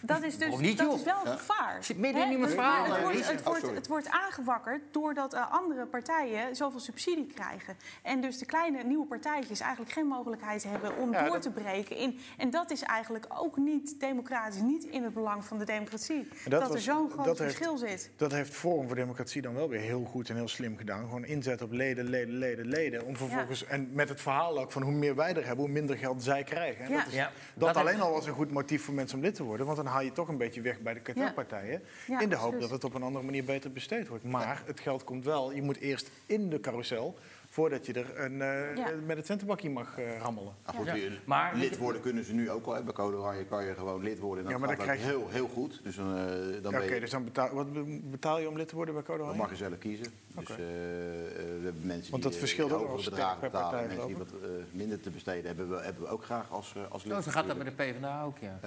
Dat, 0.02 0.24
is 0.24 0.38
dus 0.38 0.58
niet, 0.58 0.78
dat 0.78 0.94
is 0.94 1.04
wel 1.04 1.20
een 1.26 1.32
Ja. 1.32 1.38
gevaar. 1.38 1.78
Ik 1.78 1.84
zit 1.84 1.98
midden 1.98 2.24
in 2.26 2.32
iemands 2.32 2.54
Het- 2.54 2.62
verhaal, 2.62 2.86
Het, 2.86 3.02
wordt, 3.02 3.16
Lies. 3.18 3.28
het, 3.28 3.40
Oh, 3.40 3.46
wordt, 3.46 3.72
het 3.76 3.88
wordt 3.88 4.10
aangewakkerd 4.10 4.82
doordat 4.94 5.34
andere 5.34 5.86
partijen 5.86 6.56
zoveel 6.56 6.80
subsidie 6.80 7.26
krijgen. 7.26 7.78
En 8.04 8.22
dus 8.22 8.38
de 8.38 8.46
kleine 8.46 8.84
nieuwe 8.84 9.06
partijtjes 9.06 9.60
eigenlijk 9.60 9.92
geen 9.92 10.08
mogelijkheid 10.08 10.64
hebben 10.64 10.98
om 10.98 11.12
Ja, 11.12 11.24
door 11.24 11.34
dat- 11.34 11.42
te 11.42 11.52
breken. 11.52 11.96
In, 11.96 12.20
en 12.38 12.50
dat 12.50 12.72
is 12.72 12.82
eigenlijk 12.82 13.26
ook 13.38 13.58
niet 13.64 14.00
democratisch, 14.00 14.62
niet 14.62 14.84
in 14.84 15.04
het 15.04 15.14
belang 15.14 15.46
van 15.46 15.58
de 15.58 15.66
democratie. 15.66 16.28
Dat, 16.48 16.62
dat 16.62 16.74
er 16.74 16.82
zo'n 16.82 17.10
groot 17.12 17.26
heeft- 17.26 17.38
verschil 17.42 17.78
zit. 17.78 18.12
Dat 18.16 18.32
heeft 18.32 18.54
Forum 18.54 18.88
voor 18.88 18.96
Democratie 18.96 19.42
dan 19.42 19.54
wel 19.54 19.70
weer 19.70 19.80
heel 19.80 20.04
goed 20.04 20.30
en 20.30 20.36
heel 20.36 20.48
slim 20.48 20.78
gedaan. 20.78 21.04
Gewoon 21.04 21.26
inzet 21.26 21.62
op 21.62 21.72
leden, 21.72 22.06
leden, 22.10 22.38
leden, 22.38 22.66
leden. 22.68 23.06
Om 23.06 23.16
vervolgens, 23.18 23.66
En 23.66 23.90
met 23.94 24.10
het 24.10 24.22
verhaal 24.22 24.60
ook 24.60 24.72
van 24.72 24.82
hoe 24.82 24.92
meer 24.92 25.16
wij 25.16 25.34
er 25.36 25.46
hebben, 25.46 25.66
hoe 25.66 25.74
minder 25.74 25.98
geld 25.98 26.24
zij 26.24 26.44
krijgen. 26.44 26.86
En 26.86 26.92
Ja. 26.92 26.98
dat 26.98 27.08
is, 27.08 27.14
Ja, 27.14 27.32
dat, 27.56 27.74
dat 27.74 27.84
alleen 27.84 28.02
al 28.02 28.12
was 28.12 28.26
een 28.28 28.34
goed 28.34 28.52
motief 28.52 28.84
voor 28.84 28.94
mensen 28.94 29.18
om 29.18 29.24
lid 29.24 29.36
te 29.36 29.44
worden. 29.44 29.66
Want 29.66 29.78
dan 29.78 29.86
haal 29.86 30.02
je 30.02 30.12
toch 30.12 30.28
een 30.28 30.38
beetje 30.38 30.62
weg 30.62 30.80
bij 30.82 30.94
de 30.94 31.00
kartelpartijen. 31.00 31.82
Ja, 32.08 32.20
in 32.20 32.30
de 32.30 32.36
hoop 32.36 32.60
dat 32.60 32.70
het 32.70 32.84
op 32.84 32.94
een 32.94 33.04
andere 33.04 33.26
manier 33.26 33.44
beter 33.44 33.72
besteed 33.72 34.08
wordt. 34.08 34.24
Maar 34.24 34.64
het 34.66 34.80
geld 34.80 35.04
komt 35.04 35.26
wel. 35.26 35.52
Je 35.52 35.62
moet 35.62 35.78
eerst 35.78 36.12
in 36.26 36.50
de 36.50 36.60
carousel 36.60 37.18
voordat 37.52 37.86
je 37.86 37.94
er 37.94 38.20
een, 38.20 38.42
eh, 38.42 38.76
Ja. 38.76 38.90
met 39.06 39.18
het 39.18 39.26
centenbakje 39.26 39.70
mag 39.70 39.98
eh, 39.98 40.18
rammelen. 40.22 40.54
Goed, 40.66 40.86
Ja. 40.86 40.96
Maar- 41.26 41.56
lid 41.56 41.78
worden 41.78 42.02
kunnen 42.02 42.24
ze 42.24 42.34
nu 42.34 42.50
ook 42.52 42.66
al. 42.66 42.74
hè. 42.74 42.84
Bij 42.84 42.94
Code 42.94 43.18
Oranje 43.18 43.46
kan 43.46 43.66
je 43.66 43.74
gewoon 43.74 44.04
lid 44.04 44.20
worden. 44.20 44.44
En 44.46 44.52
Ja, 44.52 44.58
dat 44.58 44.68
maar 44.68 44.78
gaat 44.78 44.86
dan 44.88 44.96
krijg 44.96 45.02
je- 45.12 45.18
heel, 45.18 45.28
heel 45.30 45.48
goed. 45.48 45.80
Dus 45.84 45.96
dan, 45.96 46.18
eh, 46.18 46.24
dan 46.62 46.72
Ja, 46.72 46.78
Oké, 46.82 46.94
je, 46.94 47.00
dus 47.00 47.10
dan 47.10 47.24
betaal, 47.24 47.54
wat 47.54 47.74
be- 47.74 48.00
betaal 48.04 48.40
je 48.40 48.50
om 48.50 48.58
lid 48.58 48.68
te 48.68 48.76
worden 48.76 48.94
bij 48.94 49.04
Code 49.04 49.18
dat 49.18 49.28
Oranje? 49.28 49.42
mag 49.42 49.52
je 49.52 49.56
zelf 49.58 49.78
kiezen. 49.78 50.06
Dus 50.36 50.48
we 50.48 51.60
hebben 51.64 51.86
mensen 51.86 52.12
Want 52.12 52.12
die 52.12 52.22
dat 52.22 52.34
eh, 52.34 52.38
verschilt 52.40 52.72
ook 52.72 52.88
hogere 52.88 53.10
bedragen 53.10 53.40
per 53.40 53.50
betalen. 53.50 53.70
partij, 53.70 53.88
Mensen 53.88 54.08
die 54.08 54.18
wat 54.18 54.28
eh, 54.42 54.50
minder 54.72 55.00
te 55.00 55.10
besteden 55.10 55.46
hebben, 55.46 55.70
we, 55.70 55.76
hebben 55.84 56.02
we 56.04 56.08
ook 56.10 56.24
graag 56.24 56.52
als, 56.52 56.74
als 56.90 57.04
lid. 57.04 57.14
Oh, 57.14 57.22
zo 57.22 57.32
gaat 57.32 57.48
dat 57.48 57.58
natuurlijk. 57.58 57.78
de 57.78 57.84
PvdA 58.00 58.24
ook, 58.24 58.38
ja. 58.38 58.60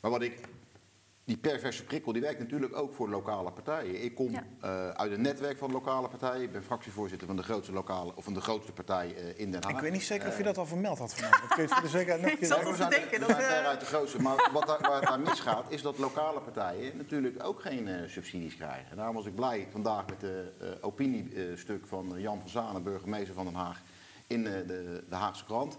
Maar 0.00 0.10
wat 0.10 0.22
ik. 0.22 0.38
Die 1.28 1.36
perverse 1.36 1.84
prikkel 1.84 2.12
die 2.12 2.22
werkt 2.22 2.38
natuurlijk 2.38 2.76
ook 2.76 2.94
voor 2.94 3.08
lokale 3.08 3.50
partijen. 3.50 4.02
Ik 4.04 4.14
kom 4.14 4.30
Ja. 4.30 4.44
eh, 4.60 4.88
uit 4.90 5.12
een 5.12 5.20
netwerk 5.20 5.58
van 5.58 5.72
lokale 5.72 6.08
partijen. 6.08 6.42
Ik 6.42 6.52
ben 6.52 6.62
fractievoorzitter 6.64 7.26
van 7.26 7.36
de 7.36 7.42
grootste, 7.42 7.72
lokale, 7.72 8.12
of 8.16 8.24
van 8.24 8.34
de 8.34 8.40
grootste 8.40 8.72
partij 8.72 9.14
eh, 9.16 9.38
in 9.40 9.50
Den 9.52 9.62
Haag. 9.62 9.72
Ik 9.72 9.78
weet 9.80 9.92
niet 9.92 10.02
zeker 10.02 10.28
of 10.28 10.36
je 10.36 10.42
dat 10.42 10.58
al 10.58 10.66
vermeld 10.66 10.98
had 10.98 11.14
vanavond. 11.14 11.48
Kun 11.54 11.62
je 11.62 11.68
het 11.68 11.72
voor 11.72 11.82
de 11.82 11.88
zekerheid 11.88 12.20
nog 12.22 12.30
een 12.30 12.32
Ik 12.32 12.38
keer 12.38 12.48
zat 12.48 12.58
zeggen? 12.64 12.84
al 12.84 12.90
we 12.90 12.96
denken, 12.96 13.20
we 13.20 13.26
dat, 13.26 13.36
zijn 13.36 13.40
eh, 13.50 13.56
veruit 13.56 13.80
de 13.80 13.86
grootste. 13.86 14.22
Maar 14.22 14.50
wat 14.52 14.66
daar, 14.66 14.80
waar 14.80 14.98
het 15.00 15.08
daar 15.08 15.20
misgaat, 15.20 15.64
is 15.68 15.82
dat 15.82 15.98
lokale 15.98 16.40
partijen 16.40 16.96
natuurlijk 16.96 17.44
ook 17.44 17.60
geen 17.60 17.88
eh, 17.88 18.08
subsidies 18.08 18.56
krijgen. 18.56 18.90
En 18.90 18.96
daarom 18.96 19.14
was 19.14 19.26
ik 19.26 19.34
blij 19.34 19.66
vandaag 19.70 20.04
met 20.06 20.22
het 20.22 20.82
opiniestuk 20.82 21.86
van 21.86 22.14
eh, 22.16 22.22
Jan 22.22 22.40
van 22.40 22.48
Zanen, 22.48 22.82
burgemeester 22.82 23.34
van 23.34 23.44
Den 23.44 23.54
Haag, 23.54 23.80
in 24.26 24.46
eh, 24.46 24.52
de, 24.66 25.04
de 25.08 25.14
Haagse 25.14 25.44
krant. 25.44 25.78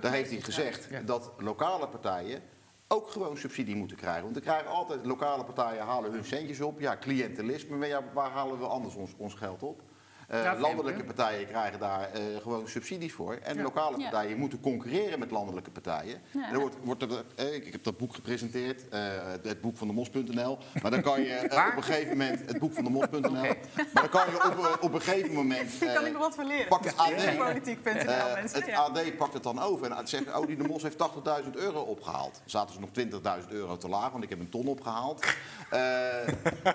Daar 0.00 0.12
heeft 0.12 0.30
hij 0.30 0.40
gezegd 0.40 0.86
Ja. 0.90 1.00
dat 1.00 1.30
lokale 1.38 1.88
partijen 1.88 2.42
ook 2.88 3.10
gewoon 3.10 3.36
subsidie 3.36 3.76
moeten 3.76 3.96
krijgen. 3.96 4.22
Want 4.22 4.34
we 4.34 4.40
krijgen 4.40 4.70
altijd, 4.70 5.06
lokale 5.06 5.44
partijen 5.44 5.84
halen 5.84 6.12
hun 6.12 6.24
centjes 6.24 6.60
op. 6.60 6.80
Ja, 6.80 6.96
cliëntelisme, 6.96 7.76
maar 7.76 8.12
waar 8.12 8.30
halen 8.30 8.58
we 8.58 8.66
anders 8.66 8.94
ons, 8.94 9.14
ons 9.16 9.34
geld 9.34 9.62
op? 9.62 9.82
Eh, 10.28 10.42
Ja, 10.42 10.58
landelijke 10.58 11.04
partijen 11.04 11.46
krijgen 11.46 11.78
daar 11.78 12.10
eh, 12.12 12.20
gewoon 12.42 12.68
subsidies 12.68 13.12
voor. 13.12 13.34
En 13.42 13.56
Ja. 13.56 13.62
lokale 13.62 13.98
Ja. 13.98 14.10
partijen 14.10 14.38
moeten 14.38 14.60
concurreren 14.60 15.18
met 15.18 15.30
landelijke 15.30 15.70
partijen. 15.70 16.20
Ja. 16.30 16.44
En 16.46 16.52
dan 16.52 16.60
wordt, 16.60 16.76
wordt 16.82 17.02
er, 17.02 17.24
eh, 17.36 17.54
ik, 17.54 17.66
ik 17.66 17.72
heb 17.72 17.84
dat 17.84 17.96
boek 17.96 18.14
gepresenteerd, 18.14 18.88
eh, 18.88 19.00
het, 19.42 19.60
boek 19.60 19.76
van 19.76 19.86
de 19.86 19.92
mos.nl. 19.92 20.58
Maar 20.82 20.90
dan 20.90 21.02
kan 21.02 21.20
je 21.22 21.40
op 21.70 21.76
een 21.76 21.82
gegeven 21.82 22.08
moment, 22.08 22.40
het 22.46 22.58
boek 22.58 22.74
van 22.74 22.84
de 22.84 22.90
mos.nl. 22.90 23.30
Maar 23.30 23.56
dan 23.92 24.08
kan 24.08 24.30
je 24.30 24.44
op, 24.44 24.78
op 24.82 24.94
een 24.94 25.00
gegeven 25.00 25.34
moment. 25.34 25.78
Kan 25.94 26.06
ik 26.06 26.12
nog 26.12 26.22
wat 26.22 26.34
van 26.34 26.46
leren. 26.46 26.68
pak 26.68 26.84
het 26.84 26.96
AD. 26.96 27.08
Het. 28.52 28.72
AD 28.74 29.16
pakt 29.16 29.32
het 29.34 29.42
dan 29.42 29.58
over 29.60 29.90
en 29.90 29.96
het 29.96 30.08
zegt, 30.08 30.36
oh, 30.36 30.46
die 30.46 30.56
de 30.56 30.64
Mos 30.68 30.82
heeft 30.82 30.96
80.000 31.44 31.50
euro 31.54 31.80
opgehaald. 31.80 32.32
Dan 32.34 32.42
zaten 32.44 32.74
ze 32.74 32.80
nog 32.80 32.90
20.000 33.42 33.48
euro 33.52 33.76
te 33.76 33.88
laag, 33.88 34.10
want 34.10 34.24
ik 34.24 34.30
heb 34.30 34.38
een 34.40 34.48
ton 34.50 34.66
opgehaald. 34.66 35.24
Eh, 35.70 35.78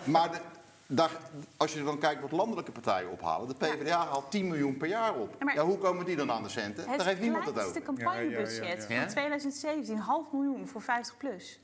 maar 0.05 0.31
de- 0.31 0.39
daar, 0.87 1.11
als 1.57 1.73
je 1.73 1.83
dan 1.83 1.99
kijkt 1.99 2.21
wat 2.21 2.31
landelijke 2.31 2.71
partijen 2.71 3.11
ophalen, 3.11 3.47
de 3.47 3.55
PvdA 3.55 4.05
haalt 4.05 4.31
10 4.31 4.47
miljoen 4.47 4.77
per 4.77 4.87
jaar 4.87 5.15
op. 5.15 5.35
Ja, 5.55 5.63
hoe 5.63 5.77
komen 5.77 6.05
die 6.05 6.15
dan 6.15 6.31
aan 6.31 6.43
de 6.43 6.49
centen? 6.49 6.89
Het 6.89 6.97
Daar 6.97 7.07
heeft 7.07 7.21
niemand 7.21 7.45
het 7.45 7.59
over. 7.59 7.81
campagnebudget 7.81 8.57
Ja, 8.57 8.63
ja, 8.63 8.69
ja, 8.69 8.85
ja. 8.89 8.99
van 8.99 9.07
2017, 9.07 9.97
half 9.97 10.31
miljoen 10.31 10.67
voor 10.67 10.81
50 10.81 11.17
plus. 11.17 11.59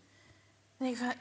Dan 0.78 0.88
denk 0.88 1.00
ik 1.00 1.04
van, 1.04 1.14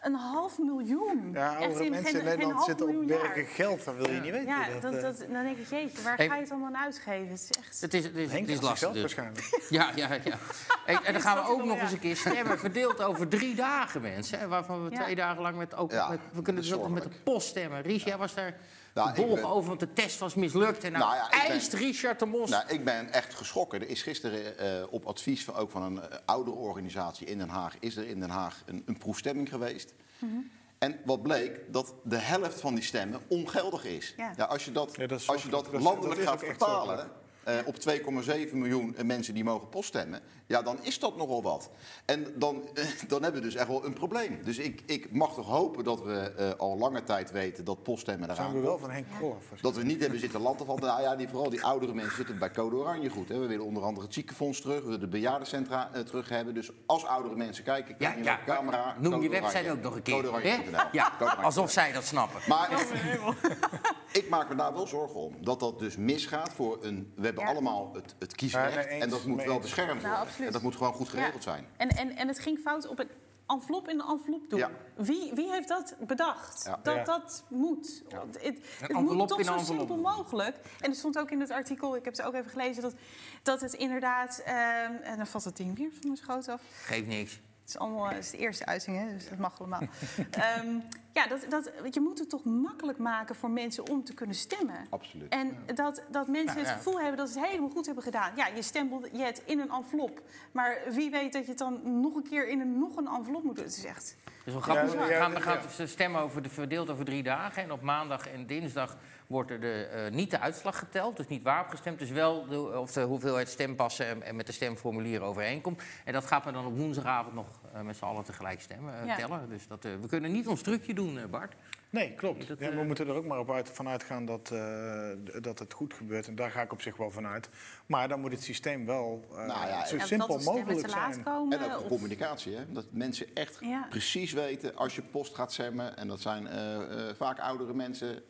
een 0.00 0.14
half 0.14 0.58
miljoen. 0.58 1.30
Ja, 1.32 1.56
oudere 1.56 1.84
in 1.84 1.90
mensen 1.90 2.10
geen- 2.10 2.20
in 2.20 2.24
Nederland 2.26 2.64
zitten 2.64 2.88
op 2.98 3.08
jaar. 3.08 3.32
geld. 3.46 3.84
Dat 3.84 3.94
wil 3.96 4.10
je 4.10 4.20
niet 4.20 4.30
weten. 4.30 4.46
Ja, 4.48 4.66
dat, 4.72 4.82
dat, 4.82 4.94
eh, 4.94 5.02
dat, 5.02 5.18
dan 5.18 5.42
denk 5.42 5.56
ik, 5.58 5.66
jeetje, 5.70 6.02
waar 6.02 6.16
Hey. 6.16 6.28
ga 6.28 6.34
je 6.34 6.40
het 6.40 6.50
allemaal 6.50 6.68
aan 6.74 6.82
uitgeven? 6.84 7.28
Het 7.28 7.40
is 7.40 7.50
echt... 7.58 7.80
Het 7.80 7.94
is, 7.94 8.04
het 8.04 8.16
is, 8.16 8.32
het 8.54 8.62
lastig 8.62 8.90
dus. 8.92 9.00
waarschijnlijk. 9.00 9.48
Ja, 9.68 9.90
ja, 9.94 10.08
ja. 10.24 10.38
En, 10.86 11.04
en 11.04 11.12
dan 11.12 11.22
gaan 11.26 11.36
we 11.44 11.48
ook 11.50 11.64
nog 11.64 11.76
Ja. 11.76 11.82
eens 11.82 11.92
een 11.92 11.98
keer 11.98 12.16
stemmen, 12.16 12.58
verdeeld 12.58 13.02
over 13.02 13.28
drie 13.28 13.54
dagen, 13.54 14.00
mensen. 14.00 14.48
Waarvan 14.48 14.84
we 14.84 14.90
Ja. 14.90 15.02
twee 15.02 15.14
dagen 15.14 15.42
lang 15.42 15.56
met 15.56 15.74
ook. 15.76 15.90
Ja, 15.90 16.08
met, 16.08 16.20
we 16.32 16.42
kunnen 16.42 16.62
dus 16.62 16.72
ook 16.72 16.82
nog 16.82 16.90
met 16.90 17.02
de 17.02 17.10
post 17.24 17.48
stemmen. 17.48 17.82
Ries, 17.82 18.04
jij 18.04 18.16
was 18.16 18.34
daar 18.34 18.56
Nou, 18.94 19.12
ben- 19.14 19.44
over, 19.44 19.68
want 19.68 19.80
de 19.80 19.92
test 19.92 20.18
was 20.18 20.34
mislukt. 20.34 20.84
En 20.84 20.92
nou, 20.92 21.04
Nou 21.04 21.16
ja, 21.16 21.24
ik 21.24 21.30
ben- 21.30 21.50
eist 21.50 21.72
Richard 21.72 22.18
de 22.18 22.26
Mos. 22.26 22.50
Nou, 22.50 22.64
ik 22.68 22.84
ben 22.84 23.12
echt 23.12 23.34
geschrokken. 23.34 23.80
Er 23.80 23.88
is 23.88 24.02
gisteren 24.02 24.58
eh, 24.58 24.92
op 24.92 25.04
advies 25.06 25.44
van, 25.44 25.54
ook 25.54 25.70
van 25.70 25.82
een 25.82 25.94
uh, 25.96 26.02
oudere 26.24 26.56
organisatie 26.56 27.26
in 27.26 27.38
Den 27.38 27.48
Haag... 27.48 27.74
is 27.80 27.96
er 27.96 28.06
in 28.06 28.20
Den 28.20 28.30
Haag 28.30 28.62
een, 28.66 28.82
een 28.86 28.98
proefstemming 28.98 29.48
geweest. 29.48 29.94
Mhm. 30.18 30.32
En 30.78 31.00
wat 31.04 31.22
bleek, 31.22 31.60
dat 31.72 31.94
de 32.04 32.16
helft 32.16 32.60
van 32.60 32.74
die 32.74 32.84
stemmen 32.84 33.20
ongeldig 33.28 33.84
is. 33.84 34.14
Ja. 34.16 34.44
als 34.44 34.64
je 34.64 34.72
dat, 34.72 34.96
Ja, 34.96 35.06
dat 35.06 35.20
is 35.20 35.28
als 35.28 35.42
je 35.42 35.48
dat 35.48 35.68
landelijk 35.72 36.22
gaat 36.22 36.44
vertalen... 36.44 37.10
eh, 37.58 37.66
op 37.66 37.76
2,7 37.76 38.52
miljoen 38.52 38.96
eh, 38.96 39.04
mensen 39.04 39.34
die 39.34 39.44
mogen 39.44 39.68
poststemmen... 39.68 40.20
ja, 40.46 40.62
dan 40.62 40.78
is 40.82 40.98
dat 40.98 41.16
nogal 41.16 41.42
wat. 41.42 41.70
En 42.04 42.26
dan, 42.36 42.62
eh, 42.74 42.84
dan 43.08 43.22
hebben 43.22 43.40
we 43.40 43.46
dus 43.46 43.56
echt 43.56 43.68
wel 43.68 43.84
een 43.84 43.92
probleem. 43.92 44.38
Dus 44.44 44.58
ik, 44.58 44.82
ik 44.86 45.12
mag 45.12 45.34
toch 45.34 45.46
hopen 45.46 45.84
dat 45.84 46.02
we 46.02 46.32
eh, 46.36 46.50
al 46.56 46.78
lange 46.78 47.04
tijd 47.04 47.30
weten 47.30 47.64
dat 47.64 47.82
poststemmen 47.82 48.24
eraan 48.24 48.36
Zijn 48.36 48.48
we 48.48 48.54
komt. 48.54 48.66
wel 48.66 48.78
van 48.78 48.90
Henk 48.90 49.06
Krol 49.16 49.34
af. 49.34 49.60
Dat 49.60 49.76
we 49.76 49.82
niet 49.82 50.00
hebben 50.00 50.18
zitten 50.20 50.40
landen 50.40 50.66
van, 50.66 50.78
nou 50.80 51.02
ja, 51.02 51.16
die, 51.16 51.28
vooral 51.28 51.50
die 51.50 51.64
oudere 51.64 51.94
mensen 51.94 52.16
zitten 52.16 52.38
bij 52.38 52.50
Code 52.50 52.76
Oranje 52.76 53.08
goed. 53.08 53.28
Hè. 53.28 53.38
We 53.38 53.46
willen 53.46 53.64
onder 53.64 53.82
andere 53.82 54.06
het 54.06 54.14
ziekenfonds 54.14 54.60
terug, 54.60 54.78
we 54.78 54.84
willen 54.84 55.00
de 55.00 55.08
bejaardencentra 55.08 55.90
terug 56.04 56.28
hebben. 56.28 56.54
Dus 56.54 56.70
als 56.86 57.04
oudere 57.04 57.36
mensen 57.36 57.64
kijken, 57.64 57.94
ja, 57.98 58.06
kijk 58.06 58.18
je 58.18 58.24
ja, 58.24 58.30
naar 58.30 58.44
de 58.44 58.52
camera. 58.52 58.96
noem 58.98 59.12
Code 59.12 59.24
je 59.24 59.30
website 59.30 59.58
Oranje. 59.58 59.70
ook 59.70 59.82
nog 59.82 59.94
een 59.94 60.02
keer. 60.02 60.42
Hè? 60.42 60.82
Ja, 60.92 61.12
Code 61.18 61.24
Oranje. 61.24 61.42
alsof 61.42 61.70
zij 61.70 61.92
dat 61.92 62.04
snappen. 62.04 62.40
Maar 62.48 62.70
ik 64.20 64.28
maak 64.28 64.48
me 64.48 64.54
daar 64.54 64.72
wel 64.72 64.86
zorgen 64.86 65.20
om. 65.20 65.34
Dat 65.40 65.60
dat 65.60 65.78
dus 65.78 65.96
misgaat 65.96 66.52
voor 66.52 66.78
een... 66.82 67.12
We 67.16 67.24
hebben 67.24 67.39
Ja. 67.40 67.46
allemaal 67.46 67.90
het, 67.94 68.14
het 68.18 68.34
kiesrecht. 68.34 68.74
Ja, 68.74 68.80
en 68.82 69.08
dat 69.08 69.24
moet 69.24 69.44
wel 69.44 69.54
eens. 69.54 69.62
beschermd 69.62 70.02
Nou, 70.02 70.26
worden. 70.26 70.46
en 70.46 70.52
dat 70.52 70.62
moet 70.62 70.76
gewoon 70.76 70.92
goed 70.92 71.08
geregeld 71.08 71.44
Ja. 71.44 71.50
zijn. 71.52 71.66
En, 71.76 71.88
en, 71.88 72.16
en 72.16 72.28
het 72.28 72.38
ging 72.38 72.58
fout 72.58 72.86
op 72.88 72.98
een 72.98 73.10
envelop 73.46 73.88
in 73.88 74.00
een 74.00 74.06
envelop 74.06 74.50
doen. 74.50 74.58
Ja. 74.58 74.70
Wie, 74.96 75.32
wie 75.34 75.50
heeft 75.50 75.68
dat 75.68 75.94
bedacht? 76.06 76.64
Ja. 76.64 76.80
Dat 76.82 76.94
Ja. 76.94 77.04
dat 77.04 77.44
moet. 77.48 78.02
Het, 78.08 78.38
het, 78.80 78.92
moet 79.00 79.28
toch 79.28 79.44
zo 79.44 79.58
simpel 79.58 79.96
mogelijk. 79.96 80.56
En 80.80 80.90
er 80.90 80.96
stond 80.96 81.18
ook 81.18 81.30
in 81.30 81.40
het 81.40 81.50
artikel, 81.50 81.96
ik 81.96 82.04
heb 82.04 82.16
het 82.16 82.26
ook 82.26 82.34
even 82.34 82.50
gelezen... 82.50 82.82
dat, 82.82 82.94
dat 83.42 83.60
het 83.60 83.72
inderdaad... 83.72 84.42
ehm, 84.44 84.92
en 85.02 85.16
dan 85.16 85.26
valt 85.26 85.44
het 85.44 85.56
ding 85.56 85.78
weer 85.78 85.90
van 85.90 86.00
mijn 86.02 86.16
schoot 86.16 86.48
af. 86.48 86.62
Geeft 86.82 87.06
niks. 87.06 87.40
Het 87.72 87.80
is, 87.80 87.86
allemaal, 87.86 88.08
het 88.08 88.24
is 88.24 88.30
de 88.30 88.38
eerste 88.38 88.66
uiting, 88.66 88.96
hè, 88.98 89.12
dus 89.12 89.28
dat 89.28 89.38
mag 89.38 89.60
allemaal. 89.60 89.80
Ehm, 90.30 90.78
ja, 91.12 91.26
dat, 91.26 91.46
dat, 91.48 91.94
je 91.94 92.00
moet 92.00 92.18
het 92.18 92.28
toch 92.28 92.44
makkelijk 92.44 92.98
maken 92.98 93.34
voor 93.34 93.50
mensen 93.50 93.88
om 93.88 94.04
te 94.04 94.14
kunnen 94.14 94.36
stemmen. 94.36 94.86
Absoluut. 94.90 95.32
En 95.32 95.56
dat, 95.74 96.02
dat 96.10 96.28
mensen 96.28 96.46
Nou, 96.46 96.58
het 96.58 96.68
ja. 96.68 96.74
gevoel 96.74 97.00
hebben 97.00 97.16
dat 97.16 97.28
ze 97.28 97.38
het 97.38 97.48
helemaal 97.48 97.70
goed 97.70 97.86
hebben 97.86 98.04
gedaan. 98.04 98.32
Ja, 98.36 98.46
je 98.46 98.62
stempelt 98.62 99.08
je 99.12 99.22
het 99.22 99.42
in 99.44 99.60
een 99.60 99.70
envelop. 99.70 100.22
Maar 100.52 100.78
wie 100.90 101.10
weet 101.10 101.32
dat 101.32 101.42
je 101.42 101.48
het 101.48 101.58
dan 101.58 102.00
nog 102.00 102.14
een 102.14 102.28
keer 102.28 102.48
in 102.48 102.60
een, 102.60 102.78
nog 102.78 102.96
een 102.96 103.06
envelop 103.06 103.42
moet 103.42 103.56
doen. 103.56 103.64
Het 103.64 103.76
is 103.76 103.84
echt... 103.84 104.16
Dus 104.44 104.54
we 104.54 104.62
gaan, 104.62 104.74
Ja, 104.74 104.86
we 104.86 105.12
ja, 105.12 105.18
gaan, 105.18 105.34
we 105.34 105.40
gaan 105.40 105.88
stemmen 105.88 106.20
over 106.20 106.42
de, 106.42 106.48
verdeeld 106.48 106.90
over 106.90 107.04
drie 107.04 107.22
dagen. 107.22 107.62
En 107.62 107.72
op 107.72 107.80
maandag 107.80 108.28
en 108.28 108.46
dinsdag 108.46 108.96
wordt 109.26 109.50
er 109.50 109.60
de, 109.60 109.84
eh, 109.84 110.12
niet 110.12 110.30
de 110.30 110.40
uitslag 110.40 110.78
geteld. 110.78 111.16
Dus 111.16 111.26
niet 111.26 111.42
waarop 111.42 111.68
gestemd. 111.68 111.98
Dus 111.98 112.10
wel 112.10 112.46
de, 112.46 112.78
of 112.78 112.92
de 112.92 113.02
hoeveelheid 113.02 113.48
stempassen 113.48 114.06
en, 114.06 114.22
en 114.22 114.36
met 114.36 114.46
de 114.46 114.52
stemformulieren 114.52 115.26
overeenkomt. 115.26 115.82
En 116.04 116.12
dat 116.12 116.26
gaat 116.26 116.44
men 116.44 116.54
dan 116.54 116.66
op 116.66 116.76
woensdagavond 116.76 117.34
nog 117.34 117.46
eh, 117.46 117.59
met 117.84 117.96
z'n 117.96 118.04
allen 118.04 118.24
tegelijk 118.24 118.60
stemmen, 118.60 119.00
eh, 119.00 119.06
Ja. 119.06 119.16
tellen. 119.16 119.48
Dus 119.48 119.66
dat, 119.66 119.84
eh, 119.84 119.92
we 120.00 120.06
kunnen 120.08 120.32
niet 120.32 120.46
ons 120.46 120.62
trucje 120.62 120.94
doen, 120.94 121.18
eh, 121.18 121.24
Bart. 121.24 121.54
Nee, 121.90 122.12
klopt. 122.14 122.48
Dat, 122.48 122.58
Ja, 122.58 122.70
we 122.70 122.80
eh, 122.80 122.86
moeten 122.86 123.08
er 123.08 123.14
ook 123.14 123.26
maar 123.26 123.38
op 123.38 123.50
uit, 123.50 123.68
vanuit 123.68 124.02
gaan 124.02 124.24
dat, 124.26 124.50
eh, 124.50 125.08
dat 125.40 125.58
het 125.58 125.72
goed 125.72 125.94
gebeurt. 125.94 126.26
En 126.26 126.34
daar 126.34 126.50
ga 126.50 126.62
ik 126.62 126.72
op 126.72 126.80
zich 126.82 126.96
wel 126.96 127.10
vanuit. 127.10 127.48
Maar 127.86 128.08
dan 128.08 128.20
moet 128.20 128.32
het 128.32 128.42
systeem 128.42 128.86
wel 128.86 129.24
eh, 129.30 129.36
Nou 129.36 129.66
ja, 129.68 129.86
zo 129.86 129.96
Ja, 129.96 130.04
simpel 130.06 130.38
mogelijk 130.38 130.78
te 130.80 130.88
laat 130.88 131.12
zijn. 131.12 131.24
komen. 131.24 131.58
En 131.58 131.64
ook 131.64 131.78
de 131.78 131.82
of- 131.84 131.88
communicatie, 131.88 132.56
hè? 132.56 132.72
dat 132.72 132.84
mensen 132.90 133.26
echt 133.34 133.56
Ja. 133.60 133.86
precies 133.90 134.32
weten 134.32 134.76
als 134.76 134.94
je 134.94 135.02
post 135.02 135.34
gaat 135.34 135.52
stemmen, 135.52 135.96
en 135.96 136.08
dat 136.08 136.20
zijn 136.20 136.46
eh, 136.46 137.08
eh, 137.08 137.16
vaak 137.16 137.38
oudere 137.38 137.74
mensen, 137.74 138.22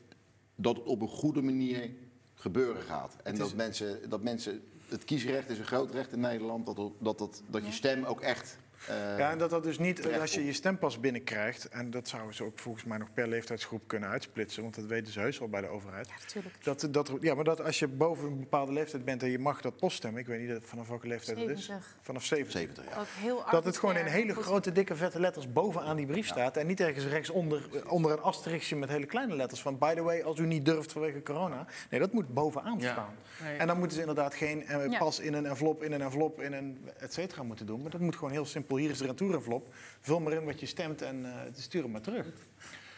dat 0.55 0.77
het 0.77 0.85
op 0.87 1.01
een 1.01 1.09
goede 1.09 1.43
manier 1.43 1.91
gebeuren 2.35 2.83
gaat. 2.83 3.17
En 3.23 3.37
dat, 3.37 3.55
mensen, 3.55 4.11
dat 4.11 4.23
mensen, 4.23 4.63
het 4.89 5.05
kiesrecht 5.05 5.49
is 5.51 5.59
een 5.59 5.65
groot 5.65 5.91
recht 5.91 6.13
in 6.13 6.21
Nederland, 6.21 6.67
dat, 6.67 6.77
dat, 6.99 7.19
dat, 7.19 7.43
dat 7.47 7.67
je 7.67 7.73
stem 7.73 8.05
ook 8.05 8.21
echt. 8.21 8.59
Eh, 8.89 9.19
Ja, 9.19 9.31
en 9.31 9.39
dat 9.39 9.51
dat 9.51 9.63
dus 9.63 9.79
niet, 9.79 10.13
als 10.21 10.35
je 10.35 10.45
je 10.47 10.53
stempas 10.53 11.01
binnenkrijgt... 11.01 11.69
en 11.69 11.91
dat 11.91 12.09
zouden 12.09 12.35
ze 12.35 12.45
ook 12.45 12.59
volgens 12.59 12.85
mij 12.85 12.99
nog 12.99 13.13
per 13.13 13.29
leeftijdsgroep 13.29 13.83
kunnen 13.87 14.09
uitsplitsen... 14.09 14.63
want 14.63 14.75
dat 14.75 14.85
weten 14.85 15.13
ze 15.13 15.21
heus 15.21 15.39
wel 15.39 15.49
bij 15.49 15.61
de 15.61 15.69
overheid. 15.69 16.09
Ja, 16.09 16.15
natuurlijk. 16.21 16.65
Dat, 16.65 16.89
dat, 16.91 17.13
ja, 17.21 17.35
maar 17.35 17.45
dat 17.45 17.63
als 17.63 17.79
je 17.79 17.89
boven 17.89 18.27
een 18.29 18.39
bepaalde 18.41 18.73
leeftijd 18.73 19.05
bent 19.05 19.23
en 19.23 19.31
je 19.31 19.39
mag 19.39 19.61
dat 19.61 19.77
poststemmen... 19.77 20.21
ik 20.21 20.27
weet 20.27 20.49
niet 20.49 20.59
vanaf 20.63 20.89
welke 20.89 21.07
leeftijd 21.07 21.39
het 21.39 21.49
is. 21.49 21.65
70. 21.65 21.97
Vanaf 22.01 22.25
70. 22.25 22.59
70 22.61 22.85
jaar. 22.85 22.99
Ook 23.01 23.07
heel 23.09 23.43
Dat 23.51 23.65
het 23.65 23.77
gewoon 23.77 23.97
in 23.97 24.05
hele 24.07 24.35
grote, 24.35 24.73
dikke, 24.73 24.97
vette 24.97 25.21
letters 25.21 25.53
bovenaan 25.53 25.97
die 25.97 26.07
brief 26.07 26.27
staat. 26.27 26.57
En 26.57 26.67
niet 26.67 26.81
ergens 26.81 27.05
rechtsonder 27.07 27.69
onder 27.89 28.11
een 28.13 28.21
asterixje 28.21 28.77
met 28.77 28.89
hele 28.89 29.07
kleine 29.07 29.37
letters. 29.37 29.63
Van, 29.63 29.79
by 29.79 29.95
the 29.95 30.03
way, 30.03 30.23
als 30.23 30.39
u 30.39 30.47
niet 30.47 30.65
durft 30.65 30.93
vanwege 30.93 31.23
corona. 31.23 31.67
Nee, 31.91 32.01
dat 32.01 32.13
moet 32.13 32.35
bovenaan 32.35 32.79
Ja. 32.79 32.93
staan. 32.93 33.15
Nee. 33.43 33.57
En 33.57 33.67
dan 33.67 33.79
moeten 33.79 33.95
ze 33.95 34.01
inderdaad 34.01 34.35
geen 34.35 34.67
eh, 34.67 34.91
Ja. 34.91 34.99
pas 34.99 35.19
in 35.21 35.35
een 35.35 35.47
envelop, 35.47 35.83
in 35.83 35.93
een 35.93 36.01
envelop, 36.03 36.41
in 36.41 36.53
een 36.53 36.89
et 36.99 37.13
cetera 37.13 37.43
moeten 37.43 37.67
doen. 37.67 37.83
Maar 37.83 37.91
dat 37.91 38.01
moet 38.01 38.15
gewoon 38.17 38.31
heel 38.31 38.45
simpel 38.45 38.70
Hier 38.79 38.91
is 38.91 38.99
de 38.99 39.07
retourenvelop. 39.07 39.75
Vul 40.01 40.21
maar 40.21 40.33
in 40.33 40.45
wat 40.45 40.61
je 40.61 40.67
stemt 40.67 41.03
en 41.03 41.25
eh, 41.25 41.33
stuur 41.55 41.83
hem 41.83 41.91
maar 41.91 42.01
terug. 42.01 42.27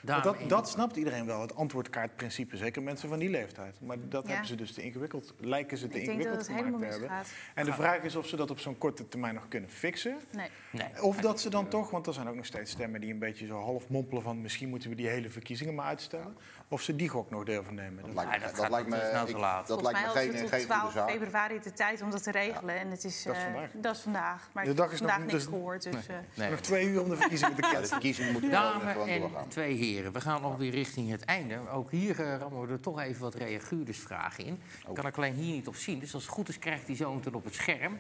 Daarom- 0.05 0.37
dat, 0.39 0.49
dat 0.49 0.69
snapt 0.69 0.97
iedereen 0.97 1.27
wel, 1.27 1.41
het 1.41 1.55
antwoordkaartprincipe. 1.55 2.57
Zeker 2.57 2.83
mensen 2.83 3.09
van 3.09 3.19
die 3.19 3.29
leeftijd. 3.31 3.77
Maar 3.81 3.97
dat 4.09 4.23
Ja. 4.23 4.29
hebben 4.29 4.47
ze 4.49 4.55
dus 4.55 4.73
te 4.73 4.83
ingewikkeld, 4.83 5.35
lijken 5.39 5.79
ze 5.79 5.89
te 5.89 5.99
Ik 6.01 6.05
denk 6.07 6.23
dat 6.23 6.49
ingewikkeld 6.49 6.73
gemaakt 6.75 6.93
te 6.93 6.99
hebben. 7.01 7.27
En 7.55 7.65
de 7.65 7.73
vraag 7.73 8.03
is 8.03 8.17
of 8.17 8.27
ze 8.27 8.37
dat 8.37 8.51
op 8.51 8.59
zo'n 8.59 8.79
korte 8.79 9.09
termijn 9.09 9.35
nog 9.35 9.49
kunnen 9.49 9.71
fixen. 9.71 10.17
Nee. 10.31 10.49
Nee. 10.71 11.03
Of 11.03 11.17
dat 11.17 11.41
ze 11.41 11.51
dan 11.51 11.69
toch, 11.69 11.91
want 11.91 12.07
er 12.07 12.13
zijn 12.15 12.29
ook 12.29 12.35
nog 12.35 12.47
steeds 12.47 12.71
stemmen 12.71 13.01
die 13.01 13.13
een 13.13 13.19
beetje 13.19 13.47
zo 13.47 13.61
half 13.61 13.89
mompelen 13.89 14.23
van 14.23 14.41
misschien 14.41 14.69
moeten 14.69 14.91
we 14.91 14.97
die 14.97 15.09
hele 15.09 15.29
verkiezingen 15.29 15.75
maar 15.75 15.87
uitstellen. 15.87 16.37
Of 16.73 16.83
ze 16.83 16.97
die 16.97 17.09
gok 17.09 17.31
nog 17.31 17.45
durven 17.45 17.75
nemen. 17.75 17.97
Dat 17.97 18.15
Dat- 18.15 18.25
lijkt 18.25 18.41
me, 18.41 18.47
dat 18.47 18.57
dat 18.57 18.71
lijkt 18.71 18.89
me, 18.89 19.23
te 19.25 19.31
ik- 19.31 19.37
laat. 19.39 19.67
dat 19.67 19.83
lijkt 19.83 20.01
me 20.01 20.07
geen, 20.07 20.29
tot 20.31 20.39
geen 20.39 20.49
goede 20.49 20.65
12 20.65 20.93
zaak. 20.93 21.11
februari 21.11 21.61
de 21.61 21.73
tijd 21.73 22.03
om 22.03 22.11
dat 22.11 22.23
te 22.23 22.31
regelen. 22.31 22.79
En 22.79 22.91
het 22.91 23.05
is, 23.05 23.23
Dat 23.23 23.35
is 23.37 23.41
eh, 23.43 23.45
vandaag. 23.53 23.71
dat 23.75 23.95
is 23.97 24.01
vandaag. 24.03 24.49
Maar 24.53 24.65
De 24.65 24.71
ik 24.71 24.77
dag 24.77 24.85
heb 24.85 24.95
is 24.95 24.99
vandaag 25.01 25.19
nog- 25.19 25.27
niks 25.27 25.39
dus- 25.45 25.53
gehoord. 25.53 25.83
Dus, 25.83 26.07
eh, 26.07 26.17
Nee. 26.35 26.51
Nog 26.51 26.61
twee 26.61 26.87
uur 26.87 27.03
om 27.03 27.09
de 27.09 27.17
verkiezingen 27.17 27.57
te 27.57 27.69
Ja, 27.73 27.81
de 27.81 27.87
verkiezingen 27.87 28.33
moeten 28.33 28.51
Dames 28.51 28.97
en 29.07 29.21
doorgaan. 29.21 29.49
twee 29.49 29.75
heren, 29.77 30.13
we 30.13 30.21
gaan 30.21 30.43
alweer 30.43 30.71
richting 30.71 31.11
het 31.11 31.25
einde. 31.25 31.69
Ook 31.69 31.91
hier 31.91 32.21
eh, 32.21 32.37
rammen 32.39 32.67
we 32.67 32.73
er 32.73 32.81
toch 32.81 33.01
even 33.01 33.21
wat 33.23 33.35
reaguurdersvragen 33.35 34.45
in. 34.45 34.61
Ik 34.89 34.95
kan 34.95 35.07
ik 35.07 35.17
alleen 35.17 35.35
hier 35.35 35.55
niet 35.55 35.69
op 35.69 35.75
zien, 35.77 35.99
dus 35.99 36.15
als 36.15 36.23
het 36.23 36.33
goed 36.33 36.49
is 36.49 36.59
krijgt 36.59 36.87
hij 36.87 36.97
zo 36.97 37.15
meteen 37.15 37.35
op 37.35 37.45
het 37.45 37.55
scherm. 37.55 37.99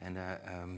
En 0.00 0.16
eh, 0.16 0.32
ehm, 0.32 0.70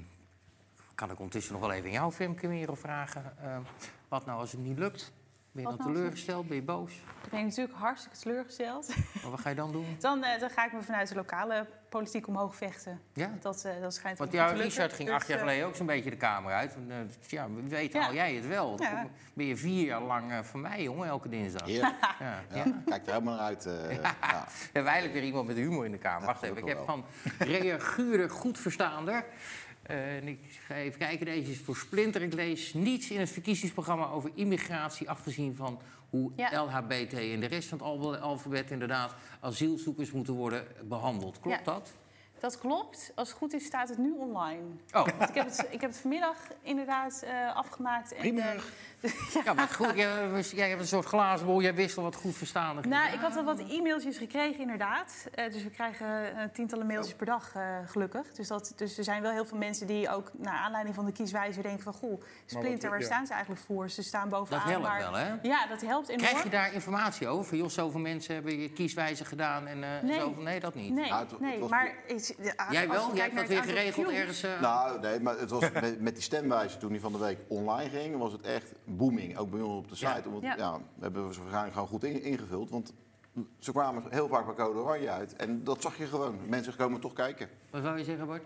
kan 0.95 1.11
ik 1.11 1.17
ondertussen 1.19 1.53
nog 1.53 1.63
wel 1.63 1.73
even 1.73 1.87
aan 1.87 1.93
jou, 1.95 2.13
Femke, 2.13 2.47
Merel, 2.49 2.77
vragen. 2.77 3.33
ehm, 3.43 3.61
wat 4.09 4.27
nou 4.27 4.41
als 4.41 4.53
het 4.53 4.61
niet 4.61 4.79
lukt? 4.79 5.13
Ben 5.55 5.63
je 5.63 5.69
Wat 5.69 5.79
dan 5.79 5.87
nou 5.87 5.97
teleurgesteld? 5.99 6.47
Ben 6.49 6.57
je 6.57 6.63
boos? 6.63 6.93
ik 7.25 7.31
ben 7.31 7.45
natuurlijk 7.45 7.79
hartstikke 7.79 8.19
teleurgesteld. 8.19 8.89
Maar 9.23 9.31
wat 9.31 9.41
ga 9.41 9.49
je 9.49 9.55
dan 9.55 9.73
doen? 9.73 9.97
Dan, 10.01 10.25
eh, 10.25 10.41
dan 10.41 10.51
ga 10.51 10.67
ik 10.67 10.73
me 10.73 10.83
vanuit 10.83 11.09
de 11.09 11.15
lokale 11.15 11.67
politiek 11.89 12.27
omhoog 12.29 12.57
vechten. 12.57 13.01
Ja? 13.13 13.31
Dat, 13.41 13.65
eh, 13.65 13.81
dat 13.81 13.95
schijnt 13.95 14.19
Want 14.19 14.33
lukken. 14.33 14.57
Richard 14.57 14.93
ging 14.93 15.09
Dus, 15.09 15.17
acht 15.17 15.27
jaar 15.27 15.39
geleden 15.39 15.67
ook 15.67 15.75
zo'n 15.77 15.87
beetje 15.87 16.11
de 16.11 16.17
kamer 16.17 16.53
uit. 16.53 16.75
En, 16.75 16.91
eh, 16.91 16.97
ja, 17.29 17.47
weet 17.69 17.93
Ja. 17.93 18.01
haal 18.01 18.15
jij 18.15 18.35
het 18.35 18.47
wel. 18.47 18.77
Dan 18.77 18.87
Ja. 18.87 19.07
ben 19.35 19.47
je 19.47 19.57
vier 19.57 19.85
jaar 19.85 20.03
lang 20.03 20.31
eh, 20.33 20.39
van 20.43 20.61
mij, 20.61 20.83
jongen, 20.83 21.09
elke 21.09 21.29
dinsdag. 21.29 21.69
Ja. 21.69 21.95
Ja, 22.55 22.65
Kijk 22.85 23.07
er 23.07 23.13
helemaal 23.13 23.35
naar 23.37 23.45
uit. 23.45 23.67
eh, 23.67 23.73
ja. 24.03 24.15
We 24.47 24.71
hebben 24.73 24.93
eigenlijk 24.93 25.13
weer 25.13 25.23
iemand 25.23 25.47
met 25.47 25.57
humor 25.57 25.85
in 25.85 25.91
de 25.93 25.99
kamer. 25.99 26.27
Wacht 26.27 26.43
even, 26.43 26.57
ik 26.57 26.67
heb 26.69 26.79
van 26.87 27.05
reaguurder 27.39 28.31
goed 28.31 28.59
verstaander. 28.59 29.25
Eh, 29.87 30.17
en 30.17 30.29
ik 30.29 30.39
ga 30.67 30.75
even 30.75 30.99
kijken, 30.99 31.27
deze 31.27 31.51
is 31.51 31.59
voor 31.61 31.77
Splinter. 31.77 32.23
Ik 32.23 32.33
lees 32.35 32.75
niets 32.75 33.11
in 33.11 33.21
het 33.21 33.31
verkiezingsprogramma 33.31 34.07
over 34.09 34.31
immigratie... 34.35 35.11
afgezien 35.11 35.55
van 35.55 35.81
hoe 36.11 36.33
Ja. 36.37 36.63
LHBT 36.65 37.13
en 37.13 37.41
de 37.41 37.47
rest 37.47 37.69
van 37.69 37.79
het 37.79 38.21
alfabet... 38.21 38.71
inderdaad 38.71 39.15
asielzoekers 39.41 40.13
moeten 40.13 40.35
worden 40.35 40.67
behandeld. 40.85 41.41
Klopt 41.41 41.59
Ja. 41.59 41.65
dat? 41.65 41.93
Dat 42.41 42.59
klopt. 42.59 43.13
Als 43.15 43.29
het 43.29 43.37
goed 43.37 43.53
is, 43.53 43.65
staat 43.65 43.89
het 43.89 43.99
nu 43.99 44.13
online. 44.13 44.63
Oh, 44.93 45.07
Want 45.19 45.29
ik, 45.29 45.35
heb 45.35 45.47
het, 45.47 45.67
ik 45.71 45.81
heb 45.81 45.91
het 45.91 46.01
vanmiddag 46.01 46.37
inderdaad 46.63 47.23
eh, 47.23 47.57
afgemaakt. 47.57 48.13
En. 48.15 48.37
Ja, 49.45 49.53
maar 49.55 49.69
goed, 49.69 49.93
jij, 49.95 50.69
hebt 50.69 50.81
een 50.81 50.87
soort 50.87 51.05
glazen 51.07 51.47
bol. 51.47 51.63
Jij 51.63 51.75
wist 51.75 51.97
al 51.97 52.03
wat 52.03 52.15
goed 52.15 52.37
verstaandig. 52.37 52.85
Nou, 52.85 53.13
ik 53.13 53.21
had 53.21 53.37
al 53.37 53.45
wat 53.45 53.59
e-mailtjes 53.59 54.17
gekregen, 54.19 54.61
inderdaad. 54.61 55.27
Eh, 55.35 55.53
dus 55.53 55.63
we 55.63 55.71
krijgen 55.71 56.37
eh, 56.37 56.45
tientallen 56.53 56.87
mailtjes 56.87 57.15
per 57.15 57.27
dag, 57.27 57.53
eh, 57.55 57.63
gelukkig. 57.87 58.33
Dus, 58.33 58.49
dat, 58.49 58.73
dus 58.77 58.99
er 58.99 59.05
zijn 59.05 59.23
wel 59.23 59.31
heel 59.33 59.45
veel 59.45 59.59
mensen 59.59 59.87
die 59.87 60.11
ook 60.11 60.31
naar 60.37 60.55
aanleiding 60.59 60.95
van 60.95 61.05
de 61.05 61.13
kieswijzer 61.13 61.63
denken 61.63 61.83
van... 61.83 61.93
goh, 61.93 62.23
Splinter, 62.47 62.91
waar 62.91 63.01
ja. 63.01 63.05
staan 63.07 63.27
ze 63.27 63.33
eigenlijk 63.33 63.63
voor? 63.67 63.91
Ze 63.91 64.03
staan 64.03 64.29
bovenaan. 64.29 64.61
Dat 64.61 64.71
helpt 64.71 64.87
maar- 64.87 64.99
wel, 64.99 65.13
hè? 65.15 65.35
Ja, 65.43 65.67
dat 65.67 65.81
helpt 65.81 66.09
enorm. 66.09 66.27
Krijg 66.27 66.43
je 66.43 66.51
daar 66.51 66.73
informatie 66.73 67.29
over? 67.29 67.45
Van, 67.45 67.59
joh, 67.59 67.69
zoveel 67.69 68.01
mensen 68.01 68.35
hebben 68.35 68.59
je 68.61 68.71
kieswijze 68.73 69.25
gedaan 69.25 69.67
en 69.67 69.85
eh 69.85 70.03
Nee. 70.03 70.21
zoveel... 70.21 70.43
Nee, 70.43 70.61
dat 70.61 70.75
niet. 70.75 70.93
Nee, 70.93 71.09
Nou, 71.09 71.21
het- 71.23 71.31
het 71.31 71.41
nee 71.41 71.59
was- 71.59 71.71
maar... 71.71 71.95
is- 72.07 72.27
de- 72.27 72.57
als 72.57 72.71
Jij 72.71 72.89
wel? 72.89 73.15
Jij 73.15 73.25
hebt 73.25 73.37
dat 73.37 73.47
weer 73.49 73.63
geregeld 73.63 74.09
ergens... 74.09 74.45
Nou, 74.61 75.01
nee, 75.01 75.21
maar 75.21 75.39
het 75.39 75.51
was 75.51 75.71
met, 75.73 76.01
met 76.01 76.15
die 76.15 76.23
stemwijzer 76.23 76.79
toen 76.81 76.93
die 76.93 77.01
van 77.01 77.13
de 77.13 77.19
week 77.19 77.39
online 77.49 77.91
ging, 77.91 78.19
was 78.19 78.33
het 78.33 78.43
echt 78.43 78.73
booming. 78.97 79.37
Ook 79.39 79.51
bij 79.51 79.61
ons 79.61 79.79
op 79.79 79.89
de 79.89 79.95
site. 79.97 80.07
Ja. 80.11 80.23
Omdat, 80.27 80.43
Ja. 80.43 80.55
ja. 80.57 80.77
we 80.77 81.03
hebben 81.03 81.33
ze 81.35 81.39
waarschijnlijk 81.41 81.73
gewoon 81.75 81.89
goed 81.89 82.05
in- 82.05 82.23
ingevuld. 82.23 82.71
Want 82.71 82.93
ze 83.59 83.71
kwamen 83.73 84.03
heel 84.11 84.29
vaak 84.29 84.47
bij 84.47 84.55
code 84.55 84.79
oranje 84.79 85.11
uit. 85.11 85.37
En 85.37 85.65
dat 85.65 85.83
zag 85.83 85.97
je 85.99 86.07
gewoon. 86.07 86.39
Mensen 86.49 86.77
komen 86.77 87.01
toch 87.01 87.13
kijken. 87.13 87.49
Wat 87.71 87.83
wou 87.83 87.99
je 87.99 88.05
zeggen, 88.05 88.27
Bart? 88.27 88.43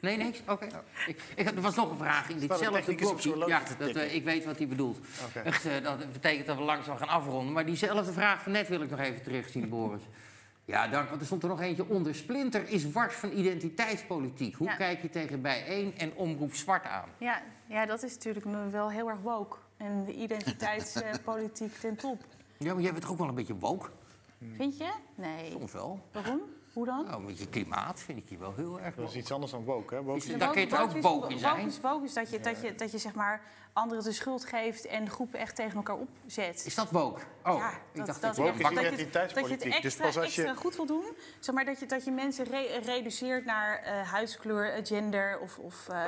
Nee, 0.00 0.16
niks? 0.16 0.42
Oké. 0.48 0.66
Ik, 1.06 1.22
ik, 1.36 1.46
er 1.46 1.60
was 1.60 1.74
nog 1.74 1.90
een 1.90 1.96
vraag 1.96 2.28
in 2.28 2.38
ditzelfde 2.38 2.94
blokje. 2.94 3.44
Ja, 3.46 3.62
dat, 3.78 3.88
eh, 3.88 4.14
ik 4.14 4.24
weet 4.24 4.44
wat 4.44 4.58
hij 4.58 4.68
bedoelt. 4.68 4.98
Echt, 5.44 5.66
eh, 5.66 5.82
dat 5.82 6.12
betekent 6.12 6.46
dat 6.46 6.56
we 6.56 6.62
langzaam 6.62 6.96
gaan 6.96 7.08
afronden. 7.08 7.52
Maar 7.52 7.66
diezelfde 7.66 8.12
vraag 8.12 8.42
van 8.42 8.52
net 8.52 8.68
wil 8.68 8.80
ik 8.80 8.90
nog 8.90 8.98
even 9.00 9.22
terugzien, 9.22 9.68
Boris. 9.68 10.02
Ja, 10.64 10.88
dank. 10.88 11.08
Want 11.08 11.20
er 11.20 11.26
stond 11.26 11.42
er 11.42 11.48
nog 11.48 11.60
eentje 11.60 11.88
onder. 11.88 12.14
Splinter 12.14 12.68
is 12.68 12.90
wars 12.92 13.14
van 13.14 13.30
identiteitspolitiek. 13.32 14.54
Hoe 14.54 14.66
Ja. 14.66 14.74
kijk 14.76 15.02
je 15.02 15.10
tegen 15.10 15.42
bijeen 15.42 15.94
en 15.98 16.14
omroep 16.14 16.54
zwart 16.54 16.84
aan? 16.86 17.08
Ja, 17.18 17.42
ja, 17.66 17.86
dat 17.86 18.02
is 18.02 18.14
natuurlijk 18.14 18.44
nu 18.46 18.70
wel 18.70 18.90
heel 18.90 19.08
erg 19.08 19.20
woke. 19.20 19.56
En 19.76 20.04
de 20.04 20.12
identiteitspolitiek 20.14 21.74
ten 21.80 21.96
top. 21.96 22.22
Ja, 22.58 22.72
maar 22.74 22.82
jij 22.82 22.90
bent 22.90 23.02
toch 23.02 23.12
ook 23.12 23.18
wel 23.18 23.28
een 23.28 23.34
beetje 23.34 23.56
woke? 23.58 23.88
Vind 24.52 24.76
je? 24.78 24.92
Nee. 25.14 25.50
Soms 25.50 25.72
wel. 25.72 26.00
Waarom? 26.12 26.40
Hoe 26.72 26.86
dan? 26.86 27.04
Nou, 27.04 27.22
met 27.22 27.38
je 27.38 27.48
klimaat 27.48 28.00
vind 28.00 28.18
ik 28.18 28.28
je 28.28 28.38
wel 28.38 28.54
heel 28.56 28.80
erg 28.80 28.94
Dat 28.94 29.08
is 29.08 29.16
iets 29.16 29.32
anders 29.32 29.52
dan 29.52 29.64
woke, 29.64 29.94
hè? 29.94 30.02
Woke 30.02 30.18
Is 30.18 30.38
daar 30.38 30.50
kun 30.50 30.60
je 30.60 30.66
toch 30.66 30.80
ook 30.80 31.00
woke 31.00 31.28
in 31.32 31.38
zijn? 31.38 31.54
Woke 31.56 31.66
is, 31.66 31.80
woke 31.80 32.04
is 32.04 32.12
dat 32.14 32.30
je, 32.30 32.40
dat 32.40 32.60
je, 32.60 32.74
dat 32.74 32.90
je 32.90 32.98
zeg 32.98 33.14
maar 33.14 33.42
anderen 33.72 34.04
de 34.04 34.12
schuld 34.12 34.44
geeft 34.44 34.86
en 34.86 35.10
groepen 35.10 35.38
echt 35.38 35.56
tegen 35.56 35.76
elkaar 35.76 35.96
opzet. 35.96 36.62
Is 36.66 36.74
dat 36.74 36.90
woke? 36.90 37.20
Oh, 37.44 37.56
ja, 37.58 37.70
ik 37.92 38.06
dacht 38.06 38.20
dat, 38.20 38.36
dat 38.36 38.36
dat 38.36 38.56
je. 38.98 39.08
Dat 39.10 39.46
je 39.48 39.52
het 39.54 39.62
Dus 39.62 39.74
extra, 39.74 40.04
pas 40.04 40.16
als 40.18 40.34
je- 40.34 40.42
extra 40.42 40.60
goed 40.60 40.76
wil 40.76 40.86
doen. 40.86 41.04
Zeg 41.40 41.54
maar 41.54 41.64
dat 41.64 41.80
je, 41.80 41.86
dat 41.86 42.04
je 42.04 42.10
mensen 42.10 42.44
re- 42.44 42.78
reduceert 42.84 43.44
naar 43.44 43.78
eh, 43.78 44.10
huidskleur, 44.10 44.72
eh, 44.72 44.84
gender 44.86 45.38
of, 45.40 45.58
of 45.58 45.88
eh, 45.88 46.04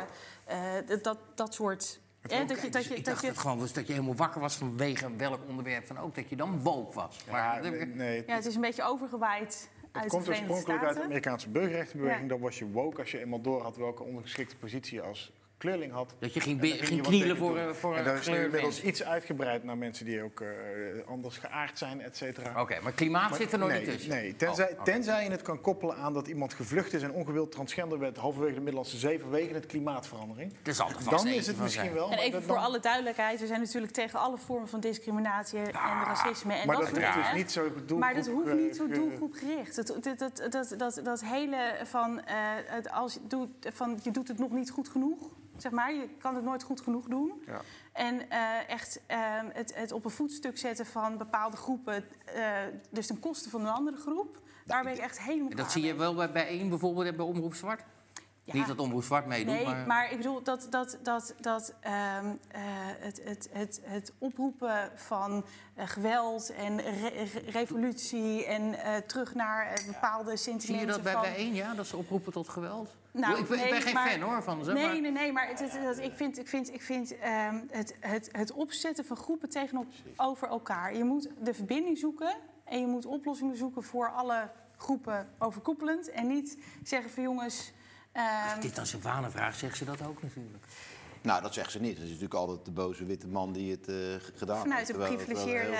eh, 0.47 1.03
dat- 1.03 1.19
dat, 1.35 1.55
soort... 1.55 2.01
hè, 2.21 2.45
dat 2.45 2.57
je, 2.57 2.63
dat 2.63 2.73
dus 2.73 2.89
je, 2.89 2.95
ik 2.97 3.05
dat 3.05 3.21
je, 3.21 3.27
het 3.27 3.39
gewoon 3.39 3.59
was 3.59 3.73
dat 3.73 3.87
je 3.87 3.93
helemaal 3.93 4.15
wakker 4.15 4.41
was 4.41 4.57
vanwege 4.57 5.17
welk 5.17 5.41
onderwerp 5.49 5.87
dan 5.89 5.99
ook. 5.99 6.15
Dat 6.15 6.29
je 6.29 6.37
dan 6.37 6.63
woke 6.63 6.95
was. 6.95 7.21
Ja, 7.27 7.33
Maar, 7.33 7.71
nee, 7.71 7.87
nee, 7.87 8.23
ja, 8.27 8.35
het 8.35 8.47
is 8.47 8.55
een 8.55 8.61
beetje 8.61 8.83
overgewaaid 8.85 9.69
Het 9.81 9.91
uit 9.93 10.05
de 10.05 10.11
komt 10.11 10.29
oorspronkelijk 10.29 10.85
uit 10.85 10.97
de. 10.97 11.03
Amerikaanse 11.03 11.49
burgerrechtenbeweging. 11.49 12.23
Ja. 12.23 12.29
Dan 12.29 12.41
was 12.41 12.59
je 12.59 12.71
woke 12.71 13.01
als 13.01 13.11
je 13.11 13.21
eenmaal 13.21 13.41
door 13.41 13.63
had 13.63 13.77
welke 13.77 14.03
ondergeschikte 14.03 14.57
positie 14.57 14.95
je 14.95 15.03
als 15.03 15.33
kleurling 15.59 15.93
had. 15.93 16.15
dat 16.19 16.35
je 16.35 16.41
ging, 16.41 16.61
knielen 17.03 17.37
voor, 17.37 17.55
doen. 17.55 17.59
eh, 17.69 17.73
voor 17.75 17.97
En 17.97 18.05
dat 18.05 18.13
een 18.15 18.21
is 18.21 18.29
nu 18.29 18.45
inmiddels 18.45 18.83
iets 18.83 19.03
uitgebreid 19.05 19.65
naar 19.65 19.77
mensen 19.79 20.05
die 20.05 20.23
ook 20.23 20.41
eh, 20.41 20.49
anders 21.07 21.37
geaard 21.39 21.79
zijn, 21.79 22.01
et 22.01 22.17
cetera. 22.17 22.61
Oké, 22.61 22.81
maar 22.83 22.93
klimaat 22.93 23.31
Maar- 23.31 23.39
zit 23.39 23.53
er 23.53 23.59
nog 23.59 23.69
nee, 23.69 23.81
niet 23.81 23.91
tussen. 23.91 24.11
Nee, 24.11 24.37
tenzij, 24.37 24.75
Oh, 24.79 24.83
tenzij 24.83 25.25
je 25.25 25.31
het 25.31 25.43
kan 25.43 25.61
koppelen 25.61 25.97
aan 25.97 26.13
dat 26.13 26.27
iemand 26.29 26.55
gevlucht 26.55 26.93
is 26.93 27.03
en 27.03 27.13
ongewild 27.13 27.53
transgender 27.53 27.99
werd 27.99 28.17
halverwege 28.17 28.55
de 28.55 28.61
Middellandse 28.61 28.97
Zee 28.99 29.21
vanwege 29.21 29.55
het 29.55 29.67
klimaatverandering. 29.67 30.53
Er 30.53 30.59
er 30.69 31.11
Dan 31.11 31.27
is 31.27 31.47
het 31.47 31.59
misschien 31.59 31.93
wel. 31.93 32.11
En 32.11 32.19
even 32.19 32.43
voor 32.43 32.55
dan- 32.55 32.65
alle 32.65 32.81
duidelijkheid, 32.81 33.41
we 33.41 33.47
zijn 33.47 33.61
natuurlijk 33.61 33.93
tegen 33.93 34.19
alle 34.21 34.39
vormen 34.39 34.69
van 34.69 34.81
discriminatie 34.81 35.59
en 35.59 35.71
racisme. 35.73 36.53
En 36.55 36.67
Maar 36.67 36.77
dat 36.77 36.85
dat 36.85 36.95
soort 36.95 37.15
hoeft 37.15 37.25
dus 37.31 37.35
niet 37.35 37.53
zo 37.53 37.63
doelgroep... 37.75 37.99
Maar 37.99 38.15
dat 38.15 38.27
hoeft 38.27 38.55
niet 38.55 38.77
zo 38.77 38.85
eh, 38.87 38.89
ge- 38.93 38.95
doelgroepgericht. 38.99 39.77
Dat, 39.77 39.87
dat, 40.01 40.19
dat, 40.19 40.51
dat, 40.51 40.75
dat, 40.79 41.01
dat 41.05 41.25
hele 41.25 41.75
van, 41.85 42.21
eh, 42.21 42.35
het, 42.67 42.91
als 42.91 43.15
je, 43.15 43.21
doet, 43.29 43.49
van 43.73 43.99
je 44.03 44.11
doet 44.11 44.29
het 44.29 44.39
nog 44.39 44.51
niet 44.51 44.71
goed 44.71 44.89
genoeg, 44.89 45.19
zeg 45.57 45.73
maar. 45.73 45.95
Je 45.95 46.09
kan 46.19 46.35
het 46.35 46.45
nooit 46.45 46.63
goed 46.63 46.81
genoeg 46.81 47.07
doen. 47.07 47.43
Ja. 47.47 47.61
En 47.93 48.31
eh, 48.31 48.69
echt 48.69 49.01
eh, 49.07 49.19
het, 49.53 49.75
het 49.75 49.93
op 49.93 50.05
een 50.05 50.11
voetstuk 50.11 50.59
zetten 50.59 50.87
van 50.87 51.17
bepaalde 51.19 51.57
groepen, 51.57 52.05
eh, 52.25 52.51
dus 52.91 53.07
ten 53.07 53.19
koste 53.19 53.51
van 53.51 53.61
een 53.61 53.73
andere 53.73 53.97
groep. 53.97 54.39
Daar 54.65 54.83
ben 54.85 54.93
ik 54.93 54.99
echt 54.99 55.21
helemaal 55.21 55.51
Dat 55.55 55.73
zie 55.73 55.85
je 55.85 55.95
wel 55.95 56.15
bij, 56.15 56.31
bij 56.31 56.47
één 56.47 56.69
bijvoorbeeld 56.69 57.17
bij 57.17 57.27
Omroep 57.27 57.55
Zwart. 57.55 57.83
Ja. 58.43 58.55
Niet 58.55 58.67
dat 58.67 58.79
Omroep 58.79 59.03
Zwart 59.03 59.27
meedoet, 59.27 59.55
Nee, 59.55 59.65
maar... 59.65 59.87
maar... 59.87 60.11
ik 60.11 60.17
bedoel 60.17 60.43
dat, 60.43 60.67
dat, 60.71 60.99
dat, 61.03 61.35
dat 61.41 61.75
ehm, 61.81 62.27
eh, 62.49 62.61
het, 63.01 63.21
het, 63.25 63.49
het, 63.53 63.81
het 63.85 64.13
oproepen 64.19 64.91
van 64.95 65.45
geweld 65.77 66.53
en 66.53 66.81
re- 66.81 67.09
re- 67.09 67.51
revolutie 67.51 68.45
en 68.47 68.75
terug 69.07 69.35
naar 69.35 69.81
bepaalde 69.87 70.37
Zie 70.37 70.39
sentimenten 70.39 70.87
je 70.87 70.93
dat 70.93 71.03
bij 71.03 71.13
van... 71.13 71.23
bijeen, 71.23 71.55
ja? 71.55 71.75
Dat 71.75 71.87
ze 71.87 71.97
oproepen 71.97 72.33
tot 72.33 72.49
geweld? 72.49 72.95
Nou, 73.21 73.39
ik, 73.39 73.47
ben, 73.49 73.57
ik 73.59 73.62
ben 73.64 73.73
nee, 73.73 73.81
geen 73.81 73.95
maar- 73.95 74.11
fan 74.11 74.21
hoor 74.21 74.43
van 74.43 74.64
ze. 74.64 74.73
Nee, 74.73 74.85
maar... 74.87 75.01
nee, 75.01 75.11
nee, 75.11 75.33
maar 75.33 75.49
het, 75.49 75.59
het- 75.59 75.79
het- 75.79 75.99
ik 75.99 76.12
vind, 76.14 76.39
ik 76.39 76.49
vind, 76.49 76.73
ik 76.73 76.83
vind 76.83 77.19
ehm, 77.19 77.61
het, 77.71 77.97
het, 78.01 78.29
het 78.33 78.53
opzetten 78.53 79.05
van 79.05 79.17
groepen 79.17 79.49
tegenover 79.51 80.49
elkaar. 80.49 80.97
Je 80.97 81.05
moet 81.05 81.29
de 81.43 81.55
verbinding 81.55 81.99
zoeken 81.99 82.37
en 82.64 82.81
je 82.81 82.87
moet 82.87 83.07
oplossingen 83.07 83.57
zoeken 83.57 83.83
voor 83.83 84.11
alle 84.11 84.51
groepen 84.77 85.29
overkoepelend. 85.39 86.11
En 86.11 86.27
niet 86.27 86.59
zeggen 86.83 87.11
van 87.11 87.23
jongens. 87.23 87.73
ehm, 88.12 88.51
Als 88.55 88.61
dit 88.61 88.75
dan 88.77 88.87
Sylvana 88.87 89.31
vraagt, 89.31 89.59
zegt 89.59 89.77
ze 89.77 89.85
dat 89.85 90.03
ook 90.07 90.23
natuurlijk. 90.23 90.64
Nou, 91.23 91.43
dat 91.43 91.55
zegt 91.55 91.71
ze 91.71 91.81
niet. 91.81 91.93
Het 91.95 92.03
is 92.03 92.09
natuurlijk 92.09 92.35
altijd 92.35 92.64
de 92.64 92.71
boze 92.71 93.05
witte 93.05 93.27
man 93.27 93.53
die 93.53 93.71
het 93.71 93.89
eh, 93.89 93.95
gedaan 94.35 94.61
Vanuit 94.61 94.79
heeft. 94.79 94.89
een 94.89 94.95
terwijl 94.95 95.19
het 95.19 95.27
wel 95.27 95.37
geprivilegeerde... 95.37 95.77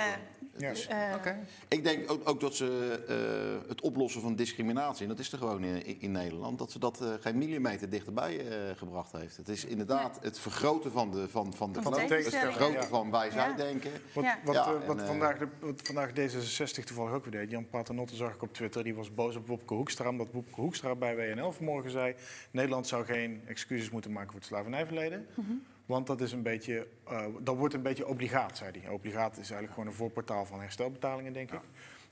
Ja. 0.57 0.73
eh, 1.09 1.15
Oké. 1.15 1.37
Ik 1.67 1.83
denk 1.83 2.11
ook, 2.11 2.29
ook 2.29 2.39
dat 2.39 2.55
ze 2.55 3.03
eh, 3.07 3.69
het 3.69 3.81
oplossen 3.81 4.21
van 4.21 4.35
discriminatie, 4.35 5.03
en 5.03 5.09
dat 5.09 5.19
is 5.19 5.31
er 5.31 5.37
gewoon 5.37 5.63
in, 5.63 5.99
in- 6.01 6.11
Nederland, 6.11 6.57
dat 6.59 6.71
ze 6.71 6.79
dat 6.79 7.01
eh, 7.01 7.09
geen 7.19 7.37
millimeter 7.37 7.89
dichterbij 7.89 8.47
eh, 8.47 8.75
gebracht 8.77 9.11
heeft. 9.11 9.37
Het 9.37 9.49
is 9.49 9.65
inderdaad 9.65 10.19
het 10.21 10.39
vergroten 10.39 10.91
van 10.91 11.11
de, 11.11 11.27
van, 11.29 11.53
van 11.53 11.73
de 11.73 11.81
Van 11.81 11.93
het 11.99 12.07
vergroten 12.29 12.73
Ja. 12.81 12.83
van 12.87 13.11
wij-zij 13.11 13.49
Ja. 13.49 13.55
denken. 13.55 13.91
Wat, 14.13 14.23
Ja. 14.23 14.39
wat, 14.43 14.55
Ja, 14.55 14.65
en, 14.73 14.85
wat, 14.87 15.01
vandaag 15.01 15.37
de, 15.37 15.47
wat 15.59 15.81
vandaag 15.83 16.09
D66 16.09 16.83
toevallig 16.85 17.11
ook 17.13 17.25
weer 17.25 17.39
deed. 17.41 17.51
Jan 17.51 17.69
Paternotte 17.69 18.15
zag 18.15 18.33
ik 18.33 18.41
op 18.41 18.53
Twitter. 18.53 18.83
Die 18.83 18.95
was 18.95 19.13
boos 19.13 19.35
op 19.35 19.47
Wopke 19.47 19.73
Hoekstra. 19.73 20.09
Omdat 20.09 20.27
Wopke 20.31 20.61
Hoekstra 20.61 20.95
bij 20.95 21.15
WNL 21.15 21.51
vanmorgen 21.51 21.91
zei... 21.91 22.15
Nederland 22.51 22.87
zou 22.87 23.05
geen 23.05 23.41
excuses 23.47 23.89
moeten 23.89 24.11
maken 24.11 24.29
voor 24.31 24.39
het 24.39 24.47
slavernijverleden. 24.49 25.25
Mhm. 25.35 25.51
Want 25.87 26.07
dat, 26.07 26.21
is 26.21 26.31
een 26.31 26.41
beetje, 26.43 26.87
eh, 27.07 27.25
dat 27.39 27.55
wordt 27.55 27.73
een 27.73 27.81
beetje 27.81 28.07
obligaat, 28.07 28.57
zei 28.57 28.79
hij. 28.81 28.89
Obligaat 28.91 29.31
is 29.31 29.37
eigenlijk 29.37 29.71
gewoon 29.73 29.87
een 29.89 29.93
voorportaal 29.95 30.45
van 30.45 30.59
herstelbetalingen, 30.59 31.33
denk 31.33 31.51
ik. 31.51 31.59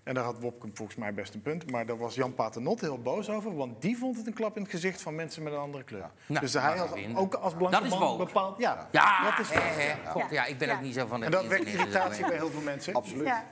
En 0.04 0.14
daar 0.14 0.24
had 0.24 0.40
Wopke 0.40 0.68
volgens 0.74 0.98
mij 0.98 1.14
best 1.14 1.34
een 1.34 1.42
punt. 1.42 1.72
Maar 1.72 1.86
daar 1.86 1.98
was 1.98 2.16
Jan 2.16 2.34
Paternotte 2.36 2.86
heel 2.86 3.02
boos 3.02 3.30
over. 3.30 3.56
Want 3.56 3.82
die 3.82 3.98
vond 3.98 4.18
het 4.18 4.28
een 4.28 4.34
klap 4.34 4.56
in 4.56 4.62
het 4.62 4.72
gezicht 4.72 5.02
van 5.02 5.16
mensen 5.16 5.44
met 5.44 5.54
een 5.54 5.60
andere 5.60 5.84
kleur. 5.84 6.10
Nou, 6.26 6.40
dus 6.42 6.54
hij 6.54 6.78
had 6.78 6.98
ook 7.16 7.34
als 7.34 7.54
blanke 7.54 7.76
Dat 7.78 7.86
is 7.86 8.00
man 8.00 8.18
bepaald... 8.18 8.58
Ja, 8.60 8.88
Ja, 8.92 9.30
dat 9.30 9.40
is 9.40 9.50
hè, 9.54 9.84
ja. 10.04 10.12
God, 10.12 10.30
ja, 10.30 10.46
ik 10.46 10.58
ben 10.58 10.68
Ja. 10.68 10.74
ook 10.76 10.82
niet 10.82 10.94
zo 10.94 11.08
van 11.08 11.22
het 11.22 11.34
En 11.34 11.40
dat 11.42 11.48
wekt 11.50 11.64
dus 11.66 11.74
irritatie 11.74 12.26
bij 12.28 12.36
heel 12.36 12.50
veel 12.50 12.62
mensen. 12.62 12.94
Absoluut. 12.94 13.26
Ja, 13.28 13.46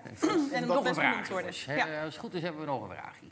en 0.51 0.67
Nog 0.67 0.77
een 0.77 0.83
best 0.83 0.95
vraag. 0.95 1.29
worden. 1.29 1.51
Eh, 1.67 1.77
Ja. 1.77 2.03
Als 2.03 2.13
het 2.13 2.23
goed 2.23 2.33
is, 2.33 2.41
hebben 2.41 2.61
we 2.61 2.67
nog 2.67 2.81
een 2.81 2.89
vraagje. 2.95 3.25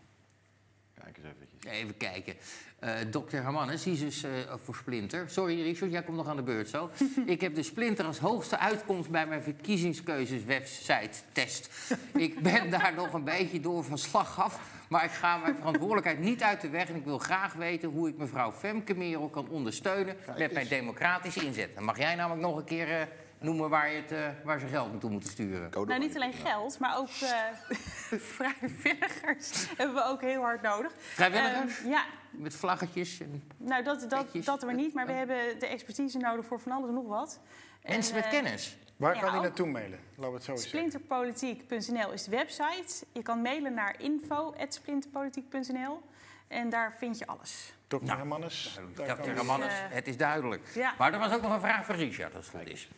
Kijk 1.03 1.17
eens 1.17 1.25
eventjes. 1.25 1.71
Even 1.71 1.97
kijken. 1.97 2.35
Eh 2.81 2.93
Dr. 3.11 3.35
Hermannes, 3.35 3.83
die 3.83 3.93
is 3.93 3.99
dus 3.99 4.23
eh, 4.23 4.29
voor 4.63 4.75
Splinter. 4.75 5.29
Sorry 5.29 5.61
Richard, 5.61 5.91
jij 5.91 6.03
komt 6.03 6.17
nog 6.17 6.27
aan 6.27 6.35
de 6.35 6.41
beurt 6.41 6.69
zo. 6.69 6.89
ik 7.25 7.41
heb 7.41 7.55
de 7.55 7.63
Splinter 7.63 8.05
als 8.05 8.19
hoogste 8.19 8.57
uitkomst 8.57 9.09
bij 9.09 9.27
mijn 9.27 9.41
verkiezingskeuzes 9.41 10.43
website 10.43 11.19
test. 11.31 11.69
ik 12.13 12.39
ben 12.39 12.69
daar 12.69 12.93
nog 12.95 13.13
een 13.13 13.23
beetje 13.23 13.59
door 13.59 13.83
van 13.83 13.97
slag 13.97 14.41
af. 14.41 14.59
Maar 14.89 15.03
ik 15.03 15.11
ga 15.11 15.37
mijn 15.37 15.55
verantwoordelijkheid 15.55 16.19
niet 16.19 16.43
uit 16.43 16.61
de 16.61 16.69
weg. 16.69 16.89
En 16.89 16.95
ik 16.95 17.05
wil 17.05 17.17
graag 17.17 17.53
weten 17.53 17.89
hoe 17.89 18.09
ik 18.09 18.17
mevrouw 18.17 18.51
Femke 18.51 18.93
Merel 18.95 19.29
kan 19.29 19.47
ondersteunen 19.49 20.15
met 20.37 20.53
mijn 20.53 20.67
democratische 20.67 21.45
inzet. 21.45 21.75
Dan 21.75 21.83
mag 21.83 21.97
jij 21.97 22.15
namelijk 22.15 22.41
nog 22.41 22.57
een 22.57 22.63
keer 22.63 22.91
eh, 22.91 23.01
noemen 23.39 23.69
waar, 23.69 23.91
je 23.91 24.01
het, 24.01 24.11
eh, 24.11 24.19
waar 24.43 24.59
ze 24.59 24.67
geld 24.67 24.91
naartoe 24.91 25.09
moeten 25.09 25.29
sturen. 25.29 25.69
Nou, 25.71 25.99
niet 25.99 26.15
alleen 26.15 26.33
geld, 26.33 26.79
maar 26.79 26.97
ook 26.97 27.09
eh, 27.09 28.17
vrijwilligers 28.35 29.67
hebben 29.77 29.95
we 29.95 30.03
ook 30.03 30.21
heel 30.21 30.41
hard 30.41 30.61
nodig. 30.61 30.91
Vrijwilligers? 30.97 31.79
Ehm, 31.79 31.89
ja, 31.89 32.05
Met 32.31 32.55
vlaggetjes 32.55 33.19
en 33.19 33.43
nou 33.57 33.83
dat, 33.83 33.99
dat, 34.09 34.23
Petjes. 34.23 34.45
dat 34.45 34.63
we 34.63 34.71
niet, 34.71 34.93
maar 34.93 35.05
we 35.05 35.11
hebben 35.11 35.59
de 35.59 35.65
expertise 35.67 36.17
nodig 36.17 36.45
voor 36.45 36.59
van 36.59 36.71
alles 36.71 36.87
en 36.87 36.93
nog 36.93 37.07
wat. 37.07 37.39
mensen 37.81 38.15
En, 38.15 38.21
met 38.21 38.33
eh, 38.33 38.39
kennis. 38.39 38.77
Waar 38.95 39.15
Ja, 39.15 39.21
kan 39.21 39.31
hij 39.31 39.41
naartoe 39.41 39.67
mailen? 39.67 39.99
Laten 40.15 40.29
we 40.31 40.35
het 40.35 40.43
zo. 40.43 40.55
Splinterpolitiek.nl 40.55 42.11
is 42.11 42.23
de 42.23 42.31
website. 42.31 43.05
Je 43.11 43.21
kan 43.21 43.41
mailen 43.41 43.73
naar 43.73 44.01
info.splinterpolitiek.nl 44.01 46.01
en 46.47 46.69
daar 46.69 46.95
vind 46.97 47.17
je 47.17 47.27
alles. 47.27 47.73
Dr. 47.87 47.95
Nou, 48.03 48.17
Hermannes. 48.17 48.79
Dr. 48.93 49.01
Hermannes, 49.03 49.73
het 49.73 50.07
is 50.07 50.17
duidelijk. 50.17 50.67
ja. 50.73 50.93
Maar 50.97 51.13
er 51.13 51.19
was 51.19 51.33
ook 51.33 51.41
nog 51.41 51.53
een 51.53 51.59
vraag 51.59 51.85
voor 51.85 51.95
Richard, 51.95 52.35
als 52.35 52.51
het 52.51 52.55
goed 52.55 52.67
is. 52.69 52.89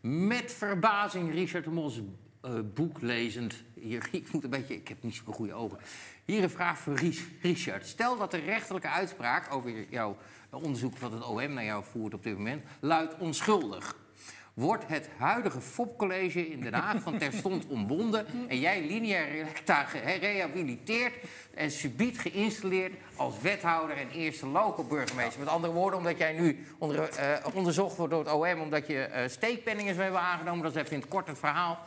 Met 0.00 0.52
verbazing 0.52 1.32
Richard 1.32 1.64
de 1.64 1.70
Mos 1.70 2.00
eh, 2.40 2.58
boek 2.74 3.00
lezend. 3.00 3.62
Hier, 3.82 4.08
ik, 4.12 4.32
moet 4.32 4.44
een 4.44 4.50
beetje, 4.50 4.74
ik 4.74 4.88
heb 4.88 5.02
niet 5.02 5.14
zo'n 5.14 5.34
goede 5.34 5.54
ogen. 5.54 5.78
Hier 6.24 6.42
een 6.42 6.50
vraag 6.50 6.78
voor 6.78 6.98
Richard. 7.42 7.86
Stel 7.86 8.18
dat 8.18 8.30
de 8.30 8.38
rechterlijke 8.38 8.88
uitspraak 8.88 9.54
over 9.54 9.88
jouw 9.90 10.16
onderzoek 10.50 10.98
wat 10.98 11.12
het 11.12 11.26
OM 11.26 11.52
naar 11.52 11.64
jou 11.64 11.84
voert 11.90 12.14
op 12.14 12.22
dit 12.22 12.36
moment 12.36 12.62
luidt 12.80 13.18
onschuldig. 13.18 13.96
Wordt 14.58 14.84
het 14.86 15.08
huidige 15.18 15.60
FOP-college 15.60 16.48
in 16.48 16.60
Den 16.60 16.74
Haag 16.74 17.02
van 17.02 17.18
terstond 17.18 17.66
ontbonden 17.76 18.26
en 18.48 18.60
jij 18.60 18.86
linea 18.86 19.24
recta 19.24 19.84
gerehabiliteerd 19.84 21.14
en 21.54 21.70
subiet 21.70 22.18
geïnstalleerd 22.18 22.92
als 23.16 23.40
wethouder 23.40 23.96
en 23.96 24.10
eerste 24.10 24.46
local 24.46 24.84
burgemeester? 24.84 25.40
Met 25.40 25.48
andere 25.48 25.72
woorden, 25.72 25.98
omdat 25.98 26.18
jij 26.18 26.32
nu 26.32 26.66
onder, 26.78 27.08
eh, 27.08 27.46
onderzocht 27.54 27.96
wordt 27.96 28.12
door 28.12 28.24
het 28.24 28.32
OM 28.32 28.60
omdat 28.60 28.86
je 28.86 29.02
eh 29.02 29.28
steekpenningen 29.28 29.96
hebben 29.96 30.20
aangenomen, 30.20 30.62
dat 30.62 30.74
is 30.74 30.80
even 30.80 30.92
in 30.92 31.00
het 31.00 31.08
kort 31.08 31.26
het 31.26 31.38
verhaal. 31.38 31.78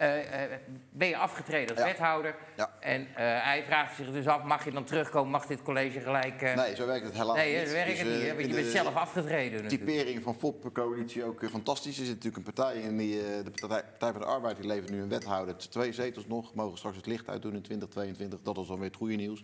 Eh, 0.00 0.44
eh, 0.44 0.50
ben 0.90 1.08
je 1.08 1.16
afgetreden 1.16 1.76
als 1.76 1.84
wethouder. 1.84 2.34
Ja. 2.56 2.70
En 2.80 3.00
eh, 3.00 3.14
hij 3.16 3.62
vraagt 3.66 3.96
zich 3.96 4.10
dus 4.10 4.26
af, 4.26 4.42
mag 4.42 4.64
je 4.64 4.70
dan 4.70 4.84
terugkomen? 4.84 5.30
Mag 5.30 5.46
dit 5.46 5.62
college 5.62 6.00
gelijk... 6.00 6.40
Nee, 6.40 6.74
zo 6.74 6.86
werkt 6.86 7.04
het 7.04 7.14
helaas 7.14 7.36
nee, 7.36 7.56
niet. 7.56 7.64
dat 7.64 7.72
werkt 7.72 7.90
Dus, 7.90 7.98
het 7.98 8.08
niet, 8.08 8.22
hè, 8.22 8.34
want 8.34 8.46
je 8.46 8.54
bent 8.54 8.64
de 8.64 8.70
zelf 8.70 8.94
afgetreden 8.94 9.62
natuurlijk. 9.62 9.90
typering 9.90 10.22
van 10.22 10.34
FOP-coalitie 10.38 11.24
ook 11.24 11.48
fantastisch. 11.50 11.98
Er 11.98 12.04
zit 12.04 12.14
natuurlijk 12.14 12.46
een 12.46 12.52
partij 12.52 12.80
in 12.80 12.96
die, 12.96 13.16
de 13.42 13.50
Partij, 13.50 13.82
Partij 13.82 14.12
van 14.12 14.20
de 14.20 14.26
Arbeid, 14.26 14.56
die 14.56 14.66
levert 14.66 14.90
nu 14.90 15.00
een 15.00 15.08
wethouder. 15.08 15.56
Twee 15.56 15.92
zetels 15.92 16.26
nog, 16.26 16.54
mogen 16.54 16.78
straks 16.78 16.96
het 16.96 17.06
licht 17.06 17.28
uitdoen 17.28 17.54
in 17.54 17.62
2022. 17.62 18.40
Dat 18.42 18.58
is 18.58 18.66
dan 18.66 18.78
weer 18.78 18.88
het 18.88 18.96
goede 18.96 19.14
nieuws. 19.14 19.42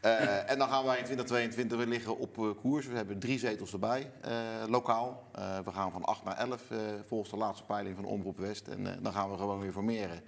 Eh, 0.00 0.50
en 0.50 0.58
dan 0.58 0.68
gaan 0.68 0.84
wij 0.84 0.98
in 0.98 1.04
2022 1.04 1.78
weer 1.78 1.86
liggen 1.86 2.18
op 2.18 2.38
eh, 2.38 2.44
koers. 2.60 2.86
We 2.86 2.96
hebben 2.96 3.18
drie 3.18 3.38
zetels 3.38 3.72
erbij, 3.72 4.10
eh, 4.20 4.32
lokaal. 4.68 5.28
We 5.64 5.72
gaan 5.72 5.92
van 5.92 6.04
8 6.04 6.24
naar 6.24 6.36
11 6.36 6.70
eh, 6.70 6.78
volgens 7.06 7.30
de 7.30 7.36
laatste 7.36 7.64
peiling 7.64 7.96
van 7.96 8.04
Omroep 8.04 8.38
West. 8.38 8.68
En 8.68 8.98
dan 9.02 9.12
gaan 9.12 9.30
we 9.30 9.36
gewoon 9.36 9.60
weer 9.60 9.72
formeren. 9.72 10.20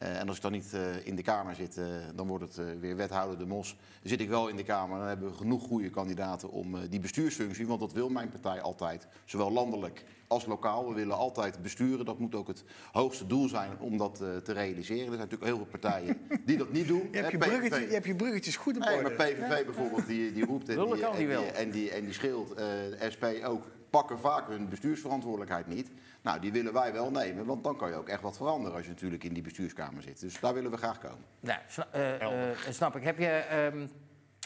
Eh, 0.00 0.18
en 0.20 0.26
als 0.28 0.36
ik 0.36 0.42
dan 0.42 0.52
niet 0.52 0.72
eh, 0.74 1.06
in 1.06 1.16
de 1.16 1.22
Kamer 1.22 1.54
zit, 1.54 1.76
eh, 1.76 1.84
dan 2.14 2.26
wordt 2.26 2.44
het 2.44 2.58
eh, 2.58 2.64
weer 2.80 2.96
wethouder 2.96 3.38
de 3.38 3.46
Mos. 3.46 3.76
Zit 4.02 4.20
ik 4.20 4.28
wel 4.28 4.48
in 4.48 4.56
de 4.56 4.62
Kamer, 4.62 4.98
dan 4.98 5.06
hebben 5.06 5.30
we 5.30 5.36
genoeg 5.36 5.62
goede 5.66 5.90
kandidaten 5.90 6.50
om 6.50 6.74
eh, 6.74 6.80
die 6.90 7.00
bestuursfunctie, 7.00 7.66
want 7.66 7.80
dat 7.80 7.92
wil 7.92 8.08
mijn 8.08 8.28
partij 8.30 8.60
altijd, 8.60 9.06
zowel 9.24 9.50
landelijk 9.52 10.04
als 10.26 10.46
lokaal. 10.46 10.88
We 10.88 10.94
willen 10.94 11.16
altijd 11.16 11.62
besturen. 11.62 12.04
Dat 12.04 12.18
moet 12.18 12.34
ook 12.34 12.46
het 12.48 12.64
hoogste 12.92 13.26
doel 13.26 13.48
zijn 13.48 13.70
om 13.78 13.96
dat 13.98 14.20
eh, 14.20 14.36
te 14.36 14.52
realiseren. 14.52 15.00
Er 15.02 15.06
zijn 15.06 15.18
natuurlijk 15.18 15.44
heel 15.44 15.56
veel 15.56 15.66
partijen 15.80 16.18
die 16.44 16.56
dat 16.56 16.72
niet 16.72 16.88
doen. 16.88 17.08
Je 17.12 17.18
hebt 17.18 17.30
je, 17.30 17.38
bruggetje, 17.38 17.80
je 17.86 17.92
hebt 17.92 18.06
je 18.06 18.14
bruggetjes 18.14 18.56
goed 18.56 18.76
op 18.76 18.82
Nee, 18.84 19.02
maar 19.02 19.12
PVV 19.12 19.64
bijvoorbeeld, 19.64 20.06
die, 20.06 20.32
die 20.32 20.44
roept 20.46 20.68
en 20.68 20.74
die, 20.74 21.06
en 21.06 21.16
die 21.16 21.26
en 21.44 21.70
die, 21.70 21.90
en 21.90 22.04
die 22.04 22.12
scheelt. 22.14 22.50
eh, 22.50 22.56
de 22.56 23.06
SP 23.14 23.24
ook 23.44 23.64
pakken 23.90 24.18
vaak 24.18 24.48
hun 24.48 24.68
bestuursverantwoordelijkheid 24.68 25.66
niet. 25.66 25.90
Nou, 26.22 26.40
die 26.40 26.52
willen 26.52 26.72
wij 26.72 26.92
wel 26.92 27.10
nemen, 27.10 27.44
want 27.44 27.64
dan 27.64 27.76
kan 27.76 27.90
je 27.90 27.96
ook 27.96 28.08
echt 28.08 28.22
wat 28.22 28.36
veranderen 28.36 28.76
als 28.76 28.84
je 28.86 28.90
natuurlijk 28.90 29.24
in 29.24 29.32
die 29.34 29.42
bestuurskamer 29.42 30.02
zit. 30.02 30.20
Dus 30.20 30.40
daar 30.40 30.54
willen 30.54 30.70
we 30.70 30.76
graag 30.76 30.98
komen. 30.98 31.24
Nou, 31.40 31.58
sna- 31.68 31.88
eh, 31.92 32.50
eh, 32.50 32.56
snap 32.70 32.96
ik. 32.96 33.02
Heb 33.02 33.18
je. 33.18 33.26
ehm, 33.28 33.86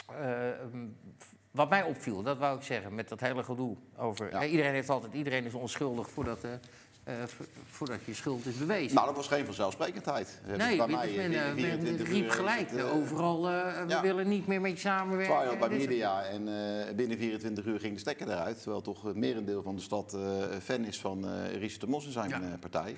eh, 0.09 0.49
ehm, 0.61 0.87
wat 1.51 1.69
mij 1.69 1.83
opviel, 1.83 2.23
dat 2.23 2.37
wou 2.37 2.57
ik 2.57 2.63
zeggen, 2.63 2.95
met 2.95 3.09
dat 3.09 3.19
hele 3.19 3.43
gedoe 3.43 3.77
over. 3.97 4.31
Ja. 4.31 4.41
eh, 4.41 4.51
iedereen 4.51 4.73
heeft 4.73 4.89
altijd, 4.89 5.13
iedereen 5.13 5.45
is 5.45 5.53
onschuldig 5.53 6.09
voordat, 6.09 6.43
eh, 7.05 7.13
vo- 7.25 7.43
voordat 7.65 7.99
je 8.05 8.13
schuld 8.13 8.45
is 8.45 8.57
bewezen. 8.57 8.95
Nou, 8.95 9.07
dat 9.07 9.15
was 9.15 9.27
geen 9.27 9.45
vanzelfsprekendheid. 9.45 10.39
Hebben 10.43 10.67
nee, 10.67 10.77
bij 10.77 10.87
dus 10.87 10.95
mij, 10.95 11.15
men, 11.15 11.31
men 11.31 11.55
24 11.55 12.07
riep 12.09 12.29
gelijk. 12.29 12.69
het, 12.71 12.81
overal, 12.83 13.41
we 13.43 13.83
ja. 13.87 14.01
willen 14.01 14.27
niet 14.27 14.47
meer 14.47 14.61
met 14.61 14.71
je 14.71 14.77
samenwerken. 14.77 15.35
Trial 15.39 15.57
bij 15.57 15.69
dit- 15.69 15.87
media 15.89 16.23
en 16.23 16.47
binnen 16.95 17.17
24 17.17 17.65
uur 17.65 17.79
ging 17.79 17.93
de 17.93 17.99
stekker 17.99 18.27
eruit. 18.29 18.61
Terwijl 18.61 18.81
toch 18.81 19.01
het 19.03 19.15
merendeel 19.15 19.61
van 19.63 19.75
de 19.75 19.81
stad 19.81 20.17
fan 20.63 20.85
is 20.85 20.99
van 20.99 21.27
eh 21.27 21.55
Richard 21.59 21.81
de 21.81 21.87
Mos 21.87 22.05
en 22.05 22.11
zijn 22.11 22.29
Ja. 22.29 22.57
partij. 22.59 22.95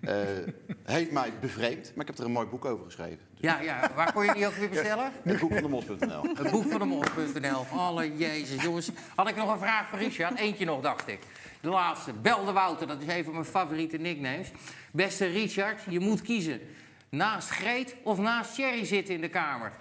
Heeft 0.90 1.10
mij 1.10 1.32
bevreemd, 1.40 1.92
maar 1.94 2.04
ik 2.04 2.06
heb 2.06 2.18
er 2.18 2.24
een 2.24 2.32
mooi 2.32 2.46
boek 2.46 2.64
over 2.64 2.84
geschreven. 2.84 3.18
Ja, 3.34 3.60
ja, 3.60 3.90
waar 3.94 4.12
kon 4.12 4.24
je 4.24 4.34
die 4.34 4.46
ook 4.46 4.54
weer 4.54 4.68
bestellen? 4.68 5.12
Het 5.22 5.38
boek 5.38 5.52
van 5.52 5.62
de 5.62 5.68
Mos.nl. 5.68 6.22
Het 6.34 6.50
boek 6.50 6.70
van 6.70 6.78
de 6.78 6.84
mos.nl. 6.84 7.66
Alle 7.78 8.16
jezus, 8.16 8.62
jongens. 8.62 8.90
Had 9.14 9.28
ik 9.28 9.36
nog 9.36 9.52
een 9.52 9.58
vraag 9.58 9.88
voor 9.88 9.98
Richard? 9.98 10.38
Eentje 10.38 10.64
nog, 10.64 10.80
dacht 10.80 11.08
ik. 11.08 11.20
De 11.60 11.68
laatste. 11.68 12.12
Belde 12.12 12.52
Wouter, 12.52 12.86
dat 12.86 13.00
is 13.00 13.14
een 13.14 13.24
van 13.24 13.32
mijn 13.32 13.44
favoriete 13.44 13.96
nicknames. 13.96 14.50
Beste 14.90 15.26
Richard, 15.26 15.82
je 15.88 16.00
moet 16.00 16.22
kiezen. 16.22 16.60
Naast 17.08 17.48
Greet 17.48 17.96
of 18.02 18.18
naast 18.18 18.54
Thierry 18.54 18.84
zitten 18.84 19.14
in 19.14 19.20
de 19.20 19.28
Kamer? 19.28 19.72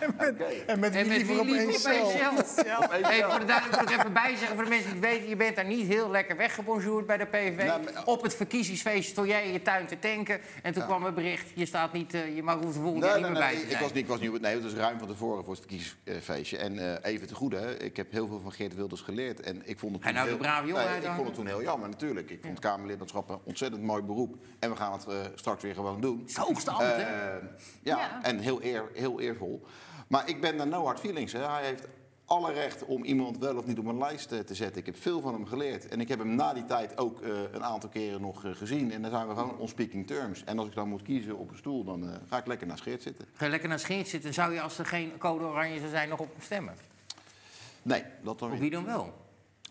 En 0.00 0.14
met 0.16 0.36
wie 0.36 0.64
En 0.66 0.80
met 0.80 0.94
voor 3.30 3.38
de 3.40 3.44
duidelijkheid 3.46 3.90
even 3.90 4.12
bijzeggen 4.12 4.54
voor 4.54 4.64
de 4.64 4.70
mensen 4.70 4.92
die 4.92 5.00
het 5.00 5.10
weten. 5.10 5.28
Je 5.28 5.36
bent 5.36 5.56
daar 5.56 5.64
niet 5.64 5.86
heel 5.86 6.10
lekker 6.10 6.36
weggebonjourd 6.36 7.06
bij 7.06 7.16
de 7.16 7.24
PVV. 7.24 7.64
Nou, 7.66 7.82
maar- 7.82 8.04
Op 8.04 8.22
het 8.22 8.34
verkiezingsfeest 8.34 9.10
stond 9.10 9.28
jij 9.28 9.46
in 9.46 9.52
je 9.52 9.62
tuin 9.62 9.86
te 9.86 9.98
tanken. 9.98 10.40
En 10.62 10.72
toen 10.72 10.84
kwam 10.84 11.04
het 11.04 11.14
bericht, 11.14 11.46
je 11.54 11.66
staat 11.66 11.92
niet, 11.92 12.14
eh, 12.14 12.36
je 12.36 12.42
mag 12.42 12.54
hoeft 12.60 12.74
de 12.74 12.80
volgende 12.80 13.06
Nee, 13.06 13.14
keer 13.14 13.20
nee, 13.22 13.30
niet 13.30 13.38
meer 13.40 13.48
bij 13.48 13.52
nee, 13.52 13.60
te 13.60 13.64
ik 13.64 13.70
zijn. 13.70 13.82
was 13.82 13.92
niet, 13.92 14.02
ik 14.02 14.08
was 14.08 14.20
niet, 14.20 14.40
nee, 14.40 14.54
het 14.54 14.62
was 14.62 14.72
ruim 14.74 14.98
van 14.98 15.08
tevoren 15.08 15.44
voor 15.44 15.54
het 15.54 15.62
verkiezingsfeestje. 15.68 16.56
En 16.56 16.78
eh, 17.02 17.10
even 17.12 17.26
te 17.26 17.34
goede, 17.34 17.56
hè, 17.56 17.82
ik 17.82 17.96
heb 17.96 18.12
heel 18.12 18.26
veel 18.26 18.40
van 18.40 18.52
Geert 18.52 18.74
Wilders 18.74 19.00
geleerd. 19.00 19.40
En 19.40 19.62
ik 19.64 19.78
vond 19.78 19.92
het 19.92 20.02
toen 20.02 20.14
nou 20.14 20.36
brave 20.36 20.66
jongen 20.66 20.84
nee, 20.84 21.00
ik 21.00 21.10
vond 21.14 21.26
het 21.26 21.34
toen 21.36 21.46
heel 21.46 21.62
jammer, 21.62 21.88
natuurlijk. 21.88 22.30
Ik 22.30 22.40
vond 22.44 22.58
Kamerlidmaatschap 22.58 23.28
een 23.28 23.38
ontzettend 23.44 23.82
mooi 23.82 24.02
beroep. 24.02 24.36
En 24.58 24.70
we 24.70 24.76
gaan 24.76 24.92
het 24.92 25.06
eh, 25.06 25.14
straks 25.34 25.62
weer 25.62 25.74
gewoon 25.74 26.00
doen. 26.00 26.22
Het 26.26 26.36
hoogste 26.36 26.70
ambt, 26.70 26.96
hè? 26.96 27.02
Ja, 27.02 27.40
Ja. 27.82 28.18
en 28.22 28.38
heel, 28.38 28.62
eer, 28.62 28.84
heel 28.94 29.20
Maar 30.08 30.28
ik 30.28 30.40
ben 30.40 30.56
daar 30.56 30.66
no 30.66 30.84
hard 30.84 31.00
feelings. 31.00 31.32
Hè. 31.32 31.48
Hij 31.48 31.64
heeft 31.64 31.86
alle 32.30 32.52
recht 32.52 32.84
om 32.84 33.04
iemand 33.04 33.38
wel 33.38 33.56
of 33.56 33.66
niet 33.66 33.78
op 33.78 33.86
een 33.86 33.98
lijst 33.98 34.32
eh, 34.32 34.38
te 34.38 34.54
zetten. 34.54 34.80
Ik 34.80 34.86
heb 34.86 34.96
veel 34.96 35.20
van 35.20 35.34
hem 35.34 35.46
geleerd. 35.46 35.88
En 35.88 36.00
ik 36.00 36.08
heb 36.08 36.18
hem 36.18 36.34
na 36.34 36.52
die 36.52 36.64
tijd 36.64 36.98
ook 36.98 37.20
eh, 37.20 37.30
een 37.52 37.64
aantal 37.64 37.88
keren 37.88 38.20
nog 38.20 38.44
eh, 38.44 38.50
gezien. 38.54 38.92
En 38.92 39.02
dan 39.02 39.10
zijn 39.10 39.28
we 39.28 39.34
gewoon 39.34 39.58
on 39.58 39.68
speaking 39.68 40.06
terms. 40.06 40.44
En 40.44 40.58
als 40.58 40.68
ik 40.68 40.74
dan 40.74 40.88
moet 40.88 41.02
kiezen 41.02 41.36
op 41.36 41.50
een 41.50 41.56
stoel, 41.56 41.84
dan 41.84 42.20
ga 42.28 42.38
ik 42.38 42.46
lekker 42.46 42.66
naar 42.66 42.78
Scheert 42.78 43.02
zitten. 43.02 43.26
Ga 43.32 43.44
je 43.44 43.50
lekker 43.50 43.68
naar 43.68 43.78
Scheert 43.78 44.08
zitten, 44.08 44.34
zou 44.34 44.52
je 44.52 44.60
als 44.60 44.78
er 44.78 44.86
geen 44.86 45.18
code 45.18 45.44
oranje 45.44 45.78
zou 45.78 45.90
zijn 45.90 46.08
nog 46.08 46.18
op 46.18 46.32
hem 46.32 46.42
stemmen? 46.42 46.74
Nee, 47.82 48.04
dat 48.22 48.38
dan 48.38 48.52
Op 48.52 48.58
wie 48.58 48.70
dan 48.70 48.84
wel? 48.84 49.14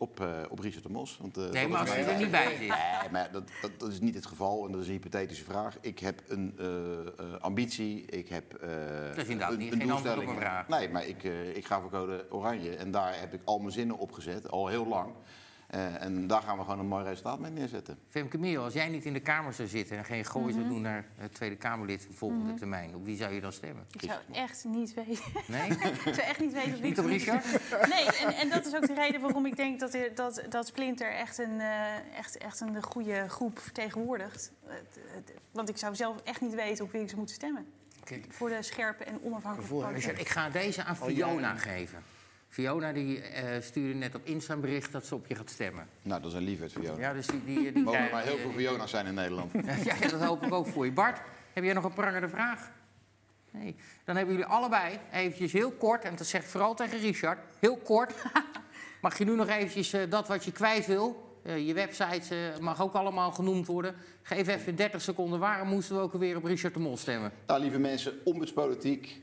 Op, 0.01 0.19
eh, 0.19 0.27
op 0.49 0.59
Richard 0.59 0.83
de 0.83 0.89
Mos. 0.89 1.17
Want, 1.21 1.37
eh, 1.37 1.49
Nee, 1.49 1.67
maar 1.67 1.79
als 1.79 1.89
je 1.89 1.95
mijn- 1.95 2.07
er 2.09 2.17
niet 2.21 2.31
bij 2.31 2.49
zit. 2.49 2.59
Nee, 2.59 3.09
maar 3.11 3.31
dat, 3.31 3.43
dat, 3.61 3.71
dat 3.77 3.89
is 3.91 3.99
niet 3.99 4.15
het 4.15 4.25
geval 4.25 4.65
en 4.65 4.71
dat 4.71 4.81
is 4.81 4.87
een 4.87 4.93
hypothetische 4.93 5.43
vraag. 5.43 5.77
Ik 5.81 5.99
heb 5.99 6.21
een 6.27 6.53
eh, 6.59 7.25
ambitie, 7.39 8.05
ik 8.05 8.29
heb 8.29 8.53
is 8.53 9.23
inderdaad 9.27 9.51
een, 9.51 9.57
niet- 9.57 9.73
een 9.73 9.79
geen 9.79 9.91
antwoord 9.91 10.17
op 10.17 10.23
doelstelling. 10.23 10.29
een 10.29 10.35
vraag. 10.35 10.67
Nee, 10.67 10.89
maar 10.89 11.05
ik, 11.07 11.23
ik 11.53 11.65
ga 11.65 11.81
voor 11.81 11.89
code 11.89 12.25
oranje 12.29 12.75
en 12.75 12.91
daar 12.91 13.19
heb 13.19 13.33
ik 13.33 13.41
al 13.45 13.59
mijn 13.59 13.71
zinnen 13.71 13.97
op 13.97 14.11
gezet, 14.11 14.51
al 14.51 14.67
heel 14.67 14.87
lang. 14.87 15.13
Eh, 15.69 16.03
en 16.03 16.27
daar 16.27 16.41
gaan 16.41 16.57
we 16.57 16.63
gewoon 16.63 16.79
een 16.79 16.87
mooi 16.87 17.03
resultaat 17.03 17.39
mee 17.39 17.51
neerzetten. 17.51 17.97
Femke 18.09 18.37
Merel, 18.37 18.63
als 18.63 18.73
jij 18.73 18.87
niet 18.87 19.05
in 19.05 19.13
de 19.13 19.19
Kamer 19.19 19.53
zou 19.53 19.67
zitten 19.67 19.97
en 19.97 20.05
geen 20.05 20.25
gooi 20.25 20.53
zou 20.53 20.67
doen 20.67 20.81
naar 20.81 21.05
het 21.15 21.33
Tweede 21.33 21.55
Kamerlid 21.55 22.07
de 22.07 22.13
volgende 22.13 22.53
termijn, 22.53 22.95
op 22.95 23.05
wie 23.05 23.17
zou 23.17 23.33
je 23.33 23.41
dan 23.41 23.53
stemmen? 23.53 23.85
Ik 23.91 24.01
zou 24.01 24.19
echt 24.31 24.65
niet 24.65 24.93
weten. 24.93 25.23
Nee? 25.47 25.69
Ik 26.05 26.13
zou 26.13 26.19
echt 26.27 26.39
niet 26.39 26.53
weten 26.53 26.73
of 26.73 26.81
Niet 26.81 26.99
op 26.99 27.05
ik- 27.05 27.11
Richard? 27.11 27.45
Nee, 27.89 28.05
en, 28.05 28.33
en 28.33 28.49
dat 28.49 28.65
is 28.65 28.75
ook 28.75 28.87
de 28.87 28.93
reden 28.93 29.21
waarom 29.21 29.45
ik 29.45 29.55
denk 29.55 29.79
dat, 29.79 29.97
dat, 30.15 30.43
dat 30.49 30.67
Splinter 30.67 31.11
echt 31.13 31.37
een, 31.37 31.59
eh, 31.59 32.17
echt, 32.17 32.37
echt 32.37 32.59
een 32.59 32.83
goede 32.83 33.29
groep 33.29 33.59
vertegenwoordigt. 33.59 34.51
Want 35.51 35.69
ik 35.69 35.77
zou 35.77 35.95
zelf 35.95 36.17
echt 36.23 36.41
niet 36.41 36.55
weten 36.55 36.85
op 36.85 36.91
wie 36.91 37.01
ik 37.01 37.07
zou 37.07 37.17
moeten 37.17 37.35
stemmen. 37.35 37.65
Oké. 38.01 38.19
Voor 38.29 38.49
de 38.49 38.61
scherpe 38.61 39.03
en 39.03 39.21
onafhankelijke 39.23 40.11
ik 40.13 40.29
ga 40.29 40.49
deze 40.49 40.83
aan 40.83 40.97
Al 40.99 41.07
Fiona 41.07 41.55
geven. 41.55 42.03
Fiona 42.49 42.91
die, 42.91 43.21
eh, 43.21 43.61
stuurde 43.61 43.93
net 43.93 44.15
op 44.15 44.21
Insta 44.25 44.53
een 44.53 44.61
bericht 44.61 44.91
dat 44.91 45.05
ze 45.05 45.15
op 45.15 45.27
je 45.27 45.35
gaat 45.35 45.49
stemmen. 45.49 45.87
Nou, 46.01 46.21
dat 46.21 46.31
is 46.31 46.37
een 46.37 46.43
liefheid 46.43 46.73
voor 46.73 46.83
jou. 46.83 46.99
Ja, 46.99 47.13
dus 47.13 47.27
die, 47.27 47.43
die, 47.45 47.71
die, 47.71 47.83
Mogen 47.83 47.99
er 47.99 48.11
maar 48.11 48.23
heel 48.23 48.37
veel 48.37 48.51
Fiona's 48.51 48.89
zijn 48.89 49.05
in 49.05 49.13
Nederland. 49.13 49.51
Ja, 49.83 50.07
dat 50.07 50.21
hoop 50.21 50.45
ik 50.45 50.53
ook 50.53 50.67
voor 50.67 50.85
je. 50.85 50.91
Bart, 50.91 51.21
heb 51.53 51.63
jij 51.63 51.73
nog 51.73 51.83
een 51.83 51.93
prangende 51.93 52.29
vraag? 52.29 52.71
Nee. 53.51 53.75
Dan 54.03 54.15
hebben 54.15 54.35
jullie 54.35 54.49
allebei 54.49 54.99
eventjes 55.11 55.51
heel 55.51 55.71
kort, 55.71 56.03
en 56.03 56.15
dat 56.15 56.27
zeg 56.27 56.41
ik 56.41 56.47
vooral 56.47 56.75
tegen 56.75 56.99
Richard, 56.99 57.39
heel 57.59 57.77
kort. 57.77 58.13
Mag 59.01 59.17
je 59.17 59.25
nu 59.25 59.35
nog 59.35 59.47
eventjes 59.47 59.93
eh, 59.93 60.01
dat 60.09 60.27
wat 60.27 60.45
je 60.45 60.51
kwijt 60.51 60.85
wil? 60.85 61.27
Eh, 61.43 61.67
je 61.67 61.73
website 61.73 62.35
eh, 62.35 62.59
mag 62.59 62.81
ook 62.81 62.93
allemaal 62.93 63.31
genoemd 63.31 63.67
worden. 63.67 63.95
Geef 64.21 64.47
even 64.47 64.67
in 64.67 64.75
30 64.75 65.01
seconden. 65.01 65.39
Waarom 65.39 65.67
moesten 65.67 65.95
we 65.95 66.01
ook 66.01 66.13
alweer 66.13 66.37
op 66.37 66.43
Richard 66.43 66.73
de 66.73 66.79
Mol 66.79 66.97
stemmen? 66.97 67.31
Nou, 67.47 67.61
lieve 67.61 67.79
mensen, 67.79 68.13
ombudspolitiek. 68.23 69.21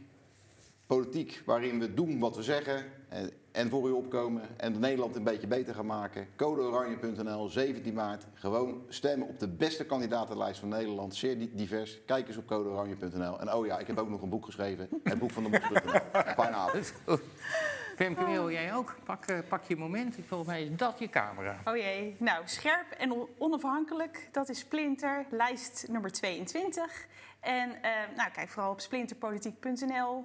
Politiek 0.86 1.42
waarin 1.46 1.78
we 1.80 1.94
doen 1.94 2.18
wat 2.18 2.36
we 2.36 2.42
zeggen 2.42 2.84
en, 3.08 3.30
en 3.52 3.68
voor 3.70 3.88
u 3.88 3.92
opkomen 3.92 4.42
en 4.56 4.80
Nederland 4.80 5.16
een 5.16 5.22
beetje 5.24 5.46
beter 5.46 5.74
gaan 5.74 5.86
maken. 5.86 6.28
Codeoranje.nl, 6.36 7.48
17 7.48 7.94
maart. 7.94 8.26
Gewoon 8.34 8.82
stemmen 8.88 9.28
op 9.28 9.38
de 9.38 9.48
beste 9.48 9.84
kandidatenlijst 9.86 10.60
van 10.60 10.68
Nederland. 10.68 11.14
Zeer 11.14 11.38
di- 11.38 11.50
divers. 11.54 12.04
Kijk 12.04 12.28
eens 12.28 12.36
op 12.36 12.46
codeoranje.nl. 12.46 13.40
En 13.40 13.52
oh 13.52 13.66
ja, 13.66 13.78
ik 13.78 13.86
heb 13.86 13.98
ook 13.98 14.08
nog 14.08 14.22
een 14.22 14.28
boek 14.28 14.44
geschreven. 14.44 14.88
Het 15.04 15.18
boek 15.18 15.30
van 15.30 15.42
de 15.42 15.48
Mos.nl. 15.48 16.00
Fijne 16.36 16.56
avond. 16.56 16.92
Femke 17.96 18.22
Merel, 18.24 18.50
jij 18.50 18.74
ook? 18.74 18.94
Pak, 19.04 19.24
eh, 19.26 19.38
pak 19.48 19.64
je 19.64 19.76
moment. 19.76 20.16
Volgens 20.26 20.48
mij 20.50 20.62
is 20.62 20.76
dat 20.76 20.98
je 20.98 21.08
camera. 21.08 21.58
Oh 21.64 21.76
jee. 21.76 22.16
Nou, 22.18 22.42
scherp 22.44 22.90
en 22.90 23.12
on- 23.12 23.28
onafhankelijk, 23.38 24.28
dat 24.32 24.48
is 24.48 24.58
Splinter, 24.58 25.26
lijst 25.30 25.86
nummer 25.88 26.12
22. 26.12 27.06
En 27.40 27.82
eh, 27.82 27.90
nou, 28.16 28.30
kijk 28.30 28.48
vooral 28.48 28.70
op 28.72 28.80
splinterpolitiek.nl. 28.80 30.24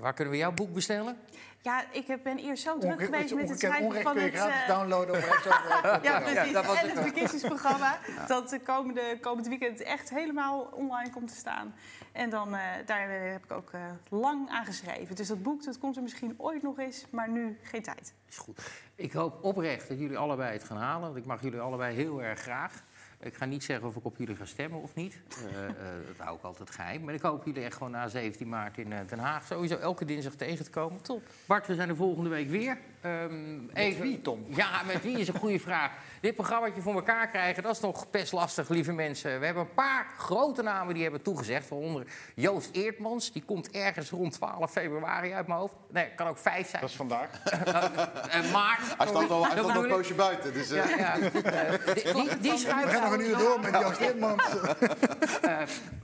Waar 0.00 0.14
kunnen 0.14 0.32
we 0.32 0.38
jouw 0.38 0.52
boek 0.52 0.72
bestellen? 0.72 1.16
Ja, 1.60 1.84
ik 1.92 2.06
heb- 2.06 2.22
ben 2.22 2.38
eerst 2.38 2.62
zo 2.62 2.78
druk 2.78 2.92
Onge- 2.92 3.04
geweest 3.04 3.34
met 3.34 3.48
het 3.48 3.58
schrijven 3.58 4.02
van 4.02 4.16
het... 4.16 4.34
gratis 4.34 4.60
eh, 4.60 4.68
downloaden 4.68 5.14
op. 5.16 5.22
Ja, 6.02 6.20
precies. 6.20 6.52
dat 6.52 6.66
was 6.66 6.82
en 6.82 6.88
het 6.90 6.98
verkiezingsprogramma 6.98 7.98
dat 8.26 8.48
de 8.50 8.60
komende, 8.60 9.18
komend 9.20 9.48
weekend 9.48 9.82
echt 9.82 10.10
helemaal 10.10 10.60
online 10.72 11.10
komt 11.10 11.28
te 11.28 11.36
staan. 11.36 11.74
En 12.12 12.30
dan, 12.30 12.54
eh, 12.54 12.60
daar 12.86 13.10
heb 13.10 13.44
ik 13.44 13.52
ook 13.52 13.70
eh, 13.72 13.80
lang 14.08 14.48
aan 14.50 14.64
geschreven. 14.64 15.16
Dus 15.16 15.28
dat 15.28 15.42
boek 15.42 15.64
dat 15.64 15.78
komt 15.78 15.96
er 15.96 16.02
misschien 16.02 16.34
ooit 16.36 16.62
nog 16.62 16.78
eens, 16.78 17.06
maar 17.10 17.28
nu 17.28 17.58
geen 17.62 17.82
tijd. 17.82 18.14
Is 18.28 18.38
goed. 18.38 18.60
Ik 18.94 19.12
hoop 19.12 19.44
oprecht 19.44 19.88
dat 19.88 19.98
jullie 19.98 20.18
allebei 20.18 20.52
het 20.52 20.64
gaan 20.64 20.76
halen. 20.76 21.00
Want 21.06 21.16
ik 21.16 21.26
mag 21.26 21.42
jullie 21.42 21.60
allebei 21.60 21.94
heel 21.96 22.22
erg 22.22 22.40
graag. 22.40 22.82
Ik 23.24 23.34
ga 23.34 23.44
niet 23.44 23.64
zeggen 23.64 23.88
of 23.88 23.96
ik 23.96 24.04
op 24.04 24.16
jullie 24.16 24.36
ga 24.36 24.44
stemmen 24.44 24.82
of 24.82 24.94
niet. 24.94 25.14
Eh, 25.54 25.64
eh, 25.66 25.74
dat 26.06 26.26
hou 26.26 26.36
ik 26.36 26.42
altijd 26.42 26.70
geheim. 26.70 27.04
Maar 27.04 27.14
ik 27.14 27.20
hoop 27.20 27.44
jullie 27.44 27.62
echt 27.62 27.76
gewoon 27.76 27.92
na 27.92 28.08
17 28.08 28.48
maart 28.48 28.78
in 28.78 28.92
eh, 28.92 28.98
Den 29.08 29.18
Haag 29.18 29.46
sowieso 29.46 29.76
elke 29.76 30.04
dinsdag 30.04 30.34
tegen 30.34 30.64
te 30.64 30.70
komen. 30.70 31.02
Top. 31.02 31.22
Bart, 31.46 31.66
we 31.66 31.74
zijn 31.74 31.88
er 31.88 31.96
volgende 31.96 32.30
week 32.30 32.48
weer. 32.48 32.78
Ehm, 33.04 33.68
even... 33.74 34.02
wie, 34.02 34.20
Tom? 34.20 34.44
Ja, 34.48 34.82
met 34.86 35.02
wie 35.02 35.18
is 35.18 35.28
een 35.28 35.38
goede 35.38 35.58
vraag. 35.58 35.90
Dit 36.20 36.34
programmaatje 36.34 36.82
voor 36.82 36.94
elkaar 36.94 37.28
krijgen, 37.28 37.62
dat 37.62 37.74
is 37.74 37.80
nog 37.80 38.10
best 38.10 38.32
lastig, 38.32 38.68
lieve 38.68 38.92
mensen. 38.92 39.38
We 39.40 39.44
hebben 39.44 39.62
een 39.62 39.74
paar 39.74 40.06
grote 40.16 40.62
namen 40.62 40.94
die 40.94 41.02
hebben 41.02 41.22
toegezegd. 41.22 41.68
Waaronder 41.68 42.06
Joost 42.34 42.68
Eertmans, 42.72 43.32
die 43.32 43.42
komt 43.42 43.70
ergens 43.70 44.10
rond 44.10 44.32
12 44.32 44.70
februari 44.70 45.32
uit 45.32 45.46
mijn 45.46 45.58
hoofd. 45.58 45.74
Nee, 45.90 46.08
kan 46.16 46.26
ook 46.26 46.38
5 46.38 46.68
zijn. 46.68 46.80
Dat 46.80 46.90
is 46.90 46.96
vandaag. 46.96 47.28
Eh, 48.34 48.52
maart. 48.52 48.80
Hij 48.96 49.06
staat 49.06 49.30
al, 49.30 49.42
hij 49.42 49.50
staat 49.50 49.76
al 49.76 49.82
een 49.82 49.88
poosje 49.88 50.14
buiten. 50.14 50.52
Dus, 50.52 50.70
eh, 50.70 50.88
Ja, 50.88 50.96
ja. 50.96 51.18
Eh, 51.44 51.94
die, 51.94 52.12
die, 52.12 52.38
die 52.38 52.52
We 52.52 52.88
gaan 52.88 53.02
nog 53.02 53.12
een 53.12 53.20
uur 53.20 53.36
door 53.36 53.60
met 53.60 53.80
Joost 53.80 54.00
Eertmans. 54.00 54.42
eh, 55.42 55.58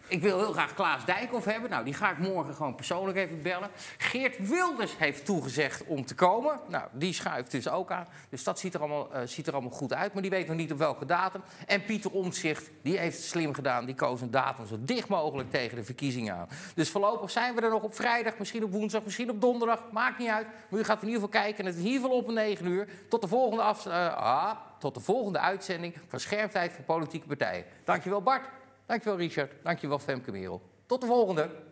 ik 0.08 0.22
wil 0.22 0.38
heel 0.38 0.52
graag 0.52 0.74
Klaas 0.74 1.04
Dijkhoff 1.04 1.44
hebben. 1.44 1.70
Nou, 1.70 1.84
die 1.84 1.94
ga 1.94 2.10
ik 2.10 2.18
morgen 2.18 2.54
gewoon 2.54 2.74
persoonlijk 2.74 3.18
even 3.18 3.42
bellen. 3.42 3.70
Geert 3.98 4.48
Wilders 4.48 4.96
heeft 4.98 5.24
toegezegd 5.24 5.84
om 5.84 6.06
te 6.06 6.14
komen. 6.14 6.60
Nou, 6.68 6.84
die 6.92 7.12
schuift 7.12 7.50
dus 7.50 7.68
ook 7.68 7.90
aan. 7.90 8.06
Dus 8.28 8.44
dat 8.44 8.58
ziet 8.58 8.74
er 8.74 8.80
allemaal, 8.80 9.12
eh, 9.12 9.22
ziet 9.24 9.46
er 9.46 9.52
allemaal 9.52 9.70
goed 9.70 9.92
uit. 9.92 10.12
Maar 10.12 10.22
die 10.22 10.30
weet 10.30 10.46
nog 10.46 10.56
niet 10.56 10.72
op 10.72 10.78
welke 10.78 11.04
datum. 11.04 11.42
En 11.66 11.84
Pieter 11.84 12.10
Omtzigt, 12.10 12.70
die 12.82 12.98
heeft 12.98 13.22
slim 13.22 13.54
gedaan. 13.54 13.84
Die 13.84 13.94
koos 13.94 14.20
een 14.20 14.30
datum 14.30 14.66
zo 14.66 14.76
dicht 14.80 15.08
mogelijk 15.08 15.50
tegen 15.50 15.76
de 15.76 15.84
verkiezingen 15.84 16.34
aan. 16.34 16.48
Dus 16.74 16.90
voorlopig 16.90 17.30
zijn 17.30 17.54
we 17.54 17.60
er 17.60 17.70
nog 17.70 17.82
op 17.82 17.94
vrijdag, 17.94 18.38
misschien 18.38 18.64
op 18.64 18.72
woensdag, 18.72 19.04
misschien 19.04 19.30
op 19.30 19.40
donderdag. 19.40 19.84
Maakt 19.92 20.18
niet 20.18 20.28
uit. 20.28 20.46
Maar 20.68 20.80
u 20.80 20.84
gaat 20.84 21.02
in 21.02 21.08
ieder 21.08 21.22
geval 21.22 21.40
kijken. 21.42 21.58
En 21.58 21.70
het 21.70 21.84
is 21.84 21.84
in 21.84 22.04
op 22.04 22.28
om 22.28 22.34
9 22.34 22.66
uur. 22.66 22.88
Tot 23.08 23.20
de 23.20 23.28
volgende, 23.28 23.62
af, 23.62 23.86
eh, 23.86 24.16
ah, 24.16 24.56
tot 24.78 24.94
de 24.94 25.00
volgende 25.00 25.38
uitzending 25.38 25.94
van 26.08 26.20
Scherptijd 26.20 26.72
voor 26.72 26.84
Politieke 26.84 27.26
Partijen. 27.26 27.64
Dankjewel 27.84 28.22
Bart. 28.22 28.48
Dankjewel 28.86 29.18
Richard. 29.18 29.52
Dankjewel 29.62 29.98
Femke 29.98 30.30
Merel. 30.30 30.62
Tot 30.86 31.00
de 31.00 31.06
volgende. 31.06 31.69